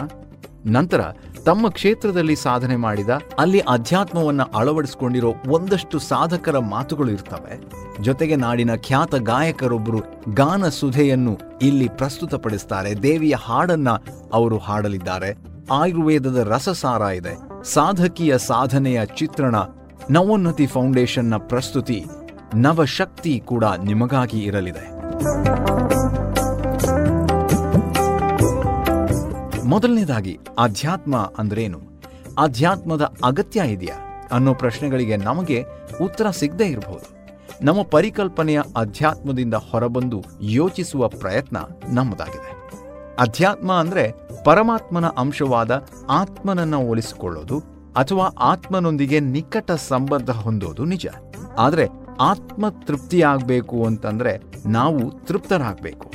ನಂತರ 0.66 1.02
ತಮ್ಮ 1.46 1.70
ಕ್ಷೇತ್ರದಲ್ಲಿ 1.70 2.36
ಸಾಧನೆ 2.36 2.76
ಮಾಡಿದ, 2.76 3.10
ಅಲ್ಲಿ 3.40 3.60
ಅಧ್ಯಾತ್ಮವನ್ನ 3.60 4.42
ಅಳವಡಿಸಿಕೊಂಡಿರೋ 4.56 5.34
ಒಂದಷ್ಟು 5.48 6.00
ಸಾಧಕರ 6.00 6.60
ಮಾತುಗಳು 6.60 7.12
ಇರ್ತವೆ. 7.12 7.60
ಜೊತೆಗೆ 8.02 8.36
ನಾಡಿನ 8.36 8.76
ಖ್ಯಾತ 8.76 9.16
ಗಾಯಕರೊಬ್ಬರು 9.16 10.00
ಗಾನ 10.34 10.70
ಸುಧೆಯನ್ನು 10.70 11.40
ಇಲ್ಲಿ 11.62 11.88
ಪ್ರಸ್ತುತಪಡಿಸ್ತಾರೆ. 11.88 13.04
ದೇವಿಯ 13.04 13.36
ಹಾಡನ್ನ 13.44 13.90
ಅವರು 14.34 14.58
ಹಾಡಲಿದ್ದಾರೆ. 14.58 15.38
ಆಯುರ್ವೇದದ 15.72 16.48
ರಸಸಾರ 16.50 17.02
ಇದೆ. 17.02 17.64
ಸಾಧಕಿಯ 17.64 18.38
ಸಾಧನೆಯ 18.38 19.06
ಚಿತ್ರಣ, 19.06 19.56
ನವೋನ್ನತಿ 20.10 20.68
ಫೌಂಡೇಶನ್ನ 20.68 21.36
ಪ್ರಸ್ತುತಿ, 21.38 22.06
ನವಶಕ್ತಿ 22.56 23.42
ಕೂಡ 23.46 23.64
ನಿಮಗಾಗಿ 23.84 24.40
ಇರಲಿದೆ. 24.40 24.86
ಮೊದಲನೇದಾಗಿ, 29.66 30.40
ಅಧ್ಯಾತ್ಮ 30.60 31.32
ಅಂದ್ರೇನು? 31.38 31.80
ಅಧ್ಯಾತ್ಮದ 32.38 33.14
ಅಗತ್ಯ 33.24 33.62
ಇದೆಯಾ? 33.66 34.28
ಅನ್ನೋ 34.32 34.54
ಪ್ರಶ್ನೆಗಳಿಗೆ 34.54 35.18
ನಮಗೆ 35.18 35.66
ಉತ್ತರ 36.02 36.30
ಸಿಗದೇ 36.30 36.66
ಇರಬಹುದು 36.66 37.14
ನಮ್ಮ 37.62 37.84
ಪರಿಕಲ್ಪನೆಯ 37.84 38.62
ಅಧ್ಯಾತ್ಮದಿಂದ 38.78 39.54
ಹೊರಬಂದು 39.54 40.24
ಯೋಚಿಸುವ 40.42 41.08
ಪ್ರಯತ್ನ 41.08 41.58
ನಮ್ಮದಾಗಿದೆ. 41.90 42.64
ಅಧ್ಯಾತ್ಮ 43.20 43.72
ಅಂದ್ರೆ 43.72 44.12
ಪರಮಾತ್ಮನ 44.44 45.06
ಅಂಶವಾದ 45.08 45.88
ಆತ್ಮನನ್ನ 46.10 46.76
ಒಲಿಸಿಕೊಳ್ಳೋದು 46.76 47.60
ಅಥವಾ 47.96 48.28
ಆತ್ಮನೊಂದಿಗೆ 48.28 49.20
ನಿಕಟ 49.20 49.72
ಸಂಬಂಧ 49.72 50.30
ಹೊಂದೋದು 50.30 50.86
ನಿಜ. 50.86 51.08
ಆದರೆ 51.58 51.88
ಆತ್ಮ 52.20 52.70
ತೃಪ್ತಿಯಾಗಬೇಕು 52.70 53.86
ಅಂತಂದ್ರೆ 53.86 54.42
ನಾವು 54.66 55.26
ತೃಪ್ತರಾಗಬೇಕು. 55.26 56.12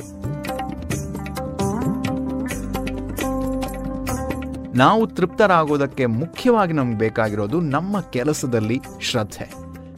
ನಾವು 4.75 5.07
ತೃಪ್ತರಾಗೋದಕ್ಕೆ 5.07 6.05
ಮುಖ್ಯವಾಗಿ 6.05 6.73
ನಮ್ಗೆ 6.73 6.97
ಬೇಕಾಗಿರೋದು 6.97 7.59
ನಮ್ಮ 7.59 7.99
ಕೆಲಸದಲ್ಲಿ 7.99 8.81
ಶ್ರದ್ಧೆ. 9.01 9.53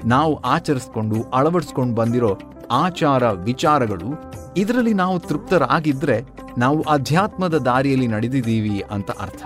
ನಾವು 0.05 0.35
ಆಚರಿಸ್ಕೊಂಡು 0.35 1.23
ಅಳವಡಿಸ್ಕೊಂಡು 1.23 1.95
ಬಂದಿರೋ 1.95 2.39
ಆಚಾರ 2.71 3.29
ವಿಚಾರಗಳು, 3.29 4.33
ಇದರಲ್ಲಿ 4.57 4.93
ನಾವು 4.93 5.19
ತೃಪ್ತರಾಗಿದ್ರೆ 5.19 6.23
ನಾವು 6.57 6.81
ಅಧ್ಯಾತ್ಮದ 6.81 7.57
ದಾರಿಯಲ್ಲಿ 7.57 8.07
ನಡೆದಿದ್ದೀವಿ 8.07 8.83
ಅಂತ 8.91 9.11
ಅರ್ಥ. 9.11 9.43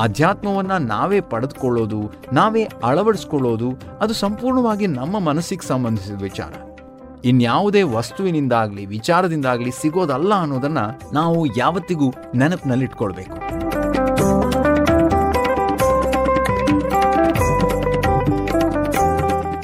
ಅಧ್ಯಾತ್ಮವನ್ನ 0.00 0.72
ನಾವೇ 0.72 1.20
ಪಡೆದುಕೊಳ್ಳೋದು, 1.20 2.12
ನಾವೇ 2.32 2.68
ಅಳವಡಿಸ್ಕೊಳ್ಳೋದು, 2.84 3.72
ಅದು 4.00 4.14
ಸಂಪೂರ್ಣವಾಗಿ 4.14 4.86
ನಮ್ಮ 4.86 5.18
ಮನಸ್ಸಿಗೆ 5.18 5.66
ಸಂಬಂಧಿಸಿದ 5.66 6.22
ವಿಚಾರ. 6.22 6.52
ಇನ್ಯಾವುದೇ 7.24 7.82
ವಸ್ತುವಿನಿಂದಾಗ್ಲಿ, 7.82 8.86
ವಿಚಾರದಿಂದಾಗ್ಲಿ 8.86 9.70
ಸಿಗೋದಲ್ಲ 9.70 10.34
ಅನ್ನೋದನ್ನ 10.34 10.78
ನಾವು 11.12 11.46
ಯಾವತ್ತಿಗೂ 11.46 12.14
ನೆನಪಿನಲ್ಲಿಟ್ಕೊಳ್ಬೇಕು. 12.34 13.65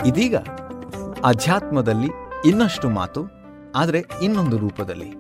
ಇದೀಗ 0.07 0.37
ಅಧ್ಯಾತ್ಮದಲ್ಲಿ 1.25 2.11
ಇನ್ನಷ್ಟು 2.49 2.91
ಮಾತು, 2.91 3.21
ಆದರೆ 3.77 4.05
ಇನ್ನೊಂದು 4.23 4.59
ರೂಪದಲ್ಲಿ. 4.59 5.11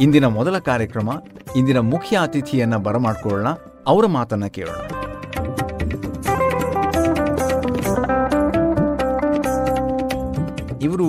ಇಂದಿನ 0.00 0.26
ಮೊದಲ 0.26 0.58
ಕಾರ್ಯಕ್ರಮ, 0.58 1.10
ಇಂದಿನ 1.56 1.78
ಮುಖ್ಯ 1.78 2.18
ಅತಿಥಿಯನ್ನ 2.22 2.76
ಬರಮಾಡ್ಕೊಳ್ಳೋಣ, 2.76 3.48
ಅವರ 3.86 4.06
ಮಾತನ್ನ 4.06 4.46
ಕೇಳೋಣ. 4.46 4.80
ಇವರು 10.82 11.08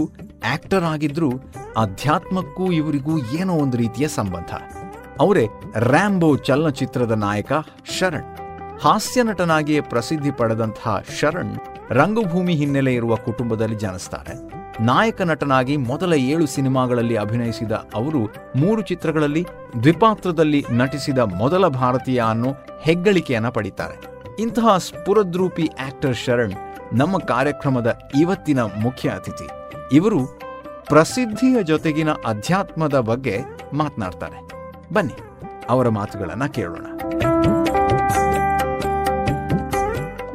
ಆಕ್ಟರ್ 0.53 0.83
ಆಗಿದ್ರು 0.83 1.29
ಅಧ್ಯಾತ್ಮಕ್ಕೂ 1.77 2.71
ಇವರಿಗೂ 2.71 3.17
ಏನೋ 3.17 3.53
ಒಂದು 3.53 3.77
ರೀತಿಯ 3.77 4.07
ಸಂಬಂಧ. 4.07 4.53
ಅವರೇ 5.19 5.45
ರ್ಯಾಂಬೋ 5.77 6.35
ಚಲನಚಿತ್ರದ 6.37 7.11
ನಾಯಕ 7.11 7.51
ಶರಣ್. 7.99 8.29
ಹಾಸ್ಯ 8.81 9.23
ನಟನಾಗಿಯೇ 9.23 9.81
ಪ್ರಸಿದ್ಧಿ 9.81 10.31
ಪಡೆದಂತಹ 10.31 11.03
ಶರಣ್ 11.19 11.55
ರಂಗಭೂಮಿ 11.89 12.53
ಹಿನ್ನೆಲೆ 12.53 12.93
ಇರುವ 12.93 13.15
ಕುಟುಂಬದಲ್ಲಿ 13.15 13.75
ಜನಿಸ್ತಾರೆ. 13.75 14.63
ನಾಯಕ 14.83 15.21
ನಟನಾಗಿ 15.21 15.77
ಮೊದಲ 15.77 16.13
ಏಳು 16.13 16.45
ಸಿನಿಮಾಗಳಲ್ಲಿ 16.45 17.15
ಅಭಿನಯಿಸಿದ 17.15 17.71
ಅವರು 17.71 18.19
ಮೂರು 18.55 18.81
ಚಿತ್ರಗಳಲ್ಲಿ 18.81 19.47
ದ್ವಿಪಾತ್ರದಲ್ಲಿ 19.83 20.65
ನಟಿಸಿದ 20.71 21.17
ಮೊದಲ 21.17 21.67
ಭಾರತೀಯ 21.67 22.23
ಅನ್ನೋ 22.29 22.55
ಹೆಗ್ಗಳಿಕೆಯನ್ನು 22.81 23.51
ಪಡಿತಾರೆ. 23.51 23.99
ಇಂತಹ 24.39 24.77
ಸ್ಫುರದ್ರೂಪಿ 24.77 25.69
ಆಕ್ಟರ್ 25.87 26.15
ಶರಣ್ 26.15 26.53
ನಮ್ಮ 26.93 27.17
ಕಾರ್ಯಕ್ರಮದ 27.17 27.99
ಇವತ್ತಿನ 28.19 28.59
ಮುಖ್ಯ 28.59 29.09
ಅತಿಥಿ. 29.09 29.49
ಇವರು 29.95 30.39
ಪ್ರಸಿದ್ಧಿಯ 30.85 31.63
ಜೊತೆಗಿನ 31.63 32.09
ಅಧ್ಯಾತ್ಮದ 32.11 32.99
ಬಗ್ಗೆ 32.99 33.39
ಮಾತನಾಡ್ತಾರೆ. 33.73 34.39
ಬನ್ನಿ, 34.93 35.13
ಅವರ 35.69 35.89
ಮಾತುಗಳನ್ನ 35.89 36.45
ಕೇಳೋಣ. 36.45 36.85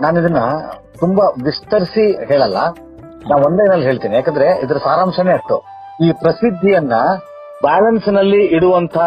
ನಾನಿದನ್ನ 0.00 0.36
ತುಂಬಾ 1.00 1.24
ವಿಸ್ತರಿಸಿ 1.44 2.26
ಹೇಳಲ್ಲ. 2.26 2.56
ನಾ 3.30 3.36
ಒಂದೇನಲ್ಲಿ 3.46 3.86
ಹೇಳ್ತೀನಿ. 3.86 4.14
ಯಾಕಂದ್ರೆ 4.14 4.64
ಇದ್ರ 4.64 4.76
ಸಾರಾಂಶನೇ 4.76 5.32
ಅಷ್ಟು. 5.32 5.64
ಈ 6.04 6.12
ಪ್ರಸಿದ್ಧಿಯನ್ನ 6.12 6.92
ಬ್ಯಾಲೆನ್ಸ್ನಲ್ಲಿ 7.62 8.44
ಇಡುವಂತ 8.44 8.98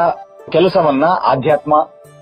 ಕೆಲಸವನ್ನ 0.49 1.03
ಆಧ್ಯಾತ್ಮ 1.05 1.73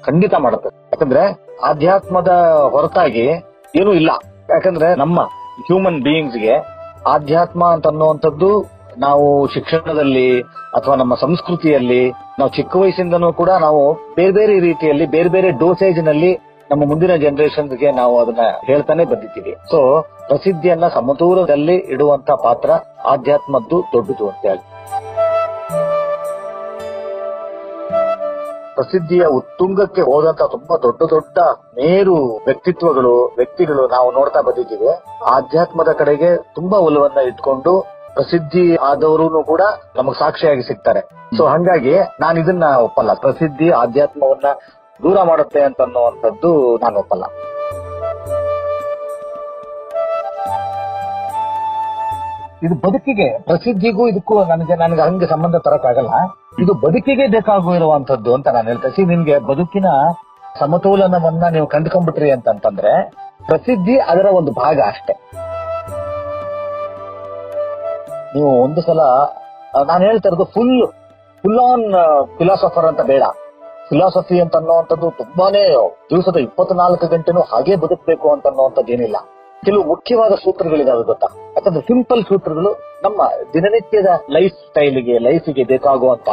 ಖಂಡಿತ 0.01 0.33
ಮಾಡುತ್ತೆ. 0.35 0.69
ಯಾಕಂದ್ರೆ 0.91 1.45
ಆಧ್ಯಾತ್ಮದ 1.63 2.27
ಹೊರತಾಗಿ 2.71 3.27
ಏನೂ 3.75 3.93
ಇಲ್ಲ. 3.93 4.09
ಯಾಕಂದ್ರೆ 4.49 4.95
ನಮ್ಮ 4.95 5.21
ಹ್ಯೂಮನ್ 5.65 6.01
ಬೀಯಿಂಗ್ಸ್ಗೆ 6.01 6.53
ಆಧ್ಯಾತ್ಮ 7.07 7.65
ಅಂತ 7.65 7.87
ಅನ್ನುವಂಥದ್ದು 7.87 8.79
ನಾವು 8.97 9.47
ಶಿಕ್ಷಣದಲ್ಲಿ 9.47 10.41
ಅಥವಾ 10.75 10.95
ನಮ್ಮ 10.95 11.15
ಸಂಸ್ಕೃತಿಯಲ್ಲಿ 11.15 12.09
ನಾವು 12.09 12.49
ಚಿಕ್ಕ 12.49 12.75
ವಯಸ್ಸಿಂದನೂ 12.75 13.33
ಕೂಡ 13.33 13.49
ನಾವು 13.49 14.13
ಬೇರೆ 14.15 14.31
ಬೇರೆ 14.31 14.59
ರೀತಿಯಲ್ಲಿ 14.59 15.05
ಬೇರೆ 15.05 15.29
ಬೇರೆ 15.29 15.51
ಡೋಸೇಜ್ನಲ್ಲಿ 15.51 16.48
ನಮ್ಮ 16.71 16.87
ಮುಂದಿನ 16.87 17.15
ಜನರೇಷನ್ಗೆ 17.15 17.91
ನಾವು 17.91 18.19
ಅದನ್ನ 18.19 18.39
ಹೇಳ್ತಾನೆ 18.65 19.05
ಬಂದಿದ್ದೀವಿ. 19.05 19.55
ಸೊ 19.71 20.01
ಪ್ರಸಿದ್ಧಿಯನ್ನ 20.27 20.87
ಸಮತೋಲದಲ್ಲಿ 20.87 21.75
ಇಡುವಂತ 21.75 22.31
ಪಾತ್ರ 22.31 22.71
ಆಧ್ಯಾತ್ಮದ್ದು 23.05 23.83
ದೊಡ್ಡದು 23.93 24.29
ಅಂತ 24.29 24.45
ಹೇಳಿ. 24.45 24.59
ಪ್ರಸಿದ್ಧಿಯ 28.75 29.25
ಉತ್ತುಂಗಕ್ಕೆ 29.25 30.01
ಹೋದಂತ 30.01 30.41
ತುಂಬಾ 30.41 30.77
ದೊಡ್ಡ 30.77 31.01
ದೊಡ್ಡ 31.09 31.37
ಮೇರು 31.75 32.35
ವ್ಯಕ್ತಿತ್ವಗಳು, 32.45 33.25
ವ್ಯಕ್ತಿಗಳು 33.25 33.87
ನಾವು 33.87 34.11
ನೋಡ್ತಾ 34.11 34.41
ಬಂದಿದ್ದೀವಿ. 34.41 34.87
ಆಧ್ಯಾತ್ಮದ 35.25 35.91
ಕಡೆಗೆ 35.91 36.37
ತುಂಬಾ 36.37 36.77
ಒಲವನ್ನ 36.77 37.19
ಇಟ್ಕೊಂಡು 37.19 37.99
ಪ್ರಸಿದ್ಧಿ 38.13 38.75
ಆದವರು 38.75 39.43
ಕೂಡ 39.43 39.61
ನಮಗ್ 39.95 40.15
ಸಾಕ್ಷಿಯಾಗಿ 40.17 40.63
ಸಿಗ್ತಾರೆ. 40.63 40.99
ಸೊ 41.37 41.45
ಹಂಗಾಗಿ 41.45 41.99
ನಾನು 42.19 42.39
ಇದನ್ನ 42.39 42.63
ಒಪ್ಪಲ್ಲ. 42.63 43.13
ಪ್ರಸಿದ್ಧಿ, 43.13 43.69
ಆಧ್ಯಾತ್ಮವನ್ನ 43.69 44.59
ದೂರ 45.03 45.21
ಮಾಡುತ್ತೆ 45.21 45.61
ಅಂತ 45.61 45.81
ಅನ್ನುವಂಥದ್ದು 45.81 46.77
ನಾನು 46.77 46.99
ಒಪ್ಪಲ್ಲ. 46.99 47.23
ಇದು 52.63 52.75
ಬದುಕಿಗೆ, 52.75 53.39
ಪ್ರಸಿದ್ಧಿಗೂ 53.39 54.07
ಇದಕ್ಕೂ 54.07 54.43
ನನಗೆ 54.43 54.75
ನನಗೆ 54.75 55.01
ಹಂಗೆ 55.01 55.27
ಸಂಬಂಧ 55.27 55.55
ತರಕ್ಕಾಗಲ್ಲ. 55.55 56.09
ಇದು 56.59 56.73
ಬದುಕಿಗೆ 56.73 57.27
ಬೇಕಾಗಿರುವಂತದ್ದು 57.27 58.33
ಅಂತ 58.33 58.47
ನಾನು 58.47 58.67
ಹೇಳ್ತೇನೆ 58.67 58.93
ಸಿ 58.93 59.05
ನಿಮ್ಗೆ 59.05 59.39
ಬದುಕಿನ 59.39 59.85
ಸಮತೋಲನವನ್ನ 60.59 61.47
ನೀವು 61.47 61.67
ಕಂಡುಕೊಂಡ್ಬಿಟ್ರಿ 61.67 62.31
ಅಂತಂತಂದ್ರೆ, 62.31 63.11
ಪ್ರಸಿದ್ಧಿ 63.45 63.99
ಅದರ 63.99 64.25
ಒಂದು 64.25 64.51
ಭಾಗ 64.51 64.79
ಅಷ್ಟೇ. 64.87 65.13
ನೀವು 68.35 68.63
ಒಂದು 68.63 68.81
ಸಲ 68.81 68.99
ನಾನು 69.87 70.03
ಹೇಳ್ತಾ 70.03 70.29
ಇರೋದು 70.29 70.45
ಫುಲ್ 70.45 70.91
ಫುಲ್ 71.41 71.59
ಆನ್ 71.59 71.85
ಫಿಲಾಸಫರ್ 72.37 72.85
ಅಂತ 72.85 73.01
ಬೇಡ. 73.01 73.23
ಫಿಲಾಸಫಿ 73.89 74.39
ಅಂತ 74.39 74.55
ಅನ್ನುವಂಥದ್ದು 74.55 75.11
ತುಂಬಾನೇ 75.11 75.61
ದಿವಸದ 76.09 76.37
ಇಪ್ಪತ್ನಾಲ್ಕು 76.37 77.07
ಗಂಟೆನೂ 77.07 77.41
ಹಾಗೆ 77.41 77.75
ಬದುಕಬೇಕು 77.75 78.31
ಅಂತ 78.31 78.47
ಅನ್ನುವಂಥದ್ದೇನಿಲ್ಲ 78.47 79.15
ಕೆಲವು 79.63 79.83
ಮುಖ್ಯವಾದ 79.83 80.33
ಸೂತ್ರಗಳಿದಾವೆ 80.33 81.03
ಗೊತ್ತಾ? 81.03 81.27
ಯಾಕಂದ್ರೆ 81.55 81.81
ಸಿಂಪಲ್ 81.81 82.23
ಸೂತ್ರಗಳು 82.23 82.71
ನಮ್ಮ 83.03 83.21
ದಿನನಿತ್ಯದ 83.53 84.05
ಲೈಫ್ 84.29 84.53
ಸ್ಟೈಲ್ಗೆ, 84.53 85.17
ಲೈಫಿಗೆ 85.17 85.63
ಬೇಕಾಗುವಂತ 85.63 86.29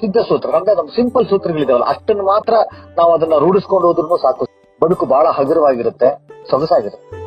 ಸಿದ್ಧ 0.00 0.16
ಸೂತ್ರ. 0.18 0.50
ಅಂದ್ರೆ 0.50 0.74
ನಮ್ಮ 0.74 0.88
ಸಿಂಪಲ್ 0.88 1.28
ಸೂತ್ರಗಳಿದಾವಲ್ಲ, 1.28 1.84
ಅಷ್ಟನ್ನು 1.84 2.24
ಮಾತ್ರ 2.24 2.54
ನಾವು 2.96 3.14
ಅದನ್ನ 3.14 3.34
ರೂಢಿಸ್ಕೊಂಡು 3.38 3.88
ಹೋದ್ರೂ 3.88 4.16
ಸಾಕು. 4.16 4.46
ಬದುಕು 4.82 5.06
ಬಹಳ 5.06 5.26
ಹಗುರವಾಗಿರುತ್ತೆ, 5.26 6.08
ಸೊಗಸಾಗಿರುತ್ತೆ. 6.50 7.25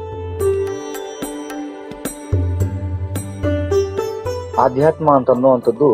ಆಧ್ಯಾತ್ಮ 4.60 5.12
ಅಂತ 5.12 5.30
ಅನ್ನುವಂಥದ್ದು 5.32 5.90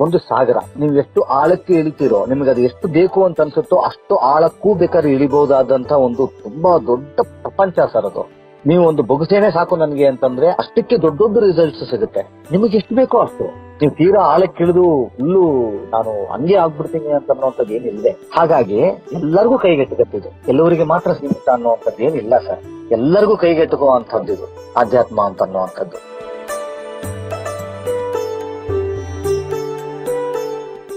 ಒಂದು 0.00 0.18
ಸಾಗರ. 0.18 0.58
ನೀವು 0.80 0.94
ಎಷ್ಟು 0.94 1.20
ಆಳಕ್ಕೆ 1.20 1.74
ಇಳಿತೀರೋ, 1.74 2.26
ನಿಮಗೆ 2.26 2.50
ಅದು 2.50 2.60
ಎಷ್ಟು 2.60 2.88
ಬೇಕು 2.88 3.24
ಅಂತ 3.24 3.40
ಅನ್ಸುತ್ತೋ 3.40 3.76
ಅಷ್ಟು 3.76 4.16
ಆಳಕ್ಕೂ 4.16 4.74
ಬೇಕಾದ್ರೆ 4.74 5.12
ಇಳಿಬಹುದಾದಂತ 5.12 5.92
ಒಂದು 5.92 6.26
ತುಂಬಾ 6.26 6.78
ದೊಡ್ಡ 6.78 7.20
ಪ್ರಪಂಚ 7.42 7.78
ಸರ್ 7.92 8.04
ಅದು. 8.04 8.40
ನೀವು 8.66 8.86
ಒಂದು 8.86 9.02
ಬೊಗಸೇನೆ 9.02 9.50
ಸಾಕು 9.50 9.76
ನನಗೆ 9.76 10.06
ಅಂತಂದ್ರೆ 10.06 10.48
ಅಷ್ಟಕ್ಕೆ 10.48 10.96
ದೊಡ್ಡ 10.96 11.18
ದೊಡ್ಡ 11.18 11.38
ರಿಸಲ್ಟ್ಸ್ 11.38 11.90
ಸಿಗುತ್ತೆ. 11.90 12.22
ನಿಮಗೆ 12.52 12.76
ಎಷ್ಟು 12.76 12.94
ಬೇಕೋ 12.94 13.18
ಅಷ್ಟು. 13.18 13.44
ನೀವು 13.80 13.94
ತೀರಾ 13.94 14.22
ಆಳಕ್ಕಿಳಿದು 14.22 15.06
ಫುಲ್ಲು 15.16 15.42
ನಾನು 15.90 16.32
ಹಂಗೆ 16.32 16.54
ಆಗ್ಬಿಡ್ತೀನಿ 16.54 17.12
ಅಂತ 17.12 17.30
ಅನ್ನುವಂಥದ್ದು 17.30 17.74
ಏನಿಲ್ಲ 17.74 18.06
ಹಾಗಾಗಿ 18.36 18.80
ಎಲ್ಲರಿಗೂ 19.12 19.58
ಕೈಗೆಟುಕತ್ತಿದೆ 19.58 20.42
ಎಲ್ಲವರಿಗೆ 20.48 20.84
ಮಾತ್ರ 20.84 21.12
ಸೀಮಿತ 21.12 21.48
ಅನ್ನುವಂಥದ್ದು 21.48 22.02
ಏನಿಲ್ಲ 22.04 22.38
ಸರ್. 22.38 22.62
ಎಲ್ಲರಿಗೂ 22.90 23.36
ಕೈಗೆಟುಕುವಂಥದ್ದು 23.36 24.48
ಆಧ್ಯಾತ್ಮ 24.76 25.20
ಅಂತ 25.22 25.42
ಅನ್ನುವಂಥದ್ದು. 25.42 26.09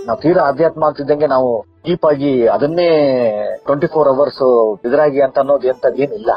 ನಾವು 0.08 0.20
ತೀರಾ 0.20 0.44
ಆಧ್ಯಾತ್ಮ 0.44 0.86
ಅಂತಿದ್ದಂಗೆ 0.86 1.28
ನಾವು 1.28 1.66
ಡೀಪ್ 1.86 2.06
ಆಗಿ 2.06 2.48
ಅದನ್ನೇ 2.48 2.88
ಟ್ವೆಂಟಿ 3.66 3.88
ಫೋರ್ 3.88 4.08
ಅವರ್ಸ್ 4.08 4.44
ಇದ್ರಾಗಿ 4.86 5.22
ಅಂತ 5.22 5.40
ಅನ್ನೋದು 5.40 5.68
ಎಂತದ್ದು 5.68 6.02
ಏನಿಲ್ಲ. 6.04 6.32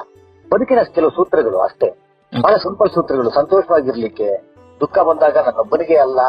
ಬದುಕಿನ 0.52 0.82
ಕೆಲವು 0.94 1.10
ಸೂತ್ರಗಳು 1.10 1.58
ಅಷ್ಟೇ. 1.58 1.88
ಬಹಳ 2.42 2.56
ಸಿಂಪಲ್ 2.56 2.90
ಸೂತ್ರಗಳು. 2.90 3.30
ಸಂತೋಷವಾಗಿರ್ಲಿಕ್ಕೆ 3.30 4.28
ದುಃಖ 4.80 4.98
ಬಂದಾಗ 4.98 5.36
ನನ್ನೊಬ್ಬನಿಗೆ 5.36 5.96
ಅಲ್ಲ, 5.96 6.20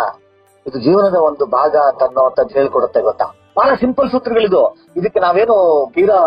ಇದು 0.67 0.79
ಜೀವನದ 0.79 1.15
ಒಂದು 1.15 1.45
ಭಾಗ 1.45 1.75
ಅಂತ 1.75 2.03
ಅನ್ನೋಂಥದ್ದು 2.03 2.53
ಹೇಳ್ಕೊಡುತ್ತೆ 2.53 3.01
ಗೊತ್ತಾ? 3.01 3.25
ಬಹಳ 3.57 3.75
ಸಿಂಪಲ್ 3.75 4.09
ಸೂತ್ರಗಳಿದು. 4.09 4.75
ಇದಕ್ಕೆ 4.97 5.19
ನಾವೇನು 5.19 5.55
ತೀರಾ 5.93 6.19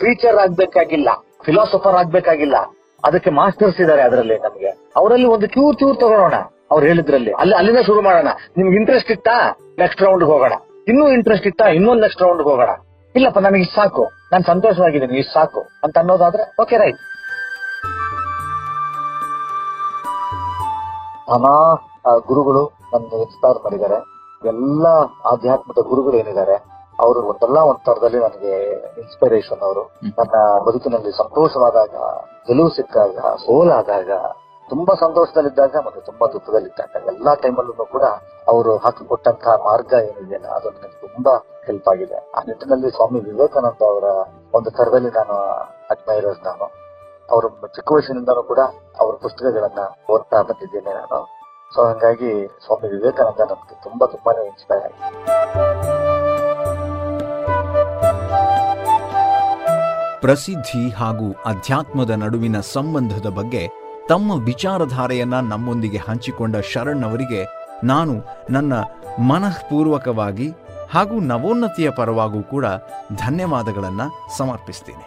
ಟೀಚರ್ 0.00 0.36
ಆಗ್ಬೇಕಾಗಿಲ್ಲ 0.36 1.08
ಫಿಲಾಸಫರ್ 1.44 1.94
ಆಗ್ಬೇಕಾಗಿಲ್ಲ. 1.94 2.56
ಅದಕ್ಕೆ 3.04 3.30
ಮಾಸ್ಟರ್ಸ್ 3.30 3.80
ಇದಾರೆ 3.80 4.02
ಅದರಲ್ಲಿ 4.02 4.38
ನಮಗೆ. 4.38 4.70
ಅವರಲ್ಲಿ 4.96 5.26
ಒಂದು 5.26 5.46
ಚೂರ್ 5.46 5.76
ಚೂರ್ 5.76 5.96
ತಗೊಳ್ಳೋಣ. 6.00 6.34
ಅವ್ರು 6.72 6.86
ಹೇಳಿದ್ರಲ್ಲಿ. 6.86 7.32
ಅಲ್ಲಿ 7.32 7.54
ಅಲ್ಲಿಂದ 7.54 7.78
ಶುರು 7.86 8.02
ಮಾಡೋಣ. 8.02 8.28
ನಿಮ್ಗೆ 8.56 8.76
ಇಂಟ್ರೆಸ್ಟ್ 8.76 9.10
ಇತ್ತಾ? 9.10 9.36
ನೆಕ್ಸ್ಟ್ 9.78 10.02
ರೌಂಡ್ 10.02 10.24
ಹೋಗೋಣ. 10.24 10.52
ಇನ್ನೂ 10.88 11.08
ಇಂಟ್ರೆಸ್ಟ್ 11.08 11.46
ಇತ್ತಾ? 11.46 11.66
ಇನ್ನೊಂದು 11.68 12.00
ನೆಕ್ಸ್ಟ್ 12.00 12.22
ರೌಂಡ್ 12.22 12.42
ಹೋಗೋಣ. 12.42 12.70
ಇಲ್ಲಪ್ಪ 13.14 13.38
ನನಗೆ 13.38 13.60
ಇಷ್ಟು 13.60 13.74
ಸಾಕು. 13.74 14.04
ನಾನು 14.32 14.44
ಸಂತೋಷವಾಗಿದ್ದೀನಿ 14.44 15.18
ಇಷ್ಟು 15.18 15.32
ಸಾಕು. 15.32 15.60
ಅಂತ 15.84 15.98
ಅನ್ನೋದಾದ್ರೆ 15.98 16.62
ಓಕೆ 16.62 16.76
ರೈಟ್ 16.76 17.00
ನಾನಾ 21.28 21.54
ಆ, 22.06 22.16
ಗುರುಗಳು 22.16 22.62
ನನ್ನ 22.92 23.20
ಇನ್ಸ್ಪೈರ್ 23.20 23.58
ಮಾಡಿದ್ದಾರೆ. 23.64 23.98
ಎಲ್ಲ 24.42 24.86
ಆಧ್ಯಾತ್ಮಿಕ 25.24 25.78
ಗುರುಗಳು 25.86 26.16
ಏನಿದ್ದಾರೆ 26.16 26.54
ಅವರು 27.00 27.20
ಒಂದಲ್ಲ 27.20 27.58
ಒಂದ್ 27.58 27.84
ತರದಲ್ಲಿ 27.86 28.18
ನನಗೆ 28.18 28.52
ಇನ್ಸ್ಪಿರೇಷನ್ 29.00 29.62
ಅವರು. 29.62 29.82
ನನ್ನ 30.18 30.34
ಬದುಕಿನಲ್ಲಿ 30.64 31.12
ಸಂತೋಷವಾದಾಗ 31.12 31.94
ಗೆಲುವು 32.48 32.70
ಸಿಕ್ಕಾಗ 32.70 33.18
ಸೋಲಾದಾಗ 33.36 34.10
ತುಂಬಾ 34.72 34.94
ಸಂತೋಷದಲ್ಲಿದ್ದಾಗ 34.94 35.76
ಮತ್ತೆ 35.86 36.00
ತುಂಬಾ 36.00 36.26
ದುಃಖದಲ್ಲಿದ್ದಾಗ 36.26 37.06
ಎಲ್ಲಾ 37.06 37.34
ಟೈಮಲ್ಲೂ 37.34 37.72
ಕೂಡ 37.72 38.02
ಅವರು 38.48 38.76
ಹಾಕಿಕೊಟ್ಟಂತಹ 38.76 39.50
ಮಾರ್ಗ 39.50 39.92
ಏನಿದೆ 39.92 40.36
ಅದು 40.36 40.70
ನನಗೆ 40.70 41.00
ತುಂಬಾ 41.00 41.32
ಹೆಲ್ಪ್ 41.66 41.88
ಆಗಿದೆ. 41.88 42.14
ಆ 42.14 42.38
ನಿಟ್ಟಿನಲ್ಲಿ 42.46 42.90
ಸ್ವಾಮಿ 42.90 43.20
ವಿವೇಕಾನಂದ 43.20 43.82
ಅವರ 43.82 44.04
ಒಂದು 44.54 44.70
ತರದಲ್ಲಿ 44.70 45.10
ನಾನು 45.10 45.36
ಅಡ್ಮೈರರ್ 45.90 46.44
ನಾನು. 46.44 46.64
ಅವರು 47.30 47.48
ಚಿಕ್ಕ 47.74 47.92
ವಯಸ್ಸಿನಿಂದನೂ 47.92 48.42
ಕೂಡ 48.42 48.58
ಅವರ 49.00 49.14
ಪುಸ್ತಕಗಳನ್ನ 49.14 49.78
ಓದ್ತಾ 50.10 50.42
ಬಂದಿದ್ದೇನೆ 50.42 50.94
ನಾನು. 50.94 51.20
ಸೊ 51.74 51.84
ಹಂಗಾಗಿ 51.84 52.46
ಸ್ವಾಮಿ 52.66 52.88
ವಿವೇಕಾನಂದ 52.88 53.40
ನಮ್ಗೆ 53.40 53.82
ತುಂಬಾ 53.82 54.06
ತುಂಬಾನೇ 54.06 54.46
ಇನ್ಸ್ಪೈರ್ 54.46 54.84
ಆಗಿದೆ. 54.84 55.12
ಪ್ರಸಿದ್ಧಿ 60.20 60.90
ಹಾಗೂ 60.90 61.32
ಅಧ್ಯಾತ್ಮದ 61.44 62.10
ನಡುವಿನ 62.10 62.60
ಸಂಬಂಧದ 62.60 63.26
ಬಗ್ಗೆ 63.38 63.81
ತಮ್ಮ 64.08 64.44
ವಿಚಾರಧಾರೆಯನ್ನ 64.44 65.40
ನಮ್ಮೊಂದಿಗೆ 65.40 65.98
ಹಂಚಿಕೊಂಡ 65.98 66.56
ಶರಣ್ 66.56 67.04
ಅವರಿಗೆ 67.04 67.46
ನಾನು 67.84 68.14
ನನ್ನ 68.50 68.72
ಮನಃಪೂರ್ವಕವಾಗಿ 69.28 70.52
ಹಾಗೂ 70.90 71.20
ನವೋನ್ನತಿಯ 71.20 71.90
ಪರವಾಗೂ 71.90 72.42
ಕೂಡ 72.42 72.64
ಧನ್ಯವಾದಗಳನ್ನು 73.16 74.38
ಸಮರ್ಪಿಸ್ತೀನಿ. 74.38 75.04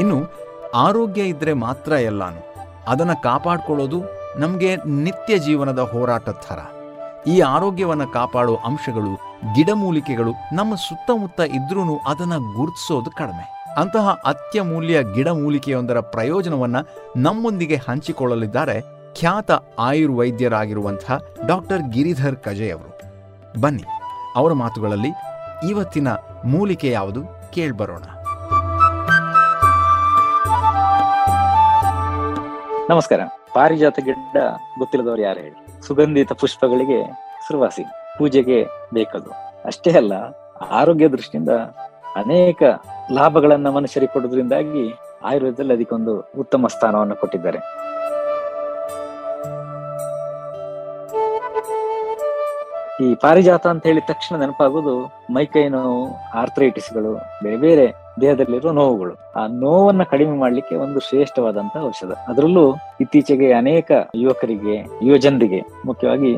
ಇನ್ನು 0.00 0.18
ಆರೋಗ್ಯ 0.74 1.22
ಇದ್ರೆ 1.22 1.52
ಮಾತ್ರ 1.52 1.92
ಎಲ್ಲಾನು. 1.92 2.54
ಅದನ್ನು 2.88 3.22
ಕಾಪಾಡ್ಕೊಳ್ಳೋದು 3.22 4.02
ನಮಗೆ 4.36 4.76
ನಿತ್ಯ 4.86 5.38
ಜೀವನದ 5.38 5.78
ಹೋರಾಟದ 5.78 6.36
ಥರ. 6.48 6.79
ಈ 7.26 7.40
ಆರೋಗ್ಯವನ್ನು 7.40 8.08
ಕಾಪಾಡೋ 8.08 8.56
ಅಂಶಗಳು, 8.56 9.14
ಗಿಡಮೂಲಿಕೆಗಳು 9.54 10.32
ನಮ್ಮ 10.52 10.74
ಸುತ್ತಮುತ್ತ 10.74 11.40
ಇದ್ರೂ 11.40 11.96
ಅದನ್ನು 11.96 12.56
ಗುರುತಿಸೋದು 12.56 13.10
ಕಡಿಮೆ. 13.10 13.64
ಅಂತಹ 13.76 14.08
ಅತ್ಯಮೂಲ್ಯ 14.26 15.02
ಗಿಡಮೂಲಿಕೆಯೊಂದರ 15.14 16.00
ಪ್ರಯೋಜನವನ್ನ 16.00 16.76
ನಮ್ಮೊಂದಿಗೆ 17.16 17.76
ಹಂಚಿಕೊಳ್ಳಲಿದ್ದಾರೆ 17.76 18.80
ಖ್ಯಾತ 19.14 19.50
ಆಯುರ್ವೈದ್ಯರಾಗಿರುವಂತಹ 19.78 21.20
ಡಾಕ್ಟರ್ 21.46 21.82
ಗಿರಿಧರ್ 21.82 22.36
ಕಜೆ 22.36 22.70
ಅವರು. 22.70 23.00
ಬನ್ನಿ, 23.60 23.84
ಅವರ 24.36 24.52
ಮಾತುಗಳಲ್ಲಿ 24.52 25.12
ಇವತ್ತಿನ 25.70 26.08
ಮೂಲಿಕೆ 26.44 26.90
ಯಾವುದು 26.90 27.50
ಕೇಳ್ಬರೋಣ. 27.50 28.02
ನಮಸ್ಕಾರ. 32.90 33.20
ಪಾರಿಜಾತ 33.54 33.98
ಗಿಡ 34.04 34.36
ಗೊತ್ತಿಲ್ಲದವ್ರು 34.78 35.22
ಯಾರು 35.22 35.40
ಹೇಳಿ? 35.40 35.69
ಸುಗಂಧಿತ 35.86 36.32
ಪುಷ್ಪಗಳಿಗೆ 36.40 36.98
ಹೆಸರುವಾಸಿ. 37.36 37.84
ಪೂಜೆಗೆ 38.18 38.58
ಬೇಕದು. 38.94 39.30
ಅಷ್ಟೇ 39.64 39.90
ಅಲ್ಲ, 39.90 40.14
ಆರೋಗ್ಯ 40.80 41.08
ದೃಷ್ಟಿಯಿಂದ 41.08 41.52
ಅನೇಕ 42.16 42.62
ಲಾಭಗಳನ್ನ 43.12 43.68
ಮನುಷ್ಯರಿಗೆ 43.68 44.12
ಕೊಡೋದ್ರಿಂದಾಗಿ 44.12 44.84
ಆಯುರ್ವೇದದಲ್ಲಿ 45.24 45.74
ಅದಕ್ಕೊಂದು 45.74 46.14
ಉತ್ತಮ 46.38 46.66
ಸ್ಥಾನವನ್ನು 46.66 47.16
ಕೊಟ್ಟಿದ್ದಾರೆ. 47.16 47.60
ಈ 53.04 53.14
ಪಾರಿಜಾತ 53.14 53.66
ಅಂತ 53.66 53.82
ಹೇಳಿದ 53.86 54.04
ತಕ್ಷಣ 54.08 54.36
ನೆನಪಾಗೋದು 54.36 54.94
ಮೈಕೈ 55.34 55.68
ನೋವು, 55.68 56.00
ಆರ್ಥರೈಟಿಸ್ಗಳು, 56.34 57.12
ಬೇರೆ 57.42 57.56
ಬೇರೆ 57.56 57.86
ದೇಹದಲ್ಲಿರುವ 58.20 58.72
ನೋವುಗಳು. 58.72 59.14
ಆ 59.36 59.46
ನೋವನ್ನ 59.46 60.02
ಕಡಿಮೆ 60.02 60.38
ಮಾಡ್ಲಿಕ್ಕೆ 60.38 60.76
ಒಂದು 60.76 61.00
ಶ್ರೇಷ್ಠವಾದಂತಹ 61.00 61.86
ಔಷಧ. 61.86 62.12
ಅದರಲ್ಲೂ 62.28 62.74
ಇತ್ತೀಚೆಗೆ 63.00 63.52
ಅನೇಕ 63.52 63.90
ಯುವಕರಿಗೆ, 64.14 64.76
ಯುವಜನರಿಗೆ, 65.02 65.60
ಮುಖ್ಯವಾಗಿ 65.86 66.32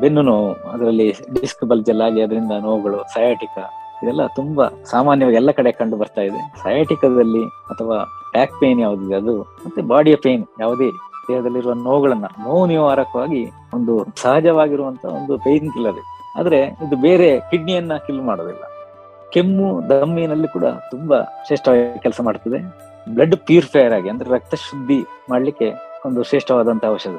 ಬೆನ್ನು 0.00 0.22
ನೋವು, 0.22 0.52
ಅದರಲ್ಲಿ 0.70 1.10
ಡಿಸ್ಕ್ 1.40 1.64
ಬಲ್ಜಲ್ 1.64 2.00
ಆಗಿ 2.00 2.20
ಅದರಿಂದ 2.22 2.52
ನೋವುಗಳು 2.60 3.04
ಸಯಾಟಿಕ 3.14 3.58
ಇದೆಲ್ಲ 4.02 4.26
ತುಂಬಾ 4.26 4.64
ಸಾಮಾನ್ಯವಾಗಿ 4.90 5.36
ಎಲ್ಲ 5.36 5.50
ಕಡೆ 5.50 5.72
ಕಂಡು 5.72 5.96
ಬರ್ತಾ 5.96 6.22
ಇದೆ. 6.22 6.54
ಸಯಾಟಿಕದಲ್ಲಿ 6.62 7.44
ಅಥವಾ 7.44 7.96
ಬ್ಯಾಕ್ 8.32 8.60
ಪೇನ್ 8.60 8.80
ಯಾವುದಿದೆ, 8.80 9.14
ಅದು 9.14 9.42
ಮತ್ತೆ 9.42 9.82
ಬಾಡಿಯ 9.82 10.16
ಪೇನ್ 10.16 10.44
ಯಾವುದೇ 10.60 10.90
ದೇಹದಲ್ಲಿರುವ 11.28 11.72
ನೋವುಗಳನ್ನ, 11.72 12.24
ನೋವು 12.24 12.66
ನಿವಾರಕವಾಗಿ 12.66 13.50
ಒಂದು 13.74 14.06
ಸಹಜವಾಗಿರುವಂತ 14.16 15.04
ಒಂದು 15.04 15.38
ಪೇನ್ 15.38 15.72
ಕಿಲ್ಲರ್ 15.72 16.00
ಆದ್ರೆ 16.36 16.62
ಇದು 16.62 16.96
ಬೇರೆ 16.96 17.40
ಕಿಡ್ನಿಯನ್ನ 17.40 17.96
ಕಿಲ್ 18.06 18.22
ಮಾಡೋದಿಲ್ಲ. 18.22 18.64
ಕೆಮ್ಮು, 19.32 19.88
ದಮ್ಮಿನಲ್ಲಿ 19.88 20.48
ಕೂಡ 20.48 20.66
ತುಂಬಾ 20.90 21.18
ಶ್ರೇಷ್ಠವಾಗಿ 21.46 22.02
ಕೆಲಸ 22.02 22.20
ಮಾಡ್ತದೆ. 22.20 22.58
ಬ್ಲಡ್ 23.14 23.36
ಪ್ಯೂರಿಫೈಯರ್ 23.36 23.92
ಆಗಿ, 23.92 24.08
ಅಂದ್ರೆ 24.08 24.28
ರಕ್ತ 24.30 24.54
ಶುದ್ಧಿ 24.54 24.98
ಮಾಡಲಿಕ್ಕೆ 25.30 25.68
ಒಂದು 26.06 26.22
ಶ್ರೇಷ್ಠವಾದಂತ 26.22 26.84
ಔಷಧ. 26.84 27.16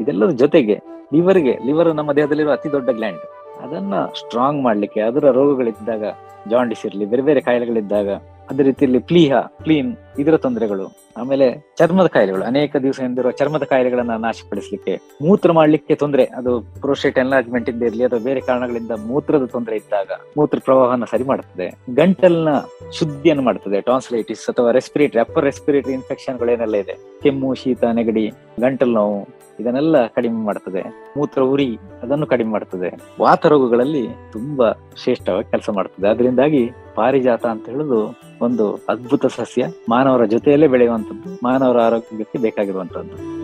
ಇದೆಲ್ಲದ 0.00 0.30
ಜೊತೆಗೆ 0.30 0.76
ಲಿವರ್ಗೆ 1.14 1.58
ಲಿವರ್ 1.66 1.94
ನಮ್ಮ 1.94 2.12
ದೇಹದಲ್ಲಿರುವ 2.12 2.52
ಅತಿ 2.52 2.72
ದೊಡ್ಡ 2.72 2.90
ಗ್ಲ್ಯಾಂಡ್ 2.90 3.24
ಅದನ್ನ 3.64 3.94
ಸ್ಟ್ರಾಂಗ್ 4.06 4.62
ಮಾಡ್ಲಿಕ್ಕೆ, 4.62 5.00
ಅದರ 5.00 5.30
ರೋಗಗಳಿದ್ದಾಗ 5.30 6.04
ಜಾಂಡಿಸ್ 6.48 6.86
ಇರಲಿ, 6.86 7.04
ಬೇರೆ 7.04 7.22
ಬೇರೆ 7.22 7.40
ಕಾಯಿಲೆಗಳಿದ್ದಾಗ 7.40 8.08
ಅದೇ 8.50 8.62
ರೀತಿಯಲ್ಲಿ 8.62 8.98
ಪ್ಲೀಹ, 8.98 9.40
ಕ್ಲೀನ್, 9.40 9.96
ಇದರ 10.18 10.36
ತೊಂದರೆಗಳು. 10.36 11.06
ಆಮೇಲೆ 11.16 11.74
ಚರ್ಮದ 11.78 12.06
ಕಾಯಿಲೆಗಳು. 12.06 12.44
ಅನೇಕ 12.44 12.76
ದಿವಸ 12.76 13.00
ಎಂದಿರುವ 13.00 13.30
ಚರ್ಮದ 13.30 13.62
ಕಾಯಿಲೆಗಳನ್ನ 13.62 14.16
ನಾಶಪಡಿಸಲಿಕ್ಕೆ 14.16 15.00
ಮೂತ್ರ 15.22 15.52
ಮಾಡ್ಲಿಕ್ಕೆ 15.52 15.94
ತೊಂದರೆ. 15.94 16.24
ಅದು 16.24 16.60
ಪ್ರೋಸ್ಟೇಟ್ 16.60 17.18
ಎನ್ಲಾರ್ಜ್ಮೆಂಟ್ 17.18 17.70
ಇಂದ 17.70 17.82
ಇರಲಿ 17.82 18.04
ಅಥವಾ 18.04 18.18
ಬೇರೆ 18.18 18.40
ಕಾರಣಗಳಿಂದ 18.40 18.90
ಮೂತ್ರದ 19.06 19.44
ತೊಂದರೆ 19.44 19.76
ಇದ್ದಾಗ 19.76 20.10
ಮೂತ್ರ 20.36 20.58
ಪ್ರವಾಹನ 20.64 21.04
ಸರಿ 21.10 21.24
ಮಾಡುತ್ತದೆ 21.24 21.94
ಗಂಟಲ್ನ 21.94 22.48
ಶುದ್ಧಿಯನ್ನು 22.92 23.44
ಮಾಡುತ್ತದೆ 23.44 23.80
ಟಾನ್ಸ್ಲೈಟಿಸ್ 23.80 24.48
ಅಥವಾ 24.48 24.70
ರೆಸ್ಪಿರೇಟರಿ 24.70 25.20
ಅಪ್ಪರ್ 25.20 25.44
ರೆಸ್ಪಿರೇಟರಿ 25.44 25.92
ಇನ್ಫೆಕ್ಷನ್ಗಳೇನೆಲ್ಲ 25.92 26.76
ಇದೆ? 26.76 26.96
ಕೆಮ್ಮು, 27.22 27.54
ಶೀತ, 27.54 27.84
ನೆಗಡಿ, 27.84 28.30
ಗಂಟಲು 28.60 28.92
ನೋವು, 28.92 29.28
ಇದನ್ನೆಲ್ಲ 29.60 30.06
ಕಡಿಮೆ 30.06 30.44
ಮಾಡ್ತದೆ. 30.44 30.82
ಮೂತ್ರ 31.16 31.42
ಉರಿ, 31.42 31.78
ಅದನ್ನು 32.02 32.26
ಕಡಿಮೆ 32.26 32.50
ಮಾಡ್ತದೆ. 32.50 32.88
ವಾತ 33.20 33.46
ರೋಗಗಳಲ್ಲಿ 33.46 34.08
ತುಂಬಾ 34.32 34.72
ಶ್ರೇಷ್ಠವಾಗಿ 35.02 35.50
ಕೆಲಸ 35.50 35.70
ಮಾಡ್ತದೆ. 35.70 36.08
ಅದರಿಂದಾಗಿ 36.08 36.70
ಪಾರಿಜಾತ 36.94 37.46
ಅಂತ 37.46 37.68
ಹೇಳುದು 37.68 38.25
ಒಂದು 38.42 38.84
ಅದ್ಭುತ 38.88 39.26
ಸಸ್ಯ 39.26 39.66
ಮಾನವರ 39.88 40.24
ಜೊತೆಯಲ್ಲೇ 40.24 40.66
ಬೆಳೆಯುವಂಥದ್ದು, 40.66 41.38
ಮಾನವರ 41.42 41.80
ಆರೋಗ್ಯಕ್ಕೆ 41.80 42.38
ಬೇಕಾಗಿರುವಂತದ್ದು 42.38 43.36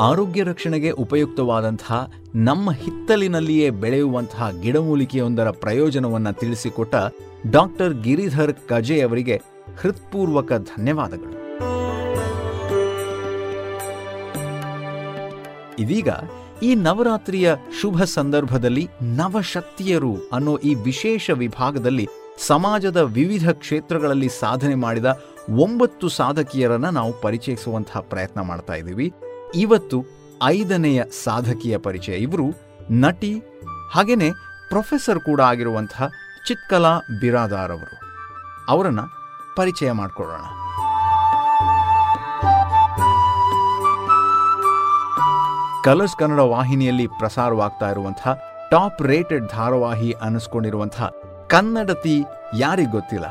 ಆರೋಗ್ಯ 0.00 0.42
ರಕ್ಷಣೆಗೆ 0.42 0.90
ಉಪಯುಕ್ತವಾದಂತಹ 0.90 2.10
ನಮ್ಮ 2.34 2.72
ಹಿತ್ತಲಿನಲ್ಲಿಯೇ 2.72 3.70
ಬೆಳೆಯುವಂತಹ 3.70 4.50
ಗಿಡಮೂಲಿಕೆಯೊಂದರ 4.62 5.50
ಪ್ರಯೋಜನವನ್ನು 5.50 6.32
ತಿಳಿಸಿಕೊಟ್ಟ 6.32 6.94
ಡಾಕ್ಟರ್ 7.50 7.94
ಗಿರಿಧರ್ 7.94 8.54
ಕಜೆ 8.68 9.00
ಅವರಿಗೆ 9.00 9.40
ಹೃತ್ಪೂರ್ವಕ 9.80 10.52
ಧನ್ಯವಾದಗಳು. 10.52 11.36
ಇದೀಗ 15.78 16.08
ಈ 16.62 16.74
ನವರಾತ್ರಿಯ 16.74 17.54
ಶುಭ 17.80 18.02
ಸಂದರ್ಭದಲ್ಲಿ 18.02 18.88
ನವಶಕ್ತಿಯರು 19.02 20.16
ಅನ್ನೋ 20.32 20.58
ಈ 20.58 20.74
ವಿಶೇಷ 20.74 21.30
ವಿಭಾಗದಲ್ಲಿ 21.30 22.08
ಸಮಾಜದ 22.46 22.96
ವಿವಿಧ 22.96 23.50
ಕ್ಷೇತ್ರಗಳಲ್ಲಿ 23.50 24.28
ಸಾಧನೆ 24.28 24.74
ಮಾಡಿದ 24.74 25.22
ಒಂಬತ್ತು 25.50 26.08
ಸಾಧಕಿಯರನ್ನ 26.08 26.88
ನಾವು 26.88 27.20
ಪರಿಚಯಿಸುವಂತಹ 27.20 28.00
ಪ್ರಯತ್ನ 28.00 28.40
ಮಾಡ್ತಾ 28.40 28.74
ಇದ್ದೀವಿ. 28.74 29.12
ಇವತ್ತು 29.54 30.04
ಐದನೆಯ 30.44 31.04
ಸಾಧಕಿಯ 31.24 31.78
ಪರಿಚಯ. 31.78 32.12
ಇವರು 32.12 32.44
ನಟಿ, 32.90 33.42
ಹಾಗೇನೆ 33.92 34.30
ಪ್ರೊಫೆಸರ್ 34.68 35.20
ಕೂಡ 35.20 35.40
ಆಗಿರುವಂತಹ 35.40 36.08
ಚಿತ್ಕಲಾ 36.48 36.98
ಬಿರಾದಾರ್ 37.20 37.72
ಅವರು. 37.72 38.00
ಅವರನ್ನು 38.68 39.02
ಪರಿಚಯ 39.56 39.92
ಮಾಡಿಕೊಳ್ಳೋಣ. 39.92 40.61
ಕಲರ್ಸ್ 45.84 46.16
ಕನ್ನಡ 46.16 46.38
ವಾಹಿನಿಯಲ್ಲಿ 46.38 47.06
ಪ್ರಸಾರವಾಗ್ತಾ 47.06 47.90
ಇರುವಂತಹ 47.90 48.40
ಟಾಪ್ 48.70 49.02
ರೇಟೆಡ್ 49.02 49.46
ಧಾರಾವಾಹಿ 49.48 50.12
ಅನ್ನಿಸ್ಕೊಂಡಿರುವಂತಹ 50.12 51.10
ಕನ್ನಡತಿ 51.48 52.24
ಯಾರಿಗೆ 52.56 52.90
ಗೊತ್ತಿಲ್ಲ? 52.90 53.24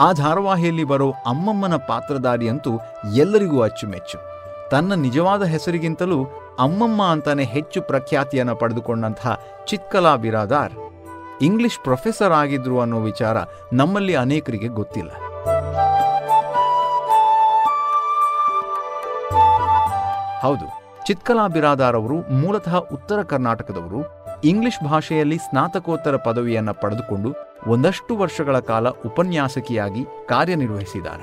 ಆ 0.00 0.12
ಧಾರಾವಾಹಿಯಲ್ಲಿ 0.12 0.84
ಬರೋ 0.84 1.14
ಅಮ್ಮಮ್ಮನ 1.26 1.76
ಪಾತ್ರಧಾರಿಯಂತೂ 1.76 2.70
ಎಲ್ಲರಿಗೂ 3.14 3.60
ಅಚ್ಚುಮೆಚ್ಚು. 3.60 4.18
ತನ್ನ 4.68 4.94
ನಿಜವಾದ 4.94 5.42
ಹೆಸರಿಗಿಂತಲೂ 5.42 6.24
ಅಮ್ಮಮ್ಮ 6.58 7.02
ಅಂತಾನೆ 7.02 7.44
ಹೆಚ್ಚು 7.44 7.82
ಪ್ರಖ್ಯಾತಿಯನ್ನು 7.82 8.56
ಪಡೆದುಕೊಂಡಂತಹ 8.56 9.40
ಚಿತ್ಕಲಾ 9.66 10.16
ಬಿರಾದಾರ್ 10.16 10.72
ಇಂಗ್ಲಿಷ್ 11.42 11.78
ಪ್ರೊಫೆಸರ್ 11.78 12.32
ಆಗಿದ್ರು 12.32 12.80
ಅನ್ನೋ 12.80 13.00
ವಿಚಾರ 13.00 13.36
ನಮ್ಮಲ್ಲಿ 13.72 14.14
ಅನೇಕರಿಗೆ 14.14 14.68
ಗೊತ್ತಿಲ್ಲ. 14.68 15.10
ಹೌದು. 20.40 20.77
ಚಿತ್ಕಲಾ 21.08 21.46
ಬಿರಾದಾರ್ 21.46 21.96
ಅವರು 21.96 22.34
ಮೂಲತಃ 22.34 22.76
ಉತ್ತರ 22.76 23.22
ಕರ್ನಾಟಕದವರು, 23.22 24.04
ಇಂಗ್ಲಿಷ್ 24.44 24.84
ಭಾಷೆಯಲ್ಲಿ 24.84 25.38
ಸ್ನಾತಕೋತ್ತರ 25.38 26.16
ಪದವಿಯನ್ನು 26.16 26.74
ಪಡೆದುಕೊಂಡು 26.74 27.34
ಒಂದಷ್ಟು 27.66 28.16
ವರ್ಷಗಳ 28.16 28.58
ಕಾಲ 28.58 28.88
ಉಪನ್ಯಾಸಕಿಯಾಗಿ 28.88 30.04
ಕಾರ್ಯನಿರ್ವಹಿಸಿದ್ದಾರೆ. 30.04 31.22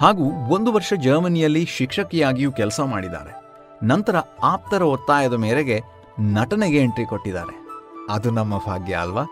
ಹಾಗೂ 0.00 0.54
ಒಂದು 0.54 0.72
ವರ್ಷ 0.72 0.92
ಜರ್ಮನಿಯಲ್ಲಿ 1.02 1.64
ಶಿಕ್ಷಕಿಯಾಗಿಯೂ 1.64 2.52
ಕೆಲಸ 2.52 2.80
ಮಾಡಿದ್ದಾರೆ. 2.80 3.42
ನಂತರ 3.86 4.16
ಆಪ್ತರ 4.42 4.82
ಒತ್ತಾಯದ 4.82 5.32
ಮೇರೆಗೆ 5.32 5.80
ನಟನೆಗೆ 6.20 6.78
ಎಂಟ್ರಿ 6.78 7.06
ಕೊಟ್ಟಿದ್ದಾರೆ. 7.06 7.68
ಅದು 8.10 8.30
ನಮ್ಮ 8.30 8.58
ಭಾಗ್ಯ 8.58 8.94
ಅಲ್ವಾ? 8.94 9.24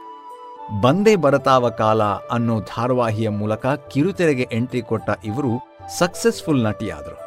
ಬಂದೇ 0.81 1.17
ಬರತಾವ 1.17 1.69
ಕಾಲ 1.69 2.03
ಅನ್ನೋ 2.03 2.61
ಧಾರಾವಾಹಿಯ 2.61 3.29
ಮೂಲಕ 3.29 3.67
ಕಿರುತೆರೆಗೆ 3.67 4.49
ಎಂಟ್ರಿ 4.53 4.83
ಕೊಟ್ಟ 4.83 5.11
ಇವರು 5.25 5.74
ಸಕ್ಸಸ್ಫುಲ್ 5.91 6.65
ನಟಿಯಾದರು. 6.65 7.19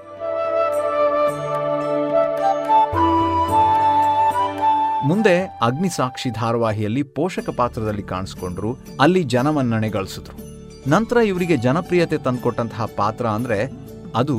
ಮುಂದೆ 5.07 5.59
ಅಗ್ನಿಸಾಕ್ಷಿ 5.61 6.29
ಧಾರಾವಾಹಿಯಲ್ಲಿ 6.29 7.03
ಪೋಷಕ 7.03 7.49
ಪಾತ್ರದಲ್ಲಿ 7.57 8.03
ಕಾಣಿಸ್ಕೊಂಡ್ರು, 8.03 8.77
ಅಲ್ಲಿ 9.01 9.23
ಜನಮನ್ನಣೆ 9.23 9.89
ಗಳಿಸಿದ್ರು. 9.89 10.37
ನಂತರ 10.89 11.17
ಇವರಿಗೆ 11.17 11.57
ಜನಪ್ರಿಯತೆ 11.57 12.17
ತಂದುಕೊಟ್ಟಂತಹ 12.17 12.85
ಪಾತ್ರ 12.95 13.27
ಅಂದ್ರೆ 13.27 13.59
ಅದು 14.15 14.37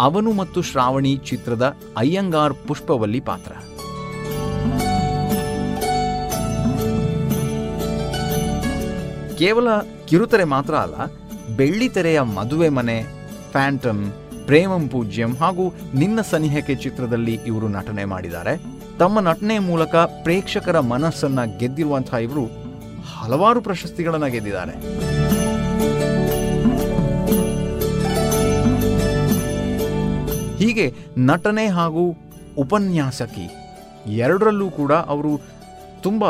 ಅವನು 0.00 0.32
ಮತ್ತು 0.32 0.62
ಶ್ರಾವಣಿ 0.62 1.16
ಚಿತ್ರದ 1.16 1.76
ಅಯ್ಯಂಗಾರ್ 1.96 2.54
ಪುಷ್ಪವಲ್ಲಿ 2.68 3.20
ಪಾತ್ರ. 3.20 3.52
ಕೇವಲ 9.38 9.68
ಕಿರುತೆರೆ 10.08 10.44
ಮಾತ್ರ 10.44 10.74
ಅಲ್ಲ, 10.74 10.94
ಬೆಳ್ಳಿತೆರೆಯ 11.56 12.20
ಮದುವೆ 12.20 12.68
ಮನೆ 12.68 13.19
ಫ್ಯಾಂಟಮ್ 13.50 14.12
ಪ್ರೇಮಂ 14.46 14.88
ಪೂಜ್ಯಂ 14.88 15.36
ಹಾಗೂ 15.36 15.72
ನಿನ್ನ 15.94 16.20
ಸನಿಹಕ್ಕೆ 16.20 16.74
ಚಿತ್ರದಲ್ಲಿ 16.74 17.34
ಇವರು 17.46 17.68
ನಟನೆ 17.68 18.04
ಮಾಡಿದ್ದಾರೆ. 18.04 18.60
ತಮ್ಮ 18.98 19.20
ನಟನೆ 19.20 19.58
ಮೂಲಕ 19.58 19.96
ಪ್ರೇಕ್ಷಕರ 19.96 20.80
ಮನಸ್ಸನ್ನ 20.80 21.44
ಗೆದ್ದಿರುವಂತಹ 21.58 22.16
ಇವರು 22.16 22.46
ಹಲವಾರು 23.12 23.60
ಪ್ರಶಸ್ತಿಗಳನ್ನು 23.60 24.30
ಗೆದ್ದಿದ್ದಾರೆ. 24.30 24.74
ಹೀಗೆ 30.56 30.94
ನಟನೆ 31.18 31.66
ಹಾಗೂ 31.68 32.16
ಉಪನ್ಯಾಸಕಿ 32.58 33.46
ಎರಡರಲ್ಲೂ 34.06 34.70
ಕೂಡ 34.70 34.92
ಅವರು 34.92 35.40
ತುಂಬ 36.02 36.24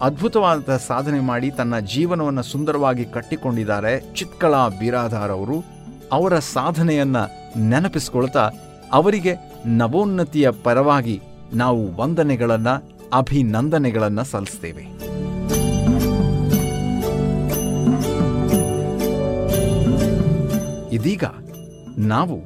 ಅದ್ಭುತವಾದ 0.00 0.76
ಸಾಧನೆ 0.76 1.20
ಮಾಡಿ 1.20 1.50
ತನ್ನ 1.50 1.78
ಜೀವನವನ್ನು 1.78 2.42
ಸುಂದರವಾಗಿ 2.42 3.04
ಕಟ್ಟಿಕೊಂಡಿದ್ದಾರೆ 3.04 4.14
ಚಿತ್ಕಳಾ 4.14 4.68
ಬಿರಾದಾರ್ 4.68 5.30
ಅವರು. 5.30 5.71
ಅವರ 6.12 6.38
ಸಾಧನೆಯನ್ನ 6.38 7.16
ನೆನಪಿಸ್ಕೊಳ್ತಾ 7.56 8.50
ಅವರಿಗೆ 8.92 9.36
ನವೋನ್ನತಿಯ 9.66 10.50
ಪರವಾಗಿ 10.50 11.20
ನಾವು 11.54 11.96
ವಂದನೆಗಳನ್ನ, 11.96 12.68
ಅಭಿನಂದನೆಗಳನ್ನ 13.12 14.22
ಸಲ್ಲಿಸ್ತೇವೆ. 14.22 14.84
ಇದೀಗ 20.92 21.24
ನಾವು 21.98 22.42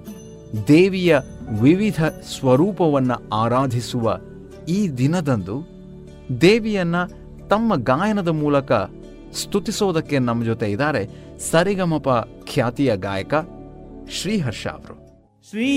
ದೇವಿಯ 0.68 1.18
ವಿವಿಧ 1.60 2.04
ಸ್ವರೂಪವನ್ನ 2.04 3.12
ಆರಾಧಿಸುವ 3.32 4.18
ಈ 4.68 4.88
ದಿನದಂದು 4.88 5.56
ದೇವಿಯನ್ನ 6.40 6.96
ತಮ್ಮ 7.48 7.74
ಗಾಯನದ 7.74 8.28
ಮೂಲಕ 8.28 8.72
ಸ್ತುತಿಸೋದಕ್ಕೆ 9.32 10.18
ನಮ್ಮ 10.18 10.44
ಜೊತೆ 10.44 10.70
ಇದ್ದಾರೆ 10.70 11.08
ಸರಿಗಮಪ 11.50 12.08
ಖ್ಯಾತಿಯ 12.52 12.96
ಗಾಯಕ 12.96 13.34
ಶ್ರೀಹರ್ಷ 14.17 14.63
ಅವರು 14.77 14.97
श्री 15.49 15.69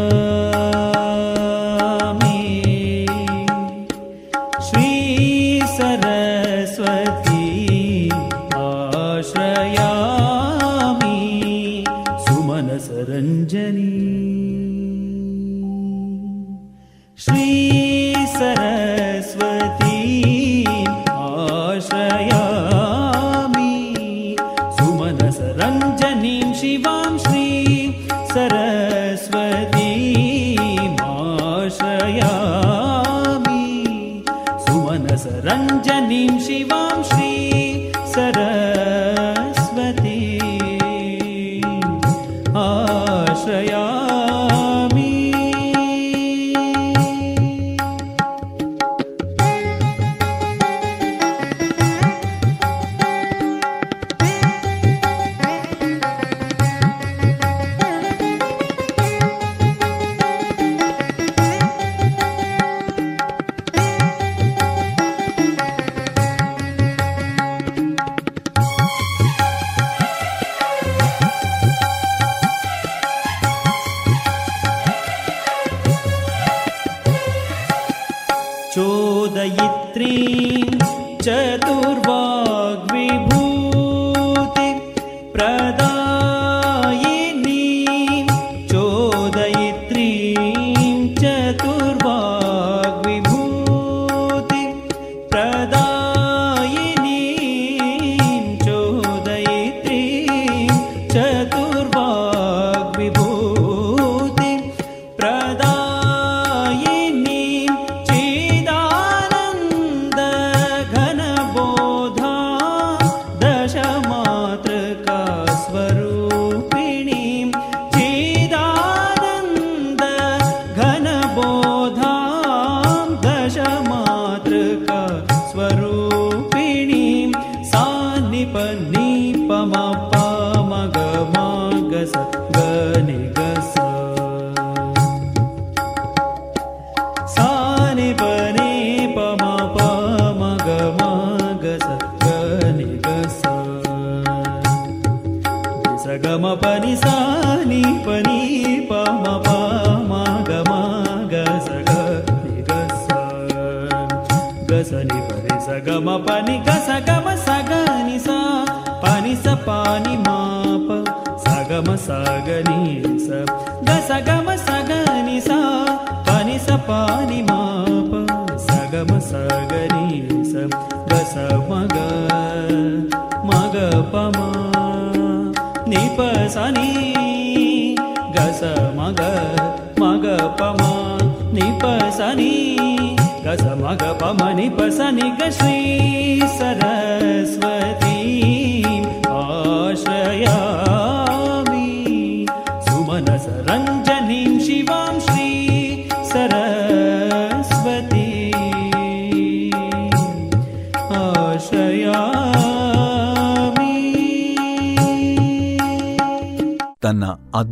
श्री 17.18 17.89
नीं 36.11 36.39
शिवा। 36.39 36.90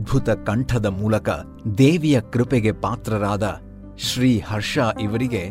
ಅದ್ಭುತ 0.10 0.30
ಕಂಠದ 0.30 0.86
ಮೂಲಕ 0.86 1.30
ದೇವಿಯ 1.77 2.22
ಕೃಪೆಗೆ 2.22 2.72
ಪಾತ್ರರಾದ 2.72 3.60
ಶ್ರೀ 3.98 4.40
ಹರ್ಷ 4.40 4.77
ಇವರಿಗೆ 5.02 5.49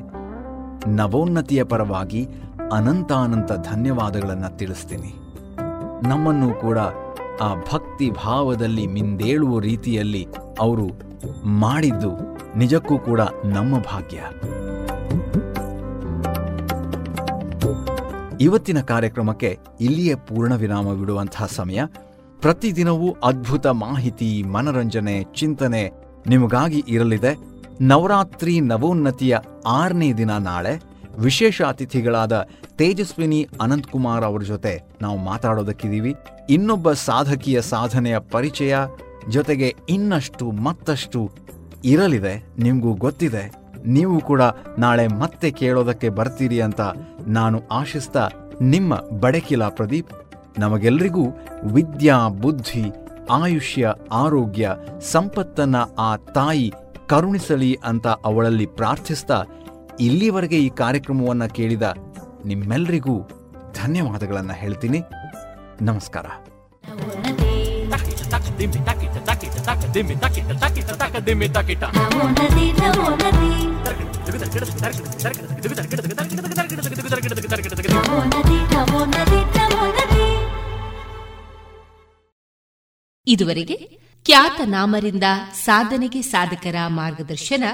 ನವೋನ್ನತಿಯ 0.86 1.64
ಪರವಾಗಿ 1.64 2.26
ಅನಂತಾನಂತ 2.72 3.52
ಧನ್ಯವಾದಗಳನ್ನು 3.52 4.58
ತಿಳಿಸ್ತೀನಿ. 4.58 5.12
ನಮ್ಮನ್ನು 6.08 6.60
ಕೂಡ 6.60 6.78
ಆ 7.40 7.54
ಭಕ್ತಿ 7.54 8.10
ಭಾವದಲ್ಲಿ 8.10 8.86
ಮಿಂದೇಳುವ 8.86 9.58
ರೀತಿಯಲ್ಲಿ 9.58 10.26
ಅವರು 10.60 10.88
ಮಾಡಿದ್ದು 11.44 12.12
ನಿಜಕ್ಕೂ 12.56 12.98
ಕೂಡ 12.98 13.20
ನಮ್ಮ 13.44 13.78
ಭಾಗ್ಯ. 13.78 14.18
ಇವತ್ತಿನ 18.40 18.80
ಕಾರ್ಯಕ್ರಮಕ್ಕೆ 18.80 19.58
ಇಲ್ಲಿಯೇ 19.80 20.14
ಪೂರ್ಣ 20.14 20.54
ವಿರಾಮ 20.54 20.92
ಬಿಡುವಂತಹ 20.92 21.46
ಸಮಯ. 21.46 21.80
ಪ್ರತಿದಿನವೂ 22.42 23.16
ಅದ್ಭುತ 23.24 23.66
ಮಾಹಿತಿ, 23.66 24.42
ಮನರಂಜನೆ, 24.42 25.24
ಚಿಂತನೆ 25.34 25.90
ನಿಮಗಾಗಿ 26.26 26.84
ಇರಲಿದೆ. 26.88 27.36
ನವರಾತ್ರಿ 27.80 28.60
ನವೋನ್ನತಿಯ 28.60 29.38
ಆರನೇ 29.66 30.12
ದಿನ 30.12 30.30
ನಾಳೆ 30.30 30.82
ವಿಶೇಷ 31.18 31.62
ಅತಿಥಿಗಳಾದ 31.62 32.48
ತೇಜಸ್ವಿನಿ 32.76 33.48
ಅನಂತಕುಮಾರ್ 33.60 34.24
ಅವರ 34.24 34.42
ಜೊತೆ 34.42 34.82
ನಾವು 35.02 35.18
ಮಾತಾಡೋದಕ್ಕಿದ್ದೀವಿ. 35.18 36.14
ಇನ್ನೊಬ್ಬ 36.50 36.92
ಸಾಧಕಿಯ 36.92 37.62
ಸಾಧನೆಯ 37.62 38.18
ಪರಿಚಯ 38.18 38.76
ಜೊತೆಗೆ 39.28 39.74
ಇನ್ನಷ್ಟು 39.88 40.50
ಮತ್ತಷ್ಟು 40.50 41.30
ಇರಲಿದೆ. 41.84 42.44
ನಿಮಗೂ 42.58 42.94
ಗೊತ್ತಿದೆ. 42.94 43.52
ನೀವು 43.86 44.20
ಕೂಡ 44.20 44.42
ನಾಳೆ 44.78 45.06
ಮತ್ತೆ 45.06 45.50
ಕೇಳೋದಕ್ಕೆ 45.50 46.08
ಬರ್ತೀರಿ 46.08 46.60
ಅಂತ 46.60 46.80
ನಾನು 47.26 47.62
ಆಶಿಸ್ತಾ 47.72 48.28
ನಿಮ್ಮ 48.60 48.94
ಬಡಕಿಲಾ 48.94 49.68
ಪ್ರದೀಪ್ 49.68 50.27
ನಮಗೆಲ್ಲರಿಗೂ 50.58 51.24
ವಿದ್ಯಾ, 51.64 52.28
ಬುದ್ಧಿ, 52.28 52.84
ಆಯುಷ್ಯ, 53.30 53.92
ಆರೋಗ್ಯ, 54.12 54.70
ಸಂಪತ್ತನ್ನ 55.12 55.76
ಆ 55.98 56.16
ತಾಯಿ 56.16 56.72
ಕರುಣಿಸಲಿ 57.08 57.78
ಅಂತ 57.84 58.06
ಅವಳಲ್ಲಿ 58.06 58.66
ಪ್ರಾರ್ಥಿಸ್ತಾ 58.66 59.44
ಇಲ್ಲಿವರೆಗೆ 60.00 60.58
ಈ 60.58 60.68
ಕಾರ್ಯಕ್ರಮವನ್ನು 60.68 61.54
ಕೇಳಿದ 61.54 61.82
ನಿಮ್ಮೆಲ್ಲರಿಗೂ 62.44 63.28
ಧನ್ಯವಾದಗಳನ್ನು 63.82 64.52
ಹೇಳ್ತೀನಿ. 64.52 65.00
ನಮಸ್ಕಾರ. 65.82 66.26
ಇದುವರೆಗೆ 83.28 83.76
ಖ್ಯಾತ 84.24 84.60
ನಾಮರಿಂದ 84.64 85.22
ಸಾಧನೆಗೆ 85.64 86.22
ಸಾಧಕರ 86.22 86.74
ಮಾರ್ಗದರ್ಶನ, 86.86 87.64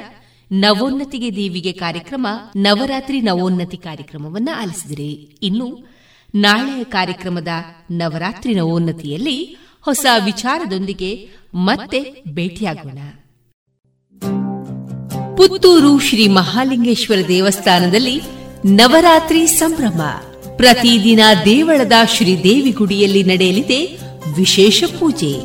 ನವೋನ್ನತಿಗೆ 0.53 1.37
ದೇವಿಗೆ 1.37 1.73
ಕಾರ್ಯಕ್ರಮ, 1.73 2.27
ನವರಾತ್ರಿ 2.57 3.21
ನವೋನ್ನತಿ 3.21 3.77
ಕಾರ್ಯಕ್ರಮವನ್ನ 3.77 4.49
ಆಲಿಸಿದಿರಿ. 4.57 5.13
ಇನ್ನು 5.43 5.95
ನಾಳೆಯ 6.35 6.85
ಕಾರ್ಯಕ್ರಮದ 6.85 7.49
ನವರಾತ್ರಿ 7.91 8.55
ನವೋನ್ನತಿಯಲ್ಲಿ 8.55 9.57
ಹೊಸ 9.81 10.07
ವಿಚಾರದೊಂದಿಗೆ 10.25 11.29
ಮತ್ತೆ 11.55 12.25
ಭೇಟಿಯಾಗೋಣ. 12.29 12.99
ಪುತ್ತೂರು 15.37 16.01
ಶ್ರೀ 16.01 16.29
ಮಹಾಲಿಂಗೇಶ್ವರ 16.29 17.19
ದೇವಸ್ಥಾನದಲ್ಲಿ 17.29 18.21
ನವರಾತ್ರಿ 18.65 19.47
ಸಂಭ್ರಮ. 19.47 20.03
ಪ್ರತಿದಿನ 20.57 21.21
ದೇವಳದ 21.45 21.93
ಶ್ರೀದೇವಿ 22.07 22.71
ಗುಡಿಯಲ್ಲಿ 22.71 23.23
ನಡೆಯಲಿದೆ 23.23 24.14
ವಿಶೇಷ 24.37 24.85
ಪೂಜೆ. 25.01 25.41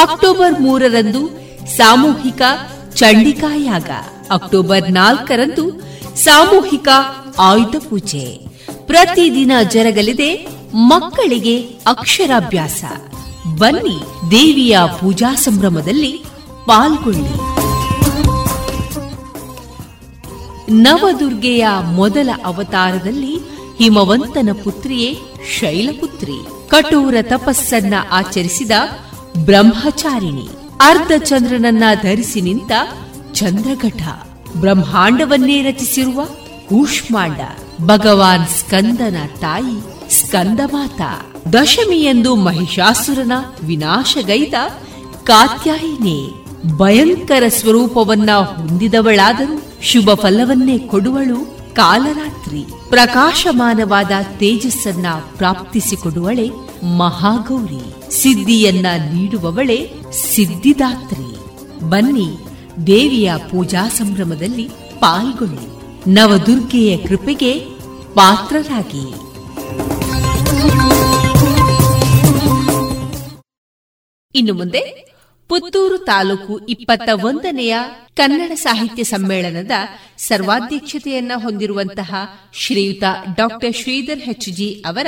ಅಕ್ಟೋಬರ್ 0.00 0.60
ಮೂರರಂದು 0.60 1.30
ಸಾಮೂಹಿಕ 1.76 2.42
ಚಂಡಿಕಾಯಾಗ. 2.94 3.90
ಅಕ್ಟೋಬರ್ 4.30 4.90
ನಾಲ್ಕರಂದು 4.90 5.80
ಸಾಮೂಹಿಕ 6.16 6.88
ಆಯುಧ 7.38 7.76
ಪೂಜೆ. 7.90 8.40
ಪ್ರತಿದಿನ 8.86 9.52
ಜರಗಲಿದೆ 9.70 10.48
ಮಕ್ಕಳಿಗೆ 10.74 11.60
ಅಕ್ಷರಾಭ್ಯಾಸ. 11.62 12.84
ಬನ್ನಿ 13.58 14.30
ದೇವಿಯ 14.30 14.78
ಪೂಜಾ 15.00 15.34
ಸಂಭ್ರಮದಲ್ಲಿ 15.34 16.24
ಪಾಲ್ಗೊಳ್ಳಿ. 16.66 17.58
ನವದುರ್ಗೆಯ 20.70 21.66
ಮೊದಲ 21.84 22.30
ಅವತಾರದಲ್ಲಿ 22.44 23.36
ಹಿಮವಂತನ 23.78 24.48
ಪುತ್ರಿಯೇ 24.64 25.18
ಶೈಲಪುತ್ರಿ. 25.58 26.57
ಕಠೋರ 26.68 27.14
ತಪಸ್ಸನ್ನ 27.22 27.94
ಆಚರಿಸಿದ 28.10 28.70
ಬ್ರಹ್ಮಚಾರಿಣಿ. 29.44 30.48
ಅರ್ಧ 30.80 31.12
ಚಂದ್ರನನ್ನ 31.24 31.84
ಧರಿಸಿ 32.02 32.40
ನಿಂತ 32.40 32.72
ಚಂದ್ರಘಟ. 33.32 34.02
ಬ್ರಹ್ಮಾಂಡವನ್ನೇ 34.56 35.62
ರಚಿಸಿರುವ 35.62 36.24
ಕೂಷ್ಮಾಂಡ. 36.68 37.40
ಭಗವಾನ್ 37.80 38.48
ಸ್ಕಂದನ 38.48 39.16
ತಾಯಿ 39.40 39.80
ಸ್ಕಂದಮಾತ. 40.20 41.00
ದಶಮಿಯೆಂದು 41.54 42.36
ಮಹಿಷಾಸುರನ 42.36 43.32
ವಿನಾಶಗೈದ 43.62 44.54
ಕಾತ್ಯಾಯಿನಿ. 45.24 46.30
ಭಯಂಕರ 46.76 47.42
ಸ್ವರೂಪವನ್ನ 47.48 48.30
ಹೊಂದಿದವಳಾದರೂ 48.32 49.62
ಶುಭ 49.82 50.10
ಫಲವನ್ನೇ 50.14 50.78
ಕೊಡುವಳು 50.78 51.57
ಕಾಲರಾತ್ರಿ 51.78 52.64
ಪ್ರಕಾಶಮಾನವಾದ 52.88 54.10
ತೇಜಸ್ಸನ್ನ 54.38 55.06
ಪ್ರಾಪ್ತಿಸಿಕೊಡುವಳೆ 55.36 56.50
ಮಹಾಗೌರಿ. 56.98 58.12
ಸಿದ್ಧಿಯನ್ನ 58.22 58.86
ನೀಡುವವಳೆ 59.12 59.92
ಸಿದ್ಧಿದಾತ್ರಿ. 60.12 61.36
ಬನ್ನಿ 61.88 62.38
ದೇವಿಯ 62.86 63.32
ಪೂಜಾ 63.50 63.88
ಸಂಭ್ರಮದಲ್ಲಿ 63.88 64.68
ಪಾಲ್ಗೊಳ್ಳಿ. 64.98 65.78
ನವದುರ್ಗೆಯ 66.14 66.96
ಕೃಪೆಗೆ 66.96 67.58
ಪಾತ್ರರಾಗಿ. 68.14 69.14
ಇನ್ನು 74.34 74.54
ಮುಂದೆ 74.54 75.07
ಪುತ್ತೂರು 75.48 75.98
ತಾಲೂಕು 75.98 76.58
ಇಪ್ಪತ್ತ 76.58 77.08
ಒಂದನೆಯ 77.24 77.76
ಕನ್ನಡ 78.14 78.52
ಸಾಹಿತ್ಯ 78.54 79.04
ಸಮ್ಮೇಳನದ 79.04 79.70
ಸರ್ವಾಧ್ಯಕ್ಷತೆಯನ್ನ 80.18 81.32
ಹೊಂದಿರುವಂತಹ 81.36 82.14
ಶ್ರೀಯುತ 82.52 83.02
ಡಾಕ್ಟರ್ 83.36 83.76
ಶ್ರೀಧರ್ 83.76 84.18
ಹೆಚ್ಜಿ 84.18 84.82
ಅವರ 84.86 85.06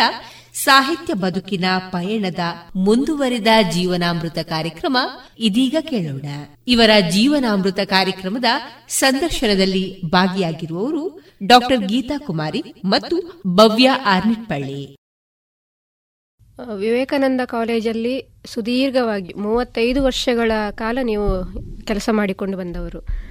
ಸಾಹಿತ್ಯ 0.54 1.14
ಬದುಕಿನ 1.14 1.64
ಪಯಣದ 1.90 2.38
ಮುಂದುವರಿದ 2.76 3.46
ಜೀವನಾಮೃತ 3.70 4.38
ಕಾರ್ಯಕ್ರಮ 4.38 4.96
ಇದೀಗ 5.38 5.76
ಕೇಳೋಣ. 5.80 6.26
ಇವರ 6.68 6.90
ಜೀವನಾಮೃತ 7.10 7.80
ಕಾರ್ಯಕ್ರಮದ 7.80 8.44
ಸಂದರ್ಶನದಲ್ಲಿ 8.88 10.00
ಭಾಗಿಯಾಗಿರುವವರು 10.02 11.20
ಡಾಕ್ಟರ್ 11.46 11.84
ಗೀತಾ 11.84 12.18
ಕುಮಾರಿ 12.18 12.62
ಮತ್ತು 12.84 13.42
ಭವ್ಯ 13.46 13.88
ಆರ್ನಿಟ್ಪಳ್ಳಿ. 13.88 14.99
ವಿವೇಕಾನಂದ 16.76 17.40
ಕಾಲೇಜಲ್ಲಿ 17.44 18.28
ಸುದೀರ್ಘವಾಗಿ 18.46 19.34
ಮೂವತ್ತೈದು 19.34 20.02
ವರ್ಷಗಳ 20.02 20.52
ಕಾಲ 20.70 20.98
ನೀವು 21.02 21.44
ಕೆಲಸ 21.84 22.08
ಮಾಡಿಕೊಂಡು 22.12 22.58
ಬಂದವರು. 22.58 23.30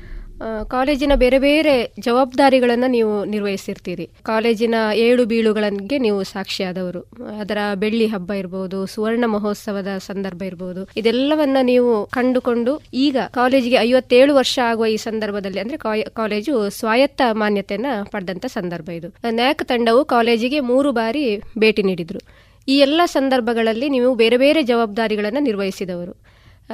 ಕಾಲೇಜಿನ 0.67 1.11
ಬೇರೆ 1.15 1.39
ಬೇರೆ 1.39 1.93
ಜವಾಬ್ದಾರಿಗಳನ್ನು 1.99 2.87
ನೀವು 2.87 3.25
ನಿರ್ವಹಿಸಿರ್ತೀರಿ. 3.25 4.09
ಕಾಲೇಜಿನ 4.23 4.75
ಏಳು 4.93 5.25
ಬೀಳುಗಳಿಗೆ 5.25 5.97
ನೀವು 5.97 6.23
ಸಾಕ್ಷಿಯಾದವರು. 6.23 6.99
ಅದರ 7.39 7.57
ಬೆಳ್ಳಿ 7.75 8.05
ಹಬ್ಬ 8.05 8.33
ಇರಬಹುದು 8.33 8.85
ಸುವರ್ಣ 8.85 9.25
ಮಹೋತ್ಸವದ 9.25 9.87
ಸಂದರ್ಭ 9.97 10.41
ಇರಬಹುದು 10.43 10.87
ಇದೆಲ್ಲವನ್ನ 10.97 11.57
ನೀವು 11.61 12.05
ಕಂಡುಕೊಂಡು 12.05 12.81
ಈಗ 12.93 13.17
ಕಾಲೇಜಿಗೆ 13.31 13.75
ಐವತ್ತೇಳು 13.75 14.35
ವರ್ಷ 14.35 14.59
ಆಗುವ 14.65 14.85
ಈ 14.85 14.97
ಸಂದರ್ಭದಲ್ಲಿ 14.97 15.59
ಅಂದ್ರೆ 15.59 15.77
ಕಾಲೇಜು 16.09 16.69
ಸ್ವಾಯತ್ತ 16.69 17.21
ಮಾನ್ಯತೆಯನ್ನ 17.31 17.85
ಪಡೆದಂತ 18.11 18.45
ಸಂದರ್ಭ 18.45 18.89
ಇದು. 18.89 19.15
ನ್ಯಾಕ್ 19.29 19.67
ತಂಡವು 19.67 20.05
ಕಾಲೇಜಿಗೆ 20.05 20.59
ಮೂರು 20.59 20.91
ಬಾರಿ 20.91 21.41
ಭೇಟಿ 21.59 21.83
ನೀಡಿದ್ರು. 21.83 22.38
ಈ 22.69 22.77
ಎಲ್ಲ 22.77 23.01
ಸಂದರ್ಭಗಳಲ್ಲಿ 23.05 23.89
ನೀವು 23.89 24.15
ಬೇರೆ 24.15 24.37
ಬೇರೆ 24.37 24.63
ಜವಾಬ್ದಾರಿಗಳನ್ನು 24.63 25.39
ನಿರ್ವಹಿಸಿದವರು 25.39 26.13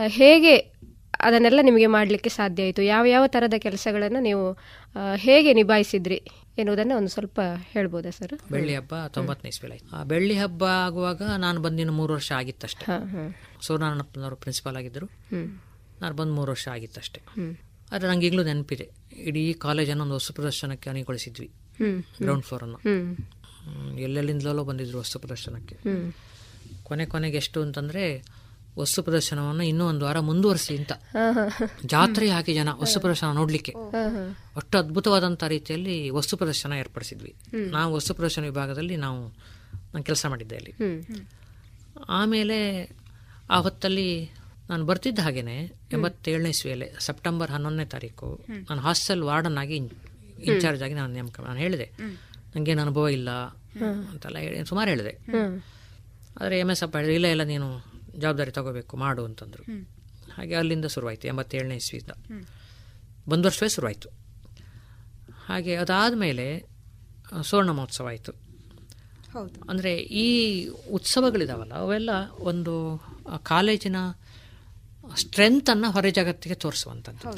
ಹೇಗೆ 0.07 0.55
ಅದನ್ನೆಲ್ಲ 1.19 1.59
ನಿಮಗೆ 1.61 1.87
ಮಾಡಲಿಕ್ಕೆ 1.87 2.29
ಸಾಧ್ಯ 2.29 2.63
ಆಯಿತು 2.63 2.81
ಯಾವ 2.81 3.05
ಯಾವ 3.05 3.27
ಥರದ 3.27 3.53
ಕೆಲಸಗಳನ್ನು 3.57 4.19
ನೀವು 4.19 4.57
ಹೇಗೆ 5.15 5.53
ನಿಭಾಯಿಸಿದ್ರಿ 5.53 6.21
ಎನ್ನುವುದನ್ನು 6.57 6.95
ಒಂದು 6.97 7.09
ಸ್ವಲ್ಪ 7.09 7.39
ಹೇಳ್ಬೋದಾ 7.71 8.09
ಸರ್ 8.09 8.33
ಬೆಳ್ಳಿ 8.51 8.75
ಹಬ್ಬ 8.75 8.93
ತೊಂಬತ್ತನೇ 9.07 9.49
ಇಸ್ವಿಲ 9.49 9.71
ಬೆಳ್ಳಿ 10.03 10.35
ಹಬ್ಬ 10.37 10.63
ಆಗುವಾಗ 10.63 11.21
ನಾನು 11.37 11.61
ಬಂದಿನ 11.61 11.89
ಮೂರು 11.89 12.13
ವರ್ಷ 12.13 12.31
ಆಗಿತ್ತಷ್ಟೇ. 12.31 12.85
ಸೂರ್ಯನಾರಾಯಣಪ್ಪನವರು 13.61 14.35
ಪ್ರಿನ್ಸಿಪಾಲ್ 14.35 14.77
ಆಗಿದ್ದರು. 14.77 15.07
ನಾನು 16.01 16.15
ಬಂದು 16.15 16.33
ಮೂರು 16.33 16.49
ವರ್ಷ 16.49 16.67
ಆಗಿತ್ತಷ್ಟೇ. 16.67 17.21
ಆದರೆ 17.91 18.09
ನಂಗೆ 18.09 18.27
ಈಗಲೂ 18.27 18.43
ನೆನಪಿದೆ 18.43 18.89
ಇಡೀ 19.17 19.53
ಕಾಲೇಜನ್ನು 19.53 20.03
ಒಂದು 20.03 20.15
ವಸ್ತು 20.15 20.33
ಪ್ರದರ್ಶನಕ್ಕೆ 20.33 20.89
ಅಣಿಗೊಳಿಸಿದ್ವಿ. 20.89 21.51
ಗ್ರೌಂಡ್ 22.21 22.43
ಫ್ಲೋರನ್ನು. 22.43 22.79
ಎಲ್ಲೆಲ್ಲಿಂದಲೋ 23.99 24.63
ಬಂದಿದ್ರು 24.63 24.99
ವಸ್ತು 24.99 25.19
ಪ್ರದರ್ಶನಕ್ಕೆ. 25.19 25.75
ಕೊನೆ 26.83 27.05
ಕೊನೆಗೆ 27.05 27.37
ಎಷ್ಟು 27.37 27.61
ಅಂತಂದ್ರೆ 27.61 28.23
ವಸ್ತು 28.79 29.03
ಪ್ರದರ್ಶನವನ್ನು 29.03 29.63
ಇನ್ನೂ 29.63 29.87
ಒಂದು 29.87 30.05
ವಾರ 30.05 30.19
ಮುಂದುವರಿಸಿ 30.19 30.77
ಅಂತ. 30.77 30.91
ಜಾತ್ರೆ 31.85 32.29
ಹಾಕಿ 32.29 32.53
ಜನ 32.53 32.69
ವಸ್ತು 32.71 32.99
ಪ್ರದರ್ಶನ 32.99 33.27
ನೋಡ್ಲಿಕ್ಕೆ. 33.31 33.71
ಅಷ್ಟು 34.55 34.77
ಅದ್ಭುತವಾದಂಥ 34.77 35.43
ರೀತಿಯಲ್ಲಿ 35.43 36.09
ವಸ್ತು 36.09 36.37
ಪ್ರದರ್ಶನ 36.37 36.73
ಏರ್ಪಡಿಸಿದ್ವಿ. 36.73 37.35
ನಾವು 37.71 37.95
ವಸ್ತು 37.95 38.13
ಪ್ರದರ್ಶನ 38.13 38.41
ವಿಭಾಗದಲ್ಲಿ 38.41 38.95
ನಾವು 38.95 39.27
ನಾನು 39.93 40.03
ಕೆಲಸ 40.03 40.25
ಮಾಡಿದ್ದೆ 40.25 40.55
ಅಲ್ಲಿ. 40.55 40.73
ಆಮೇಲೆ 42.09 42.89
ಆ 43.49 43.57
ಹೊತ್ತಲ್ಲಿ 43.57 44.31
ನಾನು 44.69 44.85
ಬರ್ತಿದ್ದ 44.85 45.19
ಹಾಗೇನೆ 45.19 45.63
ಎಂಬತ್ತೇಳನೇ 45.93 46.49
ಇಸ್ವಿಯಲ್ಲಿ 46.49 46.85
ಸೆಪ್ಟೆಂಬರ್ 46.99 47.51
ಹನ್ನೊಂದನೇ 47.51 47.85
ತಾರೀಕು. 47.85 48.45
ನಾನು 48.49 48.81
ಹಾಸ್ಟೆಲ್ 48.81 49.23
ವಾರ್ಡನ್ 49.23 49.57
ಆಗಿ 49.57 49.75
ಇನ್ಚಾರ್ಜ್ 50.43 50.83
ಆಗಿ 50.83 50.93
ನಾನು 50.93 51.13
ನೇಮಕ 51.13 51.39
ನಾನು 51.39 51.59
ಹೇಳಿದೆ 51.59 51.91
ನನಗೇನು 52.55 52.81
ಅನುಭವ 52.81 53.07
ಇಲ್ಲ. 53.17 53.29
ಅಂತೆಲ್ಲ 54.11 54.37
ಹೇಳಿ 54.43 54.59
ಸುಮಾರು 54.71 54.89
ಹೇಳಿದೆ. 54.89 55.13
ಆದರೆ 56.39 56.55
ಎಂ 56.59 56.69
ಎಸ್ 56.73 56.83
ಅಪ್ಪ 56.83 56.95
ಹೇಳಿದ್ರು 56.97 57.15
ಇಲ್ಲ 57.15 57.27
ಇಲ್ಲ 57.33 57.43
ನೀನು 57.51 57.67
ಜವಾಬ್ದಾರಿ 58.19 58.51
ತಗೋಬೇಕು 58.51 58.97
ಮಾಡು 58.97 59.23
ಅಂತಂದರು. 59.25 59.63
ಹಾಗೆ 60.35 60.55
ಅಲ್ಲಿಂದ 60.55 60.87
ಶುರುವಾಯಿತು 60.95 61.25
ಎಂಬತ್ತೇಳನೇ 61.27 61.75
ಇಸ್ವಿಯಿಂದ. 61.75 62.13
ಒಂದು 63.33 63.45
ವರ್ಷವೇ 63.47 63.69
ಶುರುವಾಯಿತು. 63.75 64.09
ಹಾಗೆ 65.47 65.73
ಅದಾದ 65.75 66.13
ಮೇಲೆ 66.15 66.45
ಸುವರ್ಣ 67.49 67.71
ಮಹೋತ್ಸವ 67.79 68.07
ಆಯಿತು. 68.07 68.33
ಅಂದರೆ 69.69 69.91
ಈ 70.23 70.27
ಉತ್ಸವಗಳಿದಾವಲ್ಲ 70.97 71.73
ಅವೆಲ್ಲ 71.83 72.11
ಒಂದು 72.51 72.73
ಕಾಲೇಜಿನ 73.43 73.97
ಸ್ಟ್ರೆಂತನ್ನು 75.21 75.87
ಹೊರ 75.91 76.09
ಜಗತ್ತಿಗೆ 76.09 76.55
ತೋರಿಸುವಂಥದ್ದು 76.55 77.31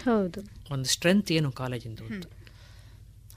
ಒಂದು 0.73 0.87
ಸ್ಟ್ರೆಂತ್ 0.93 1.31
ಏನು 1.37 1.49
ಕಾಲೇಜಿಂದು 1.61 2.03
ಅಂತ 2.05 2.25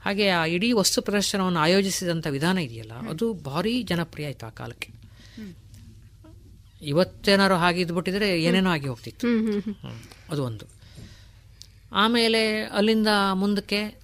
ಹಾಗೆ 0.04 0.28
ಆ 0.28 0.44
ಇಡೀ 0.44 0.72
ವಸ್ತು 0.72 1.02
ಪ್ರದರ್ಶನವನ್ನು 1.02 1.58
ಆಯೋಜಿಸಿದಂಥ 1.58 2.26
ವಿಧಾನ 2.26 2.58
ಇದೆಯಲ್ಲ 2.58 2.92
ಅದು 2.92 3.32
ಭಾರಿ 3.32 3.82
ಜನಪ್ರಿಯ 3.82 4.26
ಆಯಿತು 4.26 4.46
ಆ 4.46 4.50
ಕಾಲಕ್ಕೆ. 4.50 4.92
ಇವತ್ತೇನಾರೋ 6.82 7.56
ಹಾಗೆ 7.56 7.80
ಇದ್ಬಿಟ್ಟಿದ್ರೆ 7.80 8.42
ಏನೇನೋ 8.42 8.70
ಆಗಿ 8.70 8.88
ಹೋಗ್ತಿತ್ತು. 8.88 9.26
ಅದು 10.30 10.44
ಒಂದು. 10.44 10.64
ಆಮೇಲೆ 11.92 12.62
ಅಲ್ಲಿಂದ 12.62 13.08
ಮುಂದಕ್ಕೆ 13.32 14.00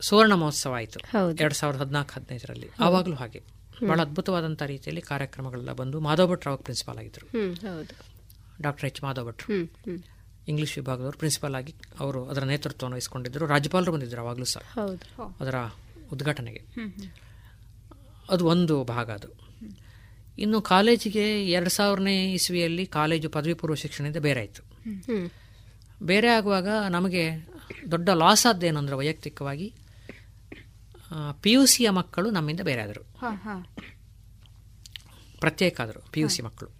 ಸುವರ್ಣ 0.00 0.32
ಮಹೋತ್ಸವ 0.32 0.72
ಆಯಿತು. 0.72 1.00
ಎರಡು 1.40 1.54
ಸಾವಿರದ 1.54 1.80
ಹದಿನಾಲ್ಕು 1.80 2.12
ಹದಿನೈದರಲ್ಲಿ. 2.14 2.68
ಆವಾಗಲೂ 2.80 3.14
ಹಾಗೆ. 3.14 3.42
ಬಹಳ 3.86 4.00
ಅದ್ಭುತವಾದಂಥ 4.00 4.62
ರೀತಿಯಲ್ಲಿ 4.62 5.02
ಕಾರ್ಯಕ್ರಮಗಳೆಲ್ಲ 5.02 5.72
ಬಂದು 5.72 6.00
ಮಾಧವ 6.00 6.32
ಭಟ್ 6.32 6.46
ಅವಾಗ 6.46 6.58
ಪ್ರಿನ್ಸಿಪಾಲ್ 6.58 6.98
ಆಗಿದ್ದರು 6.98 7.26
ಡಾಕ್ಟರ್ 8.62 8.84
ಎಚ್ 8.84 9.02
ಮಾಧವ 9.02 9.26
ಭಟ್ರು 9.28 9.54
ಇಂಗ್ಲಿಷ್ 10.48 10.78
ವಿಭಾಗದವರು 10.78 11.18
ಪ್ರಿನ್ಸಿಪಾಲ್ 11.18 11.54
ಆಗಿ 11.54 11.74
ಅವರು 12.00 12.28
ಅದರ 12.28 12.44
ನೇತೃತ್ವವನ್ನು 12.44 12.94
ವಹಿಸಿಕೊಂಡಿದ್ದರು 12.94 13.46
ರಾಜ್ಯಪಾಲರು 13.46 13.92
ಬಂದಿದ್ದರು 13.92 14.20
ಅವಾಗಲೂ 14.20 14.44
ಸಹ. 14.44 14.60
ಹೌದು. 14.60 15.36
ಅದರ 15.40 15.54
ಉದ್ಘಾಟನೆಗೆ. 16.12 16.62
ಅದು 18.30 18.46
ಒಂದು 18.46 18.84
ಭಾಗ 18.84 19.10
ಅದು. 19.10 19.28
ಇನ್ನು 20.38 20.60
ಕಾಲೇಜಿಗೆ 20.60 21.50
ಎರಡು 21.50 21.70
ಸಾವಿರನೇ 21.70 22.32
ಇಸ್ವಿಯಲ್ಲಿ 22.32 22.86
ಕಾಲೇಜು 22.86 23.30
ಪದವಿ 23.30 23.54
ಪೂರ್ವ 23.54 23.74
ಶಿಕ್ಷಣದಿಂದ 23.74 24.16
ಬೇರೆ 24.16 24.40
ಆಯಿತು. 24.40 24.62
ಬೇರೆ 26.02 26.28
ಆಗುವಾಗ 26.28 26.68
ನಮಗೆ 26.88 27.30
ದೊಡ್ಡ 27.90 28.10
ಲಾಸ್ 28.10 28.46
ಆದ್ದೇನೆಂದ್ರೆ 28.46 28.96
ವೈಯಕ್ತಿಕವಾಗಿ 28.96 29.74
ಪಿ 31.40 31.52
ಯು 31.52 31.66
ಸಿಯ 31.66 31.90
ಮಕ್ಕಳು 31.90 32.30
ನಮ್ಮಿಂದ 32.30 32.60
ಬೇರೆ 32.60 32.82
ಆದರು. 32.82 33.02
ಹಾ 33.18 33.30
ಹಾ. 33.30 33.76
ಪ್ರತ್ಯೇಕ 35.40 35.80
ಆದರು 35.80 36.12
ಪಿ 36.12 36.20
ಯು 36.20 36.28
ಸಿ 36.28 36.42
ಮಕ್ಕಳು. 36.42 36.70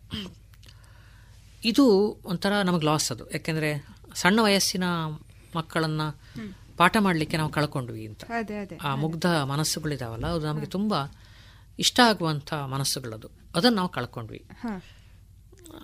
ಇದು 1.64 2.16
ಒಂಥರ 2.24 2.62
ನಮಗೆ 2.62 2.86
ಲಾಸ್ 2.86 3.12
ಅದು. 3.12 3.30
ಯಾಕೆಂದರೆ 3.30 3.86
ಸಣ್ಣ 4.14 4.40
ವಯಸ್ಸಿನ 4.40 4.84
ಮಕ್ಕಳನ್ನು 5.56 6.20
ಪಾಠ 6.76 6.96
ಮಾಡಲಿಕ್ಕೆ 7.00 7.36
ನಾವು 7.36 7.50
ಕಳ್ಕೊಂಡ್ವಿ 7.50 8.06
ಅಂತ. 8.06 8.24
ಆ 8.82 8.94
ಮುಗ್ಧ 8.94 9.26
ಮನಸ್ಸುಗಳಿದಾವಲ್ಲ 9.26 10.26
ಅದು 10.26 10.46
ನಮಗೆ 10.46 10.66
ತುಂಬ 10.66 10.94
ಇಷ್ಟ 11.78 12.00
ಆಗುವಂಥ 12.04 12.54
ಮನಸ್ಸುಗಳದು. 12.54 13.30
ಅದನ್ನು 13.56 13.76
ನಾವು 13.76 13.88
ಕಳ್ಕೊಂಡ್ವಿ. 13.88 14.44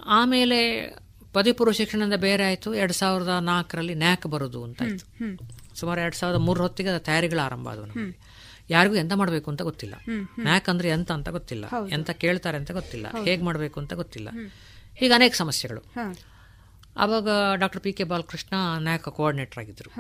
ಆಮೇಲೆ 0.05 0.89
ಪದವಿ 1.33 1.53
ಪೂರ್ವ 1.53 1.73
ಶಿಕ್ಷಣದಿಂದ 1.73 2.15
ಬೇರೆ 2.15 2.45
ಆಯಿತು. 2.45 2.75
ಎರಡು 2.75 2.93
ಸಾವಿರದ 2.93 3.29
ನಾಲ್ಕರಲ್ಲಿ 3.29 3.95
ನ್ಯಾಕ್ 3.95 4.27
ಬರೋದು 4.27 4.65
ಅಂತ 4.65 4.83
ಆಯಿತು. 4.83 5.07
ಸುಮಾರು 5.75 6.01
ಎರಡು 6.01 6.17
ಸಾವಿರದ 6.17 6.39
ಮೂರು 6.39 6.63
ಹೊತ್ತಿಗೆ 6.63 6.89
ಅದು 6.89 7.05
ತಯಾರಿಗಳು 7.05 7.45
ಆರಂಭ 7.45 7.69
ಆದವು 7.69 7.85
ನಮಗೆ. 7.85 8.01
ಯಾರಿಗೂ 8.71 8.95
ಎಂತ 8.95 9.13
ಮಾಡಬೇಕು 9.13 9.51
ಅಂತ 9.51 9.63
ಗೊತ್ತಿಲ್ಲ. 9.63 9.95
ನ್ಯಾಕ್ 10.41 10.69
ಅಂದ್ರೆ 10.69 10.89
ಎಂತ 10.89 11.13
ಅಂತ 11.13 11.29
ಗೊತ್ತಿಲ್ಲ. 11.29 11.65
ಎಂತ 11.95 12.11
ಕೇಳ್ತಾರೆ 12.11 12.57
ಅಂತ 12.57 12.71
ಗೊತ್ತಿಲ್ಲ. 12.71 13.07
ಹೇಗೆ 13.25 13.43
ಮಾಡಬೇಕು 13.43 13.81
ಅಂತ 13.81 13.95
ಗೊತ್ತಿಲ್ಲ. 13.95 14.29
ಹೀಗೆ 15.01 15.15
ಅನೇಕ 15.19 15.35
ಸಮಸ್ಯೆಗಳು. 15.35 15.83
ಆವಾಗ 16.97 17.29
ಡಾಕ್ಟರ್ 17.55 17.83
ಪಿ 17.83 17.91
ಕೆ 17.99 18.05
ಬಾಲಕೃಷ್ಣ 18.13 18.55
ನಾಯಕ 18.87 19.09
ಕೋಆರ್ಡಿನೇಟರ್ 19.09 19.59
ಆಗಿದ್ದರು 19.63 19.91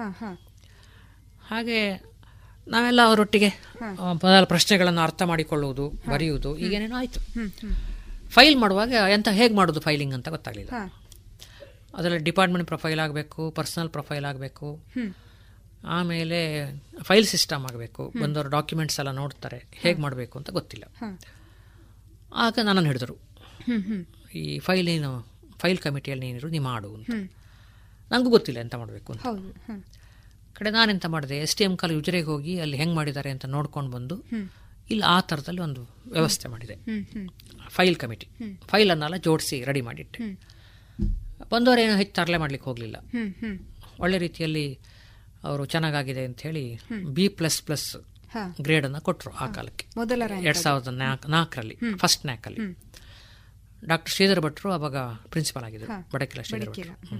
ಹಾಗೆ 1.50 1.78
ನಾವೆಲ್ಲ 2.74 3.00
ಅವರೊಟ್ಟಿಗೆ 3.08 3.50
ಮೊದಲ 4.22 4.44
ಪ್ರಶ್ನೆಗಳನ್ನು 4.44 5.00
ಅರ್ಥ 5.00 5.22
ಮಾಡಿಕೊಳ್ಳುವುದು 5.30 5.84
ಬರೆಯುವುದು 6.10 6.50
ಈಗೇನೇನೋ 6.64 6.96
ಆಯಿತು. 6.96 7.20
ಫೈಲ್ 8.36 8.56
ಮಾಡುವಾಗ 8.56 8.92
ಎಂತ 9.16 9.28
ಹೇಗೆ 9.38 9.54
ಮಾಡೋದು 9.54 9.80
ಫೈಲಿಂಗ್ 9.80 10.14
ಅಂತ 10.14 10.28
ಗೊತ್ತಾಗಲಿಲ್ಲ. 10.28 10.72
ಅದರಲ್ಲಿ 11.98 12.24
ಡಿಪಾರ್ಟ್ಮೆಂಟ್ 12.24 12.66
ಪ್ರೊಫೈಲ್ 12.66 13.00
ಆಗಬೇಕು 13.04 13.42
ಪರ್ಸನಲ್ 13.50 13.90
ಪ್ರೊಫೈಲ್ 13.90 14.24
ಆಗಬೇಕು 14.24 14.68
ಆಮೇಲೆ 15.96 16.40
ಫೈಲ್ 17.02 17.26
ಸಿಸ್ಟಮ್ 17.26 17.64
ಆಗಬೇಕು 17.70 18.02
ಬಂದವರು 18.22 18.48
ಡಾಕ್ಯುಮೆಂಟ್ಸ್ 18.56 18.98
ಎಲ್ಲ 19.00 19.10
ನೋಡ್ತಾರೆ 19.22 19.58
ಹೇಗೆ 19.82 20.00
ಮಾಡಬೇಕು 20.00 20.34
ಅಂತ 20.38 20.50
ಗೊತ್ತಿಲ್ಲ. 20.58 20.84
ಆಗ 22.44 22.58
ನನ್ನನ್ನು 22.68 22.90
ಹಿಡಿದರು. 22.90 23.16
ಈ 24.34 24.58
ಫೈಲ್ 24.58 24.88
ಏನು 24.88 25.10
ಫೈಲ್ 25.58 25.78
ಕಮಿಟಿಯಲ್ಲಿ 25.78 26.26
ನೀನಿರು 26.26 26.48
ನೀ 26.48 26.58
ಮಾಡು 26.58 26.94
ಅಂತ. 26.94 27.10
ನನಗೂ 28.10 28.30
ಗೊತ್ತಿಲ್ಲ 28.30 28.60
ಎಂತ 28.60 28.74
ಮಾಡಬೇಕು 28.74 29.12
ಅಂತ. 29.12 29.22
ಕಡೆ 30.58 30.70
ನಾನೆಂತ 30.70 31.06
ಮಾಡಿದೆ 31.06 31.36
ಎಸ್ 31.38 31.56
ಟಿ 31.56 31.64
ಎಂ 31.64 31.76
ಕಾಲ್ 31.76 31.92
ಉಜಿರೆಗೆ 31.92 32.24
ಹೋಗಿ 32.24 32.60
ಅಲ್ಲಿ 32.60 32.76
ಹೆಂಗೆ 32.76 32.94
ಮಾಡಿದ್ದಾರೆ 32.94 33.30
ಅಂತ 33.30 33.46
ನೋಡ್ಕೊಂಡು 33.46 33.90
ಬಂದು 33.90 34.16
ಇಲ್ಲಿ 34.90 35.04
ಆ 35.04 35.20
ಥರದಲ್ಲಿ 35.20 35.60
ಒಂದು 35.60 35.82
ವ್ಯವಸ್ಥೆ 36.12 36.48
ಮಾಡಿದೆ. 36.48 36.76
ಫೈಲ್ 37.68 37.96
ಕಮಿಟಿ 37.96 38.26
ಫೈಲನ್ನೆಲ್ಲ 38.66 39.16
ಜೋಡಿಸಿ 39.16 39.64
ರೆಡಿ 39.64 39.80
ಮಾಡಿಟ್ಟೆ. 39.80 40.18
ಬಂದವರು 40.18 41.50
ಬಂದವರೇನು 41.50 41.96
ಹೆಚ್ಚು 41.96 42.14
ತರಲೆ 42.14 42.36
ಮಾಡ್ಲಿಕ್ಕೆ 42.36 42.70
ಹೋಗಲಿಲ್ಲ. 42.70 42.96
ಒಳ್ಳೆ 44.00 44.18
ರೀತಿಯಲ್ಲಿ 44.18 44.78
ಅವರು 45.44 45.64
ಚೆನ್ನಾಗಾಗಿದೆ 45.64 46.24
ಅಂತ 46.24 46.40
ಹೇಳಿ 46.40 46.80
ಬಿ 47.16 47.28
ಪ್ಲಸ್ 47.28 47.62
ಪ್ಲಸ್. 47.62 47.96
ಗ್ರೇಡನ್ನು 48.60 49.00
ಕೊಟ್ಟರು 49.00 49.30
ಆ 49.32 49.46
ಕಾಲಕ್ಕೆ. 49.52 49.86
ಎರಡು 50.44 50.58
ಸಾವಿರದ 50.58 50.88
ನಾಲ್ಕು 50.88 51.28
ನಾಲ್ಕರಲ್ಲಿ 51.28 51.76
ಫಸ್ಟ್ 51.96 52.26
ನ್ಯಾಕಲ್ಲಿ. 52.26 52.60
ಡಾಕ್ಟರ್ 53.84 54.12
ಶ್ರೀಧರ್ 54.12 54.40
ಭಟ್ರು 54.40 54.72
ಅವಾಗ 54.72 54.96
ಪ್ರಿನ್ಸಿಪಾಲ್ 54.96 55.64
ಆಗಿದ್ದರು. 55.64 55.88
ಬಡಕಿಲ 56.12 56.42
ಶ್ರೀಧರ್ 56.42 56.68
ಭಟ್ರು. 56.70 57.18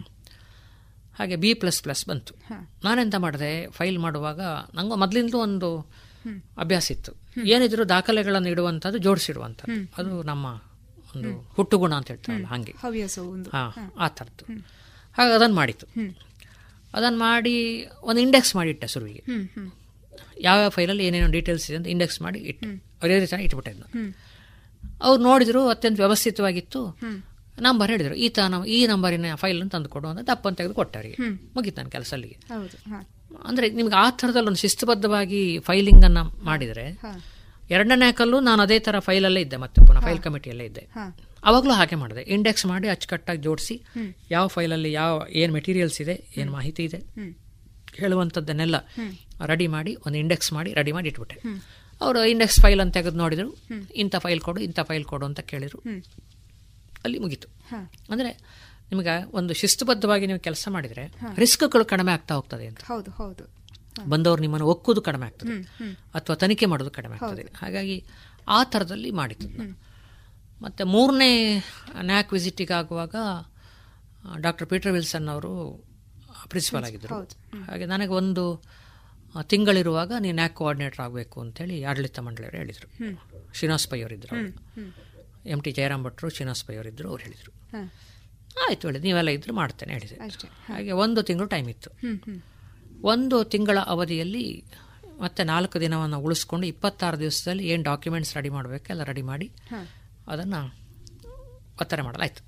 ಹಾಗೆ 1.18 1.36
ಬಿ 1.36 1.54
ಪ್ಲಸ್ 1.54 1.82
ಪ್ಲಸ್ 1.82 2.08
ಬಂತು. 2.08 2.34
ನಾನೆಂತ 2.84 3.14
ಮಾಡಿದೆ 3.14 3.70
ಫೈಲ್ 3.70 3.98
ಮಾಡುವಾಗ 3.98 4.40
ನಂಗೆ 4.74 4.98
ಮೊದಲಿಂದಲೂ 4.98 5.38
ಒಂದು. 5.38 5.78
ಅಭ್ಯಾಸ 6.58 6.90
ಇತ್ತು. 6.90 7.12
ಏನಿದ್ರು 7.48 7.88
ದಾಖಲೆಗಳನ್ನು 7.88 8.48
ಇಡುವಂಥದ್ದು 8.48 8.98
ಜೋಡಿಸಿಡುವಂಥದ್ದು. 8.98 9.72
ಅದು 9.98 10.22
ನಮ್ಮ 10.22 10.46
ಒಂದು 11.16 11.28
ಹುಟ್ಟುಗುಣ 11.48 11.94
ಅಂತ 11.94 12.08
ಹೇಳ್ತಾರಲ್ಲ 12.08 12.46
ಹಾಗೆ. 12.46 12.74
ಹಾ. 13.50 13.92
ಆ 13.98 14.08
ಥರದ್ದು. 14.08 14.44
ಹಾಗೆ 15.16 15.32
ಅದನ್ನು 15.32 15.56
ಮಾಡಿತ್ತು. 15.56 15.86
ಅದನ್ನು 16.94 17.18
ಮಾಡಿ 17.18 17.86
ಒಂದು 18.02 18.20
ಇಂಡೆಕ್ಸ್ 18.20 18.56
ಮಾಡಿಟ್ಟೆ 18.56 18.86
ಶುರುವಿಗೆ. 18.86 19.24
ಹ್ಮ್ 19.26 19.48
ಹ್ಮ್. 19.48 19.72
ಯಾವ್ಯಾವ 20.40 20.70
ಫೈಲಲ್ಲಿ 20.70 21.06
ಏನೇನೋ 21.06 21.30
ಡೀಟೇಲ್ಸ್ 21.30 21.70
ಇದೆ 21.70 21.76
ಅಂತ 21.76 21.86
ಇಂಡೆಕ್ಸ್ 21.86 22.22
ಮಾಡಿ 22.22 22.38
ಇಟ್ಟು. 22.38 22.66
ಅದೇ 23.02 23.18
ರೀತಿ 23.18 23.36
ಇಟ್ಬಿಟ್ಟೆ 23.36 23.70
ಅವ್ರು 25.06 25.20
ನೋಡಿದ್ರು 25.22 25.68
ಅತ್ಯಂತ 25.68 25.98
ವ್ಯವಸ್ಥಿತವಾಗಿತ್ತು. 26.00 26.82
ನಂಬರ್ 27.66 27.90
ಹೇಳಿದ್ರು 27.90 28.14
ಈ 28.14 28.28
ನಾವು 28.48 28.64
ಈ 28.64 28.86
ನಂಬರಿನ 28.86 29.34
ಫೈಲ್ 29.34 29.70
ತಂದು 29.70 29.88
ಕೊಡು 29.88 30.08
ಅಂತ 30.08 30.30
ತೆಗೆದು 30.56 30.74
ಕೊಟ್ಟೆ 30.74 31.14
ಮುಗಿತ 31.56 31.78
ನನ್ನ 31.78 31.88
ಕೆಲಸ 31.88 32.12
ಅಲ್ಲಿಗೆ 32.12 32.36
ಅಂದರೆ 33.48 33.66
ನಿಮ್ಗೆ 33.70 33.96
ಆ 34.02 34.10
ಥರದಲ್ಲಿ 34.10 34.48
ಒಂದು 34.48 34.60
ಶಿಸ್ತುಬದ್ಧವಾಗಿ 34.60 35.40
ಫೈಲಿಂಗನ್ನು 35.58 36.22
ಮಾಡಿದರೆ 36.44 36.44
ಮಾಡಿದ್ರೆ 36.44 36.86
ಎರಡನೇ 37.70 38.08
ಕಲ್ಲು 38.12 38.40
ನಾನು 38.40 38.62
ಅದೇ 38.62 38.78
ಥರ 38.78 38.98
ಫೈಲಲ್ಲೇ 38.98 39.40
ಇದ್ದೆ 39.40 39.56
ಮತ್ತೆ 39.56 39.78
ಪುನಃ 39.86 40.00
ಫೈಲ್ 40.00 40.20
ಕಮಿಟಿಯಲ್ಲೇ 40.26 40.64
ಇದ್ದೆ. 40.64 40.82
ಅವಾಗಲೂ 41.44 41.72
ಹಾಗೆ 41.72 41.96
ಮಾಡಿದೆ. 41.96 42.22
ಇಂಡೆಕ್ಸ್ 42.34 42.66
ಮಾಡಿ 42.66 42.88
ಅಚ್ಚುಕಟ್ಟಾಗಿ 42.88 43.42
ಜೋಡಿಸಿ 43.42 43.74
ಯಾವ 44.30 44.46
ಫೈಲಲ್ಲಿ 44.46 44.92
ಯಾವ 44.92 45.26
ಏನು 45.32 45.52
ಮೆಟೀರಿಯಲ್ಸ್ 45.52 46.00
ಇದೆ 46.00 46.14
ಏನು 46.36 46.52
ಮಾಹಿತಿ 46.52 46.84
ಇದೆ 46.84 47.00
ಹೇಳುವಂಥದ್ದನ್ನೆಲ್ಲ 47.98 48.76
ರೆಡಿ 49.46 49.66
ಮಾಡಿ 49.66 49.96
ಒಂದು 50.06 50.18
ಇಂಡೆಕ್ಸ್ 50.18 50.52
ಮಾಡಿ 50.52 50.72
ರೆಡಿ 50.72 50.92
ಮಾಡಿ 50.92 51.08
ಇಟ್ಬಿಟ್ಟೆ. 51.08 51.36
ಅವರು 52.00 52.24
ಇಂಡೆಕ್ಸ್ 52.24 52.60
ಫೈಲ್ 52.60 52.80
ಅಂತ 52.80 52.94
ತೆಗೆದು 52.94 53.16
ನೋಡಿದರು. 53.16 53.50
ಇಂಥ 53.94 54.16
ಫೈಲ್ 54.16 54.40
ಕೊಡು 54.40 54.60
ಇಂಥ 54.60 54.80
ಫೈಲ್ 54.80 55.04
ಕೊಡು 55.04 55.26
ಅಂತ 55.26 55.40
ಕೇಳಿದರು. 55.40 55.78
ಅಲ್ಲಿ 57.04 57.18
ಮುಗೀತು. 57.18 57.48
ಅಂದರೆ 58.10 58.30
ನಿಮಗೆ 58.90 59.14
ಒಂದು 59.36 59.54
ಶಿಸ್ತುಬದ್ಧವಾಗಿ 59.54 60.26
ನೀವು 60.26 60.40
ಕೆಲಸ 60.40 60.68
ಮಾಡಿದರೆ 60.70 61.04
ರಿಸ್ಕ್ಗಳು 61.36 61.84
ಕಡಿಮೆ 61.84 62.12
ಆಗ್ತಾ 62.12 62.34
ಹೋಗ್ತದೆ 62.34 62.66
ಅಂತ. 62.66 62.80
ಹೌದು 62.84 63.10
ಹೌದು. 63.10 63.44
ಬಂದವರು 64.08 64.40
ನಿಮ್ಮನ್ನು 64.40 64.66
ಒಕ್ಕುದು 64.66 65.00
ಕಡಿಮೆ 65.00 65.26
ಆಗ್ತದೆ. 65.26 65.54
ಅಥವಾ 66.14 66.36
ತನಿಖೆ 66.36 66.66
ಮಾಡೋದು 66.66 66.90
ಕಡಿಮೆ 66.90 67.14
ಆಗ್ತದೆ. 67.14 67.44
ಹಾಗಾಗಿ 67.56 68.04
ಆ 68.48 68.64
ಥರದಲ್ಲಿ 68.64 69.10
ಮಾಡಿತ್ತು 69.10 69.48
ಮತ್ತು 70.62 70.86
ಮೂರನೇ 70.86 71.62
ನ್ಯಾಕ್ 72.00 72.32
ವಿಸಿಟಿಗೆ 72.32 72.74
ಆಗುವಾಗ 72.74 73.14
ಡಾಕ್ಟರ್ 74.40 74.68
ಪೀಟರ್ 74.68 74.92
ವಿಲ್ಸನ್ 74.92 75.28
ಅವರು 75.28 75.52
ಪ್ರಿನ್ಸಿಪಾಲ್ 76.48 76.84
ಆಗಿದ್ದರು. 76.84 77.14
ಹಾಗೆ 77.70 77.86
ನನಗೆ 77.86 78.10
ಒಂದು 78.10 78.44
ತಿಂಗಳಿರುವಾಗ 79.42 80.12
ನೀನು 80.20 80.42
ಯಾಕೆ 80.42 80.54
ಕೋಆರ್ಡಿನೇಟರ್ 80.54 81.00
ಆಗಬೇಕು 81.00 81.40
ಅಂತೇಳಿ 81.40 81.84
ಆಡಳಿತ 81.84 82.18
ಮಂಡಳಿಯವರು 82.18 82.56
ಹೇಳಿದರು. 82.56 82.88
ಶ್ರೀನಿವಾಸ 83.54 83.86
ಪೈ 83.90 84.02
ಅವರಿದ್ದರು 84.02 84.34
ಹ್ಮ್, 84.36 84.52
ಹ್ಮ್. 84.74 84.90
ಎಂ 85.46 85.60
ಟಿ 85.60 85.72
ಜಯರಾಮ್ 85.72 86.04
ಭಟ್ರು 86.04 86.28
ಶ್ರೀನಿವಾಸ್ 86.28 86.64
ಪೈ 86.64 86.76
ಅವರಿದ್ದರು 86.76 87.08
ಅವ್ರು 87.08 87.22
ಹೇಳಿದರು. 87.24 87.52
ಆಯಿತು 88.68 88.88
ಹೇಳಿ 88.88 88.98
ನೀವೆಲ್ಲ 88.98 89.28
ಇದ್ದರು 89.28 89.54
ಮಾಡ್ತೇನೆ 89.54 89.92
ಹೇಳಿದೆ. 89.92 90.16
ಹಾಗೆ 90.68 90.92
ಒಂದು 90.92 91.22
ತಿಂಗಳು 91.22 91.46
ಟೈಮ್ 91.46 91.68
ಇತ್ತು. 91.68 91.90
ಒಂದು 93.02 93.44
ತಿಂಗಳ 93.44 93.78
ಅವಧಿಯಲ್ಲಿ 93.86 94.44
ಮತ್ತೆ 95.20 95.44
ನಾಲ್ಕು 95.44 95.80
ದಿನವನ್ನು 95.80 96.20
ಉಳಿಸ್ಕೊಂಡು 96.20 96.66
ಇಪ್ಪತ್ತಾರು 96.66 97.18
ದಿವಸದಲ್ಲಿ 97.20 97.68
ಏನು 97.68 97.82
ಡಾಕ್ಯುಮೆಂಟ್ಸ್ 97.82 98.36
ರೆಡಿ 98.36 98.48
ಮಾಡಬೇಕು 98.48 98.86
ಎಲ್ಲ 98.88 99.02
ರೆಡಿ 99.02 99.22
ಮಾಡಿ. 99.22 99.46
ಅದನ್ನು 100.26 100.60
ಒತ್ತಾರೆ 101.80 102.02
ಮಾಡಲಾಯಿತು. 102.02 102.42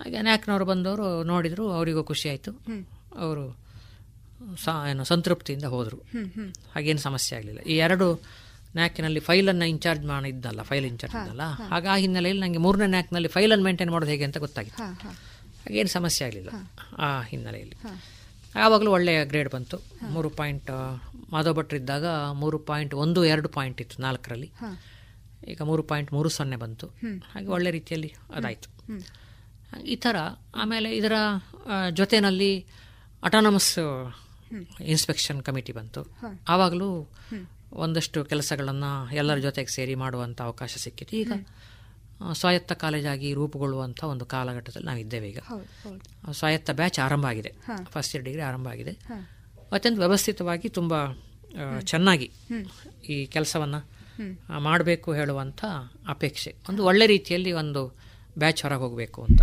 ಹಾಗೆ 0.00 0.22
ನ್ಯಾಕ್ನವರು 0.22 0.64
ಬಂದವರು 0.64 1.22
ನೋಡಿದರು 1.22 1.72
ಅವರಿಗೂ 1.72 2.04
ಖುಷಿ 2.04 2.28
ಆಯಿತು. 2.28 2.52
ಅವರು 3.16 3.65
ಸಾ 4.64 4.72
ಏನು 4.90 5.04
ಸಂತೃಪ್ತಿಯಿಂದ 5.04 5.64
ಹೋದರು. 5.64 5.98
ಹಾಗೇನು 6.74 6.98
ಸಮಸ್ಯೆ 6.98 7.38
ಆಗಲಿಲ್ಲ. 7.38 7.60
ಈ 7.60 7.76
ಎರಡು 7.76 8.06
ನ್ಯಾಕ್ನಲ್ಲಿ 8.76 9.20
ಫೈಲನ್ನು 9.20 9.64
ಇನ್ಚಾರ್ಜ್ 9.64 10.04
ಮಾಡಿದ್ದಲ್ಲ 10.04 10.62
ಫೈಲ್ 10.62 10.86
ಇನ್ಚಾರ್ಜ್ 10.86 11.16
ಇದ್ದಲ್ಲ. 11.16 11.42
ಹಾಗೆ 11.42 11.88
ಆ 11.88 11.96
ಹಿನ್ನೆಲೆಯಲ್ಲಿ 11.96 12.42
ನನಗೆ 12.42 12.58
ಮೂರನೇ 12.58 12.86
ನ್ಯಾಕ್ನಲ್ಲಿ 12.86 13.28
ಫೈಲನ್ನು 13.28 13.64
ಮೇಂಟೈನ್ 13.64 13.90
ಮಾಡೋದು 13.90 14.10
ಹೇಗೆ 14.10 14.24
ಅಂತ 14.24 14.38
ಗೊತ್ತಾಗಿತ್ತು. 14.38 14.84
ಹಾಗೇನು 15.62 15.88
ಸಮಸ್ಯೆ 15.88 16.26
ಆಗಲಿಲ್ಲ 16.26 16.50
ಆ 16.98 17.22
ಹಿನ್ನೆಲೆಯಲ್ಲಿ. 17.22 17.76
ಯಾವಾಗಲೂ 18.56 18.90
ಒಳ್ಳೆಯ 18.90 19.24
ಗ್ರೇಡ್ 19.24 19.50
ಬಂತು. 19.52 19.76
ಮೂರು 20.10 20.30
ಪಾಯಿಂಟ್ 20.30 20.70
ಮಾಧವ 21.32 21.52
ಭಟ್ರು 21.52 21.76
ಇದ್ದಾಗ 21.76 22.06
ಮೂರು 22.32 22.58
ಪಾಯಿಂಟ್ 22.58 22.94
ಒಂದು 22.94 23.24
ಎರಡು 23.24 23.48
ಪಾಯಿಂಟ್ 23.48 23.80
ಇತ್ತು 23.80 24.02
ನಾಲ್ಕರಲ್ಲಿ. 24.02 24.52
ಈಗ 25.48 25.62
ಮೂರು 25.62 25.82
ಪಾಯಿಂಟ್ 25.82 26.12
ಮೂರು 26.12 26.28
ಸೊನ್ನೆ 26.28 26.56
ಬಂತು. 26.56 26.86
ಹಾಗೆ 27.32 27.46
ಒಳ್ಳೆ 27.46 27.70
ರೀತಿಯಲ್ಲಿ 27.70 28.14
ಅದಾಯಿತು. 28.34 28.68
ಈ 29.82 29.96
ಥರ 29.96 30.16
ಆಮೇಲೆ 30.56 30.96
ಇದರ 30.96 31.12
ಜೊತೆಯಲ್ಲಿ 31.90 32.66
ಅಟಾನಮಸ್ 33.22 33.78
ಇನ್ಸ್ಪೆಕ್ಷನ್ 34.80 35.42
ಕಮಿಟಿ 35.42 35.72
ಬಂತು. 35.72 36.06
ಆವಾಗಲೂ 36.48 37.08
ಒಂದಷ್ಟು 37.72 38.24
ಕೆಲಸಗಳನ್ನು 38.24 39.14
ಎಲ್ಲರ 39.14 39.38
ಜೊತೆಗೆ 39.38 39.74
ಸೇರಿ 39.74 39.94
ಮಾಡುವಂಥ 39.94 40.42
ಅವಕಾಶ 40.42 40.74
ಸಿಕ್ಕಿತು. 40.78 41.16
ಈಗ 41.16 41.32
ಸ್ವಾಯತ್ತ 42.32 42.72
ಕಾಲೇಜಾಗಿ 42.72 43.34
ರೂಪುಗೊಳ್ಳುವಂಥ 43.34 44.04
ಒಂದು 44.04 44.26
ಕಾಲಘಟ್ಟದಲ್ಲಿ 44.26 44.86
ನಾವಿದ್ದೇವೆ 44.86 45.28
ಈಗ. 45.28 45.38
ಹೌದು 45.38 45.88
ಹೌದು. 45.88 46.32
ಸ್ವಾಯತ್ತ 46.32 46.70
ಬ್ಯಾಚ್ 46.70 46.98
ಆರಂಭ 46.98 47.26
ಆಗಿದೆ. 47.26 47.52
ಫಸ್ಟ್ 47.84 48.14
ಇಯರ್ 48.14 48.24
ಡಿಗ್ರಿ 48.24 48.42
ಆರಂಭ 48.42 48.68
ಆಗಿದೆ. 48.68 48.90
ಅತ್ಯಂತ 49.72 49.98
ವ್ಯವಸ್ಥಿತವಾಗಿ 49.98 50.68
ತುಂಬ 50.68 50.94
ಚೆನ್ನಾಗಿ 51.84 52.32
ಈ 53.08 53.26
ಕೆಲಸವನ್ನು 53.26 53.90
ಮಾಡಬೇಕು 54.58 55.14
ಹೇಳುವಂಥ 55.14 55.64
ಅಪೇಕ್ಷೆ. 56.08 56.56
ಒಂದು 56.68 56.84
ಒಳ್ಳೆ 56.84 57.06
ರೀತಿಯಲ್ಲಿ 57.06 57.52
ಒಂದು 57.52 57.96
ಬ್ಯಾಚ್ 58.38 58.62
ಹೊರಗೆ 58.62 58.80
ಹೋಗಬೇಕು 58.80 59.22
ಅಂತ. 59.22 59.40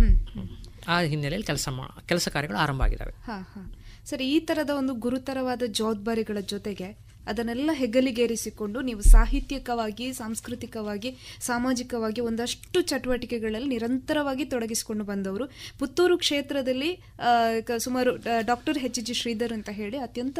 ಆ 0.88 1.00
ಹಿನ್ನೆಲೆಯಲ್ಲಿ 1.00 1.46
ಕೆಲಸ 1.46 1.68
ಮಾ 1.68 1.86
ಕೆಲಸ 2.06 2.28
ಕಾರ್ಯಗಳು 2.28 2.56
ಆರಂಭ 2.56 2.82
ಆಗಿದ್ದಾವೆ. 2.82 3.14
ಸರಿ, 4.10 4.24
ಈ 4.34 4.38
ತರದ 4.48 4.72
ಒಂದು 4.80 4.94
ಗುರುತರವಾದ 5.06 5.62
ಜವಾಬ್ದಾರಿಗಳ 5.80 6.38
ಜೊತೆಗೆ 6.54 6.90
ಅದನ್ನೆಲ್ಲ 7.30 7.70
ಹೆಗಲಿಗೇರಿಸಿಕೊಂಡು 7.78 8.78
ನೀವು 8.88 9.02
ಸಾಹಿತ್ಯಿಕವಾಗಿ, 9.12 10.06
ಸಾಂಸ್ಕೃತಿಕವಾಗಿ, 10.18 11.10
ಸಾಮಾಜಿಕವಾಗಿ 11.46 12.20
ಒಂದಷ್ಟು 12.30 12.78
ಚಟುವಟಿಕೆಗಳಲ್ಲಿ 12.90 13.68
ನಿರಂತರವಾಗಿ 13.74 14.44
ತೊಡಗಿಸಿಕೊಂಡು 14.52 15.04
ಬಂದವರು. 15.10 15.46
ಪುತ್ತೂರು 15.80 16.16
ಕ್ಷೇತ್ರದಲ್ಲಿ 16.24 16.90
ಸುಮಾರು 17.86 18.12
ಡಾಕ್ಟರ್ 18.50 18.80
ಹೆಚ್ 18.84 19.00
ಜಿ 19.06 19.16
ಶ್ರೀಧರ್ 19.20 19.54
ಅಂತ 19.56 19.70
ಹೇಳಿ 19.80 19.98
ಅತ್ಯಂತ 20.06 20.38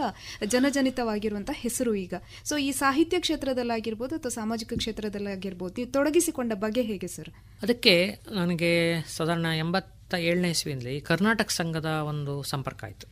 ಜನಜನಿತವಾಗಿರುವಂಥ 0.55 1.51
ಹೆಸರು 1.65 1.95
ಈಗ. 2.05 2.15
ಸೊ 2.51 2.57
ಈ 2.67 2.71
ಸಾಹಿತ್ಯ 2.83 3.23
ಕ್ಷೇತ್ರದಲ್ಲಾಗಿರ್ಬೋದು 3.27 4.15
ಅಥವಾ 4.21 4.35
ಸಾಮಾಜಿಕ 4.39 4.73
ಕ್ಷೇತ್ರದಲ್ಲಾಗಿರ್ಬೋದು, 4.83 5.75
ನೀವು 5.81 5.93
ತೊಡಗಿಸಿಕೊಂಡ 5.97 6.53
ಬಗೆ 6.67 6.85
ಹೇಗೆ, 6.93 7.11
ಸರ್? 7.17 7.33
ಅದಕ್ಕೆ 7.67 7.97
ನನಗೆ 8.41 8.73
ಸಾಧಾರಣ 9.17 9.47
ಎಂಬತ್ತ 9.65 9.91
ಏಳನೇ 10.15 10.51
ಇಸ್ವಿಯಲ್ಲಿ 10.51 11.01
ಕರ್ನಾಟಕ 11.01 11.51
ಸಂಘದ 11.51 11.85
ಒಂದು 11.85 12.43
ಸಂಪರ್ಕ 12.43 12.85
ಆಯಿತು. 12.85 13.07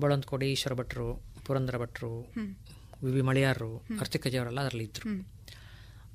ಬಳಂದ್ಕೋಡಿ 0.00 0.46
ಈಶ್ವರ 0.46 0.74
ಭಟ್ರು 0.74 1.22
ಪುರಂದರ 1.46 1.78
ಭಟ್ರು. 1.78 2.32
ವಿ 3.04 3.12
ವಿ 3.12 3.22
ಮಳಿಯಾರರು 3.22 3.76
ಅರ್ತಿಕಜಿಯವರೆಲ್ಲ 4.00 4.60
ಅದರಲ್ಲಿ 4.60 4.84
ಇದ್ದರು 4.84 5.26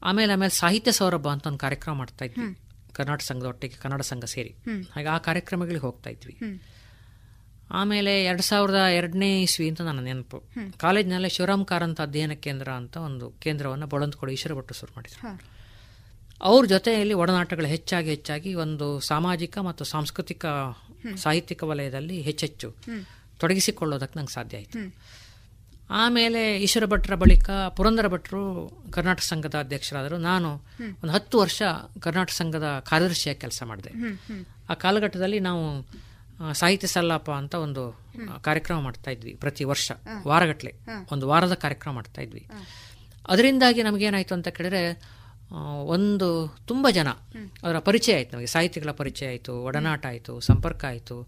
ಆಮೇಲೆ 0.03 0.33
ಆಮೇಲೆ 0.33 0.49
ಸಾಹಿತ್ಯ 0.49 0.91
ಸೌರಭ 0.91 1.27
ಅಂತ 1.27 1.47
ಒಂದು 1.47 1.57
ಕಾರ್ಯಕ್ರಮ 1.57 1.95
ಮಾಡ್ತಾ 1.95 2.25
ಇದ್ವಿ. 2.25 2.45
ಕರ್ನಾಟಕ 2.93 3.23
ಸಂಘದ 3.23 3.45
ಒಟ್ಟಿಗೆ 3.45 3.75
ಕನ್ನಡ 3.75 4.01
ಸಂಘ 4.01 4.23
ಸೇರಿ. 4.23 4.55
ಹಾಗೆ 4.91 5.07
ಆ 5.07 5.17
ಕಾರ್ಯಕ್ರಮಗಳಿಗೆ 5.17 5.81
ಹೋಗ್ತಾ 5.81 6.09
ಇದ್ವಿ. 6.09 6.37
ಆಮೇಲೆ 7.71 8.23
ಎರಡು 8.23 8.41
ಸಾವಿರದ 8.41 8.75
ಎರಡನೇ 8.75 9.41
ಇಸ್ವಿ 9.41 9.69
ಅಂತ 9.69 9.81
ನನ್ನ 9.81 9.99
ನೆನಪು. 9.99 10.43
ಕಾಲೇಜ್ನಲ್ಲೇ 10.77 11.29
ಶಿವರಾಮ್ 11.29 11.65
ಕಾರಂತ 11.65 12.01
ಅಧ್ಯಯನ 12.01 12.33
ಕೇಂದ್ರ 12.33 12.71
ಅಂತ 12.71 12.97
ಒಂದು 12.97 13.31
ಕೇಂದ್ರವನ್ನು 13.31 13.87
ಬಳಂದ್ಕೊಡಿ 13.87 14.33
ಈಶ್ವರ 14.33 14.59
ಭಟ್ರು 14.59 14.79
ಶುರು 14.79 14.93
ಮಾಡಿದ್ರು. 14.95 15.27
ಅವ್ರ 16.41 16.65
ಜೊತೆಯಲ್ಲಿ 16.65 17.13
ಒಡನಾಟಗಳು 17.13 17.65
ಹೆಚ್ಚಾಗಿ 17.65 18.09
ಹೆಚ್ಚಾಗಿ 18.09 18.53
ಒಂದು 18.53 18.99
ಸಾಮಾಜಿಕ 18.99 19.57
ಮತ್ತು 19.57 19.83
ಸಾಂಸ್ಕೃತಿಕ 19.83 20.45
ಸಾಹಿತ್ಯಿಕ 21.17 21.63
ವಲಯದಲ್ಲಿ 21.63 22.21
ಹೆಚ್ಚೆಚ್ಚು. 22.21 22.75
ತೊಡಗಿಸಿಕೊಳ್ಳೋದಕ್ಕೆ 23.39 24.19
ನಂಗೆ 24.19 24.33
ಸಾಧ್ಯ 24.33 24.57
ಆಯಿತು. 24.57 24.95
ಆಮೇಲೆ 25.89 26.57
ಈಶ್ವರ 26.57 26.85
ಭಟ್ರ 26.85 27.15
ಬಳಿಕ 27.15 27.49
ಪುರಂದರ 27.49 28.07
ಭಟ್ರು 28.07 28.71
ಕರ್ನಾಟಕ 28.91 29.21
ಸಂಘದ 29.21 29.55
ಅಧ್ಯಕ್ಷರಾದರು. 29.55 30.17
ನಾನು 30.17 30.53
ಒಂದು 31.03 31.11
ಹತ್ತು 31.11 31.39
ವರ್ಷ 31.39 31.61
ಕರ್ನಾಟಕ 32.01 32.31
ಸಂಘದ 32.31 32.83
ಕಾರ್ಯದರ್ಶಿಯಾಗಿ 32.89 33.39
ಕೆಲಸ 33.39 33.63
ಮಾಡಿದೆ. 33.63 33.91
ಆ 34.69 34.73
ಕಾಲಘಟ್ಟದಲ್ಲಿ 34.73 35.39
ನಾವು 35.39 35.87
ಸಾಹಿತ್ಯ 36.53 36.87
ಸಲ್ಲಾಪ 36.87 37.31
ಅಂತ 37.31 37.55
ಒಂದು 37.55 38.01
ಕಾರ್ಯಕ್ರಮ 38.41 38.79
ಮಾಡ್ತಾ 38.79 39.11
ಇದ್ವಿ 39.11 39.33
ಪ್ರತಿ 39.33 39.63
ವರ್ಷ 39.63 39.91
ವಾರಗಟ್ಟಲೆ 39.91 40.27
ವಾರಗಟ್ಲೆ 40.27 40.73
ಒಂದು 41.11 41.27
ವಾರದ 41.27 41.53
ಕಾರ್ಯಕ್ರಮ 41.53 41.93
ಮಾಡ್ತಾ 41.93 42.21
ಇದ್ವಿ. 42.21 42.47
ಅದರಿಂದಾಗಿ 43.27 43.83
ನಮಗೇನಾಯಿತು 43.83 44.33
ಅಂತ 44.33 44.47
ಕೇಳಿದ್ರೆ 44.47 45.18
ಒಂದು 45.83 46.55
ತುಂಬ 46.67 46.87
ಜನ. 46.91 47.07
ಅವರ 47.63 47.79
ಪರಿಚಯ 47.79 48.15
ಆಯಿತು 48.15 48.35
ನಮಗೆ. 48.35 48.45
ಸಾಹಿತಿಗಳ 48.45 48.91
ಪರಿಚಯ 48.91 49.27
ಆಯಿತು 49.27 49.63
ಒಡನಾಟ 49.63 50.05
ಆಯಿತು 50.05 50.39
ಸಂಪರ್ಕ 50.39 50.85
ಆಯಿತು. 50.85 51.27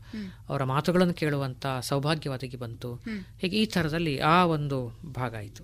ಅವರ 0.50 0.64
ಮಾತುಗಳನ್ನು 0.64 1.14
ಕೇಳುವಂಥ 1.14 1.66
ಸೌಭಾಗ್ಯ 1.82 2.30
ಒದಗಿ 2.30 2.58
ಬಂತು 2.58 2.94
ಹೀಗೆ 3.40 3.58
ಈ 3.58 3.66
ಥರದಲ್ಲಿ 3.66 4.20
ಆ 4.20 4.46
ಒಂದು 4.46 5.00
ಭಾಗ 5.14 5.36
ಆಯಿತು. 5.36 5.64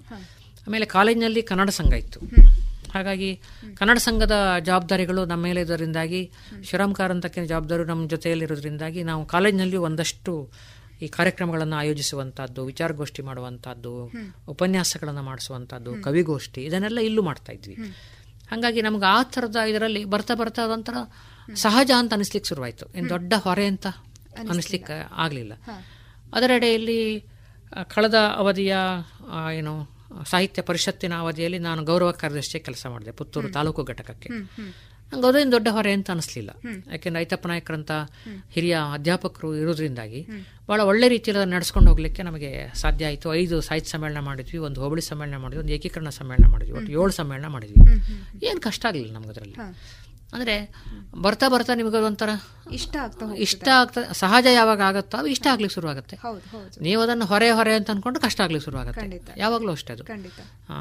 ಆಮೇಲೆ 0.67 0.85
ಕಾಲೇಜಿನಲ್ಲಿ 0.85 1.41
ಕನ್ನಡ 1.41 1.69
ಸಂಘ 1.69 1.93
ಇತ್ತು. 1.93 2.19
ಹಾಗಾಗಿ 2.93 3.41
ಕನ್ನಡ 3.75 3.97
ಸಂಘದ 3.97 4.31
ಜವಾಬ್ದಾರಿಗಳು 4.59 5.25
ನಮ್ಮ 5.25 5.43
ಮೇಲೆ 5.43 5.61
ಇದರಿಂದಾಗಿ 5.61 6.31
ಶಿವರಾಮ್ 6.63 6.95
ಜವಾಬ್ದಾರಿ 7.45 7.83
ನಮ್ಮ 7.83 8.09
ಜೊತೆಯಲ್ಲಿರೋದ್ರಿಂದಾಗಿ 8.09 9.03
ನಾವು 9.03 9.25
ಕಾಲೇಜಿನಲ್ಲಿ 9.25 9.77
ಒಂದಷ್ಟು 9.77 10.49
ಈ 11.01 11.07
ಕಾರ್ಯಕ್ರಮಗಳನ್ನು 11.07 11.75
ಆಯೋಜಿಸುವಂಥದ್ದು 11.75 12.65
ವಿಚಾರಗೋಷ್ಠಿ 12.65 13.21
ಮಾಡುವಂಥದ್ದು 13.21 14.11
ಉಪನ್ಯಾಸಗಳನ್ನು 14.47 15.23
ಮಾಡಿಸುವಂಥದ್ದು. 15.23 15.93
ಕವಿಗೋಷ್ಠಿ 16.03 16.63
ಇದನ್ನೆಲ್ಲ 16.63 16.99
ಇಲ್ಲೂ 16.99 17.21
ಮಾಡ್ತಾ 17.21 17.53
ಇದ್ವಿ. 17.53 17.75
ಹಾಗಾಗಿ 18.49 18.81
ನಮ್ಗೆ 18.81 19.05
ಆ 19.05 19.23
ಥರದ 19.23 19.55
ಇದರಲ್ಲಿ 19.55 20.05
ಬರ್ತಾ 20.05 20.33
ಬರ್ತಾ 20.33 20.63
ಅದೊಂಥರ 20.63 20.93
ಸಹಜ 21.55 21.91
ಅಂತ 21.97 22.13
ಅನಿಸ್ಲಿಕ್ಕೆ 22.13 22.47
ಶುರುವಾಯಿತು. 22.49 22.85
ಏನು 22.95 23.09
ದೊಡ್ಡ 23.09 23.33
ಹೊರೆ 23.37 23.65
ಅಂತ 23.65 23.87
ಅನಿಸ್ಲಿಕ್ಕೆ 24.49 24.93
ಆಗಲಿಲ್ಲ. 25.15 25.53
ಅದರೆಡೆಯಲ್ಲಿ 26.33 27.27
ಕಳೆದ 27.89 28.15
ಅವಧಿಯ 28.35 28.75
ಏನು 29.53 29.73
ಸಾಹಿತ್ಯ 30.29 30.61
ಪರಿಷತ್ತಿನ 30.61 31.13
ಅವಧಿಯಲ್ಲಿ 31.17 31.59
ನಾನು 31.59 31.83
ಗೌರವ 31.83 32.11
ಕಾರ್ಯದರ್ಶಿ 32.11 32.59
ಕೆಲಸ 32.59 32.85
ಮಾಡಿದೆ 32.89 33.11
ಪುತ್ತೂರು 33.11 33.49
ತಾಲೂಕು 33.51 33.83
ಘಟಕಕ್ಕೆ. 33.83 34.29
ನಂಗೆ 35.11 35.27
ಅದೇನು 35.27 35.51
ದೊಡ್ಡ 35.51 35.67
ಹೊರೆ 35.69 35.91
ಅಂತ 35.91 36.09
ಅನಿಸ್ಲಿಲ್ಲ. 36.11 36.51
ಯಾಕೆಂದ್ರೆ 36.91 37.21
ಐತಪ್ಪ 37.21 37.47
ನಾಯಕರಂತ 37.47 37.91
ಹಿರಿಯ 38.49 38.77
ಅಧ್ಯಾಪಕರು 38.93 39.55
ಇರೋದ್ರಿಂದಾಗಿ 39.55 40.21
ಭಾಳ 40.29 40.41
ಬಹಳ 40.69 40.81
ಒಳ್ಳೆ 40.81 41.07
ರೀತಿಯಲ್ಲಿ 41.07 41.41
ಅದನ್ನ 41.41 41.55
ನಡ್ಸ್ಕೊಂಡು 41.55 41.89
ಹೋಗ್ಲಿಕ್ಕೆ 41.89 42.23
ನಮಗೆ 42.23 42.49
ಸಾಧ್ಯ 42.73 43.05
ಆಯಿತು. 43.05 43.33
ಐದು 43.33 43.61
ಸಾಹಿತ್ಯ 43.61 43.89
ಸಮ್ಮೇಳನ 43.89 44.19
ಮಾಡಿದ್ವಿ 44.19 44.57
ಒಂದು 44.57 44.81
ಹೋಬಳಿ 44.81 45.01
ಸಮ್ಮೇಳನ 45.01 45.37
ಮಾಡಿದ್ವಿ 45.37 45.63
ಒಂದು 45.63 45.73
ಏಕೀಕರಣ 45.73 46.09
ಸಮ್ಮೇಳನ 46.09 46.47
ಮಾಡಿದ್ವಿ. 46.51 46.75
ಒಟ್ಟು 46.77 46.91
ಏಳು 46.91 47.11
ಸಮ್ಮೇಳನ 47.11 47.45
ಮಾಡಿದ್ವಿ. 47.47 47.79
ಏನು 48.47 48.61
ಕಷ್ಟ 48.61 48.85
ಆಗಲಿಲ್ಲ 48.85 49.13
ನಮ್ಗೆ 49.13 49.29
ಅದರಲ್ಲಿ 49.29 49.53
ಹಾ. 49.53 49.67
ಅಂದರೆ 50.33 50.55
ಬರ್ತಾ 51.21 51.47
ಬರ್ತಾ 51.47 51.73
ನಿಮಗೆ 51.73 51.97
ಒಂಥರ 51.97 52.31
ಇಷ್ಟ 52.71 52.95
ಆಗ್ತಾ 52.97 53.25
ಇಷ್ಟ 53.37 53.67
ಆಗ್ತಾ 53.75 54.01
ಸಹಜ 54.13 54.47
ಯಾವಾಗ 54.53 54.81
ಆಗುತ್ತೋ 54.81 55.17
ಅದು 55.17 55.27
ಇಷ್ಟ 55.27 55.47
ಆಗ್ಲಿಕ್ಕೆ 55.51 55.73
ಶುರು 55.73 55.89
ಆಗುತ್ತೆ. 55.89 56.15
ಹೌದು 56.15 56.41
ಹೌದು. 56.49 56.81
ನೀವು 56.81 57.01
ಅದನ್ನು 57.01 57.25
ಹೊರೆ 57.25 57.51
ಹೊರೆ 57.51 57.75
ಅಂತ 57.75 57.89
ಅನ್ಕೊಂಡು 57.89 58.19
ಕಷ್ಟ 58.19 58.41
ಆಗ್ಲಿಕ್ಕೆ 58.41 58.65
ಶುರು 58.65 58.77
ಆಗುತ್ತೆ. 58.77 59.21
ಯಾವಾಗಲೂ 59.37 59.71
ಅಷ್ಟೇ 59.71 59.93
ಅದು. 59.93 60.03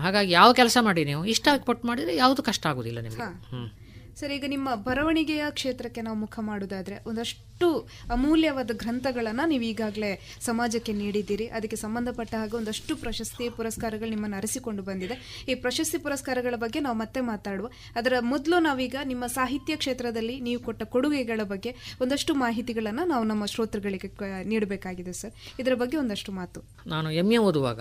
ಹಾಗಾಗಿ 0.02 0.32
ಯಾವ 0.32 0.52
ಕೆಲಸ 0.52 0.78
ಮಾಡಿ 0.80 1.04
ನೀವು 1.04 1.24
ಇಷ್ಟ 1.26 1.48
ಪಟ್ಟು 1.66 1.86
ಮಾಡಿದರೆ 1.88 2.16
ಯಾವುದು 2.16 2.42
ಕಷ್ಟ 2.42 2.66
ಆಗೋದಿಲ್ಲ 2.66 3.00
ನಿಮಗೆ. 3.00 3.22
ಹಾ. 3.22 3.85
ಸರ್, 4.18 4.32
ಈಗ 4.36 4.44
ನಿಮ್ಮ 4.52 4.68
ಬರವಣಿಗೆಯ 4.84 5.44
ಕ್ಷೇತ್ರಕ್ಕೆ 5.56 6.02
ನಾವು 6.04 6.18
ಮುಖ 6.22 6.34
ಮಾಡುವುದಾದ್ರೆ 6.46 6.96
ಒಂದಷ್ಟು 7.10 7.66
ಅಮೂಲ್ಯವಾದ 8.14 8.70
ಗ್ರಂಥಗಳನ್ನು 8.82 9.44
ನೀವು 9.50 9.64
ಈಗಾಗಲೇ 9.70 10.10
ಸಮಾಜಕ್ಕೆ 10.46 10.92
ನೀಡಿದ್ದೀರಿ. 11.00 11.46
ಅದಕ್ಕೆ 11.56 11.78
ಸಂಬಂಧಪಟ್ಟ 11.82 12.32
ಹಾಗೆ 12.40 12.56
ಒಂದಷ್ಟು 12.60 12.92
ಪ್ರಶಸ್ತಿ, 13.02 13.44
ಪುರಸ್ಕಾರಗಳು 13.58 14.10
ನಿಮ್ಮನ್ನು 14.14 14.38
ಅರಸಿಕೊಂಡು 14.40 14.84
ಬಂದಿದೆ. 14.88 15.16
ಈ 15.50 15.56
ಪ್ರಶಸ್ತಿ, 15.64 16.00
ಪುರಸ್ಕಾರಗಳ 16.06 16.54
ಬಗ್ಗೆ 16.64 16.82
ನಾವು 16.86 16.98
ಮತ್ತೆ 17.02 17.22
ಮಾತಾಡುವ. 17.32 17.68
ಅದರ 18.00 18.14
ಮೊದಲು 18.32 18.58
ನಾವೀಗ 18.68 18.96
ನಿಮ್ಮ 19.12 19.26
ಸಾಹಿತ್ಯ 19.36 19.76
ಕ್ಷೇತ್ರದಲ್ಲಿ 19.82 20.38
ನೀವು 20.48 20.62
ಕೊಟ್ಟ 20.68 20.82
ಕೊಡುಗೆಗಳ 20.96 21.40
ಬಗ್ಗೆ 21.52 21.72
ಒಂದಷ್ಟು 22.06 22.34
ಮಾಹಿತಿಗಳನ್ನು 22.44 23.06
ನಾವು 23.12 23.26
ನಮ್ಮ 23.32 23.44
ಶ್ರೋತೃಗಳಿಗೆ 23.54 24.10
ನೀಡಬೇಕಾಗಿದೆ 24.52 25.14
ಸರ್. 25.22 25.36
ಇದರ 25.62 25.76
ಬಗ್ಗೆ 25.84 25.98
ಒಂದಷ್ಟು 26.04 26.32
ಮಾತು. 26.40 26.60
ನಾನು 26.94 27.10
ಎಂ 27.22 27.30
ಎ 27.36 27.40
ಓದುವಾಗ 27.50 27.80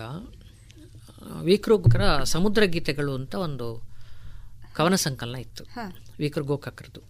ವಿಕ್ರೋಗ್ರ 1.50 2.02
ಸಮುದ್ರ 2.36 2.64
ಗೀತೆಗಳು 2.76 3.12
ಅಂತ 3.20 3.34
ಒಂದು 3.48 3.68
ಕವನ 4.76 4.94
ಸಂಕಲನ 4.94 5.36
ಇತ್ತು. 5.36 5.64
ವೀಕರ್ 6.18 6.44
ಗೋಕಾಕ್ರದ್ದು. 6.44 7.00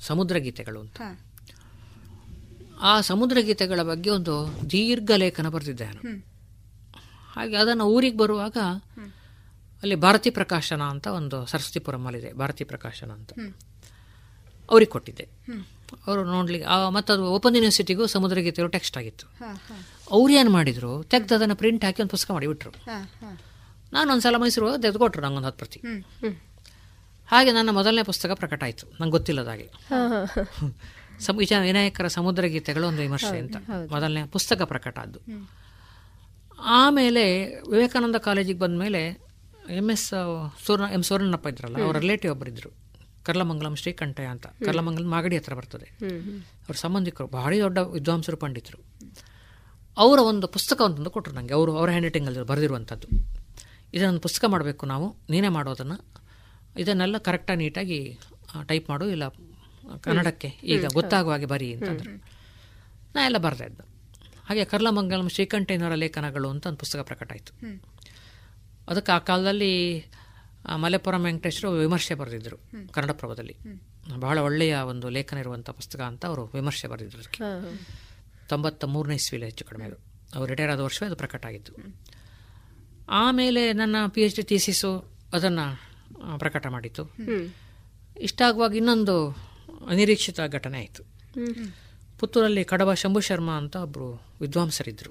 ಸಮುದ್ರ 0.00 0.36
ಗೀತೆಗಳು 0.36 0.80
ಅಂತ. 0.80 0.98
ಆ 2.80 3.00
ಸಮುದ್ರ 3.00 3.38
ಗೀತೆಗಳ 3.40 3.82
ಬಗ್ಗೆ 3.82 4.10
ಒಂದು 4.10 4.34
ದೀರ್ಘ 4.70 5.10
ಲೇಖನ 5.16 5.48
ಬರೆದಿದ್ದೆ 5.48 5.86
ನಾನು 5.86 6.00
ಹಾಗೆ 7.34 7.56
ಅದನ್ನು 7.56 7.84
ಊರಿಗೆ 7.84 8.16
ಬರುವಾಗ 8.16 8.56
ಅಲ್ಲಿ 9.82 9.94
ಭಾರತಿ 9.96 10.30
ಪ್ರಕಾಶನ 10.30 10.82
ಅಂತ 10.82 11.06
ಒಂದು 11.06 11.46
ಸರಸ್ವತಿಪುರಮಲ್ಲಿದೆ 11.46 12.32
ಭಾರತಿ 12.32 12.64
ಪ್ರಕಾಶನ 12.64 13.10
ಅಂತ. 13.10 13.30
ಅವ್ರಿಗೆ 14.70 14.90
ಕೊಟ್ಟಿದ್ದೆ. 14.90 15.26
ಅವರು 16.06 16.24
ನೋಡ್ಲಿಕ್ಕೆ 16.24 16.90
ಮತ್ತು 16.90 17.12
ಅದು 17.12 17.24
ಓಪನ್ 17.26 17.56
ಯೂನಿವರ್ಸಿಟಿಗೂ 17.56 18.06
ಸಮುದ್ರ 18.06 18.38
ಗೀತೆಗಳು 18.38 18.70
ಟೆಕ್ಸ್ಟ್ 18.70 18.96
ಆಗಿತ್ತು. 18.96 19.26
ಅವ್ರು 20.10 20.32
ಏನು 20.34 20.50
ಮಾಡಿದ್ರು 20.50 21.02
ತೆಗ್ದು 21.02 21.34
ಅದನ್ನು 21.34 21.56
ಪ್ರಿಂಟ್ 21.56 21.84
ಹಾಕಿ 21.84 22.02
ಒಂದು 22.02 22.10
ಪುಸ್ತಕ 22.10 22.30
ಮಾಡಿಬಿಟ್ರು 22.30 22.70
ನಾನು 22.86 23.38
ನಾನು 23.92 24.12
ಒಂದ್ಸಲ 24.12 24.36
ಮೈಸೂರು 24.36 24.78
ತೆಗೆದುಕೊಟ್ರು 24.78 25.22
ನಂಗೊಂದು 25.22 25.48
ಹತ್ತು 25.48 25.58
ಪ್ರತಿ. 25.58 25.80
ಹಾಗೆ 27.30 27.52
ನನ್ನ 27.52 27.70
ಮೊದಲನೇ 27.70 28.02
ಪುಸ್ತಕ 28.02 28.30
ಪ್ರಕಟ 28.32 28.62
ಆಯಿತು. 28.62 28.86
ನಂಗೆ 29.00 29.10
ಗೊತ್ತಿಲ್ಲದಾಗೆ. 29.10 29.66
ಸಮ 31.20 31.36
ವಿನಾಯಕರ 31.60 32.06
ಸಮುದ್ರ 32.06 32.44
ಗೀತೆಗಳು 32.44 32.86
ಒಂದು 32.86 33.02
ವಿಮರ್ಶೆ 33.02 33.38
ಅಂತ. 33.38 33.56
ಮೊದಲನೇ 33.90 34.22
ಪುಸ್ತಕ 34.26 34.62
ಪ್ರಕಟ 34.62 34.98
ಆದ್ದು. 34.98 35.20
ಆಮೇಲೆ 36.58 37.24
ವಿವೇಕಾನಂದ 37.70 38.16
ಕಾಲೇಜಿಗೆ 38.16 38.58
ಬಂದ 38.58 38.78
ಮೇಲೆ 38.78 39.02
ಎಂ 39.70 39.90
ಎಸ್ 39.90 40.06
ಸೂರ್ಣ 40.66 40.84
ಎಂ 40.92 41.02
ಸೂರ್ಣಪ್ಪ 41.02 41.46
ಇದ್ರಲ್ಲ 41.46 41.76
ಅವ್ರ 41.82 41.98
ರಿಲೇಟಿವ್ 41.98 42.32
ಒಬ್ಬರಿದ್ರು 42.32 42.70
ಕರ್ಲಮಂಗಲಂ 43.22 43.74
ಶ್ರೀಕಂಠಯ್ಯ 43.76 44.28
ಅಂತ. 44.28 44.46
ಕರ್ಲಮಂಗಲಂ 44.46 45.10
ಮಾಗಡಿ 45.10 45.36
ಹತ್ರ 45.36 45.54
ಬರ್ತದೆ. 45.54 45.86
ಅವ್ರ 46.64 46.76
ಸಂಬಂಧಿಕರು 46.76 47.26
ಭಾರಿ 47.26 47.58
ದೊಡ್ಡ 47.60 47.78
ವಿದ್ವಾಂಸರು 47.78 48.36
ಪಂಡಿತರು. 48.36 48.78
ಅವರ 49.98 50.18
ಒಂದು 50.18 50.46
ಪುಸ್ತಕ 50.48 50.82
ಅಂತಂದು 50.82 51.10
ಕೊಟ್ಟರು 51.10 51.34
ನನಗೆ 51.34 51.54
ಅವರು 51.54 51.76
ಅವರ 51.76 51.88
ಹ್ಯಾಂಡ್ 51.88 52.06
ರೈಟಿಂಗಲ್ಲಿ 52.06 52.42
ಬರೆದಿರುವಂಥದ್ದು 52.42 53.08
ಇದನ್ನೊಂದು 53.94 54.20
ಪುಸ್ತಕ 54.20 54.44
ಮಾಡಬೇಕು 54.48 54.86
ನಾವು 54.86 55.06
ನೀನೇ 55.30 55.48
ಮಾಡೋದನ್ನು. 55.48 55.96
ಇದನ್ನೆಲ್ಲ 56.78 57.18
ಕರೆಕ್ಟಾಗಿ 57.18 57.58
ನೀಟಾಗಿ 57.58 58.18
ಟೈಪ್ 58.66 58.90
ಮಾಡು. 58.90 59.08
ಇಲ್ಲ 59.08 59.28
ಕನ್ನಡಕ್ಕೆ 60.00 60.48
ಈಗ 60.64 60.84
ಗೊತ್ತಾಗುವ 60.86 61.32
ಹಾಗೆ 61.32 61.46
ಬರೀ 61.46 61.74
ಅಂತಂದ್ರೆ. 61.74 62.12
ನಾ 63.14 63.24
ಎಲ್ಲ 63.24 63.38
ಬರ್ತಾ 63.38 63.64
ಇದ್ದ. 63.64 63.80
ಹಾಗೆ 64.44 64.64
ಕರ್ಲಮಂಗಲಂ 64.64 65.28
ಶ್ರೀಕಂಠೇನವರ 65.28 65.94
ಲೇಖನಗಳು 65.94 66.50
ಅಂತ 66.50 66.66
ಒಂದು 66.66 66.78
ಪುಸ್ತಕ 66.78 67.00
ಪ್ರಕಟ 67.00 67.32
ಆಯಿತು. 67.32 67.82
ಅದಕ್ಕೆ 68.88 69.12
ಆ 69.12 69.18
ಕಾಲದಲ್ಲಿ 69.18 70.04
ಮಲೆಪುರಂ 70.76 71.24
ವೆಂಕಟೇಶ್ವರು 71.24 71.72
ವಿಮರ್ಶೆ 71.72 72.14
ಬರೆದಿದ್ದರು. 72.14 72.56
ಕನ್ನಡಪ್ರಭದಲ್ಲಿ. 72.92 73.56
ಬಹಳ 74.16 74.38
ಒಳ್ಳೆಯ 74.38 74.76
ಒಂದು 74.76 75.08
ಲೇಖನ 75.08 75.36
ಇರುವಂಥ 75.36 75.70
ಪುಸ್ತಕ 75.70 76.00
ಅಂತ 76.00 76.26
ಅವರು 76.26 76.44
ವಿಮರ್ಶೆ 76.44 76.88
ಬರೆದಿದ್ರು 76.88 77.18
ಅದಕ್ಕೆ. 77.18 77.40
ತೊಂಬತ್ತ 78.48 78.84
ಮೂರನೇ 78.84 79.14
ಇಸ್ವಿಲಿ 79.14 79.44
ಹೆಚ್ಚು 79.44 79.64
ಕಡಿಮೆ 79.64 79.84
ಅದು. 79.86 79.96
ಅವ್ರು 80.34 80.50
ರಿಟೈರ್ 80.50 80.70
ಆದ 80.70 80.80
ವರ್ಷವೇ 80.80 81.06
ಅದು 81.06 81.16
ಪ್ರಕಟ 81.16 81.46
ಆಗಿತ್ತು. 81.46 81.72
ಆಮೇಲೆ 83.08 83.72
ನನ್ನ 83.72 83.96
ಪಿ 84.08 84.20
ಎಚ್ 84.22 84.36
ಡಿ 84.36 84.42
ಥೀಸಿಸು 84.42 85.12
ಅದನ್ನು 85.32 85.89
ಪ್ರಕಟ 86.38 86.66
ಮಾಡಿತು. 86.66 87.04
ಇಷ್ಟ 87.04 88.20
ಇಷ್ಟಾಗುವಾಗ 88.20 88.76
ಇನ್ನೊಂದು 88.76 89.30
ಅನಿರೀಕ್ಷಿತ 89.88 90.40
ಘಟನೆ 90.40 90.78
ಆಯಿತು. 90.78 91.02
ಪುತ್ತೂರಲ್ಲಿ 92.18 92.64
ಕಡಬ 92.64 92.94
ಶಂಭು 92.94 93.20
ಶರ್ಮಾ 93.20 93.52
ಅಂತ 93.52 93.76
ಒಬ್ಬರು 93.76 94.22
ವಿದ್ವಾಂಸರಿದ್ದರು 94.40 95.10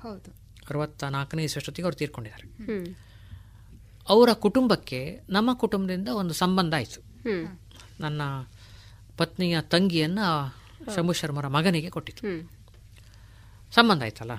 ಅರವತ್ತ 0.70 1.04
ನಾಲ್ಕನೇ 1.04 1.44
ಇಸ್ವಷ್ಟೊತ್ತಿಗೆ 1.44 1.84
ಅವ್ರು 1.84 1.98
ತೀರ್ಕೊಂಡಿದ್ದಾರೆ. 1.98 2.48
ಅವರ 4.10 4.34
ಕುಟುಂಬಕ್ಕೆ 4.34 5.20
ನಮ್ಮ 5.30 5.54
ಕುಟುಂಬದಿಂದ 5.54 6.08
ಒಂದು 6.08 6.34
ಸಂಬಂಧ 6.34 6.74
ಆಯಿತು. 6.74 7.02
ನನ್ನ 8.00 8.22
ಪತ್ನಿಯ 9.18 9.62
ತಂಗಿಯನ್ನು 9.62 10.56
ಶಂಭು 10.96 11.14
ಶರ್ಮರ 11.14 11.48
ಮಗನಿಗೆ 11.48 11.90
ಕೊಟ್ಟಿತು. 11.90 12.50
ಸಂಬಂಧ 13.72 14.04
ಆಯ್ತಲ್ಲ? 14.04 14.32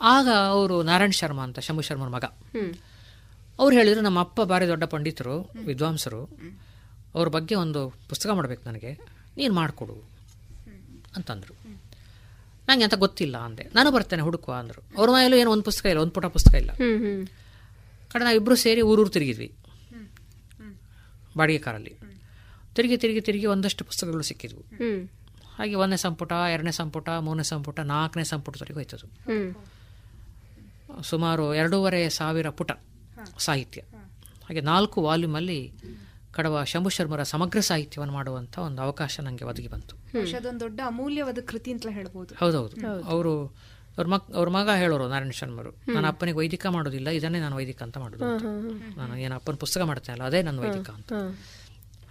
ಆಗ 0.00 0.28
ಅವರು 0.48 0.82
ನಾರಾಯಣ್ 0.82 1.12
ಶರ್ಮಾ 1.12 1.42
ಅಂತ 1.42 1.58
ಶಂಭು 1.58 1.82
ಶರ್ಮರ 1.82 2.08
ಮಗ. 2.08 2.24
ಅವ್ರು 3.58 3.76
ಹೇಳಿದ್ರು 3.76 4.00
ನಮ್ಮ 4.00 4.20
ಅಪ್ಪ 4.20 4.40
ಭಾರಿ 4.40 4.66
ದೊಡ್ಡ 4.66 4.84
ಪಂಡಿತರು 4.84 5.50
ವಿದ್ವಾಂಸರು. 5.66 6.24
ಅವ್ರ 7.14 7.28
ಬಗ್ಗೆ 7.28 7.54
ಒಂದು 7.54 7.94
ಪುಸ್ತಕ 8.08 8.30
ಮಾಡಬೇಕು 8.30 8.62
ನನಗೆ. 8.68 8.92
ನೀನು 9.36 9.54
ಮಾಡಿಕೊಡು 9.54 10.10
ಅಂತಂದರು. 11.16 11.54
ನನಗೆ 12.68 12.84
ಅಂತ 12.84 12.94
ಗೊತ್ತಿಲ್ಲ 12.94 13.36
ಅಂದೆ. 13.36 13.70
ನಾನು 13.74 13.90
ಬರ್ತೇನೆ 13.90 14.22
ಹುಡುಕು 14.22 14.52
ಅಂದರು. 14.52 14.98
ಅವ್ರ 14.98 15.10
ಮನೆಯಲ್ಲೂ 15.10 15.36
ಏನು 15.36 15.50
ಒಂದು 15.50 15.62
ಪುಸ್ತಕ 15.62 15.86
ಇಲ್ಲ 15.86 16.00
ಒಂದು 16.00 16.12
ಪುಟ 16.12 16.24
ಪುಸ್ತಕ 16.24 16.54
ಇಲ್ಲ. 16.54 16.70
ಕಡೆ 18.12 18.24
ನಾವಿಬ್ಬರು 18.24 18.56
ಸೇರಿ 18.56 18.80
ಊರೂರು 18.80 19.10
ತಿರುಗಿದ್ವಿ. 19.10 19.52
ಬಾಡಿಗೆ 21.36 21.58
ಕಾರಲ್ಲಿ. 21.58 21.96
ತಿರುಗಿ 22.74 22.96
ತಿರುಗಿ 22.96 23.20
ತಿರುಗಿ 23.20 23.46
ಒಂದಷ್ಟು 23.46 23.84
ಪುಸ್ತಕಗಳು 23.84 24.22
ಸಿಕ್ಕಿದ್ವು. 24.22 24.60
ಹಾಗೆ 25.58 25.74
ಒಂದನೇ 25.74 25.96
ಸಂಪುಟ 25.96 26.32
ಎರಡನೇ 26.32 26.72
ಸಂಪುಟ 26.72 27.08
ಮೂರನೇ 27.08 27.42
ಸಂಪುಟ 27.42 27.80
ನಾಲ್ಕನೇ 27.80 28.24
ಸಂಪುಟದವರೆಗೂ 28.24 28.78
ಹೋಯ್ತದು. 28.78 29.06
ಸುಮಾರು 31.02 31.54
ಎರಡೂವರೆ 31.54 32.08
ಸಾವಿರ 32.08 32.48
ಪುಟ. 32.48 32.70
ಸಾಹಿತ್ಯ. 33.38 33.80
ಹಾಗೆ 34.48 34.60
ನಾಲ್ಕು 34.60 35.02
ವಾಲ್ಯೂಮಲ್ಲಿ 35.02 35.72
ಕಡವ 36.32 36.64
ಶಂಭು 36.64 36.88
ಶರ್ಮರ 36.88 37.22
ಸಮಗ್ರ 37.22 37.60
ಸಾಹಿತ್ಯವನ್ನು 37.60 38.14
ಮಾಡುವಂತ 38.14 38.58
ಒಂದು 38.58 38.82
ಅವಕಾಶ 38.82 39.20
ನನಗೆ 39.20 39.44
ಒದಗಿ 39.44 39.68
ಬಂತು. 39.68 39.96
ಅದೊಂದು 40.36 40.60
ದೊಡ್ಡ 40.60 40.80
ಅಮೂಲ್ಯವಾದ 40.86 41.38
ಕೃತಿ 41.46 41.72
ಅಂತ 41.72 41.86
ಹೇಳ್ಬೋದು. 41.90 42.34
ಹೌದೌದು. 42.34 43.04
ಅವರು 43.04 43.46
ಅವ್ರ 43.98 44.06
ಮಕ್ 44.06 44.30
ಅವ್ರ 44.30 44.48
ಮಗ 44.48 44.70
ಹೇಳೋರು 44.70 45.08
ನಾರಾಯಣ 45.08 45.30
ಶರ್ಮರು. 45.30 45.70
ನನ್ನ 45.70 46.06
ಅಪ್ಪನಿಗೆ 46.06 46.38
ವೈದಿಕ 46.38 46.66
ಮಾಡೋದಿಲ್ಲ 46.66 47.08
ಇದನ್ನೇ 47.08 47.40
ನಾನು 47.40 47.56
ವೈದಿಕ 47.56 47.82
ಅಂತ 47.82 47.98
ಮಾಡೋದು. 47.98 48.24
ನಾನು 48.96 49.16
ಏನು 49.16 49.34
ಅಪ್ಪನ 49.34 49.54
ಪುಸ್ತಕ 49.54 49.80
ಮಾಡ್ತೇನಲ್ಲ 49.80 50.22
ಅದೇ 50.22 50.42
ನನ್ನ 50.42 50.60
ವೈದಿಕ 50.60 50.90
ಅಂತ. 50.90 51.12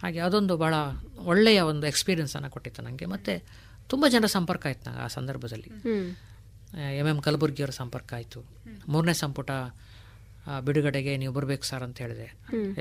ಹಾಗೆ 0.04 0.20
ಅದೊಂದು 0.20 0.58
ಭಾಳ 0.58 0.74
ಒಳ್ಳೆಯ 1.20 1.62
ಒಂದು 1.62 1.88
ಎಕ್ಸ್ಪೀರಿಯನ್ಸನ್ನು 1.88 2.50
ಕೊಟ್ಟಿತ್ತು 2.50 2.82
ನನಗೆ. 2.82 3.06
ಮತ್ತೆ 3.06 3.44
ತುಂಬಾ 3.90 4.10
ಜನರ 4.10 4.26
ಸಂಪರ್ಕ 4.26 4.68
ಆಯ್ತು 4.68 4.90
ನಂಗೆ 4.90 5.04
ಆ 5.04 5.08
ಸಂದರ್ಭದಲ್ಲಿ. 5.08 5.70
ಎಂ 5.90 7.08
ಎಂ 7.08 7.08
ಎಂ 7.08 7.22
ಕಲಬುರ್ಗಿಯವರ 7.22 7.70
ಸಂಪರ್ಕ 7.70 8.14
ಆಯಿತು. 8.14 8.44
ಮೂರನೇ 8.88 9.14
ಸಂಪುಟ 9.14 9.52
ಬಿಡುಗಡೆಗೆ 10.66 11.14
ನೀವು 11.22 11.34
ಬರಬೇಕು 11.38 11.66
ಸರ್ 11.70 11.84
ಅಂತ 11.88 11.98
ಹೇಳಿದೆ. 12.04 12.28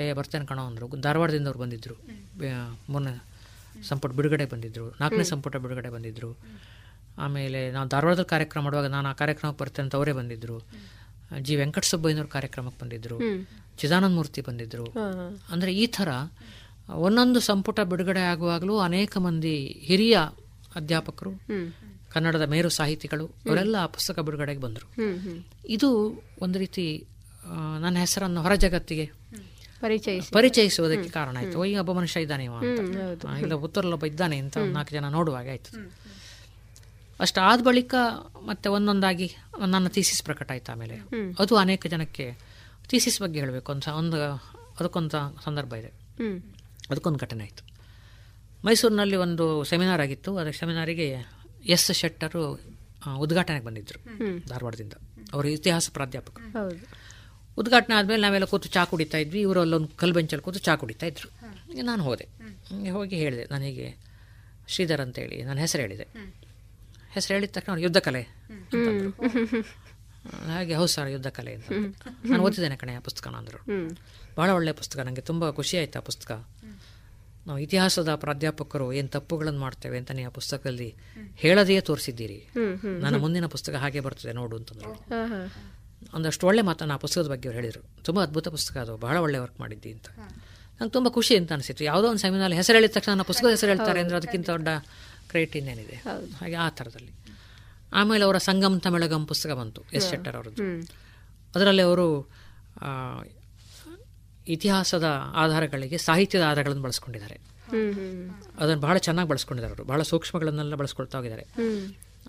ಏ 0.00 0.12
ಬರ್ತೇನೆ 0.18 0.46
ಕಣೋ 0.50 0.64
ಅಂದರು. 0.70 0.86
ಧಾರವಾಡದಿಂದ 1.06 1.48
ಅವ್ರು 1.50 1.60
ಬಂದಿದ್ದರು 1.64 1.96
ಮೂರನೇ 2.88 3.14
ಸಂಪುಟ 3.88 4.12
ಬಿಡುಗಡೆ 4.18 4.46
ಬಂದಿದ್ದರು 4.52 4.86
ನಾಲ್ಕನೇ 5.00 5.24
ಸಂಪುಟ 5.32 5.56
ಬಿಡುಗಡೆ 5.64 5.90
ಬಂದಿದ್ರು. 5.96 6.30
ಆಮೇಲೆ 7.18 7.60
ನಾವು 7.70 7.86
ಧಾರವಾಡದಲ್ಲಿ 7.88 8.30
ಕಾರ್ಯಕ್ರಮ 8.34 8.62
ಮಾಡುವಾಗ 8.66 8.88
ನಾನು 8.94 9.06
ಆ 9.08 9.14
ಕಾರ್ಯಕ್ರಮಕ್ಕೆ 9.20 9.60
ಬರ್ತೇನೆ 9.62 9.84
ಅಂತ 9.86 9.94
ಅವರೇ 9.94 10.12
ಬಂದಿದ್ರು. 10.12 10.56
ಜಿ 11.40 11.54
ವೆಂಕಟಸುಬ್ಬಯ್ಯನವ್ರ 11.56 12.28
ಕಾರ್ಯಕ್ರಮಕ್ಕೆ 12.28 12.80
ಬಂದಿದ್ದರು 12.82 13.16
ಚಿದಾನಂದ 13.78 14.14
ಮೂರ್ತಿ 14.14 14.40
ಬಂದಿದ್ದರು 14.40 14.84
ಹಾ. 14.92 15.06
ಅಂದರೆ 15.50 15.70
ಈ 15.74 15.86
ಥರ 15.96 16.08
ಒಂದೊಂದು 17.06 17.40
ಸಂಪುಟ 17.40 17.80
ಬಿಡುಗಡೆ 17.92 18.22
ಆಗುವಾಗಲೂ 18.32 18.74
ಅನೇಕ 18.80 19.16
ಮಂದಿ 19.18 19.54
ಹಿರಿಯ 19.88 20.16
ಅಧ್ಯಾಪಕರು 20.76 21.32
ಕನ್ನಡದ 22.14 22.44
ಮೇರು 22.48 22.68
ಸಾಹಿತಿಗಳು 22.70 23.26
ಅವರೆಲ್ಲ 23.46 23.76
ಆ 23.76 23.88
ಪುಸ್ತಕ 23.96 24.18
ಬಿಡುಗಡೆಗೆ 24.20 24.60
ಬಂದರು. 24.60 24.86
ಇದು 25.68 25.88
ಒಂದು 26.40 26.58
ರೀತಿ 26.58 26.84
ನನ್ನ 27.80 27.96
ಹೆಸರನ್ನು 27.98 28.42
ಹೊರ 28.42 28.54
ಜಗತ್ತಿಗೆ 28.54 29.10
ಪರಿಚಯಿಸಿ. 29.80 30.30
ಪರಿಚಯಿಸುವುದಕ್ಕೆ 30.30 31.08
ಕಾರಣ 31.08 31.36
ಆಯಿತು. 31.36 31.64
ಈಗ 31.64 31.78
ಒಬ್ಬ 31.78 31.92
ಮನುಷ್ಯ 31.92 32.20
ಇದ್ದಾನೆ 32.20 32.44
ಇವ 32.44 32.52
ಅಂತ. 32.52 32.80
ಇಲ್ಲ 33.40 33.54
ಉತ್ತರಲ್ಲೊಬ್ಬ 33.54 34.04
ಇದ್ದಾನೆ 34.06 34.38
ಅಂತ 34.38 34.56
ಒಂದು 34.56 34.72
ನಾಲ್ಕು 34.72 34.92
ಜನ 34.92 35.08
ನೋಡುವಾಗ 35.08 35.48
ಆಯ್ತು. 35.48 35.70
ಅಷ್ಟು 37.20 37.40
ಆದ 37.40 37.62
ಬಳಿಕ 37.62 37.94
ಮತ್ತೆ 38.46 38.68
ಒಂದೊಂದಾಗಿ 38.68 39.36
ನನ್ನ 39.66 39.88
ಥೀಸಿಸ್ 39.88 40.22
ಪ್ರಕಟ 40.22 40.52
ಆಯ್ತು 40.52 40.72
ಆಮೇಲೆ. 40.72 40.94
ಅದು 41.38 41.56
ಅನೇಕ 41.56 41.86
ಜನಕ್ಕೆ 41.86 42.38
ಥೀಸಿಸ್ 42.88 43.20
ಬಗ್ಗೆ 43.20 43.40
ಹೇಳಬೇಕು. 43.40 43.72
ಅಂತ 43.72 43.88
ಒಂದು 43.88 44.22
ಅದಕ್ಕೊಂದು 44.80 45.44
ಸಂದರ್ಭ 45.44 45.74
ಇದೆ. 45.74 45.92
ಅದಕ್ಕೊಂದು 46.90 47.18
ಘಟನೆ 47.18 47.44
ಆಯಿತು. 47.44 47.62
ಮೈಸೂರಿನಲ್ಲಿ 48.66 49.16
ಒಂದು 49.16 49.64
ಸೆಮಿನಾರ್ 49.64 50.00
ಆಗಿತ್ತು. 50.00 50.38
ಅದರ 50.38 50.50
ಸೆಮಿನಾರಿಗೆ 50.50 51.16
ಎಸ್ 51.64 51.92
ಶೆಟ್ಟರು 51.92 52.60
ಉದ್ಘಾಟನೆಗೆ 53.18 53.64
ಬಂದಿದ್ದರು. 53.64 54.18
ಧಾರವಾಡದಿಂದ. 54.48 54.92
ಅವರು 55.32 55.48
ಇತಿಹಾಸ 55.48 55.90
ಪ್ರಾಧ್ಯಾಪಕರು. 55.92 56.58
ಉದ್ಘಾಟನೆ 57.58 57.94
ಆದಮೇಲೆ 57.94 58.22
ನಾವೆಲ್ಲ 58.22 58.44
ಕೂತು 58.44 58.68
ಚಾ 58.68 58.84
ಕುಡಿತಾ 58.84 59.18
ಇದ್ವಿ. 59.18 59.40
ಇವರು 59.40 59.60
ಅಲ್ಲೊಂದು 59.60 59.88
ಕಲ್ಲು 59.88 60.14
ಬೆಂಚಲ್ಲಿ 60.14 60.42
ಕೂತು 60.42 60.58
ಚಾ 60.58 60.76
ಕುಡಿತಾ 60.76 61.06
ಇದ್ರು. 61.06 61.28
ನಾನು 61.82 62.02
ಹೋದೆ. 62.02 62.28
ಹಂಗೆ 62.66 63.16
ಹೇಳಿದೆ. 63.16 63.44
ನನಗೆ 63.50 63.96
ಶ್ರೀಧರ್ 64.68 65.00
ಅಂತೇಳಿ 65.00 65.42
ನನ್ನ 65.42 65.58
ಹೆಸರು 65.58 65.82
ಹೇಳಿದೆ. 65.82 66.02
ಹೆಸರು 67.12 67.34
ಹೇಳಿದ 67.34 67.50
ತಕ್ಷಣ 67.52 67.72
ಅವ್ರು 67.72 67.82
ಯುದ್ಧ 67.82 67.96
ಕಲೆ 67.96 68.22
ಅಂತಂದ್ರು. 68.22 69.10
ಹಾಗೆ 70.52 70.74
ಹೌದು 70.74 70.86
ಸರ್ 70.86 71.10
ಯುದ್ಧ 71.10 71.26
ಕಲೆ 71.26 71.54
ಅಂತ. 71.54 71.64
ನಾನು 72.24 72.42
ಓದಿದ್ದೇನೆ 72.42 72.76
ಕಣೆ 72.76 72.94
ಆ 72.94 72.98
ಪುಸ್ತಕನ 72.98 73.34
ಅಂದರು. 73.34 73.58
ಭಾಳ 74.36 74.50
ಒಳ್ಳೆಯ 74.50 74.72
ಪುಸ್ತಕ. 74.72 74.98
ನನಗೆ 74.98 75.20
ತುಂಬ 75.20 75.50
ಖುಷಿ 75.50 75.78
ಆಯ್ತು 75.78 75.98
ಆ 75.98 76.02
ಪುಸ್ತಕ. 76.02 76.32
ನಾವು 77.46 77.58
ಇತಿಹಾಸದ 77.58 78.14
ಪ್ರಾಧ್ಯಾಪಕರು 78.14 78.92
ಏನು 78.92 79.08
ತಪ್ಪುಗಳನ್ನು 79.08 79.60
ಮಾಡ್ತೇವೆ 79.60 79.98
ಅಂತ 79.98 80.10
ನೀವು 80.10 80.30
ಆ 80.30 80.32
ಪುಸ್ತಕದಲ್ಲಿ 80.32 80.94
ಹೇಳದೆಯೇ 81.36 81.80
ತೋರಿಸಿದ್ದೀರಿ. 81.80 82.48
ನನ್ನ 82.84 83.16
ಮುಂದಿನ 83.16 83.46
ಪುಸ್ತಕ 83.46 83.74
ಹಾಗೆ 83.74 84.00
ಬರ್ತದೆ 84.00 84.32
ನೋಡು 84.32 84.56
ಅಂತಂದ್ರು. 84.56 84.92
ಒಂದಷ್ಟು 86.14 86.46
ಒಳ್ಳೆ 86.46 86.62
ಮಾತನ್ನು 86.62 86.94
ಆ 86.94 86.96
ಪುಸ್ತಕದ 86.96 87.28
ಬಗ್ಗೆ 87.28 87.48
ಅವ್ರು 87.48 87.60
ಹೇಳಿದರು. 87.60 88.04
ತುಂಬ 88.04 88.22
ಅದ್ಭುತ 88.22 88.48
ಪುಸ್ತಕ 88.48 88.76
ಅದು. 88.76 88.96
ಬಹಳ 88.96 89.16
ಒಳ್ಳೆ 89.16 89.38
ವರ್ಕ್ 89.38 89.60
ಮಾಡಿದ್ದಿ 89.60 89.92
ಅಂತ. 89.92 90.06
ನಂಗೆ 90.80 90.90
ತುಂಬ 90.90 91.08
ಖುಷಿ 91.08 91.36
ಅಂತ 91.36 91.52
ಅನಿಸಿತ್ತು. 91.52 91.84
ಯಾವುದೋ 91.84 92.08
ಒಂದು 92.08 92.20
ಸೆಮಿನಾರ್ 92.20 92.52
ಹೆಸರು 92.52 92.76
ಹೇಳಿದ 92.76 92.90
ತಕ್ಷಣ 92.90 93.12
ನನ್ನ 93.12 93.22
ಪುಸ್ತಕದ 93.22 93.50
ಹೆಸರು 93.50 93.68
ಹೇಳ್ತಾರೆ 93.68 94.00
ಅಂದರೆ 94.00 94.16
ಅದಕ್ಕಿಂತ 94.16 94.50
ದೊಡ್ಡ 94.50 94.68
ಕ್ರೆಡಿಟ್ 95.28 95.56
ಇನ್ನೇನಿದೆ 95.56 95.94
ಹಾಗೆ 96.40 96.54
ಆ 96.54 96.68
ಥರದಲ್ಲಿ. 96.68 97.12
ಆಮೇಲೆ 97.92 98.24
ಅವರ 98.24 98.38
ಸಂಗಮ್ 98.38 98.80
ತಮಿಳಗಂ 98.80 99.26
ಪುಸ್ತಕ 99.26 99.50
ಬಂತು 99.50 99.82
ಎಸ್ 99.92 100.10
ಶೆಟ್ಟರ್ 100.10 100.36
ಅವರದ್ದು. 100.36 100.62
ಅದರಲ್ಲಿ 101.54 101.82
ಅವರು 101.82 102.30
ಇತಿಹಾಸದ 104.48 105.04
ಆಧಾರಗಳಿಗೆ 105.34 105.98
ಸಾಹಿತ್ಯದ 105.98 106.42
ಆಧಾರಗಳನ್ನು 106.42 106.82
ಬಳಸ್ಕೊಂಡಿದ್ದಾರೆ. 106.82 107.40
ಅದನ್ನು 108.60 108.80
ಬಹಳ 108.80 108.96
ಚೆನ್ನಾಗಿ 108.96 109.28
ಬಳಸ್ಕೊಂಡಿದ್ದಾರೆ 109.28 109.74
ಅವರು. 109.74 109.84
ಬಹಳ 109.84 110.02
ಸೂಕ್ಷ್ಮಗಳನ್ನೆಲ್ಲ 110.02 110.74
ಬಳಸ್ಕೊಳ್ತಾ 110.74 111.18
ಹೋಗಿದ್ದಾರೆ. 111.18 111.46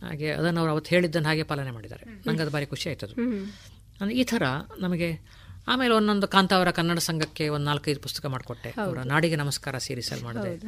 ಹಾಗೆ 0.01 0.31
ಅದನ್ನು 0.31 0.59
ಅವರು 0.59 0.71
ಅವತ್ತು 0.71 0.89
ಹೇಳಿದ್ದನ್ನು 0.89 1.27
ಹಾಗೆ 1.27 1.43
ಪಾಲನೆ 1.43 1.71
ಮಾಡಿದ್ದಾರೆ. 1.71 2.03
ನಂಗೆ 2.27 2.41
ಅದು 2.41 2.51
ಭಾರಿ 2.51 2.65
ಖುಷಿ 2.65 2.89
ಆಯ್ತದು. 2.89 3.13
ಅಂದರೆ 4.01 4.15
ಈ 4.15 4.23
ಥರ 4.23 4.43
ನಮಗೆ 4.79 5.19
ಆಮೇಲೆ 5.67 5.93
ಒಂದೊಂದು 5.93 6.27
ಕಾಂತಾವರ 6.27 6.71
ಕನ್ನಡ 6.71 6.97
ಸಂಘಕ್ಕೆ 6.99 7.49
ಒಂದು 7.49 7.65
ನಾಲ್ಕೈದು 7.65 7.99
ಪುಸ್ತಕ 7.99 8.25
ಮಾಡಿಕೊಟ್ಟೆ. 8.25 8.69
ಅವರ 8.81 8.97
ನಾಡಿಗೆ 9.05 9.35
ನಮಸ್ಕಾರ 9.35 9.77
ಸೀರೀಸಲ್ಲಿ 9.77 10.23
ಮಾಡಿದೆ. 10.23 10.67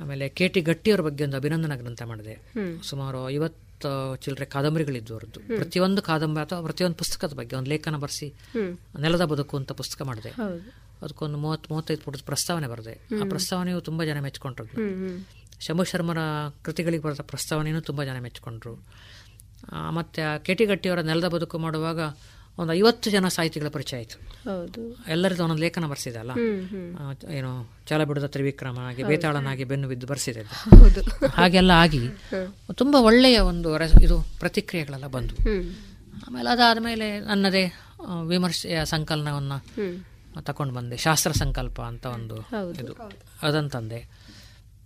ಆಮೇಲೆ 0.00 0.28
ಕೆ 0.28 0.48
ಟಿ 0.48 0.60
ಗಟ್ಟಿಯವರ 0.60 1.00
ಬಗ್ಗೆ 1.00 1.24
ಒಂದು 1.24 1.36
ಅಭಿನಂದನಾ 1.36 1.76
ಗ್ರಂಥ 1.76 2.02
ಮಾಡಿದೆ. 2.02 2.34
ಸುಮಾರು 2.82 3.30
ಐವತ್ತು 3.30 4.16
ಚಿಲ್ಲರೆ 4.16 4.44
ಕಾದಂಬರಿಗಳಿದ್ದು 4.44 5.12
ಅವರದ್ದು. 5.12 5.40
ಪ್ರತಿಯೊಂದು 5.56 6.02
ಕಾದಂಬರಿ 6.02 6.44
ಅಥವಾ 6.44 6.62
ಪ್ರತಿಯೊಂದು 6.62 6.96
ಪುಸ್ತಕದ 6.96 7.34
ಬಗ್ಗೆ 7.34 7.56
ಒಂದು 7.56 7.70
ಲೇಖನ 7.70 7.96
ಬರೆಸಿ. 7.96 8.28
ನೆಲದ 9.00 9.24
ಬದುಕು 9.24 9.56
ಅಂತ 9.56 9.72
ಪುಸ್ತಕ 9.72 10.02
ಮಾಡಿದೆ. 10.02 10.30
ಅದಕ್ಕೊಂದು 11.02 11.38
ಮೂವತ್ತು 11.38 11.74
ಮೂವತ್ತೈದು 11.74 12.02
ಪುಟದ 12.02 12.20
ಪ್ರಸ್ತಾವನೆ 12.26 12.66
ಬರೆದೆ. 12.66 12.92
ಆ 12.92 13.28
ಪ್ರಸ್ತಾವನೆಯು 13.28 13.80
ತುಂಬ 13.80 14.02
ಜನ 14.02 14.18
ಹ್ಮ್. 14.20 15.41
ಶಂಭು 15.62 15.84
ಶರ್ಮರ 15.84 16.18
ಕೃತಿಗಳಿಗೆ 16.62 17.02
ಬರೆದ 17.02 17.20
ಪ್ರಸ್ತಾವನೆಯೂ 17.20 17.80
ತುಂಬ 17.80 18.02
ಜನ 18.02 18.18
ಮೆಚ್ಚಿಕೊಂಡ್ರು. 18.18 18.74
ಮತ್ತು 19.90 20.44
ಕೆ 20.44 20.54
ಟಿ 20.54 20.64
ಗಟ್ಟಿಯವರ 20.66 21.00
ನೆಲದ 21.00 21.28
ಬದುಕು 21.28 21.58
ಮಾಡುವಾಗ 21.58 22.00
ಒಂದು 22.58 22.72
ಐವತ್ತು 22.72 23.10
ಜನ 23.10 23.28
ಸಾಹಿತಿಗಳ 23.28 23.68
ಪರಿಚಯ 23.68 23.96
ಆಯಿತು. 23.96 24.16
ಹೌದು. 24.44 25.04
ಎಲ್ಲರದ್ದು 25.08 25.42
ಒಂದೊಂದು 25.42 25.62
ಲೇಖನ 25.62 25.86
ಬರ್ಸಿದೆ 25.86 26.18
ಅಲ್ಲ? 26.18 26.30
ಏನು 27.30 27.70
ಚಾಲ 27.86 28.04
ಬಿಡದ 28.04 28.26
ತ್ರಿವಿಕ್ರಮ 28.26 28.78
ಹಾಗೆ 28.78 29.04
ಬೇತಾಳನಾಗಿ 29.04 29.64
ಬೆನ್ನು 29.64 29.88
ಬಿದ್ದು 29.88 30.06
ಬರ್ಸಿದೆ. 30.06 30.42
ಹಾಗೆಲ್ಲ 31.28 31.70
ಆಗಿ. 31.70 32.02
ತುಂಬ 32.74 32.96
ಒಳ್ಳೆಯ 33.00 33.38
ಒಂದು 33.40 33.70
ಇದು 34.02 34.26
ಪ್ರತಿಕ್ರಿಯೆಗಳೆಲ್ಲ 34.40 35.06
ಬಂದವು 35.06 35.38
ಆಮೇಲೆ 36.26 36.50
ಅದಾದಮೇಲೆ 36.50 37.20
ನನ್ನದೇ 37.20 37.72
ಆ, 38.08 38.20
ವಿಮರ್ಶೆಯ 38.20 38.84
ಸಂಕಲನವನ್ನು 38.84 39.58
ತಕೊಂಡು 39.60 40.44
ತಗೊಂಡು 40.44 40.74
ಬಂದೆ. 40.74 40.96
ಶಾಸ್ತ್ರ 40.96 41.32
ಸಂಕಲ್ಪ 41.32 41.80
ಅಂತ 41.82 42.06
ಒಂದು. 42.06 42.36
ಇದು. 42.80 42.92
ಅದಂತಂದೆ 43.42 43.68
ತಂದೆ. 43.68 44.21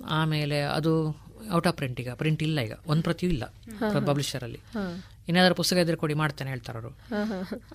ಆಮೇಲೆ 0.05 0.61
ಅದು 0.61 1.17
ಔಟ್ 1.53 1.67
ಆಫ್ 1.67 1.77
ಪ್ರಿಂಟ್ 1.77 2.01
ಈಗ. 2.01 2.11
ಪ್ರಿಂಟ್ 2.11 2.43
ಇಲ್ಲ 2.43 2.61
ಈಗ. 2.61 2.73
ಒಂದು 2.87 3.03
ಪ್ರತಿಯೂ 3.03 3.33
ಇಲ್ಲ 3.33 3.45
ಪಬ್ಲಿಷರಲ್ಲಿ 4.07 4.59
ಹಾ. 4.59 5.05
ಇನ್ನಾದರೂ 5.29 5.55
ಪುಸ್ತಕ 5.55 5.77
ಇದ್ರೆ 5.77 5.97
ಕೊಡಿ 5.97 6.15
ಮಾಡ್ತೇನೆ 6.15 6.51
ಹೇಳ್ತಾರೆ 6.51 6.79
ಅವರು. 6.79 6.97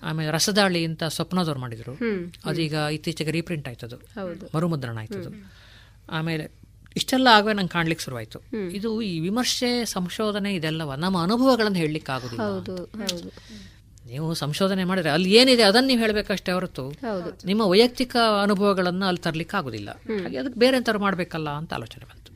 ಆಮೇಲೆ 0.02 0.30
ರಸದಾಳಿ 0.30 0.84
ಅಂತ 0.84 1.04
ಸ್ವಪ್ನದವ್ರು 1.04 1.60
ಮಾಡಿದ್ರು. 1.60 1.92
ಅದೀಗ 2.44 2.72
ಇತ್ತೀಚೆಗೆ 2.72 3.30
ರೀಪ್ರಿಂಟ್ 3.30 3.68
ಆಯ್ತದು. 3.68 3.96
ಮರುಮುದ್ರಣ 4.54 4.98
ಆಯ್ತದು. 4.98 5.30
ಆಮೇಲೆ 6.10 6.50
ಇಷ್ಟೆಲ್ಲ 6.96 7.28
ಆಗುವ 7.32 7.52
ನಂಗೆ 7.52 7.68
ಕಾಣ್ಲಿಕ್ಕೆ 7.68 8.04
ಶುರುವಾಯಿತು. 8.04 8.40
ಇದು 8.70 9.02
ಈ 9.02 9.20
ವಿಮರ್ಶೆ 9.20 9.84
ಸಂಶೋಧನೆ 9.84 10.54
ಇದೆಲ್ಲವ 10.54 10.94
ನಮ್ಮ 10.94 11.22
ಅನುಭವಗಳನ್ನು 11.22 11.78
ಹೇಳಲಿಕ್ಕೆ 11.78 12.12
ಆಗುದಿಲ್ಲ 12.12 12.44
ನೀವು 14.12 14.34
ಸಂಶೋಧನೆ 14.34 14.84
ಮಾಡಿದ್ರೆ 14.84 15.10
ಅಲ್ಲಿ 15.10 15.32
ಏನಿದೆ 15.32 15.62
ಅದನ್ನ 15.62 15.86
ನೀವು 15.86 16.00
ಹೇಳಬೇಕಷ್ಟೇ 16.00 16.52
ಹೊರತು 16.52 16.92
ನಿಮ್ಮ 17.44 17.62
ವೈಯಕ್ತಿಕ 17.66 18.16
ಅನುಭವಗಳನ್ನು 18.42 19.06
ಅಲ್ಲಿ 19.06 19.20
ತರಲಿಕ್ಕೆ 19.20 19.56
ಆಗುದಿಲ್ಲ. 19.56 19.90
ಹಾಗೆ 19.90 20.36
ಅದಕ್ಕೆ 20.36 20.60
ಬೇರೆ 20.60 20.76
ಎಂತಾರು 20.76 20.98
ಮಾಡಬೇಕಲ್ಲ 20.98 21.50
ಅಂತ 21.50 21.74
ಆಲೋಚನೆ 21.74 22.04
ಬಂತು. 22.04 22.32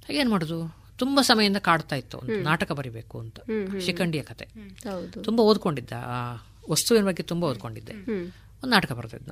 ಹಾಗೆ 0.00 0.18
ಏನ್ 0.18 0.30
ಮಾಡುದು? 0.30 0.76
ತುಂಬಾ 0.98 1.22
ಸಮಯದಿಂದ 1.22 1.56
ಕಾಡ್ತಾ 1.56 1.96
ಇತ್ತು 1.96 2.18
ಒಂದು 2.18 2.40
ನಾಟಕ 2.40 2.72
ಬರಿಬೇಕು 2.72 3.20
ಅಂತ. 3.20 3.40
ಶಿಖಂಡಿಯ 3.80 4.22
ಕತೆ. 4.22 4.48
ತುಂಬಾ 5.24 5.44
ಓದ್ಕೊಂಡಿದ್ದ. 5.44 5.92
ಆ 5.92 6.46
ವಸ್ತುವಿನ 6.70 7.06
ಬಗ್ಗೆ 7.06 7.22
ತುಂಬಾ 7.22 7.48
ಓದ್ಕೊಂಡಿದ್ದೆ. 7.48 7.92
ಒಂದು 8.62 8.70
ನಾಟಕ 8.70 8.92
ಬರ್ತಿದ್ದ 8.92 9.28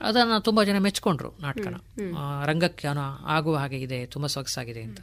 ಅದನ್ನ 0.00 0.38
ತುಂಬಾ 0.38 0.64
ಜನ 0.64 0.78
ಮೆಚ್ಕೊಂಡ್ರು 0.78 1.32
ನಾಟಕನ. 1.40 1.74
ರಂಗಕ್ಕೆ 2.44 2.88
ಆಗುವ 3.24 3.56
ಹಾಗೆ 3.56 3.76
ಇದೆ 3.76 4.06
ತುಂಬಾ 4.06 4.26
ಸೊಗಸಾಗಿದೆ 4.26 4.82
ಅಂತ. 4.82 4.98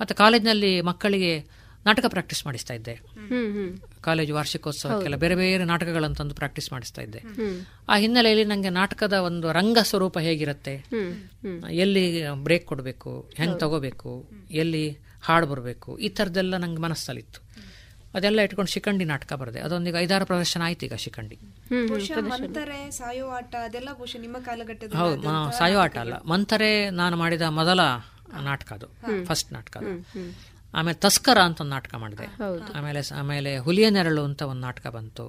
ಮತ್ತೆ 0.00 0.14
ಕಾಲೇಜ್ನಲ್ಲಿ 0.14 0.80
ಮಕ್ಕಳಿಗೆ 0.80 1.61
ನಾಟಕ 1.86 2.04
ಪ್ರಾಕ್ಟೀಸ್ 2.06 2.46
ಮಾಡಿಸ್ತಾ 2.46 2.74
ಇದ್ದೆ. 2.74 2.94
ಹ್ಮ್ 2.94 3.52
ಹ್ಮ್. 3.52 3.78
ಕಾಲೇಜು 4.02 4.34
ವಾರ್ಷಿಕೋತ್ಸವಕ್ಕೆಲ್ಲ 4.34 5.16
ಬೇರೆ 5.16 5.34
ಬೇರೆ 5.34 5.64
ನಾಟಕಗಳನ್ನು 5.64 6.16
ತಂದು 6.16 6.34
ಪ್ರಾಕ್ಟೀಸ್ 6.34 6.72
ಮಾಡಿಸ್ತಾ 6.72 7.02
ಇದ್ದೆ. 7.02 7.18
ಆ 7.88 7.96
ಹಿನ್ನೆಲೆಯಲ್ಲಿ 7.96 8.44
ನನಗೆ 8.44 8.68
ನಾಟಕದ 8.70 9.12
ಒಂದು 9.12 9.52
ರಂಗ 9.52 9.78
ಸ್ವರೂಪ 9.82 10.18
ಹೇಗಿರುತ್ತೆ? 10.18 10.74
ಎಲ್ಲಿ 11.70 12.28
ಬ್ರೇಕ್ 12.30 12.66
ಕೊಡಬೇಕು? 12.66 13.30
ಹೆಂಗೆ 13.36 13.58
ತಗೋಬೇಕು? 13.58 14.28
ಎಲ್ಲಿ 14.50 14.98
ಹಾಡು 15.22 15.46
ಬರಬೇಕು? 15.46 15.98
ಈ 15.98 16.08
ಥರದ್ದೆಲ್ಲ 16.08 16.56
ನಂಗೆ 16.56 16.80
ಮನಸ್ಸಲ್ಲಿತ್ತು. 16.80 17.52
ಅದೆಲ್ಲ 18.14 18.40
ಇಟ್ಕೊಂಡು 18.40 18.70
ಶಿಖಂಡಿ 18.70 19.04
ನಾಟಕ 19.04 19.32
ಬರದೆ. 19.32 19.60
ಅದೊಂದೀಗ 19.60 19.96
ಐದಾರು 19.98 20.26
ಪ್ರದರ್ಶನ 20.26 20.62
ಆಯ್ತು 20.62 20.86
ಈಗ 20.86 20.94
ಶಿಖಂಡಿ. 20.94 21.38
ಹೌದು 24.96 25.22
ಸಾಯೋ 25.58 25.78
ಆಟ 25.78 25.98
ಅಲ್ಲ. 25.98 26.14
ಮಂಥರೆ 26.22 26.90
ನಾನು 26.90 27.16
ಮಾಡಿದ 27.16 27.42
ಮೊದಲ 27.42 27.80
ನಾಟಕ 28.42 28.72
ಅದು. 28.72 28.86
ಫಸ್ಟ್ 29.24 29.52
ನಾಟಕ 29.52 29.76
ಅದು. 29.76 29.90
ಆಮೇಲೆ 30.74 30.98
ತಸ್ಕರ 30.98 31.38
ಅಂತ 31.40 31.60
ಒಂದು 31.60 31.70
ನಾಟಕ 31.70 31.94
ಮಾಡಿದೆ. 31.94 32.26
ಆಮೇಲೆ 32.74 33.00
ಆಮೇಲೆ 33.14 33.58
ಹುಲಿಯ 33.58 33.90
ನೆರಳು 33.90 34.24
ಅಂತ 34.24 34.42
ಒಂದು 34.42 34.60
ನಾಟಕ 34.60 34.86
ಬಂತು. 34.88 35.24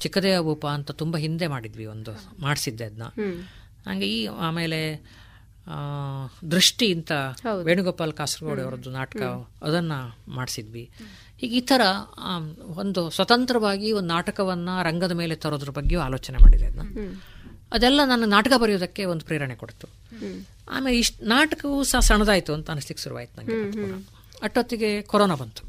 ಚಿಕ್ಕದೇವ 0.00 0.42
ಭೂಪ 0.42 0.66
ಅಂತ 0.72 0.90
ತುಂಬ 0.96 1.16
ಹಿಂದೆ 1.16 1.46
ಮಾಡಿದ್ವಿ 1.46 1.86
ಒಂದು 1.86 2.12
ಮಾಡಿಸಿದ್ದೆ 2.38 2.84
ಅದನ್ನ 2.84 3.08
ಹಂಗೆ 3.86 4.08
ಈ 4.08 4.18
ಆಮೇಲೆ 4.40 4.80
ಆ, 5.66 5.78
ದೃಷ್ಟಿ 6.50 6.92
ಅಂತ 6.92 7.12
ವೇಣುಗೋಪಾಲ್ 7.62 8.12
ಕಾಸರಗೋಡು 8.12 8.62
ಅವರದ್ದು 8.62 8.90
ನಾಟಕ 8.92 9.22
ಅದನ್ನ 9.62 9.94
ಮಾಡಿಸಿದ್ವಿ. 10.30 10.84
ಹೀಗೆ 11.36 11.56
ಈ 11.56 11.62
ಥರ 11.62 11.82
ಒಂದು 12.76 13.10
ಸ್ವತಂತ್ರವಾಗಿ 13.10 13.92
ಒಂದು 13.92 14.08
ನಾಟಕವನ್ನ 14.08 14.70
ರಂಗದ 14.82 15.12
ಮೇಲೆ 15.12 15.34
ತರೋದ್ರ 15.36 15.70
ಬಗ್ಗೆಯೂ 15.70 16.00
ಆಲೋಚನೆ 16.00 16.38
ಮಾಡಿದೆ 16.38 16.66
ಅದನ್ನ 16.66 16.86
ಅದೆಲ್ಲ 17.72 18.00
ನನ್ನ 18.06 18.24
ನಾಟಕ 18.28 18.52
ಬರೆಯೋದಕ್ಕೆ 18.58 19.04
ಒಂದು 19.04 19.24
ಪ್ರೇರಣೆ 19.24 19.56
ಕೊಡ್ತು. 19.56 19.86
ಆಮೇಲೆ 20.68 20.96
ಇಷ್ಟು 20.98 21.26
ನಾಟಕವೂ 21.26 21.82
ಸಹ 21.84 22.00
ಸಣ್ಣದಾಯಿತು 22.02 22.54
ಅಂತ 22.54 22.70
ಅನಿಸ್ಲಿಕ್ಕೆ 22.70 23.02
ಶುರುವಾಯ್ತು 23.02 23.36
ನನಗೆ 23.40 23.58
ಅಷ್ಟೊತ್ತಿಗೆ 24.42 25.02
ಕೊರೋನಾ 25.02 25.34
ಬಂತು. 25.34 25.62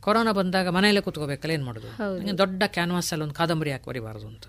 ಕೊರೋನಾ 0.00 0.32
ಬಂದಾಗ 0.32 0.68
ಮನೆಯಲ್ಲೇ 0.68 1.00
ಕೂತ್ಕೋಬೇಕಲ್ಲ 1.00 1.52
ಏನು 1.52 1.64
ಮಾಡೋದು? 1.64 1.88
ನನಗೆ 2.18 2.38
ದೊಡ್ಡ 2.38 2.62
ಕ್ಯಾನ್ವಾಸ್ 2.66 3.12
ಅಲ್ಲಿ 3.12 3.22
ಒಂದು 3.22 3.34
ಕಾದಂಬರಿ 3.34 3.70
ಯಾಕೆ 3.70 3.86
ಬರಿಬಾರದು 3.90 4.26
ಅಂತ 4.26 4.44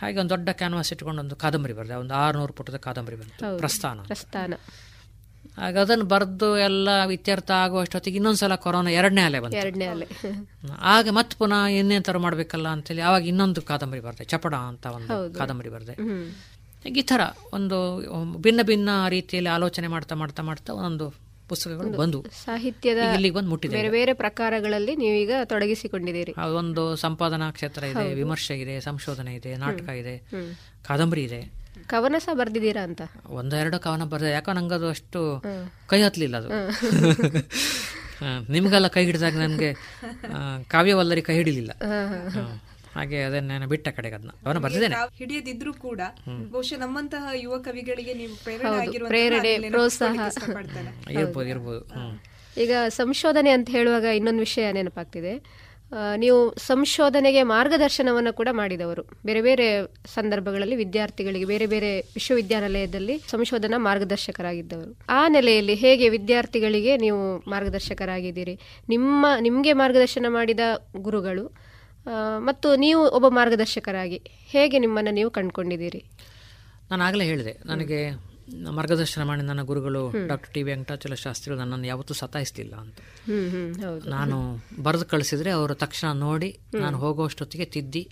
ಹಾಗೆ 0.00 0.18
ಒಂದು 0.18 0.30
ದೊಡ್ಡ 0.30 0.48
ಕ್ಯಾನ್ವಾಸ್ 0.50 0.92
ಇಟ್ಕೊಂಡು 0.92 1.20
ಒಂದು 1.20 1.36
ಕಾದಂಬರಿ 1.36 1.72
ಬರೆದೆ 1.72 1.94
ಒಂದು 1.94 2.14
ಆರುನೂರು 2.14 2.52
ಪುಟದ 2.52 2.76
ಕಾದಂಬರಿ 2.76 3.16
ಬಂತು. 3.16 3.58
ಪ್ರಸ್ಥಾನ. 3.58 4.00
ಪ್ರಸ್ಥಾನ. 4.02 4.54
ಆಗ 5.58 5.78
ಅದನ್ನು 5.78 6.04
ಬರೆದು 6.04 6.58
ಎಲ್ಲ 6.58 7.04
ಇತ್ಯರ್ಥ 7.04 7.50
ಆಗುವಷ್ಟೊತ್ತಿಗೆ 7.50 8.16
ಇನ್ನೊಂದ್ಸಲ 8.16 8.54
ಕೊರೋನಾ 8.54 8.90
ಎರಡನೇ 8.90 9.20
ಅಲೆ 9.20 9.40
ಬಂತು. 9.40 9.56
ಎರಡನೇ 9.56 9.86
ಅಲೆ. 9.86 10.06
ಆಗ 10.80 11.08
ಮತ್ತೆ 11.10 11.36
ಪುನಃ 11.36 11.66
ಇನ್ನೇನ್ 11.66 12.04
ತರ 12.04 12.16
ಮಾಡ್ಬೇಕಲ್ಲ 12.16 12.68
ಅಂತೇಳಿ 12.68 13.00
ಆವಾಗ 13.00 13.26
ಇನ್ನೊಂದು 13.26 13.62
ಕಾದಂಬರಿ 13.62 14.00
ಬರೆದೆ 14.00 14.24
ಚಪಡ 14.24 14.54
ಅಂತ 14.54 14.86
ಒಂದು 14.86 15.34
ಕಾದಂಬರಿ 15.34 15.68
ಬರೆದೆ 15.68 15.96
ಈ 16.88 17.02
ಥರ 17.02 17.20
ಒಂದು 17.52 17.76
ಭಿನ್ನ 18.38 18.60
ಭಿನ್ನ 18.62 18.90
ರೀತಿಯಲ್ಲಿ 19.08 19.50
ಆಲೋಚನೆ 19.50 19.86
ಮಾಡ್ತಾ 19.86 20.14
ಮಾಡ್ತಾ 20.14 20.42
ಮಾಡ್ತಾ 20.42 20.72
ಒಂದೊಂದು 20.72 21.23
ಪುಸ್ತಕಗಳು 21.48 22.02
ಬಂದು 22.02 22.24
ಸಾಹಿತ್ಯದ 22.44 23.16
ಇಲ್ಲಿಗೆ 23.16 23.34
ಬಂದು 23.34 23.50
ಮುಟ್ಟಿದೆ 23.50 23.76
ಬೇರೆ 23.76 23.88
ಬೇರೆ 23.88 24.12
ಪ್ರಕಾರಗಳಲ್ಲಿ 24.12 24.96
ನೀವೀಗ 24.96 25.30
ತೊಡಗಿಸಿಕೊಂಡಿದ್ದೀರಿ. 25.44 26.60
ಒಂದು 26.60 26.96
ಸಂಪಾದನಾ 26.96 27.50
ಕ್ಷೇತ್ರ 27.50 27.84
ಇದೆ 27.92 28.14
ವಿಮರ್ಶೆ 28.14 28.54
ಇದೆ 28.54 28.80
ಸಂಶೋಧನೆ 28.80 29.34
ಇದೆ 29.34 29.56
ನಾಟಕ 29.56 29.88
ಇದೆ 30.02 30.22
ಕಾದಂಬರಿ 30.88 31.24
ಇದೆ. 31.24 31.50
ಕವನ 31.86 32.14
ಸಹ 32.18 32.34
ಬರ್ದಿದ್ದೀರಾ 32.34 32.82
ಅಂತ? 32.82 33.02
ಒಂದೆರಡು 33.38 33.78
ಕವನ 33.78 34.04
ಬರೆದೆ 34.04 34.30
ಯಾಕೋ 34.30 34.52
ನಂಗದು 34.52 34.88
ಅಷ್ಟು. 34.88 35.42
ಕೈ 35.86 36.02
ಹತ್ತಲಿಲ್ಲ 36.02 36.36
ಅದು. 36.36 36.50
ನಿಮ್ಗೆಲ್ಲ 38.54 38.88
ಕೈ 38.88 39.04
ಹಿಡಿದಾಗ 39.04 39.36
ನನಗೆ 39.36 39.74
ಕಾವ್ಯವಲ್ಲರಿ 40.68 41.22
ಕೈ 41.22 41.34
ಹಿಡಿಲಿಲ್ಲ. 41.34 41.72
ಹಾಗೆ 42.94 43.22
ಅದನ್ನ 43.22 43.48
ನಾನು 43.48 43.66
ಬಿಟ್ಟ 43.68 43.88
ಕಡೆಗೆ 43.88 44.14
ಅದನ್ನ 44.14 44.30
ಅವನ 44.46 44.58
ಬರ್ತಿದ್ದೇನೆ. 44.58 44.94
ಹಿಡಿಯದಿದ್ರು 45.16 45.74
ಕೂಡ 45.74 46.00
ಬಹುಶಃ 46.50 46.78
ನಮ್ಮಂತಹ 46.78 47.28
ಯುವ 47.34 47.58
ಕವಿಗಳಿಗೆ 47.58 48.14
ನೀವು 48.14 48.44
ಪ್ರೇರಣೆ 49.08 49.70
ಪ್ರೋತ್ಸಾಹ. 49.70 50.18
ಇರ್ಬೋದು 51.10 51.48
ಇರ್ಬೋದು. 51.48 51.82
ಈಗ 52.60 52.72
ಸಂಶೋಧನೆ 52.88 53.50
ಅಂತ 53.50 53.70
ಹೇಳುವಾಗ 53.70 54.04
ಇನ್ನೊಂದು 54.04 54.38
ವಿಷಯ 54.38 54.72
ನೆನಪಾಗ್ತಿದೆ. 54.72 55.64
ನೀವು 56.16 56.54
ಸಂಶೋಧನೆಗೆ 56.56 57.42
ಮಾರ್ಗದರ್ಶನವನ್ನು 57.42 58.32
ಕೂಡ 58.32 58.48
ಮಾಡಿದವರು. 58.50 59.02
ಬೇರೆ 59.24 59.42
ಬೇರೆ 59.42 59.66
ಸಂದರ್ಭಗಳಲ್ಲಿ 60.06 60.76
ವಿದ್ಯಾರ್ಥಿಗಳಿಗೆ 60.76 61.44
ಬೇರೆ 61.44 61.66
ಬೇರೆ 61.66 62.00
ವಿಶ್ವವಿದ್ಯಾನಿಲಯದಲ್ಲಿ 62.00 63.18
ಸಂಶೋಧನಾ 63.18 63.78
ಮಾರ್ಗದರ್ಶಕರಾಗಿದ್ದವರು. 63.78 64.98
ಆ 65.08 65.28
ನೆಲೆಯಲ್ಲಿ 65.28 65.74
ಹೇಗೆ 65.74 66.08
ವಿದ್ಯಾರ್ಥಿಗಳಿಗೆ 66.08 66.96
ನೀವು 66.96 67.38
ಮಾರ್ಗದರ್ಶಕರಾಗಿದ್ದೀರಿ? 67.50 68.58
ನಿಮ್ಮ 68.88 69.26
ನಿಮಗೆ 69.40 69.72
ಮಾರ್ಗದರ್ಶನ 69.72 70.26
ಮಾಡಿದ 70.28 70.60
ಗುರುಗಳು 70.96 71.73
ಮತ್ತು 72.38 72.68
ನೀವು 72.76 73.02
ಒಬ್ಬ 73.08 73.26
ಮಾರ್ಗದರ್ಶಕರಾಗಿ 73.28 74.20
ಹೇಗೆ 74.46 74.78
ನಿಮ್ಮನ್ನು 74.78 75.10
ನೀವು 75.10 75.30
ಕಂಡುಕೊಂಡಿದ್ದೀರಿ? 75.30 76.00
ನಾನು 76.90 77.02
ಆಗಲೇ 77.04 77.24
ಹೇಳಿದೆ 77.24 77.52
ನನಗೆ 77.64 77.98
ಮಾರ್ಗದರ್ಶನ 78.78 79.22
ಮಾಡಿ 79.22 79.42
ನನ್ನ 79.42 79.62
ಗುರುಗಳು 79.62 80.00
ಡಾಕ್ಟರ್ 80.30 80.50
ಟಿ 80.54 80.62
ವೆಂಕಟಾಚಲ 80.62 81.14
ಶಾಸ್ತ್ರಿಗಳು 81.14 81.58
ನನ್ನನ್ನು 81.60 81.86
ಯಾವತ್ತೂ 81.86 82.14
ಸತಾಯಿಸ್ತಿಲ್ಲ 82.14 82.74
ಅಂತ. 82.74 82.98
ನಾನು 84.06 84.38
ಬರೆದು 84.82 85.06
ಕಳಿಸಿದ್ರೆ 85.06 85.50
ಅವರು 85.50 85.74
ತಕ್ಷಣ 85.74 86.08
ನೋಡಿ 86.12 86.50
ನಾನು 86.74 86.98
ಹೋಗುವಷ್ಟೊತ್ತಿಗೆ 86.98 87.64
ತಿದ್ದಿ 87.64 88.02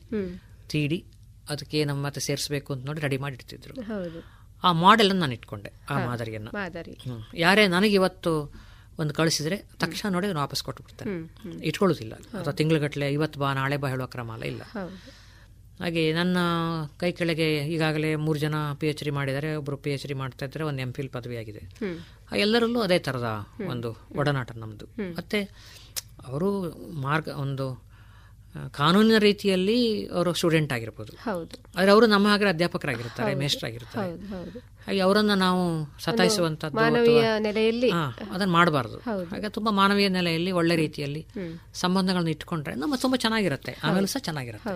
ತೀಡಿ 0.71 0.99
ಅದಕ್ಕೆ 1.51 1.85
ನಮ್ಮ 1.85 2.01
ಮತ್ತೆ 2.07 2.21
ಸೇರಿಸಬೇಕು 2.21 2.73
ಅಂತ 2.73 2.87
ನೋಡಿ 2.87 3.01
ರೆಡಿ 3.01 3.19
ಮಾಡಿ 3.19 3.35
ಇಡ್ತಿದ್ರು. 3.35 3.75
ಆ 4.65 4.73
ಮಾಡೆಲ್ 4.73 5.13
ನಾನು 5.21 5.33
ಇಟ್ಕೊಂಡೆ 5.33 5.73
ಆ 5.91 5.95
ಮಾದರಿಯನ್ನು. 6.07 6.51
ಯಾರೇ 7.37 7.67
ನನಗೆ 7.67 7.95
ಇವತ್ತು 7.95 8.33
ಒಂದು 8.99 9.15
ಕಳಿಸಿದ್ರೆ 9.15 9.57
ತಕ್ಷಣ 9.79 10.13
ನೋಡಿ 10.13 10.27
ನಾನು 10.27 10.39
ವಾಪಸ್ 10.39 10.63
ಕೊಟ್ಟು 10.63 10.83
ಬಿಡ್ತಾರೆ 10.83 11.11
ಹ್ಮ್ 11.11 11.25
ಹ್ಮ್. 11.43 11.63
ಇಟ್ಕೊಳ್ಳೋದಿಲ್ಲ. 11.63 12.15
ಅಥವಾ 12.39 12.53
ತಿಂಗಳಗಟ್ಟಲೆ 12.53 13.13
ಇವತ್ತು 13.13 13.41
ಬಾ 13.41 13.55
ನಾಳೆ 13.55 13.77
ಬಾ 13.77 13.89
ಹೇಳುವ 13.89 14.07
ಕ್ರಮ 14.07 14.33
ಅಲ್ಲ 14.33 14.45
ಇಲ್ಲ. 14.45 14.63
ಹಾಗೆ 15.81 16.13
ನನ್ನ 16.13 16.39
ಕೈ 16.97 17.13
ಕೆಳಗೆ 17.13 17.67
ಈಗಾಗಲೇ 17.67 18.17
ಮೂರು 18.17 18.39
ಜನ 18.39 18.55
ಪಿ 18.75 18.87
ಎಚ್ 18.87 19.05
ಡಿ 19.05 19.11
ಮಾಡಿದ್ದಾರೆ. 19.11 19.57
ಒಬ್ಬರು 19.57 19.77
ಪಿ 19.77 19.91
ಎಚ್ 19.91 20.07
ಡಿ 20.07 20.15
ಮಾಡ್ತಾ 20.15 20.47
ಇದ್ದಾರೆ 20.47 20.65
ಒಂದು 20.65 20.83
ಎಂ 20.83 20.93
ಫಿಲ್ 20.93 21.11
ಪದವಿ 21.11 21.37
ಆಗಿದೆ. 21.37 21.63
ಎಲ್ಲರಲ್ಲೂ 22.37 22.81
ಅದೇ 22.81 22.99
ಥರದ 22.99 23.31
ಒಂದು 23.69 23.91
ಒಡನಾಟ 24.17 24.53
ನಮ್ಮದು. 24.57 24.87
ಮತ್ತು 25.17 25.39
ಅವರು 26.27 26.51
ಮಾರ್ಗ 27.01 27.29
ಒಂದು 27.39 27.67
ಕಾನೂನಿನ 28.71 29.19
ರೀತಿಯಲ್ಲಿ 29.19 29.77
ಅವರು 30.09 30.35
ಸ್ಟೂಡೆಂಟ್ 30.35 30.73
ಆಗಿರ್ಬೋದು. 30.73 31.13
ಆದರೆ 31.77 31.91
ಅವರು 31.91 32.07
ನಮ್ಮ 32.07 32.29
ಹಾಗೆ 32.29 32.45
ಅಧ್ಯಾಪಕರಾಗಿರ್ತಾರೆ 32.49 33.31
ಹೌದು. 34.03 34.61
ಹಾಗೆ 34.87 35.01
ಅವರನ್ನು 35.01 35.35
ನಾವು 35.35 35.63
ಸತಾಯಿಸುವಂಥದ್ದು 36.05 36.77
ಮಾನವೀಯ 36.77 37.25
ನೆಲೆಯಲ್ಲಿ 37.39 37.91
ಅದನ್ನ 38.33 38.51
ಮಾಡಬಾರ್ದು. 38.51 38.99
ಹಾಗೆ 39.25 39.49
ತುಂಬ 39.49 39.71
ಮಾನವೀಯ 39.71 40.09
ನೆಲೆಯಲ್ಲಿ 40.09 40.51
ಒಳ್ಳೆ 40.51 40.77
ರೀತಿಯಲ್ಲಿ 40.77 41.27
ಸಂಬಂಧಗಳನ್ನು 41.75 42.31
ಇಟ್ಕೊಂಡ್ರೆ 42.31 42.75
ನಮ್ಮ 42.75 42.95
ತುಂಬ 42.97 43.17
ಚೆನ್ನಾಗಿರುತ್ತೆ 43.17 43.77
ಆಮೇಲೆ 43.85 44.07
ಸಹ 44.07 44.19
ಚೆನ್ನಾಗಿರುತ್ತೆ. 44.19 44.75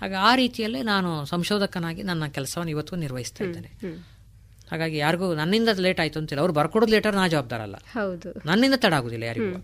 ಹಾಗೆ 0.00 0.14
ಆ 0.14 0.34
ರೀತಿಯಲ್ಲೇ 0.34 0.82
ನಾನು 0.82 1.24
ಸಂಶೋಧಕನಾಗಿ 1.24 2.02
ನನ್ನ 2.02 2.26
ಕೆಲಸವನ್ನು 2.26 2.70
ಇವತ್ತು 2.70 2.96
ನಿರ್ವಹಿಸ್ತಾ 2.96 3.44
ಇದ್ದೇನೆ. 3.44 3.70
ಹಾಗಾಗಿ 4.70 4.96
ಯಾರಿಗೂ 4.96 5.34
ನನ್ನಿಂದ 5.34 5.68
ಲೇಟ್ 5.68 6.00
ಆಯ್ತು 6.00 6.18
ಅಂತಿಲ್ಲ. 6.18 6.40
ಅವ್ರು 6.40 6.54
ಬರ್ಕೊಡೋದು 6.54 6.92
ಲೇಟರ್ 6.92 7.14
ನಾ 7.16 7.28
ಜವಾಬ್ದಾರಲ್ಲ 7.28 7.74
ಹೌದು. 7.74 8.32
ನನ್ನಿಂದ 8.46 8.74
ತಡ 8.76 8.94
ಆಗುದಿಲ್ಲ 8.94 9.24
ಯಾರಿಗೂ. 9.24 9.58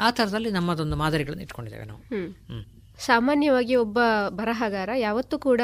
ಆ 0.00 0.10
ಥರದಲ್ಲಿ 0.10 0.50
ನಮ್ಮದೊಂದು 0.50 0.96
ಮಾದರಿಗಳನ್ನು 0.96 1.42
ಇಟ್ಕೊಂಡಿದ್ದೇವೆ 1.42 1.84
ನಾವು. 1.84 2.02
ಸಾಮಾನ್ಯವಾಗಿ 3.06 3.74
ಒಬ್ಬ 3.76 3.98
ಬರಹಗಾರ 4.28 4.90
ಯಾವತ್ತೂ 4.96 5.38
ಕೂಡ 5.38 5.60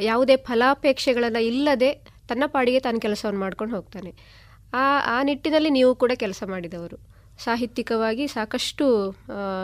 ಯಾವುದೇ 0.00 0.36
ಫಲಾಪೇಕ್ಷೆಗಳನ್ನ 0.36 1.36
ಇಲ್ಲದೆ 1.36 2.11
ತನ್ನ 2.32 2.44
ಪಾಡಿಗೆ 2.46 2.80
ತಾನು 2.80 3.00
ಕೆಲಸವನ್ನು 3.00 3.40
ಮಾಡ್ಕೊಂಡು 3.40 3.76
ಹೋಗ್ತಾನೆ. 3.76 4.12
ಆ 4.74 4.84
ಆ 5.18 5.22
ನಿಟ್ಟಿನಲ್ಲಿ 5.22 5.70
ನೀವು 5.70 5.94
ಕೂಡ 5.94 6.12
ಕೆಲಸ 6.14 6.42
ಮಾಡಿದವರು. 6.46 6.96
ಸಾಹಿತ್ಯಿಕವಾಗಿ 7.44 8.26
ಸಾಕಷ್ಟು 8.26 8.84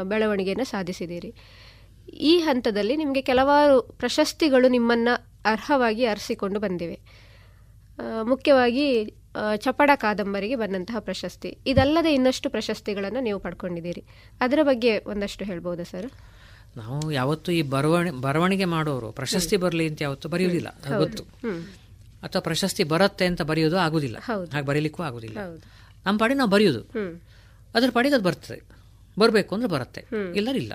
ಬೆಳವಣಿಗೆಯನ್ನು 0.05 0.65
ಸಾಧಿಸಿದ್ದೀರಿ. 0.65 1.31
ಈ 2.13 2.39
ಹಂತದಲ್ಲಿ 2.39 2.97
ನಿಮಗೆ 2.97 3.23
ಕೆಲವಾರು 3.23 3.81
ಪ್ರಶಸ್ತಿಗಳು 3.81 4.69
ನಿಮ್ಮನ್ನು 4.69 5.15
ಅರ್ಹವಾಗಿ 5.45 6.05
ಅರಸಿಕೊಂಡು 6.05 6.61
ಬಂದಿವೆ. 6.61 6.99
ಮುಖ್ಯವಾಗಿ 8.23 8.87
ಚಪಡ 9.57 9.91
ಕಾದಂಬರಿಗೆ 9.95 10.57
ಬಂದಂತಹ 10.57 10.99
ಪ್ರಶಸ್ತಿ. 10.99 11.59
ಇದಲ್ಲದೆ 11.67 12.15
ಇನ್ನಷ್ಟು 12.15 12.51
ಪ್ರಶಸ್ತಿಗಳನ್ನು 12.51 13.21
ನೀವು 13.21 13.41
ಪಡ್ಕೊಂಡಿದ್ದೀರಿ. 13.41 14.05
ಅದರ 14.41 14.59
ಬಗ್ಗೆ 14.63 14.99
ಒಂದಷ್ಟು 14.99 15.45
ಹೇಳ್ಬೋದಾ 15.45 15.83
ಸರ್? 15.83 16.11
ನಾವು 16.77 17.13
ಯಾವತ್ತೂ 17.13 17.53
ಈ 17.53 17.63
ಬರವಣಿ 17.63 18.11
ಬರವಣಿಗೆ 18.11 18.65
ಮಾಡೋರು 18.65 19.13
ಪ್ರಶಸ್ತಿ 19.13 19.57
ಬರಲಿ 19.57 19.89
ಅಂತ 19.89 20.03
ಯಾವತ್ತೂ 20.03 20.29
ಹೌದು. 20.29 20.99
ಗೊತ್ತು. 20.99 21.25
ಅಥವಾ 22.23 22.41
ಪ್ರಶಸ್ತಿ 22.41 22.85
ಬರುತ್ತೆ 22.85 23.27
ಅಂತ 23.27 23.43
ಬರೆಯೋದು 23.43 23.79
ಆಗುದಿಲ್ಲ. 23.79 24.19
ಹಾಗೆ 24.53 24.67
ಬರೀಲಿಕ್ಕೂ 24.67 25.03
ಆಗುದಿಲ್ಲ. 25.03 25.39
ನಮ್ಮ 26.07 26.19
ಪಾಡಿ 26.19 26.35
ನಾವು 26.35 26.51
ಬರೆಯೋದು. 26.51 26.81
ಅದ್ರ 27.75 27.91
ಪಾಡಿಗೆ 27.91 28.15
ಅದು 28.15 28.25
ಬರ್ತದೆ 28.25 28.63
ಬರಬೇಕು 29.19 29.55
ಅಂದ್ರೆ 29.55 29.71
ಬರುತ್ತೆ. 29.71 30.01
ಇಲ್ಲರಿಲ್ಲ 30.37 30.73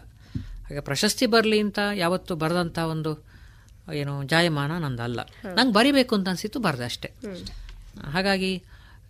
ಹಾಗೆ 0.64 0.80
ಪ್ರಶಸ್ತಿ 0.80 1.26
ಬರಲಿ 1.26 1.60
ಅಂತ 1.60 1.80
ಯಾವತ್ತು 1.96 2.36
ಬರೆದಂಥ 2.36 2.80
ಒಂದು 2.80 3.12
ಏನು 3.94 4.24
ಜಾಯಮಾನ 4.24 4.78
ನಂದಲ್ಲ 4.78 5.20
ನಂಗೆ 5.56 5.74
ಬರಿಬೇಕು 5.74 6.16
ಅಂತ 6.16 6.28
ಅನಿಸಿತ್ತು 6.28 6.60
ಬರೆದೆ 6.60 6.84
ಅಷ್ಟೇ. 6.84 7.12
ಹಾಗಾಗಿ 8.12 8.64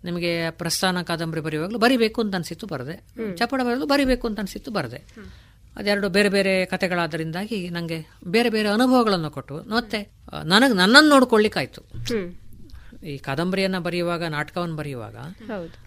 ನಿಮಗೆ 0.04 0.50
ಪ್ರಸ್ಥಾನ 0.50 1.02
ಕಾದಂಬರಿ 1.02 1.40
ಬರೆಯುವಾಗಲೂ 1.40 1.78
ಬರಿಬೇಕು 1.78 2.20
ಅಂತ 2.20 2.34
ಅನಿಸಿತ್ತು 2.34 2.66
ಬರದೆ. 2.66 2.96
ಚಪಡ 3.36 3.62
ಬರೆಯಲು 3.62 3.86
ಬರಿಬೇಕು 3.86 4.26
ಅಂತ 4.26 4.38
ಅನಿಸಿತ್ತು 4.38 4.70
ಬರದೆ 4.70 4.98
ಅದೆರಡು 5.76 6.08
ಬೇರೆ 6.08 6.28
ಬೇರೆ 6.28 6.66
ಕಥೆಗಳಾದ್ದರಿಂದಾಗಿ 6.66 7.70
ನನಗೆ 7.70 8.10
ಬೇರೆ 8.26 8.50
ಬೇರೆ 8.50 8.68
ಅನುಭವಗಳನ್ನು 8.68 9.30
ಕೊಟ್ಟು 9.30 9.54
ಮತ್ತೆ 9.56 10.12
ನನಗೆ 10.44 10.74
ನನ್ನನ್ನು 10.74 11.10
ನೋಡ್ಕೊಳ್ಳಿಕ್ಕಾಯ್ತು. 11.10 11.82
ಈ 13.06 13.18
ಕಾದಂಬರಿಯನ್ನ 13.18 13.78
ಬರೆಯುವಾಗ 13.78 14.24
ನಾಟಕವನ್ನು 14.24 14.76
ಬರೆಯುವಾಗ 14.76 15.16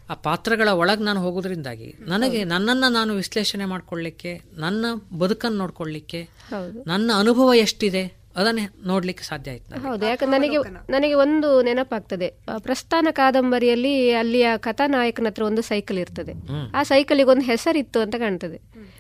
ಆ 0.10 0.14
ಪಾತ್ರಗಳ 0.14 0.70
ಒಳಗೆ 0.70 1.04
ನಾನು 1.04 1.22
ಹೋಗೋದ್ರಿಂದಾಗಿ 1.22 1.96
ನನಗೆ 2.00 2.44
ನನ್ನನ್ನ 2.44 2.84
ನಾನು 2.90 3.14
ವಿಶ್ಲೇಷಣೆ 3.14 3.66
ಮಾಡ್ಕೊಳ್ಳಿಕ್ಕೆ 3.66 4.42
ನನ್ನ 4.54 4.86
ಬದುಕನ್ನು 5.18 5.58
ನೋಡ್ಕೊಳ್ಳಿಕ್ಕೆ 5.58 6.30
ನನ್ನ 6.88 7.12
ಅನುಭವ 7.16 7.54
ಎಷ್ಟಿದೆ 7.54 8.17
ಅದನ್ನೇ 8.38 8.64
ನೋಡ್ಲಿಕ್ಕೆ 8.86 9.24
ಸಾಧ್ಯ 9.24 9.52
ಆಯ್ತು 9.52 9.80
ಹೌದು 9.86 10.04
ಯಾಕಂದ್ರೆ 10.06 10.34
ನನಗೆ 10.38 10.58
ನನಗೆ 10.90 11.16
ಒಂದು 11.24 11.50
ನೆನಪಾಗ್ತದೆ. 11.62 12.28
ಪ್ರಸ್ಥಾನ 12.58 13.08
ಕಾದಂಬರಿಯಲ್ಲಿ 13.12 13.94
ಅಲ್ಲಿಯ 14.14 14.48
ಕಥಾನಾಯಕನ 14.58 15.30
ಹತ್ರ 15.30 15.44
ಒಂದು 15.44 15.62
ಸೈಕಲ್ 15.62 16.00
ಇರ್ತದೆ. 16.04 16.34
ಆ 16.76 16.84
ಸೈಕಲಿಗೆ 16.84 17.30
ಒಂದು 17.30 17.46
ಹೆಸರಿತ್ತು 17.46 18.00
ಅಂತ 18.02 18.16
ಕಾಣ್ತದೆ. 18.16 18.58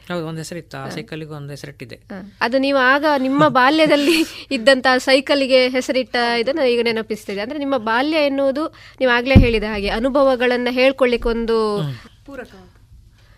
ಹೌದು 0.09 0.25
ಒಂದು 0.27 0.41
ಹೆಸರಿತ್ತು. 0.43 0.75
ಆ 0.77 0.90
ಸೈಕಲ್ಗೆ 0.90 1.33
ಒಂದು 1.40 1.51
ಹೆಸರಿಟ್ಟಿದೆ 1.51 1.98
ಅದು 2.41 2.57
ನೀವು 2.57 2.80
ಆಗ 2.91 3.06
ನಿಮ್ಮ 3.17 3.43
ಬಾಲ್ಯದಲ್ಲಿ 3.59 4.17
ಇದ್ದಂತಹ 4.57 4.98
ಸೈಕಲ್ಗೆ 5.07 5.61
ಹೆಸರಿಟ್ಟ 5.67 6.16
ಇದನ್ನ 6.41 6.66
ಈಗ 6.74 6.82
ನೆನಪಿಸ್ತದೆ. 6.82 7.40
ಅಂದ್ರೆ 7.45 7.59
ನಿಮ್ಮ 7.59 7.77
ಬಾಲ್ಯ 7.91 8.19
ಎನ್ನುವುದು 8.32 8.64
ನೀವು 9.01 9.11
ಆಗ್ಲೇ 9.11 9.38
ಹೇಳಿದ 9.45 9.67
ಹಾಗೆ 9.74 9.91
ಅನುಭವಗಳನ್ನ 9.99 10.72
ಹೇಳ್ಕೊಳ್ಳಿಕ್ಕೆ 10.72 11.30
ಒಂದು 11.30 11.57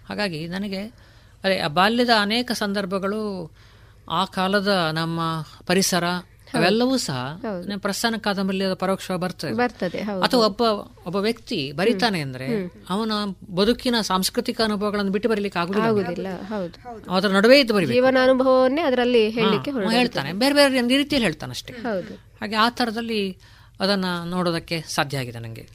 ಹಾಗಾಗಿ 0.10 0.42
ನನಗೆ 0.48 0.82
ಅದೇ 1.44 1.58
ಆ 1.60 1.68
ಬಾಲ್ಯದ 1.80 2.14
ಅನೇಕ 2.22 2.52
ಸಂದರ್ಭಗಳು 2.64 3.20
ಆ 4.10 4.26
ಕಾಲದ 4.26 4.90
ನಮ್ಮ 4.94 5.20
ಪರಿಸರ 5.66 6.04
ಅವೆಲ್ಲವೂ 6.54 6.98
ಸಹ 6.98 7.42
ಪ್ರಸ್ಥಾನ 7.78 8.16
ಕಾದಂಬರಿಯಲ್ಲಿ 8.18 8.64
ಅದು 8.64 8.76
ಪರೋಕ್ಷವಾಗಿ 8.76 9.22
ಬರ್ತದೆ. 9.22 9.54
ಬರ್ತದೆ 9.54 9.98
ಅಥವಾ 9.98 10.46
ಒಬ್ಬ 10.46 10.62
ಒಬ್ಬ 11.08 11.16
ವ್ಯಕ್ತಿ 11.16 11.72
ಬರೀತಾನೆ 11.72 12.20
ಅಂದ್ರೆ 12.22 12.74
ಅವನ 12.90 13.12
ಬದುಕಿನ 13.56 13.96
ಸಾಂಸ್ಕೃತಿಕ 14.02 14.62
ಅನುಭವಗಳನ್ನು 14.62 15.12
ಬಿಟ್ಟು 15.12 15.30
ಬರಲಿಕ್ಕೆ 15.30 15.60
ಆಗುದಿಲ್ಲ 15.60 16.28
ಅದರ 17.10 17.28
ನಡುವೆ 17.28 17.60
ಇದ್ದು 17.60 17.74
ಬರೀಬೇಕು. 17.74 17.94
ಜೀವನ 17.94 18.18
ಅನುಭವವನ್ನೇ 18.24 18.82
ಅದರಲ್ಲಿ 18.82 19.30
ಹೇಳ್ತಾನೆ. 19.30 20.34
ಬೇರೆ 20.34 20.56
ಬೇರೆ 20.56 20.98
ರೀತಿಯಲ್ಲಿ 20.98 21.26
ಹೇಳ್ತಾನೆ 21.26 21.52
ಅಷ್ಟೇ. 21.52 21.74
ಹಾಗೆ 22.42 22.56
ಆ 22.56 22.70
ತರದಲ್ಲಿ 22.70 23.38
ಅದನ್ನ 23.80 24.06
ನೋಡೋದಕ್ಕೆ 24.26 24.84
ಸಾಧ್ಯ 24.88 25.18
ಆಗಿದೆ 25.18 25.40
ನನಗೆ 25.40 25.70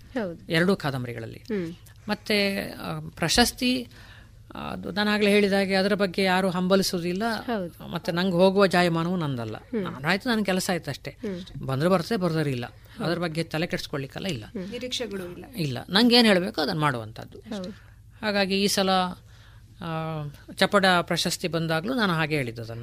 ಎರಡೂ 0.48 0.76
ಕಾದಂಬರಿಗಳಲ್ಲಿ. 0.76 1.42
ಮತ್ತೆ 2.08 2.36
ಪ್ರಶಸ್ತಿ 3.16 3.88
ಅದು 4.54 4.90
ನಾನು 4.90 5.10
ಆಗಲೇ 5.10 5.30
ಹೇಳಿದ 5.30 5.52
ಹಾಗೆ 5.52 5.74
ಅದರ 5.74 5.94
ಬಗ್ಗೆ 5.94 6.22
ಯಾರು 6.22 6.50
ಹಂಬಲಿಸುವುದಿಲ್ಲ. 6.50 7.22
ಮತ್ತೆ 7.92 8.12
ನಂಗೆ 8.12 8.32
ಹೋಗುವ 8.32 8.66
ಜಾಯಮಾನವೂ 8.66 9.16
ನಂದಲ್ಲ. 9.16 9.56
ಆಯ್ತು 10.06 10.28
ನನ್ನ 10.28 10.42
ಕೆಲಸ 10.42 10.70
ಆಯ್ತು 10.72 10.90
ಅಷ್ಟೇ. 10.90 11.16
ಬಂದ್ರೆ 11.66 11.88
ಬರ್ತದೆ 11.88 12.18
ಬರ್ದರೆ 12.18 12.50
ಇಲ್ಲ. 12.50 12.64
ಅದ್ರ 13.04 13.18
ಬಗ್ಗೆ 13.18 13.42
ತಲೆ 13.42 13.66
ಕೆಡಿಸ್ಕೊಳ್ಳಿಕ್ಕೆಲ್ಲ 13.66 14.26
ಇಲ್ಲ. 14.26 14.44
ನಿರೀಕ್ಷೆಗಳು 14.70 15.32
ಇಲ್ಲ. 15.32 15.44
ಇಲ್ಲ. 15.56 15.78
ನಂಗೆ 15.90 16.16
ಏನು 16.16 16.28
ಹೇಳಬೇಕು 16.28 16.60
ಅದನ್ನು 16.60 16.80
ಮಾಡುವಂಥದ್ದು. 16.80 17.38
ಹಾಗಾಗಿ 18.22 18.64
ಈ 18.64 18.66
ಸಲ 18.66 18.90
ಆ, 19.80 19.86
ಚಪಡ 20.54 20.86
ಪ್ರಶಸ್ತಿ 21.02 21.48
ಬಂದಾಗಲೂ 21.48 21.94
ನಾನು 21.94 22.12
ಹಾಗೆ 22.12 22.36
ಹೇಳಿದ್ದು 22.36 22.62
ಅದನ್ನು. 22.62 22.82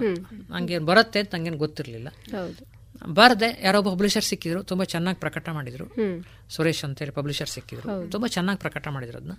ನಂಗೇನು 0.53 0.85
ಬರುತ್ತೆ 0.85 1.19
ಅಂತ 1.19 1.35
ನಂಗೇನು 1.35 1.58
ಗೊತ್ತಿರಲಿಲ್ಲ. 1.58 2.08
ಬರದೆ 2.08 2.66
ಬಾರದೆ 3.14 3.59
ಯಾರೋ 3.64 3.82
ಪಬ್ಲಿಷರ್ 3.83 4.24
ಸಿಕ್ಕಿದ್ರು 4.24 4.64
ತುಂಬಾ 4.64 4.83
ಚೆನ್ನಾಗಿ 4.85 5.19
ಪ್ರಕಟ 5.19 5.50
ಮಾಡಿದ್ರು. 5.50 5.85
ಸುರೇಶ್ 6.50 6.85
ಅಂತೇಳಿ 6.85 7.11
ಪಬ್ಲಿಷರ್ 7.11 7.50
ಸಿಕ್ಕಿದ್ರು. 7.50 7.90
ತುಂಬಾ 8.11 8.27
ಚೆನ್ನಾಗಿ 8.27 8.59
ಪ್ರಕಟ 8.59 8.88
ಮಾಡಿದ್ರು 8.88 9.17
ಅದನ್ನ. 9.17 9.33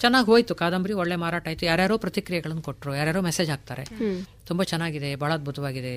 ಚೆನ್ನಾಗಿ 0.00 0.26
ಹೋಯ್ತು 0.26 0.54
ಕಾದಂಬರಿ 0.54 0.92
ಒಳ್ಳೆ 0.92 1.16
ಮಾರಾಟ 1.16 1.48
ಆಯ್ತು. 1.48 1.66
ಯಾರ್ಯಾರೋ 1.66 1.98
ಪ್ರತಿಕ್ರಿಯೆಗಳನ್ನು 1.98 2.62
ಕೊಟ್ಟರು 2.62 2.94
ಯಾರ್ಯಾರೋ 2.96 3.20
ಮೆಸೇಜ್ 3.20 3.50
ಹಾಕ್ತಾರೆ. 3.50 3.84
ತುಂಬಾ 4.46 4.64
ಚೆನ್ನಾಗಿದೆ 4.64 5.16
ಬಹಳ 5.16 5.32
ಅದ್ಭುತವಾಗಿದೆ. 5.32 5.94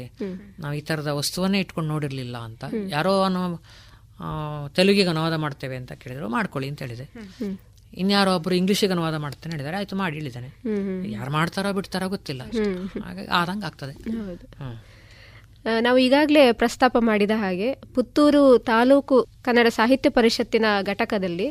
ನಾವು 0.60 0.74
ಈ 0.74 0.82
ತರದ 0.82 1.08
ವಸ್ತುವನ್ನೇ 1.08 1.60
ಇಟ್ಕೊಂಡು 1.60 1.90
ನೋಡಿರ್ಲಿಲ್ಲ 1.90 2.38
ಅಂತ. 2.38 2.64
ಯಾರೋ 2.90 3.14
ಅನ್ನೋ 3.24 3.44
ತೆಲುಗಿಗೆ 4.76 5.10
ಅನುವಾದ 5.10 5.36
ಮಾಡ್ತೇವೆ 5.36 5.76
ಅಂತ 5.76 5.92
ಕೇಳಿದ್ರು 5.92 6.30
ಮಾಡ್ಕೊಳ್ಳಿ 6.30 6.70
ಅಂತ 6.70 6.82
ಹೇಳಿದೆ. 6.82 7.06
ಇನ್ಯಾರೋ 7.94 8.36
ಒಬ್ರು 8.36 8.56
ಇಂಗ್ಲಿಷಿಗೆ 8.56 8.92
ಅನುವಾದ 8.92 9.16
ಮಾಡ್ತೇನೆ 9.16 9.56
ಹೇಳಿದಾರೆ 9.56 9.78
ಆಯ್ತು 9.78 9.96
ಮಾಡಿ 9.96 10.14
ಹೇಳಿದ್ದಾನೆ. 10.14 10.50
ಯಾರು 11.12 11.32
ಮಾಡ್ತಾರೋ 11.32 11.74
ಬಿಡ್ತಾರೋ 11.74 12.08
ಗೊತ್ತಿಲ್ಲ. 12.08 12.42
ಹಾಗಾಗಿ 13.04 13.28
ಆದಂಗೆ 13.28 13.66
ಆಗ್ತದೆ. 13.66 13.94
ನಾವು 15.82 15.98
ಈಗಾಗಲೇ 15.98 16.52
ಪ್ರಸ್ತಾಪ 16.52 16.98
ಮಾಡಿದ 17.00 17.32
ಹಾಗೆ 17.36 17.74
ಪುತ್ತೂರು 17.96 18.58
ತಾಲೂಕು 18.58 19.28
ಕನ್ನಡ 19.42 19.68
ಸಾಹಿತ್ಯ 19.70 20.10
ಪರಿಷತ್ತಿನ 20.10 20.66
ಘಟಕದಲ್ಲಿ 20.82 21.48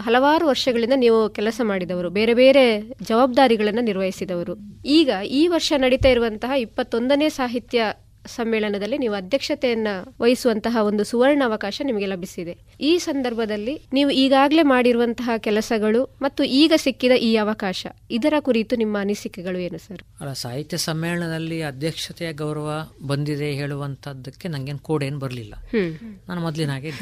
ಹಲವಾರು 0.00 0.46
ವರ್ಷಗಳಿಂದ 0.46 0.92
ನೀವು 0.96 1.30
ಕೆಲಸ 1.30 1.60
ಮಾಡಿದವರು, 1.64 2.10
ಬೇರೆ 2.10 2.34
ಬೇರೆ 2.34 2.80
ಜವಾಬ್ದಾರಿಗಳನ್ನು 2.80 3.80
ನಿರ್ವಹಿಸಿದವರು. 3.80 4.54
ಈಗ 4.84 5.10
ಈ 5.30 5.46
ವರ್ಷ 5.46 5.72
ನಡೀತಾ 5.76 6.08
ಇರುವಂತಹ 6.08 6.50
ಇಪ್ಪತ್ತೊಂದನೇ 6.58 7.28
ಸಾಹಿತ್ಯ 7.28 7.84
ಸಮ್ಮೇಳನದಲ್ಲಿ 8.36 8.98
ನೀವು 8.98 9.14
ಅಧ್ಯಕ್ಷತೆಯನ್ನ 9.14 9.88
ವಹಿಸುವಂತಹ 10.20 10.76
ಒಂದು 10.82 11.04
ಸುವರ್ಣ 11.04 11.42
ಅವಕಾಶ 11.44 11.80
ನಿಮಗೆ 11.84 12.06
ಲಭಿಸಿದೆ. 12.06 12.54
ಈ 12.80 12.98
ಸಂದರ್ಭದಲ್ಲಿ 12.98 13.74
ನೀವು 13.92 14.10
ಈಗಾಗಲೇ 14.10 14.62
ಮಾಡಿರುವಂತಹ 14.62 15.30
ಕೆಲಸಗಳು 15.36 16.02
ಮತ್ತು 16.22 16.44
ಈಗ 16.44 16.72
ಸಿಕ್ಕಿದ 16.76 17.12
ಈ 17.28 17.36
ಅವಕಾಶ 17.36 17.86
ಇದರ 18.10 18.34
ಕುರಿತು 18.40 18.76
ನಿಮ್ಮ 18.76 18.96
ಅನಿಸಿಕೆಗಳು 19.00 19.58
ಏನು 19.58 19.78
ಸರ್? 19.78 20.02
ಅಲ್ಲ 20.20 20.32
ಸಾಹಿತ್ಯ 20.32 20.76
ಸಮ್ಮೇಳನದಲ್ಲಿ 20.76 21.62
ಅಧ್ಯಕ್ಷತೆಯ 21.62 22.32
ಗೌರವ 22.32 22.70
ಬಂದಿದೆ 23.06 23.52
ಹೇಳುವಂತದ್ದಕ್ಕೆ 23.52 24.48
ನಂಗೇನು 24.48 24.78
ಕೋಡೇನು 24.78 25.18
ಬರಲಿಲ್ಲ. 25.18 25.54
ನಾನು 26.28 26.40
ಮೊದಲಿನ 26.40 26.70
ಹಾಗೆ 26.70 26.92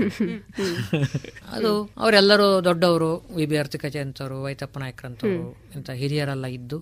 ಅದು 1.52 1.73
ಅವರೆಲ್ಲರೂ 1.99 2.49
ದೊಡ್ಡವರು 2.65 3.10
ವಿ 3.36 3.47
ಬಿ 3.47 3.57
ಆರ್ತಿಕ 3.57 3.86
ಜಯಂತವರು 3.86 4.42
ವೈತಪ್ಪ 4.42 4.78
ನಾಯಕರಂತವರು 4.78 5.47
ಇಂಥ 5.76 5.91
ಹಿರಿಯರೆಲ್ಲ 5.91 6.47
ಇದ್ದು 6.47 6.78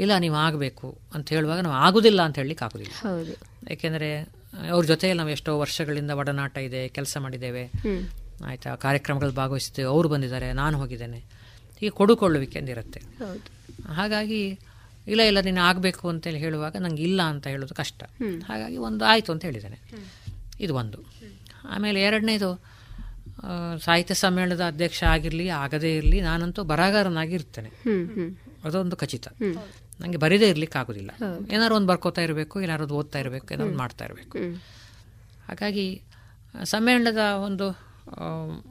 ಇಲ್ಲ 0.00 0.18
ನೀವು 0.18 0.34
ಆಗಬೇಕು 0.34 0.88
ಅಂತ 1.14 1.28
ಹೇಳುವಾಗ 1.30 1.60
ನಾವು 1.60 1.76
ಆಗುದಿಲ್ಲ 1.86 2.22
ಅಂತ 2.22 2.36
ಹೇಳಲಿಕ್ಕೆ 2.38 2.64
ಆಗುದಿಲ್ಲ. 2.64 2.92
ಹೌದು 3.68 3.74
ಯಾಕೆಂದ್ರೆ 3.74 4.20
ಅವ್ರ 4.70 4.84
ಜೊತೆಯಲ್ಲಿ 4.84 5.18
ನಾವು 5.18 5.30
ಎಷ್ಟೋ 5.30 5.58
ವರ್ಷಗಳಿಂದ 5.58 6.10
ಒಡನಾಟ 6.10 6.58
ಇದೆ 6.58 6.88
ಕೆಲಸ 6.88 7.16
ಮಾಡಿದ್ದೇವೆ. 7.16 7.66
ಆಯ್ತಾ? 8.44 8.74
ಕಾರ್ಯಕ್ರಮಗಳು 8.74 9.32
ಭಾಗವಹಿಸ್ತೇವೆ 9.32 9.88
ಅವರು 9.88 10.08
ಬಂದಿದ್ದಾರೆ 10.08 10.52
ನಾನು 10.52 10.78
ಹೋಗಿದ್ದೇನೆ. 10.78 11.18
ಹೀಗೆ 11.80 11.90
ಕೊಡುಕೊಳ್ಳುವಿಕೆ 11.90 12.58
ಅಂದಿರುತ್ತೆ 12.58 13.00
ಹೌದು. 13.00 13.92
ಹಾಗಾಗಿ 13.92 14.58
ಇಲ್ಲ 15.06 15.20
ಇಲ್ಲ 15.22 15.40
ನೀನು 15.40 15.60
ಆಗಬೇಕು 15.60 16.08
ಅಂತೇಳಿ 16.08 16.38
ಹೇಳುವಾಗ 16.38 16.76
ನಂಗೆ 16.76 17.02
ಇಲ್ಲ 17.02 17.22
ಅಂತ 17.22 17.46
ಹೇಳೋದು 17.46 17.74
ಕಷ್ಟ. 17.74 18.02
ಹಾಗಾಗಿ 18.44 18.76
ಒಂದು 18.76 19.04
ಆಯಿತು 19.04 19.32
ಅಂತ 19.32 19.44
ಹೇಳಿದ್ದೇನೆ. 19.44 19.78
ಇದು 20.60 20.74
ಒಂದು. 20.74 20.98
ಆಮೇಲೆ 21.68 22.02
ಎರಡನೇದು 22.02 22.64
ಸಾಹಿತ್ಯ 23.78 24.14
ಸಮ್ಮೇಳನದ 24.14 24.60
ಅಧ್ಯಕ್ಷ 24.60 25.04
ಆಗಿರಲಿ 25.04 25.48
ಆಗದೇ 25.48 25.96
ಇರಲಿ 25.96 26.20
ನಾನಂತೂ 26.20 26.64
ಬರಹಗಾರನಾಗಿರ್ತೇನೆ. 26.64 27.68
ಅದೊಂದು 28.64 28.96
ಖಚಿತ. 28.96 29.28
ನನಗೆ 30.00 30.16
ಬರೀದೇ 30.16 30.48
ಇರ್ಲಿಕ್ಕೆ 30.48 30.78
ಆಗೋದಿಲ್ಲ. 30.78 31.10
ಏನಾದ್ರು 31.50 31.76
ಒಂದು 31.76 31.86
ಬರ್ಕೋತಾ 31.86 32.22
ಇರಬೇಕು 32.22 32.60
ಏನಾದ್ರು 32.60 32.84
ಒಂದು 32.84 32.94
ಓದ್ತಾ 32.94 33.18
ಇರಬೇಕು 33.18 33.54
ಏನಾದ್ರು 33.54 33.76
ಮಾಡ್ತಾ 33.76 34.04
ಇರಬೇಕು. 34.04 34.38
ಹಾಗಾಗಿ 35.48 36.02
ಸಮ್ಮೇಳನದ 36.64 37.18
ಒಂದು 37.18 37.88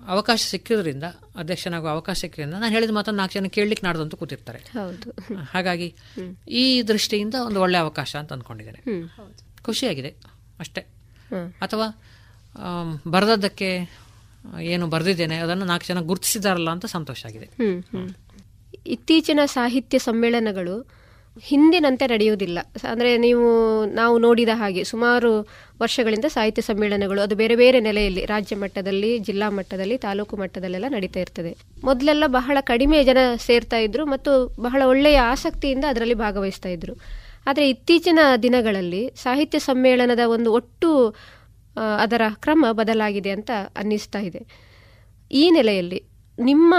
ಅವಕಾಶ 0.07 0.41
ಸಿಕ್ಕಿದ್ರಿಂದ 0.49 1.03
ಅಧ್ಯಕ್ಷನಾಗುವ 1.35 1.89
ಅವಕಾಶ 1.89 2.17
ಸಿಕ್ಕಿದ್ರಿಂದ 2.17 2.53
ನಾನು 2.53 2.73
ಹೇಳಿದ 2.73 2.89
ಮಾತ್ರ 2.89 3.11
ನಾಲ್ಕು 3.11 3.33
ಜನ 3.33 3.45
ಕೇಳಲಿಕ್ಕೆ 3.45 3.87
ನಾಡ್ದಂತೂ 3.87 4.17
ಕೂತಿರ್ತಾರೆ. 4.17 4.59
ಹೌದು. 4.59 5.11
ಹಾಗಾಗಿ 5.51 5.95
ಈ 6.47 6.81
ದೃಷ್ಟಿಯಿಂದ 6.81 7.35
ಒಂದು 7.45 7.61
ಒಳ್ಳೆ 7.61 7.77
ಅವಕಾಶ 7.77 8.15
ಅಂತ 8.15 8.33
ಅಂದ್ಕೊಂಡಿದ್ದೇನೆ. 8.33 8.81
ಖುಷಿಯಾಗಿದೆ 9.61 10.15
ಅಷ್ಟೇ. 10.59 10.81
ಅಥವಾ 11.61 12.03
ಬರೆದದ್ದಕ್ಕೆ 13.07 13.89
ಏನು 14.61 14.87
ಬರೆದಿದ್ದೇನೆ 14.87 15.35
ಅದನ್ನು 15.35 15.65
ನಾಲ್ಕು 15.65 15.85
ಜನ 15.85 15.99
ಗುರುತಿಸಿದಾರಲ್ಲ 15.99 16.69
ಅಂತ 16.69 16.85
ಸಂತೋಷ 16.85 17.25
ಆಗಿದೆ. 17.25 17.49
ಇತ್ತೀಚಿನ 18.85 19.39
ಸಾಹಿತ್ಯ 19.45 19.99
ಸಮ್ಮೇಳನಗಳು 19.99 20.96
ಹಿಂದಿನಂತೆ 21.43 22.07
ನಡೆಯುವುದಿಲ್ಲ. 22.07 22.59
ಅಂದರೆ 22.89 23.17
ನೀವು, 23.17 23.85
ನಾವು 23.85 24.17
ನೋಡಿದ 24.17 24.49
ಹಾಗೆ 24.53 24.83
ಸುಮಾರು 24.83 25.47
ವರ್ಷಗಳಿಂದ 25.81 26.25
ಸಾಹಿತ್ಯ 26.25 26.61
ಸಮ್ಮೇಳನಗಳು, 26.61 27.21
ಅದು 27.21 27.35
ಬೇರೆ 27.35 27.55
ಬೇರೆ 27.55 27.79
ನೆಲೆಯಲ್ಲಿ, 27.79 28.25
ರಾಜ್ಯ 28.25 28.55
ಮಟ್ಟದಲ್ಲಿ, 28.55 29.19
ಜಿಲ್ಲಾ 29.19 29.49
ಮಟ್ಟದಲ್ಲಿ, 29.49 29.97
ತಾಲೂಕು 29.97 30.37
ಮಟ್ಟದಲ್ಲೆಲ್ಲ 30.37 30.85
ನಡೀತಾ 30.89 31.19
ಇರ್ತದೆ. 31.19 31.57
ಮೊದಲೆಲ್ಲ 31.83 32.23
ಬಹಳ 32.27 32.57
ಕಡಿಮೆ 32.61 33.03
ಜನ 33.03 33.17
ಸೇರ್ತಾ 33.35 33.77
ಇದ್ರು 33.77 34.05
ಮತ್ತು 34.05 34.55
ಬಹಳ 34.61 34.81
ಒಳ್ಳೆಯ 34.85 35.19
ಆಸಕ್ತಿಯಿಂದ 35.19 35.85
ಅದರಲ್ಲಿ 35.89 36.13
ಭಾಗವಹಿಸ್ತಾ 36.13 36.69
ಇದ್ರು. 36.69 36.95
ಆದರೆ 37.47 37.69
ಇತ್ತೀಚಿನ 37.69 38.19
ದಿನಗಳಲ್ಲಿ 38.43 39.11
ಸಾಹಿತ್ಯ 39.15 39.59
ಸಮ್ಮೇಳನದ 39.59 40.19
ಒಂದು 40.25 40.53
ಒಟ್ಟು 40.53 41.15
ಅದರ 41.99 42.21
ಕ್ರಮ 42.33 42.65
ಬದಲಾಗಿದೆ 42.71 43.29
ಅಂತ 43.29 43.51
ಅನ್ನಿಸ್ತಾ 43.77 44.19
ಇದೆ. 44.19 44.47
ಈ 45.31 45.49
ನೆಲೆಯಲ್ಲಿ 45.49 46.01
ನಿಮ್ಮ 46.39 46.75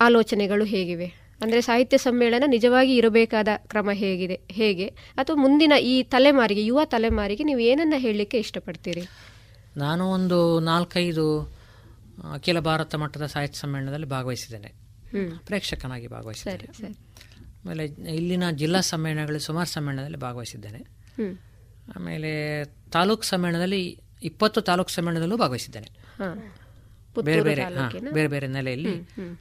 ಆಲೋಚನೆಗಳು 0.00 0.64
ಹೇಗಿವೆ? 0.64 1.19
ಅಂದರೆ 1.40 1.60
ಸಾಹಿತ್ಯ 1.60 1.98
ಸಮ್ಮೇಳನ 1.98 2.44
ನಿಜವಾಗಿ 2.46 2.94
ಇರಬೇಕಾದ 2.94 3.48
ಕ್ರಮ 3.56 3.90
ಹೇಗಿದೆ 3.92 4.40
ಹೇಗೆ? 4.50 4.86
ಅಥವಾ 5.14 5.36
ಮುಂದಿನ 5.36 5.72
ಈ 5.80 6.02
ತಲೆಮಾರಿಗೆ 6.02 6.64
ಯುವ 6.64 6.84
ತಲೆಮಾರಿಗೆ 6.84 7.44
ನೀವು 7.44 7.60
ಏನನ್ನ 7.60 7.94
ಹೇಳಲಿಕ್ಕೆ 7.96 8.38
ಇಷ್ಟಪಡ್ತೀರಿ? 8.38 9.08
ನಾನು 9.76 10.06
ಒಂದು 10.06 10.60
ನಾಲ್ಕೈದು 10.60 11.42
ಅಖಿಲ 12.32 12.58
ಭಾರತ 12.58 12.94
ಮಟ್ಟದ 12.94 13.26
ಸಾಹಿತ್ಯ 13.26 13.58
ಸಮ್ಮೇಳನದಲ್ಲಿ 13.58 14.06
ಭಾಗವಹಿಸಿದ್ದೇನೆ. 14.06 14.74
ಪ್ರೇಕ್ಷಕನಾಗಿ 15.46 16.06
ಭಾಗವಹಿಸಿದ್ದೇನೆ. 16.06 16.72
ಸರಿ 16.72 16.92
ಆಮೇಲೆ 17.64 17.84
ಇಲ್ಲಿನ 17.84 18.50
ಜಿಲ್ಲಾ 18.50 18.80
ಸಮ್ಮೇಳನಗಳು 18.80 19.38
ಸುಮಾರು 19.38 19.68
ಸಮ್ಮೇಳನದಲ್ಲಿ 19.68 20.16
ಭಾಗವಹಿಸಿದ್ದೇನೆ. 20.16 20.78
ಆಮೇಲೆ 21.96 22.64
ತಾಲೂಕು 22.64 23.22
ಸಮ್ಮೇಳನದಲ್ಲಿ 23.22 24.00
ಇಪ್ಪತ್ತು 24.22 24.60
ತಾಲೂಕು 24.60 24.90
ಸಮ್ಮೇಳನದಲ್ಲೂ 24.90 25.36
ಭಾಗವಹಿಸಿದ್ದೇನೆ. 25.36 25.88
ಬೇರೆ 27.24 27.42
ಬೇರೆ? 27.42 27.64
ಬೇರೆ 28.10 28.28
ಬೇರೆ 28.28 28.46
ನೆಲೆಯಲ್ಲಿ. 28.46 28.94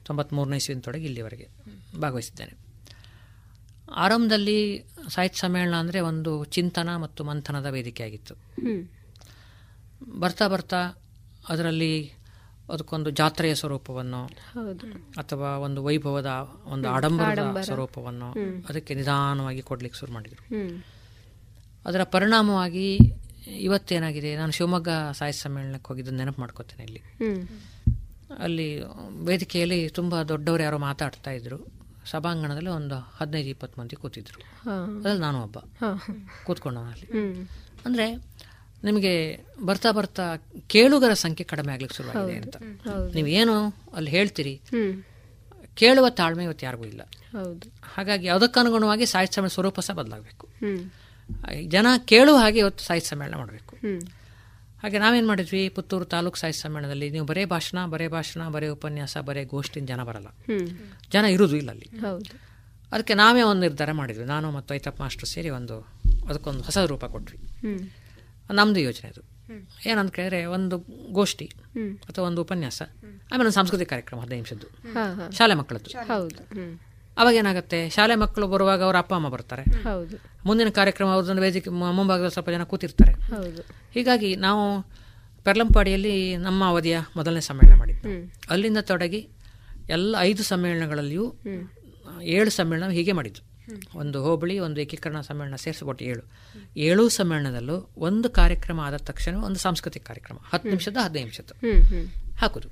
ತೊಂಬತ್ಮೂರನೇ 0.05 0.55
ಇಸ್ವಿನ 0.55 0.79
ತೊಡಗಿ 0.79 1.05
ಇಲ್ಲಿವರೆಗೆ 1.05 1.47
ಭಾಗವಹಿಸಿದ್ದೇನೆ. 2.01 2.69
ಆರಂಭದಲ್ಲಿ 3.91 4.85
ಸಾಹಿತ್ಯ 5.09 5.39
ಸಮ್ಮೇಳನ 5.39 5.75
ಅಂದರೆ 5.75 5.99
ಒಂದು 5.99 6.43
ಚಿಂತನ 6.43 6.95
ಮತ್ತು 6.95 7.23
ಮಂಥನದ 7.23 7.65
ವೇದಿಕೆಯಾಗಿತ್ತು 7.65 8.33
ಆಗಿತ್ತು. 8.33 10.19
ಬರ್ತಾ 10.19 10.47
ಬರ್ತಾ 10.47 11.03
ಅದರಲ್ಲಿ 11.49 12.13
ಅದಕ್ಕೊಂದು 12.69 13.09
ಜಾತ್ರೆಯ 13.09 13.55
ಸ್ವರೂಪವನ್ನು 13.55 14.25
ಅಥವಾ 15.17 15.57
ಒಂದು 15.57 15.83
ವೈಭವದ 15.83 16.25
ಒಂದು 16.65 16.89
ಆಡಂಬರದ 16.89 17.27
ಆಡಂಬರ. 17.27 17.61
ಸ್ವರೂಪವನ್ನು 17.61 18.35
ಅದಕ್ಕೆ 18.69 18.93
ನಿಧಾನವಾಗಿ 18.93 19.61
ಕೊಡ್ಲಿಕ್ಕೆ 19.61 19.99
ಶುರು 19.99 20.11
ಮಾಡಿದರು. 20.11 20.43
ಅದರ 21.85 22.03
ಪರಿಣಾಮವಾಗಿ 22.03 22.99
ಇವತ್ತೇನಾಗಿದೆ? 23.47 24.35
ನಾನು 24.35 24.51
ಶಿವಮೊಗ್ಗ 24.51 24.89
ಸಾಹಿತ್ಯ 25.11 25.41
ಸಮ್ಮೇಳನಕ್ಕೆ 25.41 25.87
ಹೋಗಿದ್ದು 25.87 26.11
ನೆನಪು 26.11 26.41
ಮಾಡ್ಕೋತೇನೆ 26.41 26.83
ಇಲ್ಲಿ. 26.83 27.01
ಅಲ್ಲಿ 28.39 28.81
ವೇದಿಕೆಯಲ್ಲಿ 29.25 29.89
ತುಂಬ 29.89 30.21
ದೊಡ್ಡವರು 30.21 30.63
ಯಾರೋ 30.63 30.77
ಮಾತಾಡ್ತಾ 30.77 31.31
ಇದ್ರು. 31.31 31.67
ಸಭಾಂಗಣದಲ್ಲಿ 32.05 32.69
ಒಂದು 32.69 32.95
ಹದಿನೈದು 32.95 33.49
ಇಪ್ಪತ್ತು 33.49 33.81
ಮಂದಿ 33.81 33.95
ಕೂತಿದ್ರು. 33.95 34.69
ಅದ್ರಲ್ಲಿ 34.97 35.21
ನಾನು 35.21 35.43
ಒಬ್ಬ. 35.43 35.57
ಕೂತ್ಕೊಂಡವನಲ್ಲಿ 36.45 37.07
ಅಂದರೆ 37.85 38.15
ನಿಮಗೆ 38.83 39.45
ಬರ್ತಾ 39.65 39.91
ಬರ್ತಾ 39.91 40.35
ಕೇಳುಗರ 40.67 41.13
ಸಂಖ್ಯೆ 41.13 41.45
ಕಡಿಮೆ 41.45 41.73
ಆಗ್ಲಿಕ್ಕೆ 41.73 41.97
ಶುರುವಾಗಿದೆ. 41.97 42.37
ಅಂತ. 42.37 42.55
ನೀವು 43.15 43.27
ಏನು 43.27 43.73
ಅಲ್ಲಿ 43.93 44.11
ಹೇಳ್ತೀರಿ? 44.11 44.61
ಕೇಳುವ 45.75 46.09
ತಾಳ್ಮೆ 46.09 46.43
ಇವತ್ತು 46.43 46.65
ಯಾರಿಗೂ 46.65 46.85
ಇಲ್ಲ. 46.85 47.01
ಹೌದು. 47.37 47.71
ಹಾಗಾಗಿ 47.95 48.27
ಅದಕ್ಕನುಗುಣವಾಗಿ 48.27 49.05
ಸಾಹಿತ್ಯ 49.05 49.47
ಸ್ವರೂಪ 49.47 49.79
ಸಹ 49.79 49.93
ಬದಲಾಗಬೇಕು. 49.93 50.47
ಜನ 51.67 51.87
ಕೇಳುವ 52.05 52.37
ಹಾಗೆ 52.37 52.59
ಇವತ್ತು 52.59 52.83
ಸಾಹಿತ್ಯ 52.85 53.09
ಸಮ್ಮೇಳನ 53.09 53.35
ಮಾಡಬೇಕು. 53.35 53.75
ಹಾಗೆ 54.83 54.99
ನಾವೇನು 54.99 55.27
ಮಾಡಿದ್ವಿ? 55.27 55.69
ಪುತ್ತೂರು 55.69 56.05
ತಾಲೂಕು 56.05 56.37
ಸಾಹಿತ್ಯ 56.37 56.61
ಸಮ್ಮೇಳನದಲ್ಲಿ 56.61 57.09
ನೀವು 57.09 57.25
ಬರೇ 57.25 57.45
ಭಾಷಣ 57.45 57.85
ಬರೇ 57.85 58.07
ಭಾಷಣ 58.07 58.49
ಬರೇ 58.49 58.67
ಉಪನ್ಯಾಸ 58.67 59.17
ಬರೇ 59.17 59.43
ಗೋಷ್ಠಿನ 59.43 59.85
ಜನ 59.85 60.03
ಬರಲ್ಲ. 60.03 60.27
ಜನ 61.11 61.25
ಇರುವುದು 61.25 61.57
ಇಲ್ಲ 61.57 61.69
ಅಲ್ಲಿ. 61.69 61.89
ಹೌದು. 61.99 62.49
ಅದಕ್ಕೆ 62.91 63.13
ನಾವೇ 63.13 63.41
ಒಂದು 63.41 63.61
ನಿರ್ಧಾರ 63.61 63.91
ಮಾಡಿದ್ವಿ. 63.91 64.25
ನಾನು 64.25 64.51
ಮತ್ತು 64.51 64.73
ಐತಪ್ಪ 64.73 65.01
ಮಾಸ್ಟರ್ 65.01 65.25
ಸೇರಿ 65.25 65.49
ಒಂದು 65.49 65.87
ಅದಕ್ಕೊಂದು 66.29 66.61
ಹೊಸ 66.61 66.77
ರೂಪ 66.77 67.05
ಕೊಟ್ವಿ. 67.05 67.37
ನಮ್ಮದು 68.53 68.79
ಯೋಚನೆ 68.79 69.09
ಅದು. 69.09 69.21
ಏನಂತ 69.89 70.13
ಕೇಳಿದ್ರೆ 70.13 70.45
ಒಂದು 70.45 70.77
ಗೋಷ್ಠಿ 71.11 71.51
ಅಥವಾ 72.09 72.25
ಒಂದು 72.25 72.41
ಉಪನ್ಯಾಸ 72.41 72.81
ಆಮೇಲೆ 73.31 73.39
ಒಂದು 73.39 73.51
ಸಾಂಸ್ಕೃತಿಕ 73.51 73.89
ಕಾರ್ಯಕ್ರಮ 73.89 74.19
ಹದಿನೈದು 74.19 74.35
ನಿಮಿಷದ್ದು. 74.35 74.67
ಶಾಲೆ 75.31 75.53
ಮಕ್ಕಳದ್ದು. 75.53 75.89
ಅವಾಗ 77.19 77.33
ಏನಾಗುತ್ತೆ? 77.35 77.89
ಶಾಲೆ 77.89 78.15
ಮಕ್ಕಳು 78.15 78.47
ಬರುವಾಗ 78.47 78.83
ಅವ್ರ 78.83 78.97
ಅಪ್ಪ 78.97 79.13
ಅಮ್ಮ 79.13 79.29
ಬರ್ತಾರೆ. 79.29 79.63
ಮುಂದಿನ 80.45 80.69
ಕಾರ್ಯಕ್ರಮ 80.69 81.07
ಅವ್ರದ್ದು 81.15 81.41
ವೇದಿಕೆ 81.41 81.69
ಮುಂಭಾಗದಲ್ಲಿ 81.69 82.33
ಸ್ವಲ್ಪ 82.33 82.49
ಜನ 82.49 82.63
ಕೂತಿರ್ತಾರೆ. 82.63 83.13
ಹೀಗಾಗಿ 83.93 84.35
ನಾವು 84.35 84.63
ಪೆರ್ಲಂಪಾಡಿಯಲ್ಲಿ 85.43 86.15
ನಮ್ಮ 86.37 86.61
ಅವಧಿಯ 86.67 86.97
ಮೊದಲನೇ 87.15 87.39
ಸಮ್ಮೇಳನ 87.39 87.77
ಮಾಡಿದ್ದು. 87.79 88.09
ಅಲ್ಲಿಂದ 88.49 88.77
ತೊಡಗಿ 88.91 89.21
ಎಲ್ಲ 89.89 90.15
ಐದು 90.19 90.43
ಸಮ್ಮೇಳನಗಳಲ್ಲಿಯೂ. 90.43 91.25
ಏಳು 92.21 92.49
ಸಮ್ಮೇಳನ 92.49 92.91
ಹೀಗೆ 92.97 93.11
ಮಾಡಿದ್ದು. 93.11 93.41
ಒಂದು 93.95 94.23
ಹೋಬಳಿ 94.23 94.59
ಒಂದು 94.59 94.81
ಏಕೀಕರಣ 94.81 95.19
ಸಮ್ಮೇಳನ 95.21 95.55
ಸೇರಿಸ್ಬಿಟ್ಟು 95.55 96.05
ಏಳು. 96.05 96.23
ಏಳು 96.77 97.09
ಸಮ್ಮೇಳನದಲ್ಲೂ 97.09 97.89
ಒಂದು 97.97 98.29
ಕಾರ್ಯಕ್ರಮ 98.29 98.79
ಆದ 98.79 98.97
ತಕ್ಷಣ 99.09 99.35
ಒಂದು 99.47 99.59
ಸಾಂಸ್ಕೃತಿಕ 99.59 100.03
ಕಾರ್ಯಕ್ರಮ. 100.07 100.37
ಹತ್ತು 100.53 100.69
ನಿಮಿಷದ 100.69 100.97
ಹದಿನೈದು 101.03 101.25
ನಿಮಿಷದ 101.25 101.51
ಹಾಕೋದು. 102.41 102.69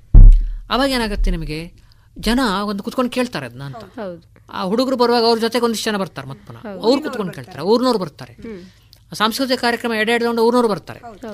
ಅವಾಗ 0.70 0.88
ಏನಾಗುತ್ತೆ 0.90 1.30
ನಿಮಗೆ? 1.30 1.60
ಜನ 2.20 2.40
ಒಂದು 2.64 2.82
ಕುತ್ಕೊಂಡು 2.82 3.10
ಕೇಳ್ತಾರೆ 3.10 3.46
ಅದನ್ನ 3.46 3.62
ಅಂತ. 3.62 3.82
ಹೌದು 4.00 4.20
ಆ 4.50 4.62
ಹುಡುಗರು 4.64 4.96
ಬರುವಾಗ 4.96 5.24
ಅವ್ರ 5.24 5.38
ಜೊತೆಗೆ 5.38 5.64
ಒಂದಿಷ್ಟು 5.64 5.90
ಜನ 5.90 5.96
ಬರ್ತಾರೆ 5.96 6.28
ಮತ್ತೆ 6.28 6.46
ಪುನಃ. 6.46 6.60
ಅವ್ರು 6.82 7.02
ಕುತ್ಕೊಂಡು 7.02 7.32
ಕೇಳ್ತಾರೆ 7.32 7.62
ಊರ್ನವ್ರು 7.62 7.98
ಬರ್ತಾರೆ. 7.98 8.34
ಸಾಂಸ್ಕೃತಿಕ 9.14 9.60
ಕಾರ್ಯಕ್ರಮ 9.60 9.92
ಎಡೆ 9.92 10.12
ಎಡೆಕೊಂಡು 10.12 10.42
ಊರ್ನವ್ರು 10.42 10.68
ಬರ್ತಾರೆ. 10.68 11.00
ಹೌದು 11.00 11.28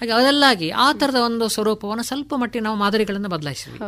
ಹಾಗೆ 0.00 0.12
ಅದೆಲ್ಲಾಗಿ 0.12 0.70
ಆ 0.70 0.92
ಥರದ 0.92 1.14
ಒಂದು 1.14 1.48
ಸ್ವರೂಪವನ್ನು 1.48 2.04
ಸ್ವಲ್ಪ 2.04 2.34
ಮಟ್ಟಿಗೆ 2.36 2.64
ನಾವು 2.64 2.76
ಮಾದರಿಗಳನ್ನು 2.76 3.28
ಬದಲಾಯಿಸಿದ್ವಿ. 3.28 3.78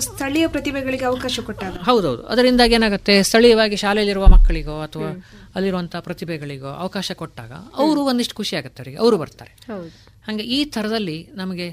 ಸ್ಥಳೀಯ 0.00 0.46
ಪ್ರತಿಭೆಗಳಿಗೆ 0.46 1.04
ಅವಕಾಶ 1.04 1.40
ಕೊಟ್ಟಾಗ. 1.40 1.74
ಹೌದೌದು. 1.82 2.22
ಅದರಿಂದಾಗಿ 2.22 2.74
ಏನಾಗುತ್ತೆ 2.74 3.22
ಸ್ಥಳೀಯವಾಗಿ 3.22 3.76
ಶಾಲೆಯಲ್ಲಿರುವ 3.76 4.26
ಮಕ್ಕಳಿಗೋ 4.26 4.80
ಅಥವಾ 4.80 5.08
ಅಲ್ಲಿರುವಂತಹ 5.54 6.00
ಪ್ರತಿಭೆಗಳಿಗೋ 6.00 6.66
ಅವಕಾಶ 6.66 7.12
ಕೊಟ್ಟಾಗ 7.12 7.52
ಅವರು 7.76 8.00
ಒಂದಿಷ್ಟು 8.04 8.34
ಖುಷಿ 8.34 8.56
ಆಗುತ್ತೆ 8.56 8.82
ಅವರಿಗೆ. 8.82 8.96
ಅವರು 8.96 9.16
ಬರ್ತಾರೆ. 9.16 9.52
ಹೌದು. 9.72 9.90
ಹಾಗೆ 10.26 10.42
ಈ 10.42 10.64
ಥರದಲ್ಲಿ 10.64 11.28
ನಮಗೆ 11.34 11.66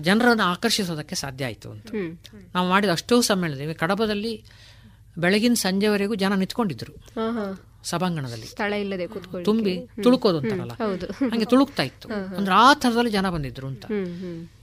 ಜನರನ್ನು 0.00 0.42
ಆಕರ್ಷಿಸೋದಕ್ಕೆ 0.42 1.14
ಸಾಧ್ಯ 1.14 1.44
ಆಯಿತು 1.44 1.70
ಅಂತ. 1.70 1.86
ನಾವು 2.54 2.68
ಮಾಡಿದ 2.68 2.90
ಅಷ್ಟೋ 2.90 3.20
ಸಮ್ಮೇಳನ 3.20 3.72
ಕಡಬದಲ್ಲಿ 3.72 4.44
ಬೆಳಗಿನ 5.18 5.54
ಸಂಜೆವರೆಗೂ 5.54 6.14
ಜನ 6.14 6.34
ನಿಂತ್ಕೊಂಡಿದ್ರು. 6.34 6.92
ಸಭಾಂಗಣದಲ್ಲಿ. 7.84 8.46
ಸ್ಥಳ 8.46 8.72
ಇಲ್ಲದೆ 8.72 9.06
ತುಂಬಿ 9.44 9.80
ತುಳುಕೋದು 10.02 10.38
ಅಂತಾರಲ್ಲ. 10.38 10.72
ಹಂಗೆ 11.30 11.44
ತುಳುಕ್ತಾ 11.44 11.82
ಇತ್ತು. 11.82 12.08
ಅಂದ್ರೆ 12.08 12.54
ಆ 12.54 12.74
ಥರದಲ್ಲಿ 12.74 13.10
ಜನ 13.10 13.30
ಬಂದಿದ್ರು 13.30 13.66
ಅಂತ. 13.66 13.84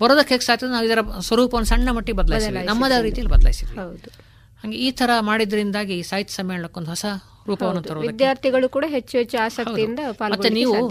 ಬರೋದಕ್ಕೆ 0.02 0.34
ಹೇಗೆ 0.34 0.46
ಸಾಧ್ಯ 0.46 0.68
ನಾವು 0.68 0.86
ಇದರ 0.86 1.00
ಸ್ವರೂಪವನ್ನು 1.20 1.66
ಸಣ್ಣ 1.66 1.90
ಮಟ್ಟಿಗೆ 1.92 2.18
ಬದಲಾಯಿಸಿದ್ವಿ. 2.18 2.64
ನಮ್ಮದೇ 2.64 3.02
ರೀತಿಯಲ್ಲಿ 3.02 3.34
ಬದಲಾಯಿಸಿದ್ವಿ. 3.34 3.78
ಹೌದು. 3.78 4.28
ಹಂಗೆ 4.64 4.78
ಈ 4.78 4.92
ತರ 4.92 5.10
ಮಾಡಿದ್ರಿಂದಾಗಿ 5.20 6.04
ಸಾಹಿತ್ಯ 6.04 6.34
ಸಮ್ಮೇಳನಕ್ಕೊಂದು 6.34 6.90
ಹೊಸ 6.90 7.06
ರೂಪವನ್ನು. 7.48 7.82
ತರೋದಕ್ಕೆ 7.82 8.12
ವಿದ್ಯಾರ್ಥಿಗಳು 8.12 8.70
ಕೂಡ 8.70 8.86
ಹೆಚ್ಚು 8.88 9.18
ಹೆಚ್ಚು 9.18 9.38
ಆಸಕ್ತಿಯಿಂದ 9.46 10.00
ಬಯ್ಯೋದು 10.00 10.32
ಮತ್ತೆ 10.32 10.50
ನೀವು 10.50 10.90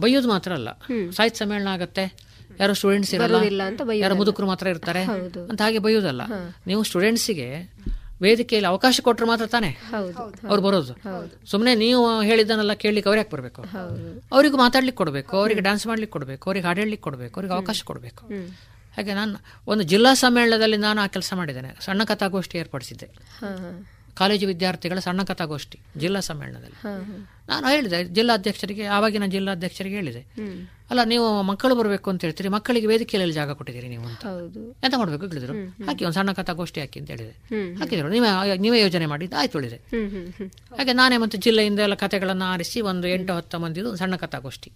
ಬೈಯೋದು 0.00 0.28
ಮಾತ್ರ 0.28 0.52
ಅಲ್ಲ. 0.52 0.72
ಸಾಹಿತ್ಯ 1.10 1.38
ಸಮ್ಮೇಳನ 1.38 1.68
ಆಗತ್ತೆ. 1.68 2.27
ಯಾರು 2.60 2.74
ಸ್ಟೂಡೆಂಟ್ಸ್ 2.74 3.14
ಇರಲ್ಲ. 3.14 3.34
ಯಾರು 4.00 4.14
ಮುದುಕರು 4.18 4.46
ಮಾತ್ರ 4.46 4.66
ಇರ್ತಾರೆ. 4.66 5.02
ಅಂತ 5.50 5.62
ಹಾಗೆ 5.62 5.78
ಬಯ್ಯೋದಲ್ಲ 5.78 6.22
ನೀವು 6.66 6.82
ಸ್ಟೂಡೆಂಟ್ಸಿಗೆ 6.82 7.48
ವೇದಿಕೆಯಲ್ಲಿ 8.22 8.68
ಅವಕಾಶ 8.68 9.00
ಕೊಟ್ಟರೆ 9.02 9.26
ಮಾತ್ರ 9.26 9.46
ತಾನೇ? 9.46 9.68
ಹೌದು. 9.68 10.48
ಅವ್ರು 10.48 10.62
ಬರೋದು. 10.62 10.92
ಸುಮ್ಮನೆ 11.46 11.74
ನೀವು 11.74 12.22
ಹೇಳಿದ್ದನ್ನೆಲ್ಲ 12.22 12.72
ಕೇಳಲಿಕ್ಕೆ 12.72 13.08
ಅವ್ರು 13.08 13.18
ಯಾಕೆ 13.20 13.30
ಬರಬೇಕು? 13.30 13.62
ಅವ್ರಿಗೂ 14.32 14.56
ಮಾತಾಡ್ಲಿಕ್ಕೆ 14.56 14.98
ಕೊಡಬೇಕು 14.98 15.36
ಅವರಿಗೆ 15.36 15.60
ಡ್ಯಾನ್ಸ್ 15.60 15.86
ಮಾಡ್ಲಿಕ್ಕೆ 15.86 16.12
ಕೊಡಬೇಕು 16.12 16.50
ಅವ್ರಿಗೆ 16.50 16.66
ಹಾಡೇಳ್ಲಿಕ್ಕೆ 16.66 17.04
ಕೊಡಬೇಕು 17.04 17.40
ಅವ್ರಿಗೆ 17.40 17.54
ಅವಕಾಶ 17.54 17.82
ಕೊಡಬೇಕು. 17.84 18.26
ಹಾಗೆ 18.96 19.14
ನಾನು 19.14 19.34
ಒಂದು 19.66 19.84
ಜಿಲ್ಲಾ 19.84 20.14
ಸಮ್ಮೇಳನದಲ್ಲಿ 20.14 20.76
ನಾನು 20.76 21.00
ಆ 21.00 21.06
ಕೆಲಸ 21.06 21.32
ಮಾಡಿದ್ದೇನೆ. 21.36 21.76
ಸಣ್ಣ 21.80 22.04
ಕಥಾಗೋಷ್ಠಿ 22.04 22.58
ಏರ್ಪಡಿಸಿದ್ದೆ. 22.58 23.06
ಕಾಲೇಜು 24.16 24.46
ವಿದ್ಯಾರ್ಥಿಗಳ 24.46 24.98
ಸಣ್ಣ 24.98 25.22
ಕಥಾಗೋಷ್ಠಿ 25.22 25.80
ಜಿಲ್ಲಾ 25.96 26.20
ಸಮ್ಮೇಳನದಲ್ಲಿ. 26.20 26.88
ನಾನು 27.50 27.68
ಹೇಳಿದೆ 27.76 27.98
ಜಿಲ್ಲಾಧ್ಯಕ್ಷರಿಗೆ 28.16 28.84
ಆವಾಗಿನ 28.96 29.26
ಜಿಲ್ಲಾಧ್ಯಕ್ಷರಿಗೆ 29.36 29.96
ಹೇಳಿದೆ. 30.00 30.22
ಅಲ್ಲ 30.92 31.00
ನೀವು 31.10 31.26
ಮಕ್ಕಳು 31.48 31.74
ಬರಬೇಕು 31.78 32.08
ಅಂತ 32.10 32.20
ಹೇಳ್ತೀರಿ 32.24 32.50
ಮಕ್ಕಳಿಗೆ 32.54 32.86
ವೇದಿಕೆಯಲ್ಲಿ 32.90 33.34
ಜಾಗ 33.38 33.54
ಕೊಟ್ಟಿದ್ದೀರಿ 33.56 33.88
ನೀವು 33.94 34.04
ಅಂತ. 34.10 34.22
ಎಂತ 34.86 34.94
ಮಾಡಬೇಕು 35.00 35.24
ಹೇಳಿದ್ರು 35.26 35.54
ಹಾಕಿ 35.88 36.02
ಒಂದು 36.08 36.16
ಸಣ್ಣ 36.18 36.32
ಕಥಾಗೋಷ್ಠಿ 36.38 36.80
ಹಾಕಿ 36.82 36.98
ಅಂತ 37.00 37.08
ಹೇಳಿದೆ. 37.14 37.34
ಹಾಕಿದ್ರು 37.80 38.08
ನೀವೇ 38.14 38.30
ನೀವೇ 38.64 38.78
ಯೋಜನೆ 38.84 39.06
ಮಾಡಿದ್ದು 39.12 39.36
ಆಯ್ತು 39.40 39.56
ಹೇಳಿದೆ. 39.58 39.78
ಹಾಗೆ 40.78 40.92
ನಾನೇ 41.00 41.16
ಮತ್ತೆ 41.24 41.38
ಜಿಲ್ಲೆಯಿಂದ 41.46 41.82
ಎಲ್ಲ 41.86 41.96
ಕಥೆಗಳನ್ನು 42.04 42.46
ಆರಿಸಿ 42.52 42.80
ಒಂದು 42.90 43.08
ಎಂಟು 43.16 43.34
ಹತ್ತು 43.38 43.58
ಮಂದಿದು 43.64 43.90
ಸಣ್ಣ 44.02 44.16
ಕಥಾಗೋಷ್ಠಿ. 44.24 44.70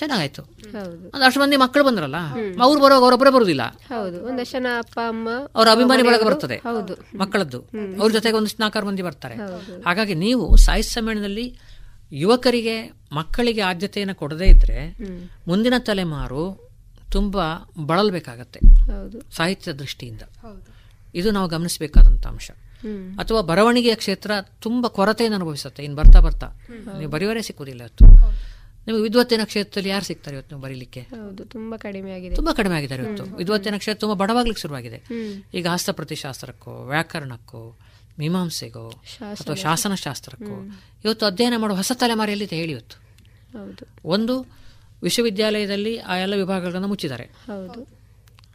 ಚೆನ್ನಾಗಾಯ್ತು. 0.00 0.44
ಒಂದು 1.14 1.24
ಅಷ್ಟು 1.28 1.42
ಮಂದಿ 1.44 1.58
ಮಕ್ಕಳು 1.64 1.84
ಬಂದ್ರಲ್ಲ 1.90 2.20
ಅವ್ರು 2.66 2.80
ಬರೋ 2.86 2.96
ಅವರೊಬ್ಬರೇ 3.02 3.32
ಬರುದಿಲ್ಲ. 3.36 3.62
ಅವ್ರ 5.58 5.68
ಅಭಿಮಾನಿ 5.76 6.04
ಬಳಗ 6.10 6.22
ಬರ್ತದೆ 6.30 6.58
ಹೌದು. 6.68 6.96
ಮಕ್ಕಳದ್ದು. 7.22 7.60
ಅವ್ರ 8.02 8.10
ಜೊತೆಗೆ 8.18 8.38
ಒಂದಿಷ್ಟು 8.40 8.62
ನಾಲ್ಕಾರು 8.64 8.88
ಮಂದಿ 8.90 9.04
ಬರ್ತಾರೆ. 9.10 9.38
ಹಾಗಾಗಿ 9.88 10.16
ನೀವು 10.26 10.44
ಸಾಹಿತ್ಯ 10.66 10.92
ಸಮ್ಮೇಳನದಲ್ಲಿ 10.98 11.46
ಯುವಕರಿಗೆ 12.12 12.92
ಮಕ್ಕಳಿಗೆ 13.12 13.60
ಆದ್ಯತೆಯನ್ನು 13.60 14.14
ಕೊಡದೇ 14.14 14.44
ಇದ್ರೆ 14.44 14.96
ಮುಂದಿನ 15.48 15.74
ತಲೆಮಾರು 15.78 16.70
ತುಂಬಾ 17.12 17.70
ಬಳಲ್ಬೇಕಾಗತ್ತೆ. 17.86 18.60
ಸಾಹಿತ್ಯ 19.36 19.72
ದೃಷ್ಟಿಯಿಂದ. 19.72 20.22
ಇದು 21.14 21.30
ನಾವು 21.30 21.48
ಗಮನಿಸಬೇಕಾದಂಥ 21.48 22.26
ಅಂಶ. 22.26 22.50
ಅಥವಾ 23.18 23.40
ಬರವಣಿಗೆಯ 23.40 23.94
ಕ್ಷೇತ್ರ 23.94 24.30
ತುಂಬಾ 24.62 24.88
ಕೊರತೆಯನ್ನು 24.88 25.36
ಅನುಭವಿಸುತ್ತೆ. 25.36 25.84
ಇನ್ನು 25.84 25.96
ಬರ್ತಾ 25.96 26.20
ಬರ್ತಾ. 26.20 26.48
ನೀವು 26.98 27.10
ಬರೆಯುವರೇ 27.10 27.42
ಸಿಕ್ಕುವುದಿಲ್ಲ 27.42 27.80
ಇವತ್ತು. 27.80 28.04
ನಿಮಗೆ 28.86 29.02
ವಿದ್ವತ್ತಿನ 29.02 29.40
ಕ್ಷೇತ್ರದಲ್ಲಿ 29.44 29.88
ಯಾರು 29.88 30.04
ಸಿಗ್ತಾರೆ 30.04 30.36
ಇವತ್ತು 30.36 30.56
ನೀವು 30.56 30.64
ಬರೀಲಿಕ್ಕೆ? 30.64 31.08
ತುಂಬಾ 31.44 31.76
ಕಡಿಮೆ 31.76 32.12
ಆಗಿದೆ. 32.12 32.34
ತುಂಬಾ 32.34 32.52
ಕಡಿಮೆ 32.52 32.76
ಆಗಿದ್ದಾರೆ 32.76 33.02
ಇವತ್ತು. 33.02 33.24
ವಿದ್ವತ್ತಿನ 33.36 33.76
ಕ್ಷೇತ್ರ 33.76 34.00
ತುಂಬಾ 34.00 34.14
ಬಡವಾಗ್ಲಿಕ್ಕೆ 34.14 34.62
ಶುರುವಾಗಿದೆ. 34.62 34.96
ಈಗ 34.96 35.54
ಈಗ 35.54 35.66
ಹಸ್ತಪ್ರತಿಶಾಸ್ತ್ರಕ್ಕೋ 35.66 36.86
ವ್ಯಾಕರಣಕ್ಕೋ 36.86 37.76
ಮೀಮಾಂಸೆಗೋ. 38.18 38.88
ಅಥವಾ 39.40 39.54
ಶಾಸನಶಾಸ್ತ್ರಕ್ಕೋ 39.54 40.54
ಇವತ್ತು 41.04 41.26
ಅಧ್ಯಯನ 41.26 41.54
ಮಾಡುವ 41.56 41.76
ಹೊಸ 41.76 41.92
ತಲೆಮಾರಿಯಲ್ಲಿ 41.94 42.44
ಹೇಳಿ 42.44 42.72
ಇವತ್ತು. 42.72 42.96
ಒಂದು 44.04 44.46
ವಿಶ್ವವಿದ್ಯಾಲಯದಲ್ಲಿ 45.02 45.98
ಆ 45.98 46.16
ಎಲ್ಲ 46.16 46.34
ವಿಭಾಗಗಳನ್ನು 46.36 46.88
ಮುಚ್ಚಿದ್ದಾರೆ. 46.88 47.24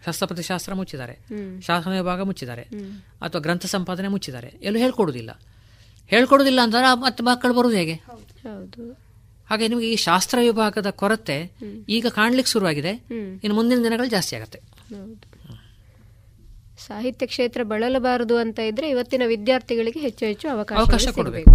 ಹಸ್ತಪ್ರತಿಶಾಸ್ತ್ರ 0.07 0.73
ಮುಚ್ಚಿದ್ದಾರೆ. 0.73 1.13
ಶಾಸನ 1.61 1.91
ವಿಭಾಗ 1.91 2.21
ಮುಚ್ಚಿದ್ದಾರೆ. 2.21 2.61
ಅಥವಾ 3.21 3.41
ಗ್ರಂಥ 3.41 3.65
ಸಂಪಾದನೆ 3.65 4.07
ಮುಚ್ಚಿದ್ದಾರೆ. 4.07 4.53
ಎಲ್ಲೂ 4.61 4.79
ಹೇಳ್ಕೊಡುದಿಲ್ಲ 4.79 5.39
ಹೇಳ್ಕೊಡುದಿಲ್ಲ 6.07 6.59
ಅಂತಂದ್ರೆ 6.63 7.01
ಮತ್ತೆ 7.01 7.23
ಮಕ್ಕಳು 7.23 7.53
ಬರೋದು 7.53 7.75
ಹೇಗೆ? 7.75 7.93
ಹಾಗೆ 9.49 9.67
ನಿಮಗೆ 9.67 9.91
ಈ 9.91 9.95
ಶಾಸ್ತ್ರ 9.95 10.37
ವಿಭಾಗದ 10.41 10.89
ಕೊರತೆ 10.89 11.51
ಈಗ 11.89 12.05
ಕಾಣ್ಲಿಕ್ಕೆ 12.09 12.51
ಶುರುವಾಗಿದೆ. 12.51 12.89
ಇನ್ನು 13.43 13.53
ಮುಂದಿನ 13.53 13.83
ದಿನಗಳು 13.83 14.09
ಜಾಸ್ತಿ 14.09 14.35
ಆಗುತ್ತೆ. 14.35 14.59
ಸಾಹಿತ್ಯ 16.87 17.25
ಕ್ಷೇತ್ರ 17.25 17.63
ಬಳಲಬಾರದು 17.63 18.37
ಅಂತ 18.37 18.59
ಇದ್ರೆ 18.59 18.89
ಇವತ್ತಿನ 18.89 19.21
ವಿದ್ಯಾರ್ಥಿಗಳಿಗೆ 19.27 19.99
ಹೆಚ್ಚು 19.99 20.25
ಹೆಚ್ಚು 20.25 20.49
ಅವಕಾಶ 20.49 21.07
ಕೊಡಬೇಕು. 21.11 21.51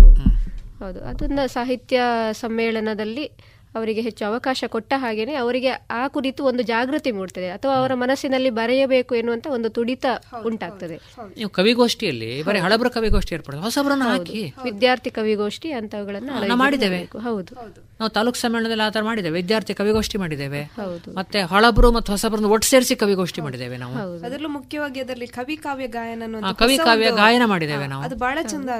ಹೌದು. 0.78 1.04
ಅದನ್ನ 1.04 1.38
ಸಾಹಿತ್ಯ 1.46 2.00
ಸಮ್ಮೇಳನದಲ್ಲಿ 2.32 3.30
ಅವರಿಗೆ 3.76 4.00
ಹೆಚ್ಚು 4.00 4.24
ಅವಕಾಶ 4.24 4.64
ಕೊಟ್ಟ 4.66 4.92
ಹಾಗೇನೆ 4.96 5.34
ಅವರಿಗೆ 5.34 5.68
ಆ 5.68 6.08
ಕುರಿತು 6.08 6.44
ಒಂದು 6.44 6.62
ಜಾಗೃತಿ 6.62 7.10
ಮೂಡ್ತದೆ 7.10 7.50
ಅಥವಾ 7.50 7.74
ಅವರ 7.74 7.94
ಮನಸ್ಸಿನಲ್ಲಿ 7.94 8.50
ಬರೆಯಬೇಕು 8.50 9.14
ಎನ್ನುವಂತ 9.14 9.46
ಒಂದು 9.46 9.68
ತುಡಿತ 9.68 10.06
ಉಂಟಾಗ್ತದೆ. 10.46 10.96
ನೀವು 11.36 11.50
ಕವಿಗೋಷ್ಠಿಯಲ್ಲಿ 11.50 12.42
ಬರೀ 12.42 12.58
ಹಳಬರ 12.58 12.88
ಕವಿಗೋಷ್ಠಿ 12.88 13.34
ಏರ್ಪಡ 13.34 13.54
ಹೊಸಬರನ್ನ 13.54 14.02
ಹಾಕಿ. 14.02 14.54
ವಿದ್ಯಾರ್ಥಿ 14.62 15.10
ಕವಿಗೋಷ್ಠಿ 15.10 15.72
ಅಂತವುಗಳನ್ನು 15.72 16.56
ಮಾಡಿದ್ದೇವೆ. 16.56 17.02
ಹೌದು. 17.02 17.54
ನಾವು 18.00 18.08
ತಾಲೂಕು 18.08 18.38
ಸಮ್ಮೇಳನದಲ್ಲಿ 18.38 18.82
ಆತರ 18.82 19.00
ತರ 19.00 19.04
ಮಾಡಿದ್ದೇವೆ 19.04 19.40
ವಿದ್ಯಾರ್ಥಿ 19.40 19.74
ಕವಿಗೋಷ್ಠಿ 19.74 20.18
ಮಾಡಿದ್ದೇವೆ. 20.18 20.62
ಹೌದು. 20.62 21.14
ಮತ್ತೆ 21.14 21.40
ಹಳಬರು 21.40 21.92
ಮತ್ತು 21.92 22.12
ಹೊಸಬ್ರನ್ನ 22.12 22.46
ಒಟ್ಟು 22.46 22.68
ಸೇರಿಸಿ 22.68 22.96
ಕವಿಗೋಷ್ಠಿ 22.96 23.40
ಮಾಡಿದ್ದೇವೆ 23.40 23.76
ನಾವು. 23.76 24.24
ಅದರಲ್ಲೂ 24.24 24.48
ಮುಖ್ಯವಾಗಿ 24.48 25.00
ಅದರಲ್ಲಿ 25.00 25.26
ಕವಿ 25.26 25.56
ಕಾವ್ಯ 25.56 25.86
ಗಾಯನ 25.86 26.22
ಕವಿ 26.58 26.76
ಕಾವ್ಯ 26.76 27.10
ಗಾಯನ 27.10 27.42
ಮಾಡಿದ್ದೇವೆ 27.44 27.86
ನಾವು. 27.86 28.04
ಅದು 28.04 28.16
ಬಹಳ 28.16 28.38
ಚಂದ. 28.42 28.70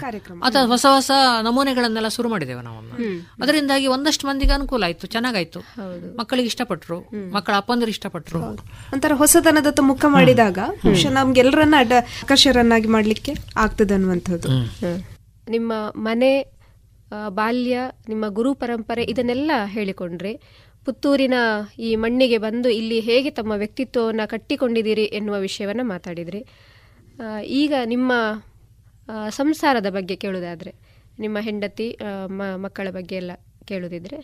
ಕಾರ್ಯಕ್ರಮ. 0.00 0.42
ಅಥವಾ 0.46 0.66
ಹೊಸ 0.66 0.86
ಹೊಸ 0.94 1.10
ನಮೂನೆಗಳನ್ನೆಲ್ಲ 1.42 2.08
ಶುರು 2.08 2.28
ಮಾಡಿದ್ದೇವೆ 2.28 2.62
ನಾವು 2.62 2.78
ಅದರಿಂದಾಗಿ 3.42 3.86
ಒಂದಷ್ಟು 3.86 4.23
ಮಂದಿಗೆ 4.24 4.52
ಅನುಕೂಲ 4.52 4.84
ಆಯ್ತು 4.84 5.06
ಚೆನ್ನಾಗಾಯ್ತು. 5.06 5.60
ಮಕ್ಕಳಿಗೆ 6.16 6.46
ಇಷ್ಟಪಟ್ರು 6.46 6.98
ಮಕ್ಕಳ 7.32 7.54
ಅಪ್ಪಂದ್ರೆ 7.56 7.90
ಇಷ್ಟಪಟ್ರು. 7.90 8.40
ಒಂಥರ 8.92 9.12
ಹೊಸತನದತ್ತ 9.12 9.80
ಮುಖ 9.80 10.04
ಮಾಡಿದಾಗ 10.08 10.58
ನಮ್ಗೆಲ್ಲರನ್ನ 11.10 11.74
ಅಡ್ಡ 11.78 11.92
ಆಕರ್ಷರನ್ನಾಗಿ 12.22 12.88
ಮಾಡ್ಲಿಕ್ಕೆ 12.88 13.34
ಆಗ್ತದೆ 13.56 13.94
ಅನ್ನುವಂಥದ್ದು 13.94 14.48
ನಿಮ್ಮ 15.50 15.72
ಮನೆ 15.96 16.32
ಬಾಲ್ಯ 17.28 17.80
ನಿಮ್ಮ 18.08 18.28
ಗುರು 18.28 18.54
ಪರಂಪರೆ 18.54 19.02
ಇದನ್ನೆಲ್ಲ 19.04 19.50
ಹೇಳಿಕೊಂಡ್ರೆ. 19.66 20.32
ಪುತ್ತೂರಿನ 20.84 21.36
ಈ 21.78 21.96
ಮಣ್ಣಿಗೆ 21.96 22.38
ಬಂದು 22.38 22.68
ಇಲ್ಲಿ 22.70 23.00
ಹೇಗೆ 23.00 23.30
ತಮ್ಮ 23.30 23.52
ವ್ಯಕ್ತಿತ್ವವನ್ನು 23.52 24.28
ಕಟ್ಟಿಕೊಂಡಿದ್ದೀರಿ 24.28 25.04
ಎನ್ನುವ 25.12 25.36
ವಿಷಯವನ್ನು 25.38 25.84
ಮಾತಾಡಿದ್ರಿ. 25.84 26.40
ಈಗ 27.54 27.74
ನಿಮ್ಮ 27.84 28.12
ಆ, 29.08 29.28
ಸಂಸಾರದ 29.28 29.90
ಬಗ್ಗೆ 29.90 30.16
ಕೇಳುವುದಾದ್ರೆ 30.16 30.70
ನಿಮ್ಮ 31.18 31.38
ಹೆಂಡತಿ 31.40 31.98
ಮಕ್ಕಳ 32.62 32.90
ಬಗ್ಗೆ 32.90 33.16
ಎಲ್ಲ. 33.16 33.32
ಕೇಳುವುದಿದ್ರೆ 33.64 34.18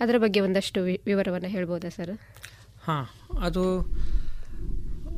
ಅದರ 0.00 0.18
ಬಗ್ಗೆ 0.18 0.40
ಒಂದಷ್ಟು 0.40 0.84
ವಿ- 0.84 1.02
ವಿವರವನ್ನು 1.06 1.48
ಹೇಳ್ಬೋದಾ 1.48 1.88
ಸರ್ 1.88 2.14
ಹಾಂ 2.82 3.04
ಅದು 3.40 3.64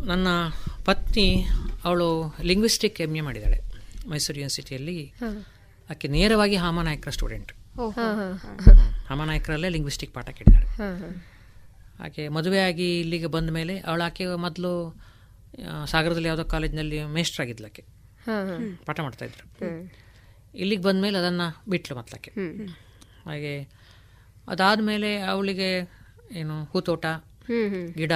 ನನ್ನ 0.04 0.28
ಪತ್ನಿ 0.84 1.46
ಅವಳು 1.84 2.08
ಲಿಂಗ್ವಿಸ್ಟಿಕ್ 2.42 3.00
ಎಂ 3.00 3.16
ಎ 3.16 3.20
ಮಾಡಿದ್ದಾಳೆ. 3.20 3.58
ಮೈಸೂರು 4.08 4.38
ಯೂನಿವರ್ಸಿಟಿಯಲ್ಲಿ 4.38 5.14
ಆಕೆ 5.90 6.08
ನೇರವಾಗಿ 6.08 6.56
ಹಾಮನಾಯಕರ 6.56 7.10
ಸ್ಟೂಡೆಂಟ್ 7.10 7.52
ಹಾಮನಾಯಕರಲ್ಲೇ 9.06 9.68
ಲಿಂಗ್ವಿಸ್ಟಿಕ್ 9.68 10.14
ಪಾಠ 10.14 10.30
ಕೇಳಿದ್ದಾಳೆ. 10.30 10.68
ಆಕೆ 12.04 12.28
ಮದುವೆಯಾಗಿ 12.28 13.00
ಇಲ್ಲಿಗೆ 13.00 13.26
ಬಂದ 13.26 13.50
ಮೇಲೆ 13.50 13.78
ಅವಳು 13.78 14.02
ಆಕೆ 14.02 14.26
ಮೊದಲು 14.36 14.72
ಸಾಗರದಲ್ಲಿ 15.86 16.28
ಯಾವುದೋ 16.28 16.44
ಕಾಲೇಜಿನಲ್ಲಿ 16.44 17.04
ಮೇಸ್ಟರ್ 17.04 17.46
ಆಗಿದ್ಲು 17.46 17.66
ಆಕೆ. 17.66 17.84
ಪಾಠ 18.86 19.00
ಮಾಡ್ತಾ 19.00 19.24
ಇದ್ರು. 19.24 19.46
ಇಲ್ಲಿಗೆ 20.54 20.82
ಬಂದ 20.82 21.02
ಮೇಲೆ 21.02 21.18
ಅದನ್ನು 21.18 21.70
ಬಿಟ್ಲು 21.70 21.98
ಮತ್ಲಾಕೆ 21.98 22.32
ಹಾಗೆ 23.26 23.62
ಅದಾದಮೇಲೆ 24.48 25.18
ಅವಳಿಗೆ 25.18 25.90
ಏನು 26.32 26.64
ಹೂತೋಟ. 26.64 27.06
ಗಿಡ 27.94 28.12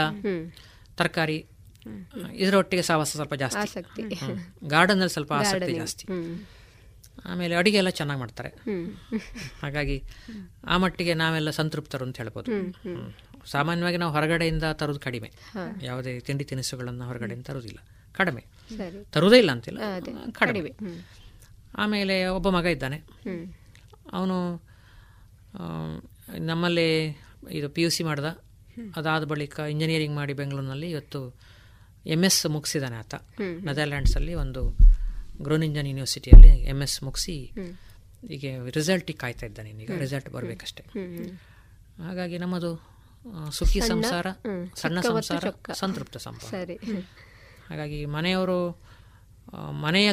ತರಕಾರಿ 0.97 1.47
ಇದರೊಟ್ಟಿಗೆ 2.35 2.83
ಸಾವಾಸ 2.83 3.12
ಸ್ವಲ್ಪ 3.12 3.35
ಜಾಸ್ತಿ. 3.35 3.59
ಗಾರ್ಡನ್ 3.59 4.69
ಗಾರ್ಡನಲ್ಲಿ 4.69 5.09
ಸ್ವಲ್ಪ 5.09 5.33
ಆಸಕ್ತಿ 5.33 5.75
ಜಾಸ್ತಿ. 5.75 6.07
ಆಮೇಲೆ 7.25 7.55
ಅಡಿಗೆ 7.55 7.77
ಎಲ್ಲ 7.77 7.89
ಚೆನ್ನಾಗಿ 7.89 8.20
ಮಾಡ್ತಾರೆ. 8.20 8.49
ಹಾಗಾಗಿ 9.62 10.03
ಆ 10.65 10.77
ಮಟ್ಟಿಗೆ 10.77 11.15
ನಾವೆಲ್ಲ 11.15 11.51
ಸಂತೃಪ್ತರು 11.51 12.05
ಅಂತ 12.05 12.17
ಹೇಳ್ಬೋದು. 12.17 12.51
ಸಾಮಾನ್ಯವಾಗಿ 13.47 13.97
ನಾವು 13.97 14.12
ಹೊರಗಡೆಯಿಂದ 14.12 14.62
ತರೋದು 14.73 15.01
ಕಡಿಮೆ. 15.01 15.33
ಯಾವುದೇ 15.83 16.20
ತಿಂಡಿ 16.20 16.45
ತಿನಿಸುಗಳನ್ನು 16.45 17.05
ಹೊರಗಡೆಯಿಂದ 17.05 17.47
ತರೋದಿಲ್ಲ 17.47 17.78
ಕಡಿಮೆ. 18.12 18.45
ತರುವುದೇ 19.12 19.39
ಇಲ್ಲ 19.39 19.53
ಅಂತಿಲ್ಲ. 19.53 19.81
ಕಡಿಮೆ. 20.33 20.73
ಆಮೇಲೆ 21.75 22.27
ಒಬ್ಬ 22.27 22.49
ಮಗ 22.49 22.65
ಇದ್ದಾನೆ. 22.65 22.97
ಅವನು 24.12 24.68
ನಮ್ಮಲ್ಲಿ 26.39 26.89
ಇದು 27.51 27.68
ಪಿ 27.70 27.83
ಯು 27.83 27.91
ಸಿ 27.91 28.02
ಮಾಡ್ದ 28.05 28.28
ಅದಾದ 28.97 29.25
ಬಳಿಕ 29.25 29.59
ಇಂಜಿನಿಯರಿಂಗ್ 29.59 30.17
ಮಾಡಿ 30.17 30.33
ಬೆಂಗಳೂರಿನಲ್ಲಿ 30.33 30.91
ಇವತ್ತು 30.91 31.20
ಎಂ 32.07 32.25
ಎಸ್ 32.25 32.47
ಮುಗಿಸಿದ್ದಾನೆ 32.47 32.97
ಆತ. 32.97 33.15
ನೆದರ್ಲ್ಯಾಂಡ್ಸಲ್ಲಿ 33.41 34.35
ಒಂದು 34.35 34.62
ಗ್ರೋನಿಂಜನ್ 35.43 35.86
ಯೂನಿವರ್ಸಿಟಿಯಲ್ಲಿ 35.86 36.52
ಎಂ 36.62 36.81
ಎಸ್ 36.83 37.02
ಮುಗಿಸಿ. 37.02 37.36
ಈಗ 38.31 38.44
ರಿಸಲ್ಟಿಗೆ 38.75 39.18
ಕಾಯ್ತಾ 39.18 39.47
ಇದ್ದಾನೆ 39.47 39.70
ಈಗ 39.70 39.91
ರಿಸಲ್ಟ್ 39.99 40.28
ಬರಬೇಕಷ್ಟೇ. 40.31 40.85
ಹಾಗಾಗಿ 42.02 42.39
ನಮ್ಮದು 42.39 42.70
ಸುಖಿ 43.52 43.81
ಸಂಸಾರ 43.81 44.27
ಸಣ್ಣ 44.77 45.01
ಸಂಸಾರ 45.01 45.73
ಸಂತೃಪ್ತ 45.73 46.17
ಸಂಸಾರ 46.17 46.51
ಸರಿ. 46.51 46.77
ಹಾಗಾಗಿ 47.68 48.07
ಮನೆಯವರು 48.07 48.59
ಮನೆಯ 49.70 50.09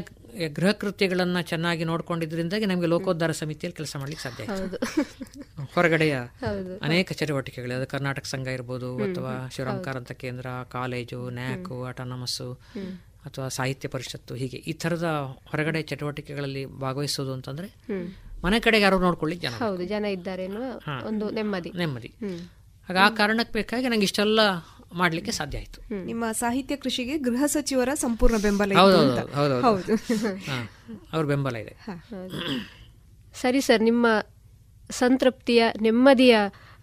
ಗೃಹ 0.54 0.72
ಕೃತ್ಯಗಳನ್ನು 0.72 1.42
ಚೆನ್ನಾಗಿ 1.42 1.84
ನೋಡ್ಕೊಂಡಿದ್ರಿಂದಾಗಿ 1.84 2.66
ನಮಗೆ 2.66 2.86
ಲೋಕೋದ್ಧಾರ 2.86 3.32
ಸಮಿತಿಯಲ್ಲಿ 3.32 3.76
ಕೆಲಸ 3.76 3.96
ಮಾಡ್ಲಿಕ್ಕೆ 3.96 4.24
ಸಾಧ್ಯ. 4.24 4.44
ಆಯ್ತು. 4.54 4.78
ಹೊರಗಡೆಯ. 5.74 6.16
ಅನೇಕ 6.82 7.12
ಚಟುವಟಿಕೆಗಳು 7.12 7.74
ಅದು 7.74 7.88
ಕರ್ನಾಟಕ 7.88 8.26
ಸಂಘ 8.26 8.48
ಇರ್ಬೋದು 8.48 8.98
ಅಥವಾ 9.04 9.34
ಹ್ಮ್. 9.34 9.70
ಅಂತ 9.70 9.86
ಕಾರಂತ 9.86 10.12
ಕೇಂದ್ರ 10.18 10.48
ಕಾಲೇಜು 10.70 11.30
ನ್ಯಾಕು 11.30 11.84
ಅಟಾನಮಸ್ಸು 11.84 12.50
ಅಥವಾ 13.26 13.48
ಸಾಹಿತ್ಯ 13.50 13.88
ಪರಿಷತ್ತು 13.88 14.36
ಹೀಗೆ 14.36 14.58
ಈ 14.58 14.74
ಥರದ 14.74 15.08
ಹೊರಗಡೆ 15.46 15.82
ಚಟುವಟಿಕೆಗಳಲ್ಲಿ 15.84 16.66
ಭಾಗವಹಿಸೋದು 16.80 17.34
ಅಂತಂದ್ರೆ 17.34 17.70
ಮನೆ 18.44 18.60
ಕಡೆಗೆ 18.60 18.84
ಯಾರು 18.84 19.00
ನೋಡ್ಕೊಳ್ಳಿ 19.00 19.36
ಜನ 19.38 19.54
ಹೌದು 19.60 19.86
ಜನ 19.86 20.06
ಇದ್ದಾರೆ 20.06 20.46
ಒಂದು 21.08 21.30
ನೆಮ್ಮದಿ. 21.30 21.70
ನೆಮ್ಮದಿ. 21.76 22.12
ಹಾಗೆ 22.90 23.00
ಆ 23.00 23.10
ಕಾರಣಕ್ಕೆ 23.10 23.54
ಬೇಕಾಗಿ 23.54 23.88
ನಂಗೆ 23.88 24.04
ಇಷ್ಟೆಲ್ಲ 24.04 24.42
ಮಾಡ್ಲಿಕ್ಕೆ 24.92 25.32
ಸಾಧ್ಯ 25.32 25.58
ಆಯ್ತು. 25.58 25.80
ನಿಮ್ಮ 26.06 26.32
ಸಾಹಿತ್ಯ 26.36 26.76
ಕೃಷಿಗೆ 26.76 27.18
ಗೃಹ 27.18 27.46
ಸಚಿವರ 27.46 27.90
ಸಂಪೂರ್ಣ 27.96 28.38
ಬೆಂಬಲ 28.38 28.74
ಹೌದು 28.74 28.98
ಅಂತ. 29.00 29.20
ಹೌದು 29.36 29.56
ಹೌದು. 29.62 29.96
ಹಾ, 30.50 30.58
ಅವ್ರ 31.14 31.26
ಬೆಂಬಲ 31.26 31.56
ಇದೆ. 31.58 31.74
ಸರಿ 33.36 33.62
ಸರ್ 33.62 33.82
ನಿಮ್ಮ 33.82 34.06
ಸಂತೃಪ್ತಿಯ 34.90 35.64
ನೆಮ್ಮದಿಯ 35.82 36.36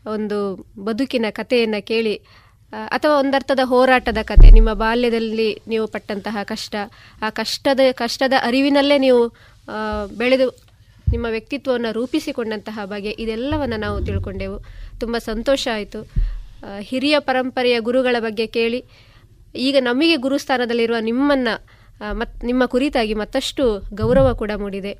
ಒಂದು 0.06 0.38
ಬದುಕಿನ 0.84 1.26
ಕಥೆಯನ್ನು 1.30 1.82
ಕೇಳಿ 1.82 2.14
ಅಥವಾ 2.88 3.18
ಒಂದರ್ಥದ 3.18 3.60
ಹೋರಾಟದ 3.64 4.18
ಕತೆ 4.22 4.50
ನಿಮ್ಮ 4.50 4.72
ಬಾಲ್ಯದಲ್ಲಿ 4.74 5.60
ನೀವು 5.68 5.86
ಪಟ್ಟಂತಹ 5.86 6.42
ಕಷ್ಟ 6.44 6.74
ಆ 7.22 7.30
ಕಷ್ಟದ 7.30 7.80
ಕಷ್ಟದ 7.94 8.32
ಅರಿವಿನಲ್ಲೇ 8.42 8.98
ನೀವು 8.98 9.22
ಆ, 9.68 9.78
ಬೆಳೆದು 10.16 10.46
ನಿಮ್ಮ 11.08 11.26
ವ್ಯಕ್ತಿತ್ವವನ್ನು 11.30 11.92
ರೂಪಿಸಿಕೊಂಡಂತಹ 11.92 12.84
ಬಗೆ 12.84 13.10
ಇದೆಲ್ಲವನ್ನು 13.18 13.76
ನಾವು 13.76 14.04
ತಿಳ್ಕೊಂಡೆವು. 14.04 14.56
ತುಂಬ 15.00 15.18
ಸಂತೋಷ 15.18 15.68
ಆಯಿತು. 15.72 16.00
ಹಿರಿಯ 16.80 17.18
ಪರಂಪರೆಯ 17.18 17.80
ಗುರುಗಳ 17.80 18.16
ಬಗ್ಗೆ 18.18 18.46
ಕೇಳಿ. 18.46 18.84
ಈಗ 19.54 19.76
ನಮಗೆ 19.80 20.16
ಗುರುಸ್ಥಾನದಲ್ಲಿರುವ 20.16 20.96
ನಿಮ್ಮನ್ನು 21.00 21.54
ಮತ್ 22.12 22.44
ನಿಮ್ಮ 22.44 22.62
ಕುರಿತಾಗಿ 22.66 23.14
ಮತ್ತಷ್ಟು 23.14 23.64
ಗೌರವ 23.94 24.34
ಕೂಡ 24.34 24.50
ಮೂಡಿದೆ. 24.56 24.92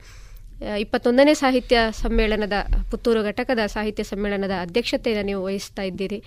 ಇಪ್ಪತ್ತೊಂದನೇ 0.79 1.35
ಸಾಹಿತ್ಯ 1.35 1.77
ಸಮ್ಮೇಳನದ 2.03 2.53
ಪುತ್ತೂರು 2.91 3.25
ಘಟಕದ 3.25 3.59
ಸಾಹಿತ್ಯ 3.67 4.03
ಸಮ್ಮೇಳನದ 4.03 4.51
ಅಧ್ಯಕ್ಷತೆಯನ್ನು 4.61 5.25
ನೀವು 5.27 5.45
ವಹಿಸ್ತಾ 5.45 5.83
ಇದ್ದೀರಿ. 5.83 6.23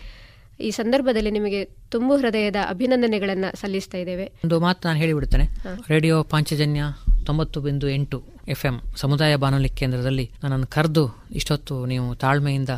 ಈ 0.60 0.70
ಸಂದರ್ಭದಲ್ಲಿ 0.72 1.32
ನಿಮಗೆ 1.32 1.66
ತುಂಬು 1.66 2.18
ಹೃದಯದ 2.18 2.56
ಅಭಿನಂದನೆಗಳನ್ನು 2.70 3.50
ಸಲ್ಲಿಸ್ತಾ 3.62 3.98
ಇದ್ದೇವೆ. 3.98 4.26
ಒಂದು 4.44 4.60
ಮಾತು 4.60 4.88
ನಾನು 4.88 5.00
ಹೇಳಿಬಿಡ್ತೇನೆ 5.00 5.46
ರೇಡಿಯೋ 5.90 6.24
ಪಾಂಚಜನ್ಯ 6.24 6.84
ತೊಂಬತ್ತು 7.26 7.62
ಬಿಂದು 7.62 7.90
ಎಂಟು 7.90 8.18
ಎಫ್ 8.48 8.66
ಎಂ 8.66 8.76
ಸಮುದಾಯ 8.96 9.36
ಬಾನುಲಿ 9.36 9.70
ಕೇಂದ್ರದಲ್ಲಿ 9.70 10.32
ನನ್ನನ್ನು 10.44 10.68
ಕರೆದು 10.68 11.04
ಇಷ್ಟೊತ್ತು 11.32 11.86
ನೀವು 11.86 12.16
ತಾಳ್ಮೆಯಿಂದ 12.16 12.70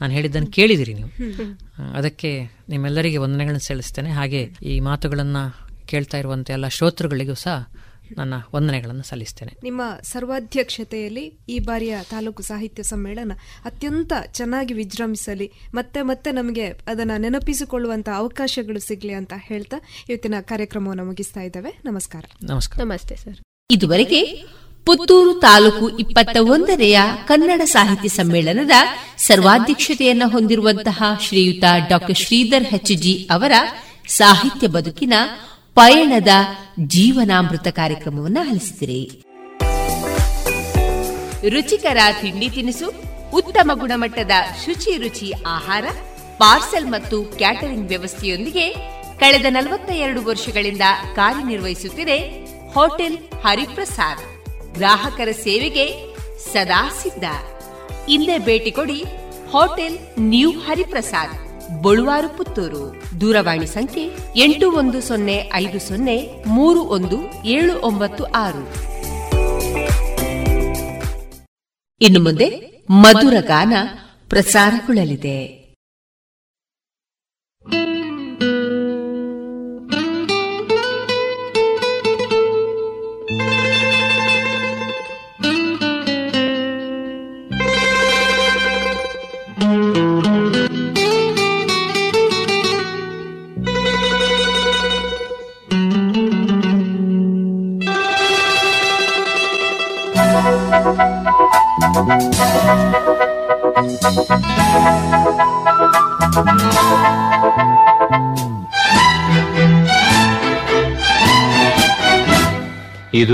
ನಾನು 0.00 0.12
ಹೇಳಿದ್ದನ್ನು 0.12 0.46
ಕೇಳಿದಿರಿ 0.46 0.94
ನೀವು. 0.94 1.10
ಅದಕ್ಕೆ 1.94 2.44
ನಿಮ್ಮೆಲ್ಲರಿಗೆ 2.68 3.16
ವಂದನೆಗಳನ್ನು 3.16 3.66
ಸಲ್ಲಿಸ್ತೇನೆ. 3.66 4.10
ಹಾಗೆ 4.10 4.50
ಈ 4.62 4.80
ಮಾತುಗಳನ್ನು 4.80 5.70
ಕೇಳ್ತಾ 5.86 6.18
ಇರುವಂಥ 6.18 6.50
ಎಲ್ಲ 6.50 6.68
ಶ್ರೋತೃಗಳಿಗೂ 6.68 7.34
ಸಹ 7.34 7.68
ನನ್ನ 8.18 8.34
ವಂದನೆಗಳನ್ನು 8.54 9.02
ಸಲ್ಲಿಸ್ತೇನೆ. 9.02 9.56
ನಿಮ್ಮ 9.62 9.82
ಸರ್ವಾಧ್ಯಕ್ಷತೆಯಲ್ಲಿ 10.02 11.38
ಈ 11.48 11.58
ಬಾರಿಯ 11.58 11.96
ತಾಲೂಕು 12.10 12.42
ಸಾಹಿತ್ಯ 12.42 12.82
ಸಮ್ಮೇಳನ 12.82 13.32
ಅತ್ಯಂತ 13.64 14.12
ಚೆನ್ನಾಗಿ 14.32 14.74
ವಿಜೃಂಭಿಸಲಿ 14.74 15.52
ಮತ್ತೆ 15.74 16.02
ಮತ್ತೆ 16.02 16.32
ನಮಗೆ 16.32 16.66
ಅದನ್ನು 16.66 17.20
ನೆನಪಿಸಿಕೊಳ್ಳುವಂತ 17.20 18.08
ಅವಕಾಶಗಳು 18.16 18.78
ಸಿಗ್ಲಿ 18.78 19.12
ಅಂತ 19.12 19.32
ಹೇಳ್ತಾ 19.36 19.76
ಇವತ್ತಿನ 20.08 20.34
ಕಾರ್ಯಕ್ರಮವನ್ನು 20.40 21.04
ಮುಗಿಸ್ತಾ 21.04 21.40
ಇದ್ದೇವೆ. 21.40 21.78
ನಮಸ್ಕಾರ. 21.84 22.24
ನಮಸ್ಕಾರ. 22.42 22.84
ನಮಸ್ತೆ 22.84 23.16
ಸರ್. 23.16 23.38
ಇದುವರೆಗೆ 23.70 24.44
ಪುತ್ತೂರು 24.86 25.34
ತಾಲೂಕು 25.34 25.88
ಇಪ್ಪತ್ತ 25.88 26.36
ಒಂದನೆಯ 26.36 27.00
ಕನ್ನಡ 27.26 27.60
ಸಾಹಿತ್ಯ 27.64 28.08
ಸಮ್ಮೇಳನದ 28.08 28.70
ಸರ್ವಾಧ್ಯಕ್ಷತೆಯನ್ನು 29.18 30.28
ಹೊಂದಿರುವಂತಹ 30.28 31.02
ಶ್ರೀಯುತ 31.20 31.64
ಡಾಕ್ಟರ್ 31.88 32.16
ಶ್ರೀಧರ್ 32.16 32.64
ಹೆಚ್ 32.64 32.92
ಜಿ 33.02 33.28
ಅವರ 33.30 33.52
ಸಾಹಿತ್ಯ 34.08 34.66
ಬದುಕಿನ 34.66 35.12
ಪಯಣದ 35.74 36.28
ಜೀವನಾಮೃತ 36.86 37.68
ಕಾರ್ಯಕ್ರಮವನ್ನು 37.68 38.40
ಆಲಿಸಿದಿರಿ. 38.40 39.24
ರುಚಿಕರ 41.48 41.96
ತಿಂಡಿ 42.22 42.48
ತಿನಿಸು, 42.48 42.92
ಉತ್ತಮ 43.34 43.70
ಗುಣಮಟ್ಟದ 43.74 44.30
ಶುಚಿ 44.66 44.96
ರುಚಿ 44.96 45.32
ಆಹಾರ, 45.46 45.84
ಪಾರ್ಸೆಲ್ 46.38 46.86
ಮತ್ತು 46.86 47.22
ಕ್ಯಾಟರಿಂಗ್ 47.22 47.88
ವ್ಯವಸ್ಥೆಯೊಂದಿಗೆ 47.88 48.74
ಕಳೆದ 49.18 49.44
ನಲವತ್ತ 49.48 49.90
ಎರಡು 49.90 50.24
ವರ್ಷಗಳಿಂದ 50.24 50.82
ಕಾರ್ಯನಿರ್ವಹಿಸುತ್ತಿದೆ 51.14 52.18
ಹೋಟೆಲ್ 52.74 53.18
ಹರಿಪ್ರಸಾದ್. 53.46 54.39
ಗ್ರಾಹಕರ 54.72 55.30
ಸೇವೆಗೆ 55.32 55.86
ಸದಾ 56.52 56.88
ಸಿದ್ಧ. 57.02 57.24
ಇಲ್ಲೇ 58.08 58.38
ಭೇಟಿ 58.38 58.70
ಕೊಡಿ 58.70 59.04
ಹೋಟೆಲ್ 59.50 59.98
ನ್ಯೂ 60.18 60.50
ಹರಿಪ್ರಸಾದ್, 60.50 61.36
ಬಳುವಾರು 61.82 62.28
ಪುತ್ತೂರು. 62.36 62.84
ದೂರವಾಣಿ 63.20 63.66
ಸಂಖ್ಯೆ 63.66 64.04
ಎಂಟು 64.36 64.72
ಒಂದು 64.72 65.00
ಸೊನ್ನೆ 65.00 65.50
ಐದು 65.54 65.78
ಸೊನ್ನೆ 65.78 66.16
ಮೂರು 66.46 66.80
ಒಂದು 66.80 67.18
ಏಳು 67.44 67.74
ಒಂಬತ್ತು 67.80 68.24
ಆರು. 68.24 68.64
ಇನ್ನು 72.00 72.22
ಮುಂದೆ 72.22 72.48
ಮಧುರ 72.90 73.34
ಗಾನ 73.40 73.72
ಪ್ರಸಾರಗೊಳ್ಳಲಿದೆ. 74.28 75.59
ಇದು 102.10 102.16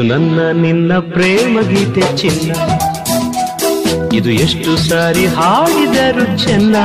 ನನ್ನ, 0.03 0.53
ನಿನ್ನ 0.53 0.99
ಪ್ರೇಮ 0.99 1.61
ಗೀತೆ 1.61 2.17
ಚಿನ್ನ. 2.17 2.53
ಇದು 4.13 4.31
ಎಷ್ಟು 4.31 4.89
ಸಾರಿ 4.89 5.27
ಹಾಡಿದರು 5.27 6.45
ಚೆನ್ನ. 6.45 6.77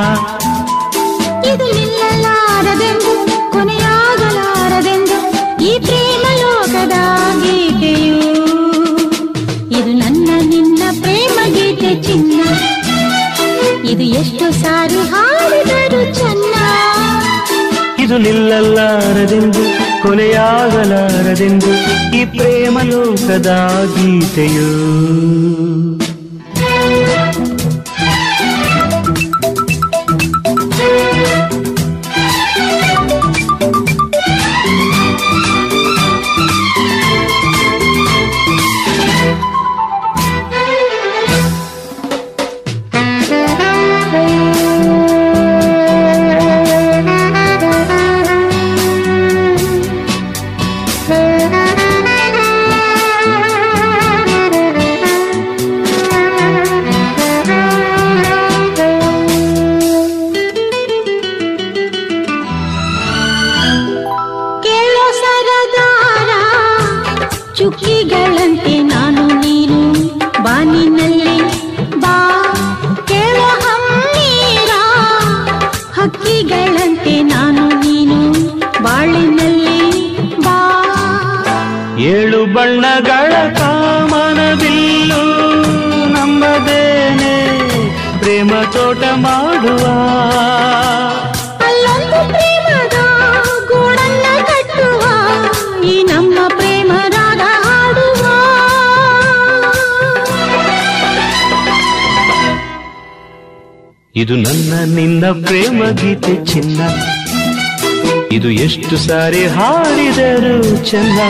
ಇದು 1.46 1.74
ನಿಲ್ಲಲಾರದೆಂದು, 1.74 3.26
ಕೊನೆಯಾಗಲಾರದೆಂದು, 3.52 5.34
ಈ 5.64 5.78
ಪ್ರೇಮ 5.78 6.40
ಲೋಕದ 6.40 6.92
ಇದು 13.92 14.04
ಎಷ್ಟು 14.18 14.46
ಸಾರಿ 14.60 15.00
ಹಾಡಿದರು 15.10 16.02
ಚೆನ್ನ 16.14 16.54
ಇದು 18.00 18.16
ನಿಲ್ಲಲಾರದೆಂದು 18.18 19.62
ಕೊನೆಯಾಗಲಾರದೆಂದು 20.02 21.72
ಈ 22.18 22.22
ಪ್ರೇಮ 22.32 22.78
ಲೋಕದ 22.84 23.50
ಗೀತೆಯು 23.96 24.70
ಇದು 104.22 104.36
ನನ್ನ 104.36 104.94
ನಿನ್ನ 104.94 105.24
ಪ್ರೇಮ 105.46 105.90
ಗೀತೆ 105.90 106.46
ಚಿನ್ನ. 106.46 106.80
ಇದು 108.32 108.50
ಎಷ್ಟು 108.50 108.96
ಸಾರಿ 108.96 109.46
ಹಾಡಿದರು 109.46 110.86
ಚೆನ್ನ. 110.90 111.20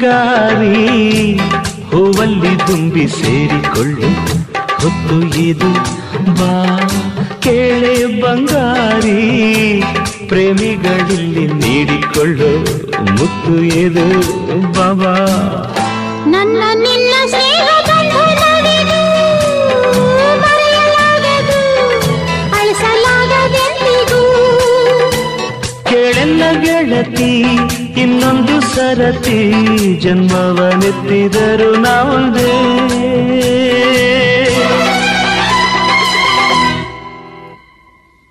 ಸಿಂಗಾರಿ 0.00 0.76
ಹೂವಲ್ಲಿ 1.88 2.52
ತುಂಬಿ 2.58 3.02
ಸೇರಿಕೊಳ್ಳು. 3.08 4.08
ಹೊತ್ತು 4.82 5.16
ಇದು 5.38 5.70
ಬಾ 6.38 6.52
ಕೇಳೆ 7.42 7.92
ಬಂಗಾರಿ. 8.22 9.18
ಪ್ರೇಮಿಗಳಲ್ಲಿ 10.28 11.44
ನೀಡಿಕೊಳ್ಳು 11.62 12.50
ಮುತ್ತು 13.16 13.56
ಇದು 13.80 14.06
ಬಾಬಾ 14.72 15.14
ನನ್ನ 16.26 16.62
ನಿನ್ನ 16.78 17.12
ಕೇಳೆಲ್ಲ 25.90 26.42
ಗೆಳತಿ 26.64 27.32
ಇನ್ನೊಂದು 28.00 28.60
ಸರತಿ 28.60 29.52
ಜನ್ಮವನೆತ್ತಿದರು 30.00 31.76
ನಾವೊಂದೇ. 31.76 32.50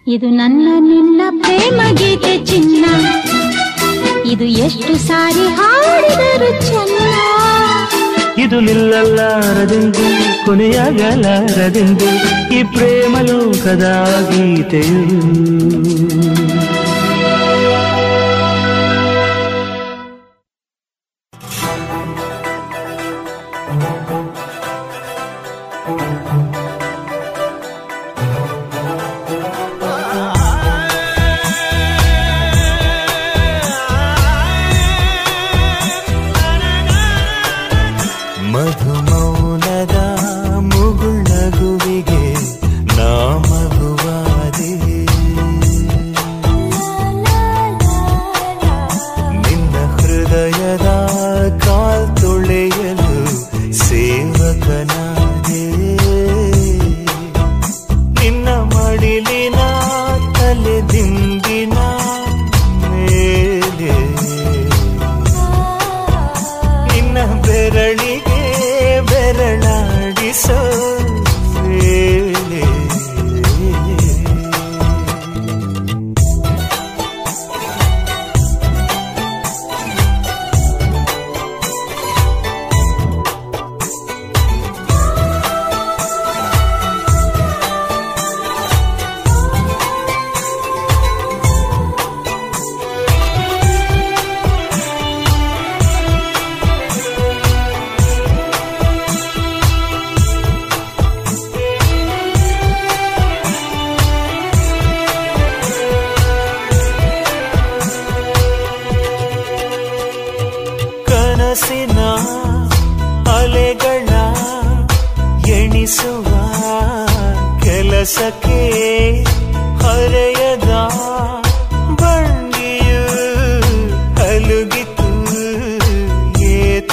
ಇದು 0.07 0.29
ನನ್ನ 0.29 0.67
ನಿನ್ನ 0.79 1.21
ಪ್ರೇಮ 1.41 1.95
ಗೀತೆ 1.95 2.45
ಚಿನ್ನ. 2.45 2.85
ಇದು 4.25 4.43
ಎಷ್ಟು 4.43 5.07
ಸಾರಿ 5.07 5.47
ಹಾಡಿದರು 5.47 6.61
ಚೆನ್ನ. 6.61 7.13
ಇದು 8.37 8.59
ನಿಲ್ಲಲಾರದೆಂದು 8.59 9.99
ಕೊನೆಯಾಗಲಾರದೆಂದು 10.45 12.05
ಈ 12.53 12.63
ಪ್ರೇಮ 12.63 13.17
ಲೋಕದ 13.21 14.15
ಗೀತೆಯು. 14.31 15.09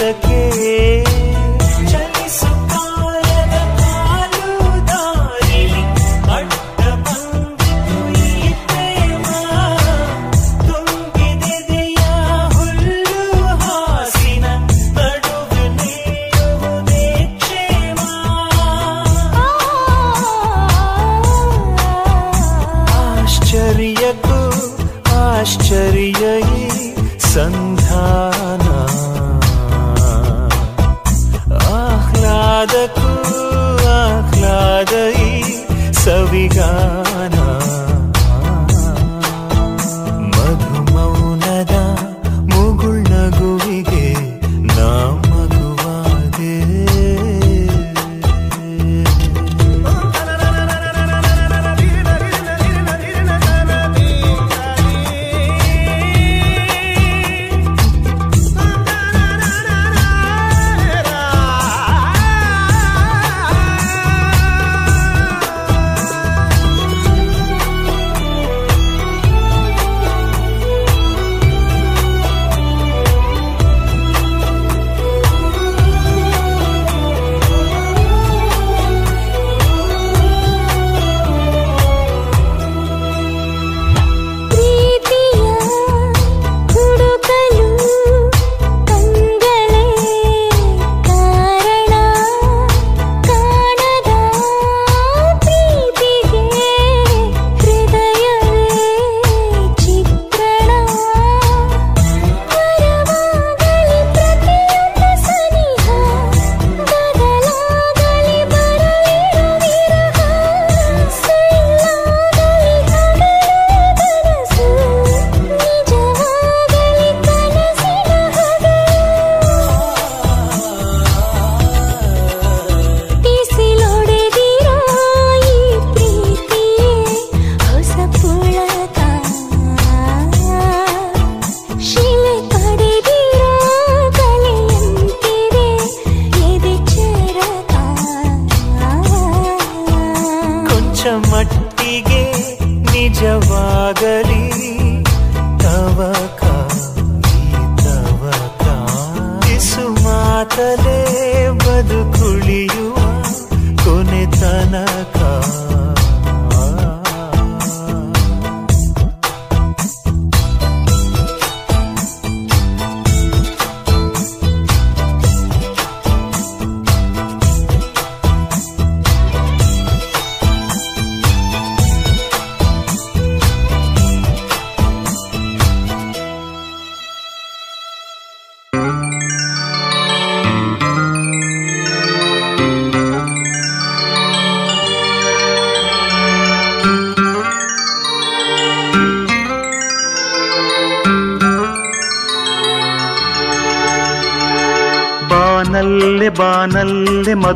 तके 0.01 1.06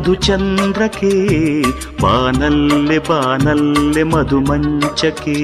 ಮಧುಚಂದ್ರಕ್ಕೆ 0.03 1.09
ಬಾನಲ್ಲೆ 2.01 2.95
ಬಾನಲ್ಲೆ 3.07 4.03
ಮಧುಮಂಚಕ್ಕೆ 4.03 5.35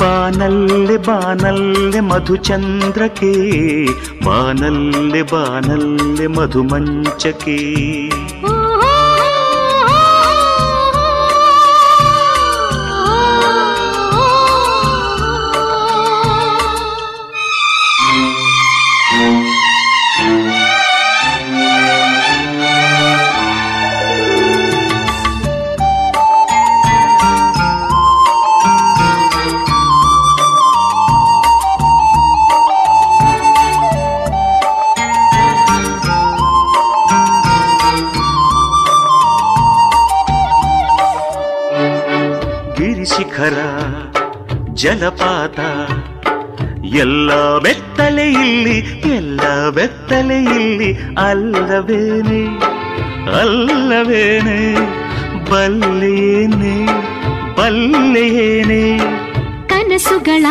ಬಾನಲ್ಲೆ 0.00 0.96
ಬಾನಲ್ಲೆ 1.08 2.00
ಮಧುಚಂದ್ರಕ್ಕೆ 2.10 3.32
ಬಾನಲ್ಲೆ 4.24 5.22
ಬಾನಲ್ಲೆ 5.32 6.28
ಮಧುಮಂಚಕ್ಕೆ 6.28 7.58
ಜಲಪಾತ. 44.88 45.60
ಎಲ್ಲ 46.84 47.58
ಬೆತ್ತಲೆ 47.58 48.32
ಇಲ್ಲಿ 48.32 48.78
ಎಲ್ಲ 49.14 49.70
ಬೆತ್ತಲೆ 49.70 50.44
ಇಲ್ಲಿ 50.44 50.98
ಅಲ್ಲವೇನೆ 51.18 52.58
ಅಲ್ಲವೇನೆ 53.38 54.74
ಬಲ್ಲೆಯೇನೆ 55.50 56.86
ಬಲ್ಲೆಯೇನೆ. 57.56 58.98
ಕನಸುಗಳ 59.68 60.46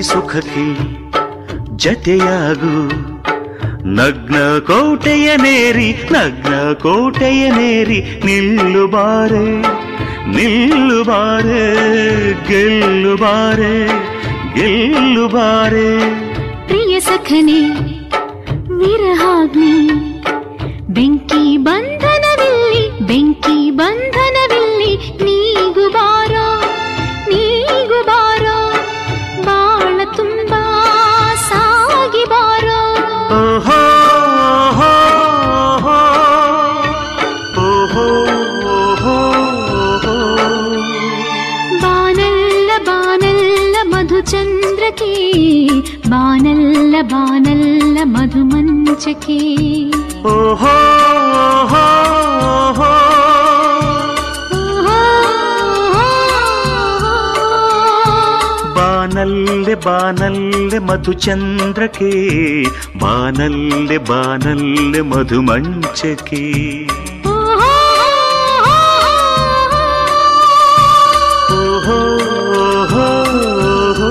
ರತಿ 0.00 0.08
ಸುಖಕ್ಕೆ 0.08 0.62
ಜತೆಯಾಗು 1.82 2.76
ನಗ್ನ 3.96 4.36
ಕೋಟೆಯ 4.68 5.26
ನೇರಿ 5.36 5.88
ನಗ್ನ 6.12 6.52
ಕೋಟೆಯ 6.82 7.42
ನೇರಿ 7.56 7.98
ನಿಲ್ಲು 8.24 8.84
ಬಾರೆ 8.86 9.44
ನಿಲ್ಲು 10.36 11.00
ಬಾರೆ 11.04 11.66
ಗೆಲ್ಲು 12.48 13.12
ಬಾರೆ 13.16 13.74
ಗೆಲ್ಲು 14.56 15.26
ಬಾರೆ 15.28 15.88
ಪ್ರಿಯ 16.66 16.94
ಸಖನೆ 17.00 17.60
ವಿರಹಾಗ್ನಿ 18.80 19.74
ಮಧುಚಂದ್ರಕ್ಕೆ 61.00 62.08
ಬಾನಲ್ಲೆ 62.98 63.98
ಬಾನಲ್ಲೆ 63.98 65.00
ಓಹೋ. 72.80 74.10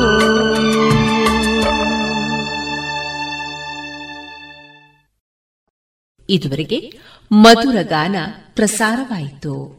ಇದುವರೆಗೆ 6.30 6.94
ಮಧುರ 7.32 7.76
ಗಾನ 7.82 8.16
ಪ್ರಸಾರವಾಯಿತು. 8.56 9.79